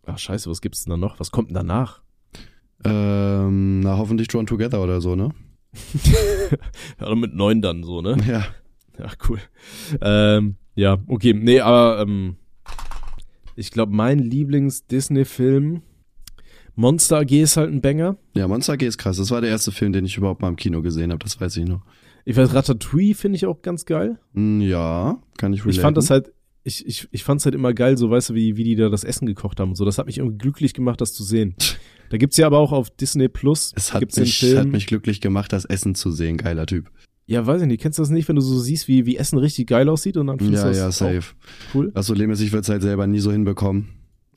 ach 0.06 0.18
scheiße, 0.18 0.50
was 0.50 0.60
gibt's 0.60 0.84
denn 0.84 0.90
da 0.90 0.96
noch? 0.96 1.20
Was 1.20 1.30
kommt 1.30 1.48
denn 1.48 1.54
danach? 1.54 2.02
Ähm, 2.84 3.80
na, 3.80 3.96
hoffentlich 3.96 4.28
Drawn 4.28 4.46
Together 4.46 4.82
oder 4.82 5.00
so, 5.00 5.16
ne? 5.16 5.30
Ja, 7.00 7.14
mit 7.14 7.34
neun 7.34 7.62
dann 7.62 7.84
so, 7.84 8.02
ne? 8.02 8.16
Ja. 8.26 8.44
Ja, 8.98 9.10
cool. 9.28 9.38
Ähm, 10.00 10.56
ja, 10.74 10.98
okay, 11.06 11.32
nee, 11.32 11.60
aber 11.60 12.00
ähm, 12.00 12.36
ich 13.54 13.70
glaube, 13.70 13.92
mein 13.92 14.18
Lieblings-Disney-Film 14.18 15.82
Monster 16.78 17.18
AG 17.18 17.32
ist 17.32 17.56
halt 17.56 17.72
ein 17.72 17.80
Banger. 17.80 18.16
Ja, 18.34 18.46
Monster 18.46 18.74
AG 18.74 18.82
ist 18.82 18.98
krass. 18.98 19.16
Das 19.16 19.32
war 19.32 19.40
der 19.40 19.50
erste 19.50 19.72
Film, 19.72 19.92
den 19.92 20.04
ich 20.04 20.16
überhaupt 20.16 20.40
mal 20.42 20.48
im 20.48 20.54
Kino 20.54 20.80
gesehen 20.80 21.10
habe, 21.10 21.18
das 21.24 21.40
weiß 21.40 21.56
ich 21.56 21.64
noch. 21.66 21.82
Ich 22.24 22.36
weiß, 22.36 22.54
Ratatouille 22.54 23.14
finde 23.14 23.34
ich 23.36 23.46
auch 23.46 23.62
ganz 23.62 23.84
geil. 23.84 24.18
Hm, 24.34 24.60
Ja, 24.60 25.20
kann 25.38 25.52
ich 25.52 25.60
relaten. 25.60 25.70
Ich 25.70 25.80
fand 25.80 25.96
das 25.96 26.10
halt, 26.10 26.32
ich, 26.62 26.86
ich, 26.86 27.08
ich 27.10 27.24
fand's 27.24 27.44
halt 27.46 27.56
immer 27.56 27.74
geil, 27.74 27.96
so 27.96 28.10
weißt 28.10 28.30
du, 28.30 28.34
wie, 28.34 28.56
wie 28.56 28.62
die 28.64 28.76
da 28.76 28.90
das 28.90 29.02
Essen 29.02 29.26
gekocht 29.26 29.58
haben 29.58 29.70
und 29.70 29.74
so. 29.74 29.84
Das 29.84 29.98
hat 29.98 30.06
mich 30.06 30.18
irgendwie 30.18 30.38
glücklich 30.38 30.72
gemacht, 30.72 31.00
das 31.00 31.12
zu 31.12 31.22
sehen. 31.24 31.54
Da 32.10 32.16
gibt's 32.16 32.38
ja 32.38 32.46
aber 32.46 32.56
auch 32.58 32.72
auf 32.72 32.88
Disney 32.88 33.28
Plus, 33.28 33.74
Es 33.76 33.92
hat 33.92 34.00
mich, 34.00 34.14
den 34.14 34.24
Film. 34.24 34.56
hat 34.58 34.66
mich 34.68 34.86
glücklich 34.86 35.20
gemacht, 35.20 35.52
das 35.52 35.66
Essen 35.66 35.94
zu 35.94 36.10
sehen. 36.10 36.38
Geiler 36.38 36.64
Typ. 36.64 36.90
ja, 37.26 37.46
weiß 37.46 37.60
ich 37.60 37.68
nicht, 37.68 37.82
kennst 37.82 37.98
du 37.98 38.02
das 38.02 38.08
nicht, 38.08 38.26
wenn 38.28 38.36
du 38.36 38.40
so 38.40 38.58
siehst, 38.58 38.88
wie, 38.88 39.04
wie 39.04 39.18
Essen 39.18 39.36
richtig 39.38 39.66
geil 39.66 39.90
aussieht 39.90 40.16
und 40.16 40.26
dann 40.28 40.38
findest 40.38 40.64
Ja, 40.64 40.70
du 40.70 40.76
ja, 40.78 40.86
das 40.86 41.02
auch 41.02 41.06
safe. 41.12 41.34
cool? 41.74 41.92
Ich 41.94 42.52
würde 42.52 42.60
es 42.60 42.68
halt 42.70 42.80
selber 42.80 43.06
nie 43.06 43.18
so 43.18 43.30
hinbekommen. 43.30 43.88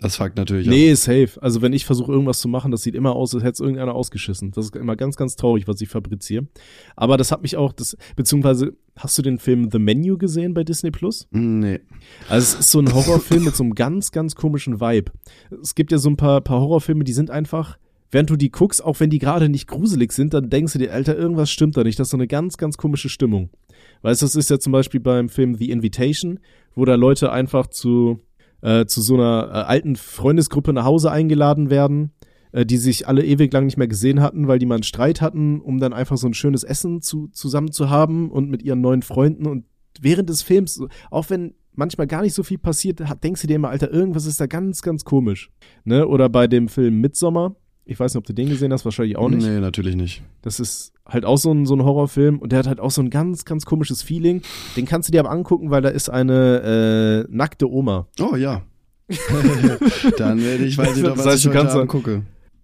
Das 0.01 0.15
fuckt 0.15 0.35
natürlich 0.35 0.67
Nee, 0.67 0.95
safe. 0.95 1.29
Also 1.41 1.61
wenn 1.61 1.73
ich 1.73 1.85
versuche 1.85 2.11
irgendwas 2.11 2.39
zu 2.39 2.47
machen, 2.47 2.71
das 2.71 2.81
sieht 2.81 2.95
immer 2.95 3.15
aus, 3.15 3.35
als 3.35 3.43
hätte 3.43 3.53
es 3.53 3.59
irgendeiner 3.59 3.93
ausgeschissen. 3.93 4.51
Das 4.51 4.65
ist 4.65 4.75
immer 4.75 4.95
ganz, 4.95 5.15
ganz 5.15 5.35
traurig, 5.35 5.67
was 5.67 5.79
ich 5.79 5.89
fabriziere. 5.89 6.47
Aber 6.95 7.17
das 7.17 7.31
hat 7.31 7.43
mich 7.43 7.55
auch, 7.55 7.71
das, 7.71 7.95
beziehungsweise, 8.15 8.73
hast 8.95 9.15
du 9.19 9.21
den 9.21 9.37
Film 9.37 9.69
The 9.71 9.77
Menu 9.77 10.17
gesehen 10.17 10.55
bei 10.55 10.63
Disney 10.63 10.89
Plus? 10.89 11.27
auch. 11.31 11.37
Nee. 11.39 11.81
Also 12.27 12.55
es 12.55 12.59
ist 12.61 12.71
so 12.71 12.79
ein 12.79 12.91
Horrorfilm 12.91 13.43
mit 13.45 13.55
so 13.55 13.63
einem 13.63 13.75
ganz, 13.75 14.11
ganz 14.11 14.33
komischen 14.33 14.81
Vibe. 14.81 15.11
Es 15.61 15.75
gibt 15.75 15.91
ja 15.91 15.99
so 15.99 16.09
ein 16.09 16.17
paar, 16.17 16.41
paar 16.41 16.61
Horrorfilme, 16.61 17.03
die 17.03 17.13
sind 17.13 17.29
einfach, 17.29 17.77
während 18.09 18.31
du 18.31 18.37
die 18.37 18.49
guckst, 18.49 18.83
auch 18.83 18.99
wenn 18.99 19.11
die 19.11 19.19
gerade 19.19 19.49
nicht 19.49 19.67
gruselig 19.67 20.13
sind, 20.13 20.33
dann 20.33 20.49
denkst 20.49 20.73
du 20.73 20.79
dir, 20.79 20.93
Alter, 20.93 21.15
irgendwas 21.15 21.51
stimmt 21.51 21.77
da 21.77 21.83
nicht. 21.83 21.99
Das 21.99 22.07
ist 22.07 22.11
so 22.11 22.17
eine 22.17 22.27
ganz, 22.27 22.57
ganz 22.57 22.77
komische 22.77 23.09
Stimmung. 23.09 23.51
Weißt 24.01 24.23
du, 24.23 24.25
das 24.25 24.35
ist 24.35 24.49
ja 24.49 24.57
zum 24.57 24.73
Beispiel 24.73 24.99
beim 24.99 25.29
Film 25.29 25.53
The 25.53 25.69
Invitation, 25.69 26.39
wo 26.73 26.85
da 26.85 26.95
Leute 26.95 27.31
einfach 27.31 27.67
zu, 27.67 28.19
äh, 28.61 28.85
zu 28.85 29.01
so 29.01 29.15
einer 29.15 29.49
äh, 29.49 29.57
alten 29.67 29.95
Freundesgruppe 29.95 30.73
nach 30.73 30.85
Hause 30.85 31.11
eingeladen 31.11 31.69
werden, 31.69 32.11
äh, 32.51 32.65
die 32.65 32.77
sich 32.77 33.07
alle 33.07 33.23
ewig 33.25 33.51
lang 33.53 33.65
nicht 33.65 33.77
mehr 33.77 33.87
gesehen 33.87 34.21
hatten, 34.21 34.47
weil 34.47 34.59
die 34.59 34.65
mal 34.65 34.75
einen 34.75 34.83
Streit 34.83 35.21
hatten, 35.21 35.59
um 35.61 35.79
dann 35.79 35.93
einfach 35.93 36.17
so 36.17 36.27
ein 36.27 36.33
schönes 36.33 36.63
Essen 36.63 37.01
zu, 37.01 37.27
zusammen 37.29 37.71
zu 37.71 37.89
haben 37.89 38.29
und 38.31 38.49
mit 38.49 38.63
ihren 38.63 38.81
neuen 38.81 39.01
Freunden 39.01 39.47
und 39.47 39.65
während 39.99 40.29
des 40.29 40.41
Films, 40.41 40.81
auch 41.09 41.29
wenn 41.29 41.53
manchmal 41.73 42.07
gar 42.07 42.21
nicht 42.21 42.33
so 42.33 42.43
viel 42.43 42.57
passiert, 42.57 42.99
hat- 43.01 43.23
denkst 43.23 43.41
du 43.41 43.47
dir 43.47 43.55
immer, 43.55 43.69
Alter, 43.69 43.91
irgendwas 43.91 44.25
ist 44.25 44.39
da 44.39 44.45
ganz, 44.45 44.81
ganz 44.81 45.05
komisch. 45.05 45.51
Ne? 45.83 46.07
Oder 46.07 46.29
bei 46.29 46.47
dem 46.47 46.67
Film 46.67 46.99
Midsommar, 46.99 47.55
ich 47.85 47.99
weiß 47.99 48.13
nicht, 48.13 48.19
ob 48.19 48.25
du 48.25 48.33
den 48.33 48.49
gesehen 48.49 48.71
hast, 48.71 48.85
wahrscheinlich 48.85 49.17
auch 49.17 49.29
nicht. 49.29 49.45
Nee, 49.45 49.59
natürlich 49.59 49.95
nicht. 49.95 50.23
Das 50.41 50.59
ist 50.59 50.93
halt 51.05 51.25
auch 51.25 51.37
so 51.37 51.51
ein, 51.51 51.65
so 51.65 51.75
ein 51.75 51.83
Horrorfilm 51.83 52.39
und 52.39 52.51
der 52.51 52.59
hat 52.59 52.67
halt 52.67 52.79
auch 52.79 52.91
so 52.91 53.01
ein 53.01 53.09
ganz, 53.09 53.45
ganz 53.45 53.65
komisches 53.65 54.01
Feeling. 54.03 54.41
Den 54.75 54.85
kannst 54.85 55.09
du 55.09 55.11
dir 55.11 55.19
aber 55.19 55.31
angucken, 55.31 55.71
weil 55.71 55.81
da 55.81 55.89
ist 55.89 56.09
eine 56.09 57.25
äh, 57.27 57.35
nackte 57.35 57.69
Oma. 57.69 58.07
Oh 58.19 58.35
ja. 58.35 58.61
Dann 60.17 60.41
werde 60.41 60.63
ich, 60.63 60.77
weiß 60.77 60.95
ich 60.95 61.03
doch, 61.03 61.11
was 61.11 61.23
Das 61.23 61.33
heißt, 61.33 61.37
ich 61.37 61.43
du 61.43 61.49
heute 61.49 61.57
kannst 61.57 61.75
Abend 61.75 61.89
gucke. 61.89 62.23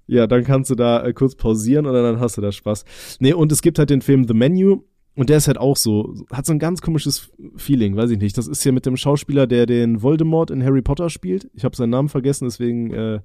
Ja, 0.10 0.26
dann 0.26 0.46
kannst 0.46 0.70
du 0.70 0.76
da 0.76 1.04
äh, 1.04 1.12
kurz 1.12 1.36
pausieren 1.36 1.86
oder 1.86 2.02
dann 2.02 2.22
hast 2.22 2.38
du 2.38 2.42
da 2.42 2.54
Spaß. 2.54 2.86
Nee, 3.20 3.34
und 3.34 3.52
es 3.52 3.62
gibt 3.62 3.78
halt 3.78 3.90
den 3.90 4.02
Film 4.02 4.26
The 4.26 4.34
Menu 4.34 4.84
und 5.16 5.30
der 5.30 5.38
ist 5.38 5.48
halt 5.48 5.58
auch 5.58 5.76
so, 5.76 6.14
hat 6.32 6.46
so 6.46 6.54
ein 6.54 6.60
ganz 6.60 6.82
komisches 6.82 7.30
Feeling, 7.58 7.98
weiß 7.98 8.12
ich 8.12 8.20
nicht. 8.20 8.38
Das 8.38 8.48
ist 8.48 8.64
hier 8.64 8.72
mit 8.72 8.86
dem 8.86 8.96
Schauspieler, 8.96 9.48
der 9.48 9.66
den 9.66 10.02
Voldemort 10.02 10.50
in 10.50 10.64
Harry 10.64 10.82
Potter 10.82 11.10
spielt. 11.10 11.50
Ich 11.54 11.66
habe 11.66 11.76
seinen 11.76 11.90
Namen 11.90 12.08
vergessen, 12.08 12.46
deswegen 12.46 12.94
äh, 12.94 13.20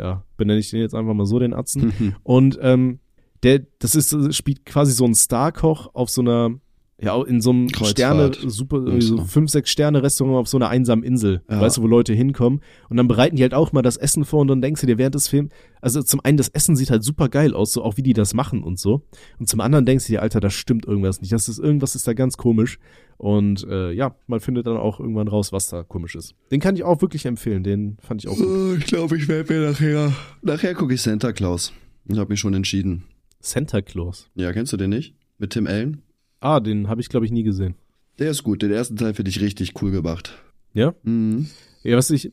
ja, 0.00 0.24
benenne 0.38 0.58
ich 0.58 0.70
den 0.70 0.80
jetzt 0.80 0.94
einfach 0.94 1.14
mal 1.14 1.26
so 1.26 1.38
den 1.38 1.52
Atzen. 1.54 2.16
Und 2.22 2.58
ähm, 2.62 3.00
der, 3.42 3.60
das 3.78 3.94
ist, 3.94 4.34
spielt 4.34 4.64
quasi 4.64 4.92
so 4.92 5.04
ein 5.04 5.14
Starkoch 5.14 5.94
auf 5.94 6.08
so 6.08 6.22
einer, 6.22 6.58
ja, 7.02 7.22
in 7.24 7.40
so 7.40 7.50
einem 7.50 7.68
Kreuzfahrt. 7.68 8.36
Sterne, 8.36 8.50
super, 8.50 8.76
irgendwie 8.76 9.00
so 9.00 9.16
so. 9.18 9.24
fünf, 9.24 9.50
sechs 9.50 9.70
Sterne 9.70 10.02
Restaurant 10.02 10.36
auf 10.38 10.48
so 10.48 10.58
einer 10.58 10.68
einsamen 10.68 11.02
Insel, 11.04 11.42
Ja. 11.50 11.60
weißt 11.60 11.78
du, 11.78 11.82
wo 11.82 11.86
Leute 11.86 12.12
hinkommen. 12.12 12.60
Und 12.88 12.96
dann 12.96 13.08
bereiten 13.08 13.36
die 13.36 13.42
halt 13.42 13.54
auch 13.54 13.72
mal 13.72 13.82
das 13.82 13.96
Essen 13.96 14.24
vor 14.24 14.40
und 14.40 14.48
dann 14.48 14.60
denkst 14.60 14.80
du 14.82 14.86
dir 14.86 14.98
während 14.98 15.14
des 15.14 15.28
Films, 15.28 15.50
also 15.80 16.02
zum 16.02 16.20
einen, 16.24 16.36
das 16.36 16.48
Essen 16.48 16.76
sieht 16.76 16.90
halt 16.90 17.02
super 17.02 17.28
geil 17.28 17.54
aus, 17.54 17.72
so 17.72 17.82
auch 17.82 17.96
wie 17.96 18.02
die 18.02 18.12
das 18.12 18.34
machen 18.34 18.62
und 18.62 18.78
so. 18.78 19.02
Und 19.38 19.48
zum 19.48 19.60
anderen 19.60 19.86
denkst 19.86 20.06
du 20.06 20.12
dir, 20.12 20.22
Alter, 20.22 20.40
da 20.40 20.50
stimmt 20.50 20.84
irgendwas 20.86 21.20
nicht. 21.20 21.32
Das 21.32 21.48
ist, 21.48 21.58
irgendwas 21.58 21.94
ist 21.94 22.06
da 22.06 22.12
ganz 22.12 22.36
komisch. 22.36 22.78
Und 23.16 23.66
äh, 23.68 23.92
ja, 23.92 24.14
man 24.26 24.40
findet 24.40 24.66
dann 24.66 24.76
auch 24.76 24.98
irgendwann 25.00 25.28
raus, 25.28 25.52
was 25.52 25.68
da 25.68 25.82
komisch 25.82 26.14
ist. 26.14 26.34
Den 26.50 26.60
kann 26.60 26.74
ich 26.76 26.84
auch 26.84 27.00
wirklich 27.02 27.26
empfehlen, 27.26 27.62
den 27.62 27.96
fand 28.00 28.22
ich 28.24 28.30
auch 28.30 28.36
gut. 28.36 28.46
Oh, 28.46 28.74
ich 28.78 28.86
glaube, 28.86 29.16
ich 29.16 29.28
werde 29.28 29.52
mir 29.52 29.70
nachher. 29.70 30.12
Nachher 30.42 30.74
gucke 30.74 30.94
ich 30.94 31.02
Santa 31.02 31.32
Claus. 31.32 31.72
Ich 32.08 32.18
habe 32.18 32.30
mich 32.30 32.40
schon 32.40 32.54
entschieden. 32.54 33.04
Santa 33.40 33.80
Claus. 33.82 34.28
Ja, 34.34 34.52
kennst 34.52 34.72
du 34.72 34.76
den 34.76 34.90
nicht? 34.90 35.14
Mit 35.38 35.50
Tim 35.50 35.66
Allen? 35.66 36.02
Ah, 36.40 36.60
den 36.60 36.88
habe 36.88 37.00
ich, 37.00 37.08
glaube 37.08 37.26
ich, 37.26 37.32
nie 37.32 37.42
gesehen. 37.42 37.74
Der 38.18 38.30
ist 38.30 38.42
gut. 38.42 38.62
Den 38.62 38.70
ersten 38.72 38.96
Teil 38.96 39.14
finde 39.14 39.30
ich 39.30 39.40
richtig 39.40 39.80
cool 39.82 39.90
gemacht. 39.90 40.34
Ja? 40.72 40.94
Mhm. 41.02 41.46
Ja, 41.82 41.96
was 41.96 42.10
ich, 42.10 42.30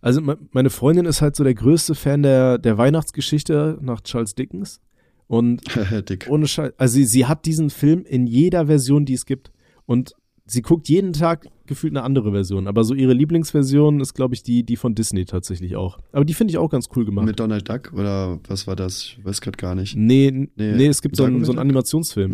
also 0.00 0.20
me- 0.20 0.38
meine 0.52 0.70
Freundin 0.70 1.06
ist 1.06 1.22
halt 1.22 1.36
so 1.36 1.44
der 1.44 1.54
größte 1.54 1.94
Fan 1.94 2.22
der, 2.22 2.58
der 2.58 2.78
Weihnachtsgeschichte 2.78 3.78
nach 3.80 4.00
Charles 4.02 4.34
Dickens. 4.34 4.80
Und 5.26 5.62
Dick. 6.08 6.26
ohne 6.28 6.46
Scheiß, 6.48 6.72
also 6.76 6.94
sie, 6.94 7.04
sie 7.04 7.26
hat 7.26 7.46
diesen 7.46 7.70
Film 7.70 8.04
in 8.04 8.26
jeder 8.26 8.66
Version, 8.66 9.04
die 9.04 9.14
es 9.14 9.24
gibt. 9.26 9.52
Und 9.86 10.12
sie 10.46 10.62
guckt 10.62 10.88
jeden 10.88 11.12
Tag 11.12 11.46
gefühlt 11.66 11.92
eine 11.92 12.02
andere 12.02 12.32
Version. 12.32 12.66
Aber 12.66 12.82
so 12.82 12.94
ihre 12.94 13.12
Lieblingsversion 13.12 14.00
ist, 14.00 14.14
glaube 14.14 14.34
ich, 14.34 14.42
die, 14.42 14.64
die 14.64 14.76
von 14.76 14.94
Disney 14.96 15.24
tatsächlich 15.24 15.76
auch. 15.76 15.98
Aber 16.12 16.24
die 16.24 16.34
finde 16.34 16.50
ich 16.50 16.58
auch 16.58 16.68
ganz 16.68 16.88
cool 16.96 17.04
gemacht. 17.04 17.24
Mit 17.26 17.38
Donald 17.38 17.68
Duck 17.68 17.92
oder 17.92 18.40
was 18.48 18.66
war 18.66 18.74
das? 18.74 19.14
Ich 19.18 19.24
weiß 19.24 19.40
gerade 19.40 19.56
gar 19.56 19.74
nicht. 19.76 19.96
nee, 19.96 20.30
Nee, 20.56 20.72
nee, 20.76 20.86
es 20.88 21.00
gibt 21.00 21.14
so 21.16 21.24
einen, 21.24 21.44
so 21.44 21.52
einen. 21.52 21.60
Animationsfilm. 21.60 22.32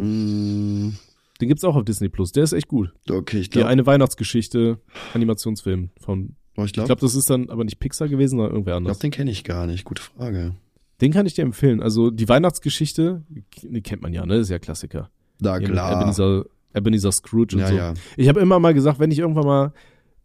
Mm, 0.89 0.95
Den 1.41 1.49
gibt's 1.49 1.65
auch 1.65 1.77
auf 1.77 1.85
Disney 1.85 2.09
Plus. 2.09 2.33
Der 2.33 2.45
ist 2.45 2.53
echt 2.53 2.69
gut. 2.69 2.93
okay, 3.11 3.39
ich 3.39 3.51
glaube, 3.51 3.69
eine 3.69 3.87
Weihnachtsgeschichte, 3.87 4.79
Animationsfilm 5.15 5.91
von, 6.01 6.37
ich 6.57 6.65
ich 6.65 6.73
glaube, 6.73 6.87
glaube, 6.87 7.01
das 7.01 7.15
ist 7.15 7.29
dann 7.29 7.51
aber 7.51 7.65
nicht 7.65 7.79
Pixar 7.79 8.09
gewesen, 8.09 8.37
sondern 8.37 8.53
irgendwer 8.53 8.77
anders. 8.77 8.99
glaub, 8.99 9.01
den 9.03 9.11
kenne 9.11 9.31
ich 9.31 9.45
gar 9.45 9.67
nicht. 9.67 9.85
Gute 9.85 10.03
Frage. 10.03 10.55
Den 11.01 11.13
kann 11.13 11.27
ich 11.27 11.35
dir 11.35 11.43
empfehlen. 11.43 11.83
Also 11.83 12.11
die 12.11 12.29
Weihnachtsgeschichte, 12.29 13.23
die 13.63 13.83
kennt 13.83 14.03
man 14.03 14.13
ja, 14.15 14.25
ne? 14.25 14.37
Ist 14.37 14.49
ja 14.49 14.59
Klassiker. 14.59 15.11
Na 15.41 15.59
klar. 15.59 16.01
Ebenezer, 16.01 16.47
Ebenezer 16.75 17.13
Scrooge 17.13 17.57
und 17.57 17.61
ja, 17.61 17.69
so. 17.69 17.75
ja. 17.75 17.95
Ich 18.17 18.29
habe 18.29 18.41
immer 18.41 18.59
mal 18.59 18.73
gesagt, 18.73 18.99
wenn 18.99 19.11
ich 19.11 19.19
irgendwann 19.19 19.47
mal 19.47 19.73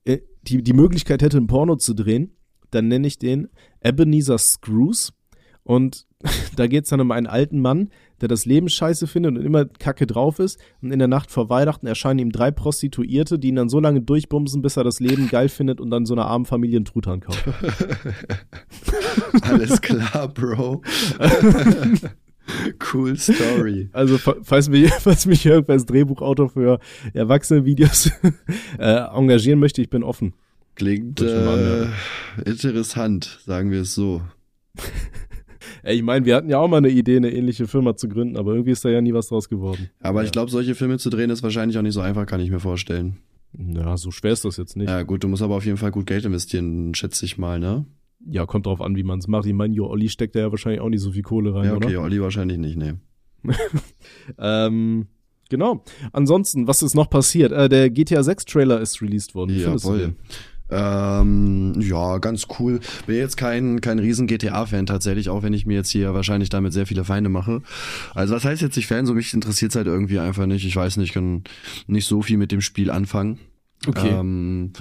äh, 0.05 0.19
die, 0.43 0.63
die 0.63 0.73
Möglichkeit 0.73 1.21
hätte, 1.21 1.37
ein 1.37 1.47
Porno 1.47 1.75
zu 1.75 1.93
drehen, 1.93 2.31
dann 2.71 2.87
nenne 2.87 3.07
ich 3.07 3.19
den 3.19 3.49
Ebenezer 3.83 4.37
Screws. 4.37 5.13
Und 5.63 6.07
da 6.55 6.67
geht's 6.67 6.89
dann 6.89 7.01
um 7.01 7.11
einen 7.11 7.27
alten 7.27 7.59
Mann, 7.59 7.89
der 8.21 8.27
das 8.27 8.45
Leben 8.45 8.69
scheiße 8.69 9.07
findet 9.07 9.37
und 9.37 9.43
immer 9.43 9.65
kacke 9.65 10.05
drauf 10.05 10.39
ist. 10.39 10.59
Und 10.81 10.91
in 10.91 10.99
der 10.99 11.07
Nacht 11.07 11.31
vor 11.31 11.49
Weihnachten 11.49 11.87
erscheinen 11.87 12.19
ihm 12.19 12.31
drei 12.31 12.51
Prostituierte, 12.51 13.39
die 13.39 13.49
ihn 13.49 13.55
dann 13.55 13.69
so 13.69 13.79
lange 13.79 14.01
durchbumsen, 14.01 14.61
bis 14.61 14.77
er 14.77 14.83
das 14.83 14.99
Leben 14.99 15.29
geil 15.29 15.49
findet 15.49 15.81
und 15.81 15.89
dann 15.89 16.05
so 16.05 16.13
einer 16.13 16.25
armen 16.27 16.45
Familie 16.45 16.77
einen 16.77 16.85
Truthahn 16.85 17.19
kauft. 17.21 17.43
Alles 19.41 19.81
klar, 19.81 20.27
Bro. 20.27 20.81
cool 22.93 23.17
Story. 23.17 23.89
Also 23.91 24.17
fa- 24.17 24.35
falls 24.43 24.69
mich, 24.69 24.91
falls 24.93 25.25
mich 25.25 25.45
irgendwer 25.45 25.73
als 25.73 25.85
Drehbuchautor 25.85 26.49
für 26.49 26.79
Erwachsene-Videos 27.13 28.11
äh, 28.77 28.95
engagieren 29.15 29.59
möchte, 29.59 29.81
ich 29.81 29.89
bin 29.89 30.03
offen. 30.03 30.33
Klingt 30.75 31.21
äh, 31.21 31.87
interessant, 32.45 33.39
sagen 33.45 33.71
wir 33.71 33.81
es 33.81 33.93
so. 33.93 34.21
Ey, 35.83 35.95
ich 35.97 36.03
meine, 36.03 36.25
wir 36.25 36.35
hatten 36.35 36.49
ja 36.49 36.59
auch 36.59 36.67
mal 36.67 36.77
eine 36.77 36.89
Idee, 36.89 37.17
eine 37.17 37.31
ähnliche 37.31 37.67
Firma 37.67 37.95
zu 37.95 38.07
gründen, 38.09 38.37
aber 38.37 38.51
irgendwie 38.53 38.71
ist 38.71 38.83
da 38.85 38.89
ja 38.89 39.01
nie 39.01 39.13
was 39.13 39.27
draus 39.27 39.49
geworden. 39.49 39.89
Aber 39.99 40.21
Ja. 40.21 40.25
ich 40.25 40.31
glaube, 40.31 40.51
solche 40.51 40.75
Filme 40.75 40.97
zu 40.97 41.09
drehen 41.09 41.29
ist 41.29 41.43
wahrscheinlich 41.43 41.77
auch 41.77 41.81
nicht 41.81 41.93
so 41.93 42.01
einfach, 42.01 42.25
kann 42.25 42.39
ich 42.41 42.49
mir 42.49 42.59
vorstellen. 42.59 43.17
Ja, 43.57 43.97
so 43.97 44.11
schwer 44.11 44.31
ist 44.31 44.45
das 44.45 44.57
jetzt 44.57 44.77
nicht. 44.77 44.89
Ja, 44.89 45.03
gut, 45.03 45.23
du 45.23 45.27
musst 45.27 45.41
aber 45.43 45.55
auf 45.55 45.65
jeden 45.65 45.77
Fall 45.77 45.91
gut 45.91 46.05
Geld 46.05 46.23
investieren, 46.25 46.95
schätze 46.95 47.25
ich 47.25 47.37
mal, 47.37 47.59
ne? 47.59 47.85
Ja, 48.25 48.45
kommt 48.45 48.65
drauf 48.67 48.81
an, 48.81 48.95
wie 48.95 49.03
man 49.03 49.19
es 49.19 49.27
macht. 49.27 49.45
Ich 49.45 49.53
meine, 49.53 49.73
Jo 49.73 49.87
Olli 49.87 50.07
steckt 50.07 50.35
da 50.35 50.39
ja 50.41 50.51
wahrscheinlich 50.51 50.79
auch 50.81 50.89
nicht 50.89 51.01
so 51.01 51.11
viel 51.11 51.23
Kohle 51.23 51.53
rein, 51.53 51.65
ja, 51.65 51.73
okay, 51.75 51.95
oder? 51.97 52.03
Olli 52.05 52.21
wahrscheinlich 52.21 52.57
nicht, 52.59 52.77
ne. 52.77 52.99
Ähm, 54.37 55.07
genau. 55.49 55.83
Ansonsten, 56.13 56.67
was 56.67 56.81
ist 56.83 56.95
noch 56.95 57.09
passiert? 57.09 57.51
Äh, 57.51 57.69
der 57.69 57.89
GTA 57.89 58.23
6 58.23 58.45
Trailer 58.45 58.79
ist 58.79 59.01
released 59.01 59.35
worden. 59.35 59.51
Wie 59.55 59.59
findest 59.59 59.85
du 59.85 59.89
Jawohl. 59.89 59.99
den? 60.01 60.15
Ähm, 60.71 61.73
ja, 61.79 62.17
ganz 62.19 62.47
cool. 62.59 62.79
Bin 63.05 63.17
jetzt 63.17 63.35
kein, 63.37 63.81
kein 63.81 63.99
riesen 63.99 64.25
GTA-Fan 64.25 64.85
tatsächlich, 64.85 65.29
auch 65.29 65.43
wenn 65.43 65.53
ich 65.53 65.65
mir 65.65 65.75
jetzt 65.75 65.89
hier 65.89 66.13
wahrscheinlich 66.13 66.49
damit 66.49 66.73
sehr 66.73 66.87
viele 66.87 67.03
Feinde 67.03 67.29
mache. 67.29 67.61
Also 68.15 68.35
was 68.35 68.45
heißt 68.45 68.61
jetzt 68.61 68.77
nicht 68.77 68.87
Fan? 68.87 69.05
So 69.05 69.13
mich 69.13 69.33
interessiert 69.33 69.75
halt 69.75 69.87
irgendwie 69.87 70.19
einfach 70.19 70.45
nicht. 70.45 70.65
Ich 70.65 70.75
weiß 70.75 70.97
nicht, 70.97 71.13
kann 71.13 71.43
nicht 71.87 72.07
so 72.07 72.21
viel 72.21 72.37
mit 72.37 72.51
dem 72.51 72.61
Spiel 72.61 72.89
anfangen. 72.89 73.39
Okay. 73.85 74.09
Ähm, 74.09 74.71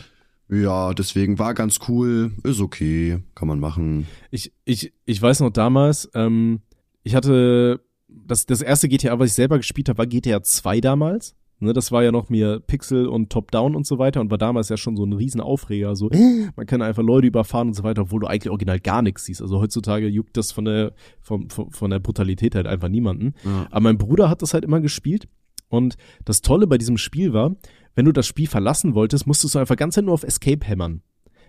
ja, 0.48 0.94
deswegen 0.94 1.38
war 1.38 1.54
ganz 1.54 1.78
cool, 1.88 2.32
ist 2.42 2.60
okay, 2.60 3.20
kann 3.34 3.48
man 3.48 3.60
machen. 3.60 4.06
Ich, 4.30 4.52
ich, 4.64 4.92
ich 5.04 5.22
weiß 5.22 5.40
noch 5.40 5.50
damals, 5.50 6.10
ähm, 6.14 6.60
ich 7.04 7.14
hatte 7.14 7.80
das, 8.08 8.46
das 8.46 8.60
erste 8.60 8.88
GTA, 8.88 9.18
was 9.18 9.30
ich 9.30 9.34
selber 9.36 9.58
gespielt 9.58 9.88
habe, 9.88 9.98
war 9.98 10.06
GTA 10.06 10.42
2 10.42 10.80
damals. 10.80 11.36
Ne, 11.62 11.74
das 11.74 11.92
war 11.92 12.02
ja 12.02 12.10
noch 12.10 12.30
mir 12.30 12.58
Pixel 12.60 13.06
und 13.06 13.30
Top-Down 13.30 13.76
und 13.76 13.86
so 13.86 13.98
weiter 13.98 14.22
und 14.22 14.30
war 14.30 14.38
damals 14.38 14.70
ja 14.70 14.78
schon 14.78 14.96
so 14.96 15.04
ein 15.04 15.12
riesen 15.12 15.42
Aufreger. 15.42 15.94
So, 15.94 16.08
man 16.56 16.64
kann 16.64 16.80
einfach 16.80 17.02
Leute 17.02 17.26
überfahren 17.26 17.68
und 17.68 17.74
so 17.74 17.82
weiter, 17.82 18.02
obwohl 18.02 18.20
du 18.20 18.26
eigentlich 18.26 18.48
original 18.48 18.80
gar 18.80 19.02
nichts 19.02 19.26
siehst. 19.26 19.42
Also 19.42 19.60
heutzutage 19.60 20.08
juckt 20.08 20.38
das 20.38 20.52
von 20.52 20.64
der, 20.64 20.94
von, 21.20 21.50
von, 21.50 21.70
von 21.70 21.90
der 21.90 21.98
Brutalität 21.98 22.54
halt 22.54 22.66
einfach 22.66 22.88
niemanden. 22.88 23.34
Ja. 23.44 23.66
Aber 23.70 23.80
mein 23.80 23.98
Bruder 23.98 24.30
hat 24.30 24.40
das 24.40 24.54
halt 24.54 24.64
immer 24.64 24.80
gespielt. 24.80 25.28
Und 25.68 25.96
das 26.24 26.40
Tolle 26.40 26.66
bei 26.66 26.78
diesem 26.78 26.96
Spiel 26.96 27.34
war, 27.34 27.56
wenn 27.94 28.06
du 28.06 28.12
das 28.12 28.26
Spiel 28.26 28.48
verlassen 28.48 28.94
wolltest, 28.94 29.26
musstest 29.26 29.54
du 29.54 29.58
einfach 29.58 29.76
ganz 29.76 29.98
nur 29.98 30.14
auf 30.14 30.24
Escape 30.24 30.66
hämmern. 30.66 31.02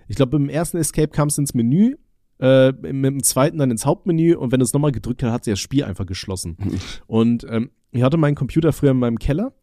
Ich 0.10 0.18
glaube, 0.18 0.36
im 0.36 0.50
ersten 0.50 0.78
Escape 0.78 1.08
kamst 1.08 1.38
du 1.38 1.44
ins 1.44 1.54
Menü, 1.54 1.96
äh, 2.40 2.74
mit 2.74 3.06
dem 3.06 3.24
zweiten 3.24 3.60
dann 3.60 3.72
ins 3.72 3.86
Hauptmenü 3.86 4.36
und 4.36 4.52
wenn 4.52 4.60
du 4.60 4.66
es 4.66 4.74
nochmal 4.74 4.92
gedrückt 4.92 5.24
hast, 5.24 5.32
hat 5.32 5.44
sich 5.46 5.54
das 5.54 5.60
Spiel 5.60 5.86
einfach 5.86 6.06
geschlossen. 6.06 6.58
Und 7.08 7.46
ähm, 7.50 7.70
ich 7.92 8.04
hatte 8.04 8.18
meinen 8.18 8.36
Computer 8.36 8.72
früher 8.72 8.92
in 8.92 9.00
meinem 9.00 9.18
Keller 9.18 9.54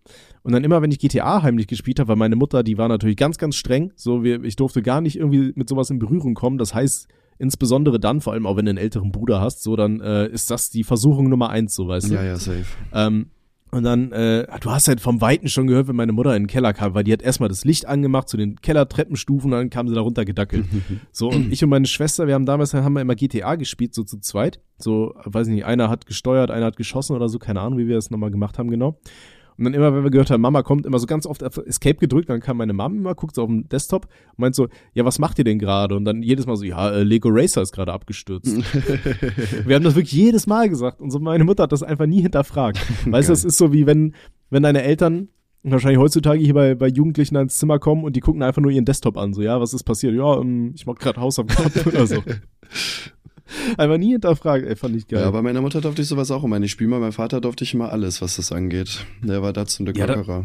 und 0.43 0.53
dann 0.53 0.65
immer, 0.65 0.83
wenn 0.83 0.91
ich 0.91 0.99
GTA 0.99 1.43
heimlich 1.43 1.67
gespielt 1.67 1.99
habe, 1.99 2.11
weil 2.11 2.17
meine 2.17 2.37
Mutter, 2.37 2.63
die 2.63 2.79
war 2.79 2.89
natürlich 2.89 3.17
ganz, 3.17 3.39
ganz 3.39 3.57
streng, 3.57 3.93
so 3.97 4.23
wir, 4.23 4.43
ich 4.45 4.57
durfte 4.57 4.83
gar 4.83 5.01
nicht 5.01 5.17
irgendwie 5.17 5.53
mit 5.55 5.69
sowas 5.69 5.91
in 5.91 5.99
Berührung 5.99 6.35
kommen. 6.35 6.59
Das 6.59 6.75
heißt, 6.75 7.09
insbesondere 7.39 7.99
dann, 7.99 8.21
vor 8.21 8.35
allem 8.35 8.47
auch 8.47 8.57
wenn 8.57 8.67
du 8.67 8.71
einen 8.71 8.79
älteren 8.79 9.11
Bruder 9.11 9.41
hast, 9.41 9.63
so 9.63 9.77
dann 9.77 10.01
äh, 10.01 10.29
ist 10.29 10.51
das 10.51 10.69
die 10.71 10.85
Versuchung 10.85 11.29
Nummer 11.29 11.51
eins, 11.51 11.75
so 11.75 11.89
weißt 11.89 12.11
du. 12.11 12.15
Ja, 12.15 12.25
ja, 12.25 12.37
safe. 12.37 12.67
Ähm, 12.93 13.31
und 13.71 13.83
dann, 13.83 14.13
äh, 14.13 14.47
du 14.61 14.71
hast 14.71 14.89
halt 14.89 15.01
vom 15.01 15.21
Weiten 15.21 15.49
schon 15.49 15.67
gehört, 15.67 15.89
wenn 15.89 15.97
meine 15.97 16.13
Mutter 16.13 16.35
in 16.35 16.45
den 16.45 16.49
Keller 16.49 16.73
kam, 16.73 16.95
weil 16.95 17.05
die 17.05 17.13
hat 17.13 17.23
erstmal 17.23 17.49
das 17.49 17.65
Licht 17.65 17.87
angemacht 17.87 18.29
zu 18.29 18.37
den 18.37 18.57
Kellertreppenstufen 18.57 19.53
und 19.53 19.59
dann 19.59 19.71
kam 19.71 19.89
sie 19.89 19.95
da 19.95 20.01
runter 20.01 20.25
gedackelt. 20.25 20.65
so, 21.13 21.29
und 21.29 21.53
ich 21.53 21.63
und 21.63 21.71
meine 21.71 21.87
Schwester, 21.87 22.27
wir 22.27 22.35
haben 22.35 22.47
damals, 22.47 22.73
haben 22.73 22.95
wir 22.95 23.03
immer 23.03 23.15
GTA 23.15 23.57
gespielt, 23.57 23.95
so 23.95 24.05
zu 24.05 24.21
zweit. 24.21 24.61
So, 24.79 25.15
weiß 25.25 25.49
nicht, 25.49 25.65
einer 25.65 25.91
hat 25.91 26.07
gesteuert, 26.07 26.51
einer 26.51 26.67
hat 26.67 26.77
geschossen 26.77 27.15
oder 27.15 27.29
so, 27.29 27.39
keine 27.39 27.61
Ahnung, 27.61 27.79
wie 27.79 27.89
wir 27.89 27.97
das 27.97 28.11
nochmal 28.11 28.31
gemacht 28.31 28.59
haben, 28.59 28.71
genau. 28.71 28.99
Und 29.59 29.65
dann 29.65 29.75
immer, 29.75 29.93
wenn 29.93 30.05
wir 30.05 30.11
gehört 30.11 30.31
haben, 30.31 30.41
Mama 30.41 30.63
kommt, 30.63 30.87
immer 30.87 31.01
so 31.01 31.07
ganz 31.07 31.27
oft 31.27 31.43
auf 31.43 31.57
Escape 31.59 31.97
gedrückt, 31.97 32.31
dann 32.31 32.41
kam 32.41 32.59
meine 32.59 32.73
Mama 32.73 32.95
immer, 32.95 33.15
guckt 33.17 33.35
so 33.35 33.43
auf 33.43 33.49
dem 33.49 33.69
Desktop 33.69 34.07
und 34.07 34.39
meint 34.39 34.55
so, 34.55 34.69
ja, 34.95 35.05
was 35.05 35.19
macht 35.19 35.39
ihr 35.39 35.45
denn 35.45 35.59
gerade? 35.59 35.97
Und 35.97 36.05
dann 36.05 36.23
jedes 36.23 36.47
Mal 36.47 36.57
so, 36.57 36.65
ja, 36.65 36.91
äh, 36.91 37.03
Lego 37.03 37.29
Racer 37.29 37.61
ist 37.61 37.73
gerade 37.73 37.93
abgestürzt. 37.93 38.47
wir 39.67 39.75
haben 39.75 39.83
das 39.83 39.97
wirklich 39.97 40.13
jedes 40.13 40.47
Mal 40.47 40.69
gesagt 40.69 41.01
und 41.01 41.11
so 41.11 41.19
meine 41.19 41.43
Mutter 41.43 41.65
hat 41.65 41.73
das 41.73 41.83
einfach 41.83 42.07
nie 42.07 42.23
hinterfragt. 42.23 42.79
Weißt 43.07 43.29
du, 43.29 43.33
das 43.33 43.45
ist 43.45 43.59
so 43.59 43.73
wie 43.73 43.85
wenn, 43.85 44.15
wenn 44.49 44.63
deine 44.63 44.83
Eltern 44.83 45.29
wahrscheinlich 45.65 45.99
heutzutage 45.99 46.39
hier 46.39 46.55
bei, 46.55 46.77
bei 46.77 46.87
Jugendlichen 46.87 47.35
ins 47.35 47.59
Zimmer 47.59 47.81
kommen 47.81 48.05
und 48.05 48.15
die 48.15 48.21
gucken 48.21 48.45
einfach 48.45 48.63
nur 48.63 48.71
ihren 48.71 48.85
Desktop 48.85 49.17
an, 49.17 49.35
so, 49.35 49.43
ja, 49.43 49.61
was 49.61 49.75
ist 49.75 49.83
passiert? 49.83 50.15
Ja, 50.15 50.23
um, 50.23 50.73
ich 50.75 50.87
mach 50.87 50.95
gerade 50.95 51.21
Hausaufgaben 51.21 51.73
oder 51.93 52.07
so. 52.07 52.23
Einfach 53.77 53.99
nie 53.99 54.13
hinterfragt, 54.13 54.67
ey, 54.67 54.77
fand 54.77 54.97
ich 54.97 55.07
geil. 55.09 55.21
Ja, 55.21 55.31
bei 55.31 55.43
meiner 55.43 55.61
Mutter 55.61 55.81
durfte 55.81 56.03
ich 56.03 56.09
sowas 56.09 56.31
auch 56.31 56.45
immer 56.45 56.59
nicht 56.59 56.73
spielen, 56.73 56.91
bei 56.91 56.99
meinem 56.99 57.13
Vater 57.13 57.41
durfte 57.41 57.65
ich 57.65 57.75
immer 57.75 57.93
alles, 57.93 58.21
was 58.23 58.37
das 58.37 58.53
angeht. 58.53 59.05
Der 59.23 59.43
war 59.43 59.53
da 59.53 59.67
zum 59.67 59.87
Glück 59.87 59.97
Ja, 59.97 60.07
da-. 60.07 60.45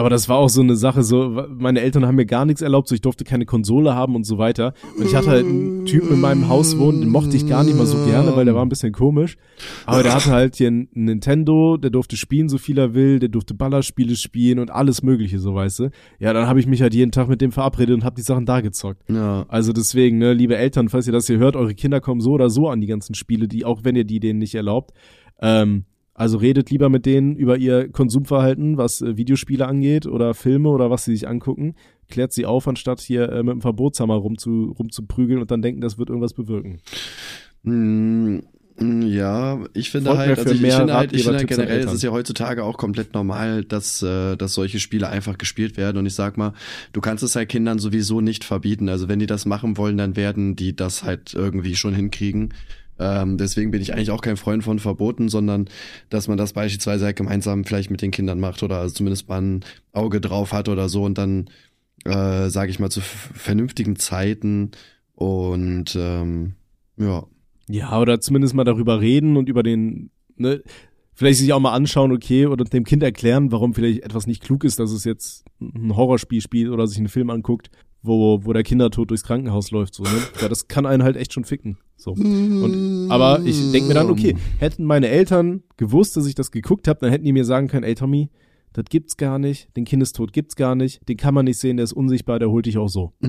Aber 0.00 0.08
das 0.08 0.30
war 0.30 0.38
auch 0.38 0.48
so 0.48 0.62
eine 0.62 0.76
Sache, 0.76 1.02
so, 1.02 1.44
meine 1.50 1.82
Eltern 1.82 2.06
haben 2.06 2.14
mir 2.14 2.24
gar 2.24 2.46
nichts 2.46 2.62
erlaubt, 2.62 2.88
so 2.88 2.94
ich 2.94 3.02
durfte 3.02 3.22
keine 3.22 3.44
Konsole 3.44 3.94
haben 3.94 4.14
und 4.14 4.24
so 4.24 4.38
weiter. 4.38 4.72
Und 4.96 5.04
ich 5.04 5.14
hatte 5.14 5.28
halt 5.28 5.44
einen 5.44 5.84
Typen 5.84 6.14
in 6.14 6.20
meinem 6.22 6.48
Haus 6.48 6.78
wohnen, 6.78 7.02
den 7.02 7.10
mochte 7.10 7.36
ich 7.36 7.46
gar 7.46 7.64
nicht 7.64 7.76
mal 7.76 7.84
so 7.84 8.02
gerne, 8.06 8.34
weil 8.34 8.46
der 8.46 8.54
war 8.54 8.64
ein 8.64 8.70
bisschen 8.70 8.94
komisch. 8.94 9.36
Aber 9.84 10.02
der 10.02 10.14
hatte 10.14 10.30
halt 10.30 10.56
hier 10.56 10.70
ein 10.70 10.88
Nintendo, 10.94 11.76
der 11.76 11.90
durfte 11.90 12.16
spielen, 12.16 12.48
so 12.48 12.56
viel 12.56 12.78
er 12.78 12.94
will, 12.94 13.18
der 13.18 13.28
durfte 13.28 13.52
Ballerspiele 13.52 14.16
spielen 14.16 14.58
und 14.58 14.70
alles 14.70 15.02
mögliche, 15.02 15.38
so 15.38 15.54
weißt 15.54 15.80
du. 15.80 15.90
Ja, 16.18 16.32
dann 16.32 16.46
habe 16.46 16.60
ich 16.60 16.66
mich 16.66 16.80
halt 16.80 16.94
jeden 16.94 17.12
Tag 17.12 17.28
mit 17.28 17.42
dem 17.42 17.52
verabredet 17.52 17.94
und 17.94 18.02
habe 18.02 18.16
die 18.16 18.22
Sachen 18.22 18.46
da 18.46 18.62
gezockt. 18.62 19.02
Ja. 19.10 19.44
Also 19.48 19.74
deswegen, 19.74 20.16
ne, 20.16 20.32
liebe 20.32 20.56
Eltern, 20.56 20.88
falls 20.88 21.08
ihr 21.08 21.12
das 21.12 21.26
hier 21.26 21.36
hört, 21.36 21.56
eure 21.56 21.74
Kinder 21.74 22.00
kommen 22.00 22.22
so 22.22 22.30
oder 22.30 22.48
so 22.48 22.68
an 22.68 22.80
die 22.80 22.86
ganzen 22.86 23.14
Spiele, 23.14 23.48
die, 23.48 23.66
auch 23.66 23.84
wenn 23.84 23.96
ihr 23.96 24.04
die 24.04 24.18
denen 24.18 24.38
nicht 24.38 24.54
erlaubt. 24.54 24.92
Ähm, 25.42 25.84
also 26.20 26.36
redet 26.36 26.68
lieber 26.68 26.90
mit 26.90 27.06
denen 27.06 27.34
über 27.34 27.56
ihr 27.56 27.88
Konsumverhalten, 27.88 28.76
was 28.76 29.00
äh, 29.00 29.16
Videospiele 29.16 29.66
angeht 29.66 30.04
oder 30.04 30.34
Filme 30.34 30.68
oder 30.68 30.90
was 30.90 31.06
sie 31.06 31.12
sich 31.12 31.26
angucken. 31.26 31.74
Klärt 32.10 32.34
sie 32.34 32.44
auf, 32.44 32.68
anstatt 32.68 33.00
hier 33.00 33.32
äh, 33.32 33.42
mit 33.42 33.54
dem 33.54 33.62
Verbotshammer 33.62 34.16
rumzu, 34.16 34.76
rumzuprügeln 34.78 35.40
und 35.40 35.50
dann 35.50 35.62
denken, 35.62 35.80
das 35.80 35.96
wird 35.96 36.10
irgendwas 36.10 36.34
bewirken. 36.34 36.80
Mm, 37.62 38.40
mm, 38.76 39.02
Ja, 39.06 39.60
ich 39.72 39.88
finde 39.88 40.10
Folgt 40.10 40.20
halt, 40.20 40.38
also 40.40 40.50
ich, 40.50 40.56
ich 40.56 40.60
mehr 40.60 40.76
finde 40.76 40.92
halt, 40.92 41.14
ich 41.14 41.22
finde 41.22 41.38
halt 41.38 41.48
generell, 41.48 41.78
es 41.78 41.92
ist 41.94 42.02
ja 42.02 42.10
heutzutage 42.10 42.64
auch 42.64 42.76
komplett 42.76 43.14
normal, 43.14 43.64
dass, 43.64 44.02
äh, 44.02 44.36
dass 44.36 44.52
solche 44.52 44.78
Spiele 44.78 45.08
einfach 45.08 45.38
gespielt 45.38 45.78
werden. 45.78 45.96
Und 45.96 46.04
ich 46.04 46.14
sag 46.14 46.36
mal, 46.36 46.52
du 46.92 47.00
kannst 47.00 47.24
es 47.24 47.34
halt 47.34 47.48
Kindern 47.48 47.78
sowieso 47.78 48.20
nicht 48.20 48.44
verbieten. 48.44 48.90
Also 48.90 49.08
wenn 49.08 49.20
die 49.20 49.26
das 49.26 49.46
machen 49.46 49.78
wollen, 49.78 49.96
dann 49.96 50.16
werden 50.16 50.54
die 50.54 50.76
das 50.76 51.02
halt 51.02 51.32
irgendwie 51.32 51.76
schon 51.76 51.94
hinkriegen. 51.94 52.52
Ähm, 53.00 53.38
deswegen 53.38 53.70
bin 53.70 53.80
ich 53.80 53.94
eigentlich 53.94 54.10
auch 54.10 54.20
kein 54.20 54.36
Freund 54.36 54.62
von 54.62 54.78
Verboten, 54.78 55.30
sondern 55.30 55.68
dass 56.10 56.28
man 56.28 56.36
das 56.36 56.52
beispielsweise 56.52 57.06
halt 57.06 57.16
gemeinsam 57.16 57.64
vielleicht 57.64 57.90
mit 57.90 58.02
den 58.02 58.10
Kindern 58.10 58.38
macht 58.38 58.62
oder 58.62 58.76
also 58.76 58.94
zumindest 58.94 59.26
mal 59.28 59.40
ein 59.40 59.64
Auge 59.92 60.20
drauf 60.20 60.52
hat 60.52 60.68
oder 60.68 60.90
so 60.90 61.04
und 61.04 61.16
dann, 61.16 61.48
äh, 62.04 62.50
sage 62.50 62.70
ich 62.70 62.78
mal, 62.78 62.90
zu 62.90 63.00
vernünftigen 63.00 63.96
Zeiten 63.96 64.72
und 65.14 65.96
ähm, 65.98 66.54
ja. 66.98 67.24
Ja, 67.68 67.98
oder 67.98 68.20
zumindest 68.20 68.54
mal 68.54 68.64
darüber 68.64 69.00
reden 69.00 69.38
und 69.38 69.48
über 69.48 69.62
den, 69.62 70.10
ne, 70.36 70.62
vielleicht 71.14 71.38
sich 71.38 71.54
auch 71.54 71.60
mal 71.60 71.72
anschauen, 71.72 72.12
okay, 72.12 72.46
oder 72.46 72.64
dem 72.64 72.84
Kind 72.84 73.02
erklären, 73.02 73.50
warum 73.50 73.72
vielleicht 73.72 74.02
etwas 74.02 74.26
nicht 74.26 74.42
klug 74.42 74.64
ist, 74.64 74.78
dass 74.78 74.90
es 74.90 75.04
jetzt 75.04 75.46
ein 75.60 75.96
Horrorspiel 75.96 76.42
spielt 76.42 76.70
oder 76.70 76.86
sich 76.86 76.98
einen 76.98 77.08
Film 77.08 77.30
anguckt, 77.30 77.70
wo, 78.02 78.44
wo 78.44 78.52
der 78.52 78.62
Kindertod 78.62 79.10
durchs 79.10 79.24
Krankenhaus 79.24 79.70
läuft, 79.70 79.94
so, 79.94 80.02
ne? 80.04 80.10
Ja, 80.40 80.48
das 80.48 80.68
kann 80.68 80.86
einen 80.86 81.02
halt 81.02 81.16
echt 81.16 81.32
schon 81.34 81.44
ficken. 81.44 81.78
So. 81.96 82.12
Und, 82.12 83.06
aber 83.10 83.42
ich 83.44 83.70
denke 83.72 83.88
mir 83.88 83.94
dann, 83.94 84.08
okay, 84.10 84.36
hätten 84.58 84.84
meine 84.84 85.08
Eltern 85.08 85.62
gewusst, 85.76 86.16
dass 86.16 86.26
ich 86.26 86.34
das 86.34 86.50
geguckt 86.50 86.88
habe, 86.88 86.98
dann 87.00 87.10
hätten 87.10 87.24
die 87.26 87.32
mir 87.32 87.44
sagen 87.44 87.68
können, 87.68 87.84
ey 87.84 87.94
Tommy, 87.94 88.30
das 88.72 88.84
gibt's 88.88 89.16
gar 89.16 89.38
nicht, 89.38 89.68
den 89.76 89.84
Kindestod 89.84 90.32
gibt's 90.32 90.56
gar 90.56 90.74
nicht, 90.76 91.06
den 91.08 91.16
kann 91.18 91.34
man 91.34 91.44
nicht 91.44 91.58
sehen, 91.58 91.76
der 91.76 91.84
ist 91.84 91.92
unsichtbar, 91.92 92.38
der 92.38 92.48
holt 92.50 92.66
dich 92.66 92.78
auch 92.78 92.88
so. 92.88 93.12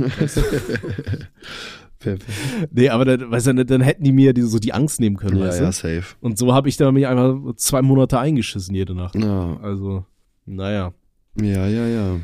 Perfekt. 2.00 2.26
Nee, 2.72 2.90
aber 2.90 3.06
dann, 3.06 3.30
weißt 3.30 3.48
du, 3.48 3.66
dann 3.66 3.82
hätten 3.82 4.04
die 4.04 4.12
mir 4.12 4.34
die, 4.34 4.42
so 4.42 4.58
die 4.58 4.74
Angst 4.74 5.00
nehmen 5.00 5.18
können, 5.18 5.38
Ja, 5.38 5.46
weißt 5.48 5.60
du? 5.60 5.64
ja, 5.66 5.72
safe. 5.72 6.16
Und 6.20 6.38
so 6.40 6.54
habe 6.54 6.68
ich 6.68 6.78
da 6.78 6.92
mich 6.92 7.06
einfach 7.08 7.38
zwei 7.58 7.82
Monate 7.84 8.20
eingeschissen 8.20 8.74
jede 8.74 8.96
Nacht. 8.96 9.16
Ja, 9.16 9.58
Also, 9.62 10.06
naja. 10.46 10.94
ja, 11.40 11.68
ja, 11.68 11.88
ja. 11.88 12.20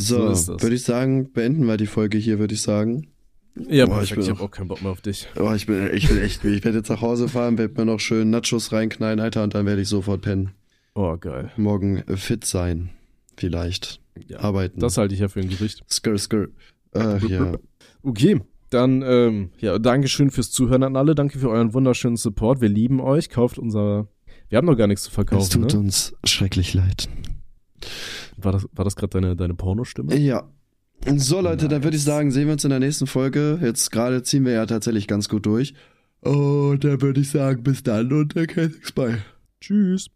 So 0.00 0.18
So, 0.18 0.28
ist 0.32 0.48
das. 0.48 0.62
würde 0.62 0.74
ich 0.76 0.82
sagen, 0.82 1.32
beenden 1.32 1.66
wir 1.66 1.76
die 1.76 1.86
Folge 1.86 2.18
hier, 2.18 2.38
würde 2.38 2.54
ich 2.54 2.62
sagen. 2.62 3.08
Ja, 3.68 3.86
Boah, 3.86 4.02
ich 4.02 4.12
ich, 4.16 4.30
habe 4.30 4.40
auch- 4.42 4.50
keinen 4.50 4.68
Bock 4.68 4.80
mehr 4.82 4.92
auf 4.92 5.00
dich. 5.00 5.26
Oh, 5.38 5.52
ich 5.54 5.66
bin, 5.66 5.90
ich 5.92 6.08
bin 6.08 6.18
echt, 6.20 6.44
ich 6.44 6.64
werde 6.64 6.78
jetzt 6.78 6.88
nach 6.88 7.00
Hause 7.00 7.28
fahren, 7.28 7.58
werde 7.58 7.74
mir 7.78 7.84
noch 7.84 8.00
schön 8.00 8.30
Nachos 8.30 8.72
reinknallen, 8.72 9.18
Alter, 9.20 9.42
und 9.42 9.54
dann 9.54 9.66
werde 9.66 9.82
ich 9.82 9.88
sofort 9.88 10.22
pennen. 10.22 10.50
Oh, 10.94 11.16
geil. 11.16 11.50
Morgen 11.56 11.98
äh, 11.98 12.16
fit 12.16 12.44
sein. 12.44 12.90
Vielleicht. 13.36 14.00
Ja, 14.28 14.40
Arbeiten. 14.40 14.80
das 14.80 14.96
halte 14.98 15.14
ich 15.14 15.20
ja 15.20 15.28
für 15.28 15.40
ein 15.40 15.48
Gericht. 15.48 15.82
Skr, 15.90 16.16
skr. 16.18 16.46
Äh, 16.94 17.18
ja. 17.26 17.52
Okay, 18.02 18.40
dann, 18.70 19.02
ähm, 19.02 19.50
ja, 19.58 19.78
Dankeschön 19.78 20.30
fürs 20.30 20.50
Zuhören 20.50 20.82
an 20.82 20.96
alle. 20.96 21.14
Danke 21.14 21.38
für 21.38 21.48
euren 21.50 21.72
wunderschönen 21.74 22.16
Support. 22.16 22.60
Wir 22.60 22.68
lieben 22.68 23.00
euch. 23.00 23.30
Kauft 23.30 23.58
unser. 23.58 24.08
Wir 24.48 24.58
haben 24.58 24.66
noch 24.66 24.76
gar 24.76 24.86
nichts 24.88 25.02
zu 25.04 25.08
Es 25.10 25.14
verkaufen, 25.14 25.62
tut 25.62 25.72
ne? 25.74 25.78
uns 25.80 26.14
schrecklich 26.24 26.74
leid. 26.74 27.08
War 28.44 28.52
das, 28.52 28.66
war 28.72 28.84
das 28.84 28.96
gerade 28.96 29.20
deine, 29.20 29.36
deine 29.36 29.54
Pornostimme? 29.54 30.16
Ja. 30.16 30.48
So, 31.16 31.40
Leute, 31.40 31.68
dann 31.68 31.82
würde 31.82 31.96
ich 31.96 32.04
sagen, 32.04 32.30
sehen 32.30 32.46
wir 32.46 32.52
uns 32.52 32.64
in 32.64 32.70
der 32.70 32.78
nächsten 32.78 33.06
Folge. 33.06 33.58
Jetzt 33.62 33.90
gerade 33.90 34.22
ziehen 34.22 34.44
wir 34.44 34.52
ja 34.52 34.66
tatsächlich 34.66 35.06
ganz 35.06 35.28
gut 35.28 35.46
durch. 35.46 35.74
Und 36.20 36.84
dann 36.84 37.00
würde 37.00 37.20
ich 37.20 37.30
sagen, 37.30 37.62
bis 37.62 37.82
dann 37.82 38.12
und 38.12 38.34
der 38.34 38.46
Käsix 38.46 38.92
bei. 38.92 39.18
Tschüss. 39.60 40.10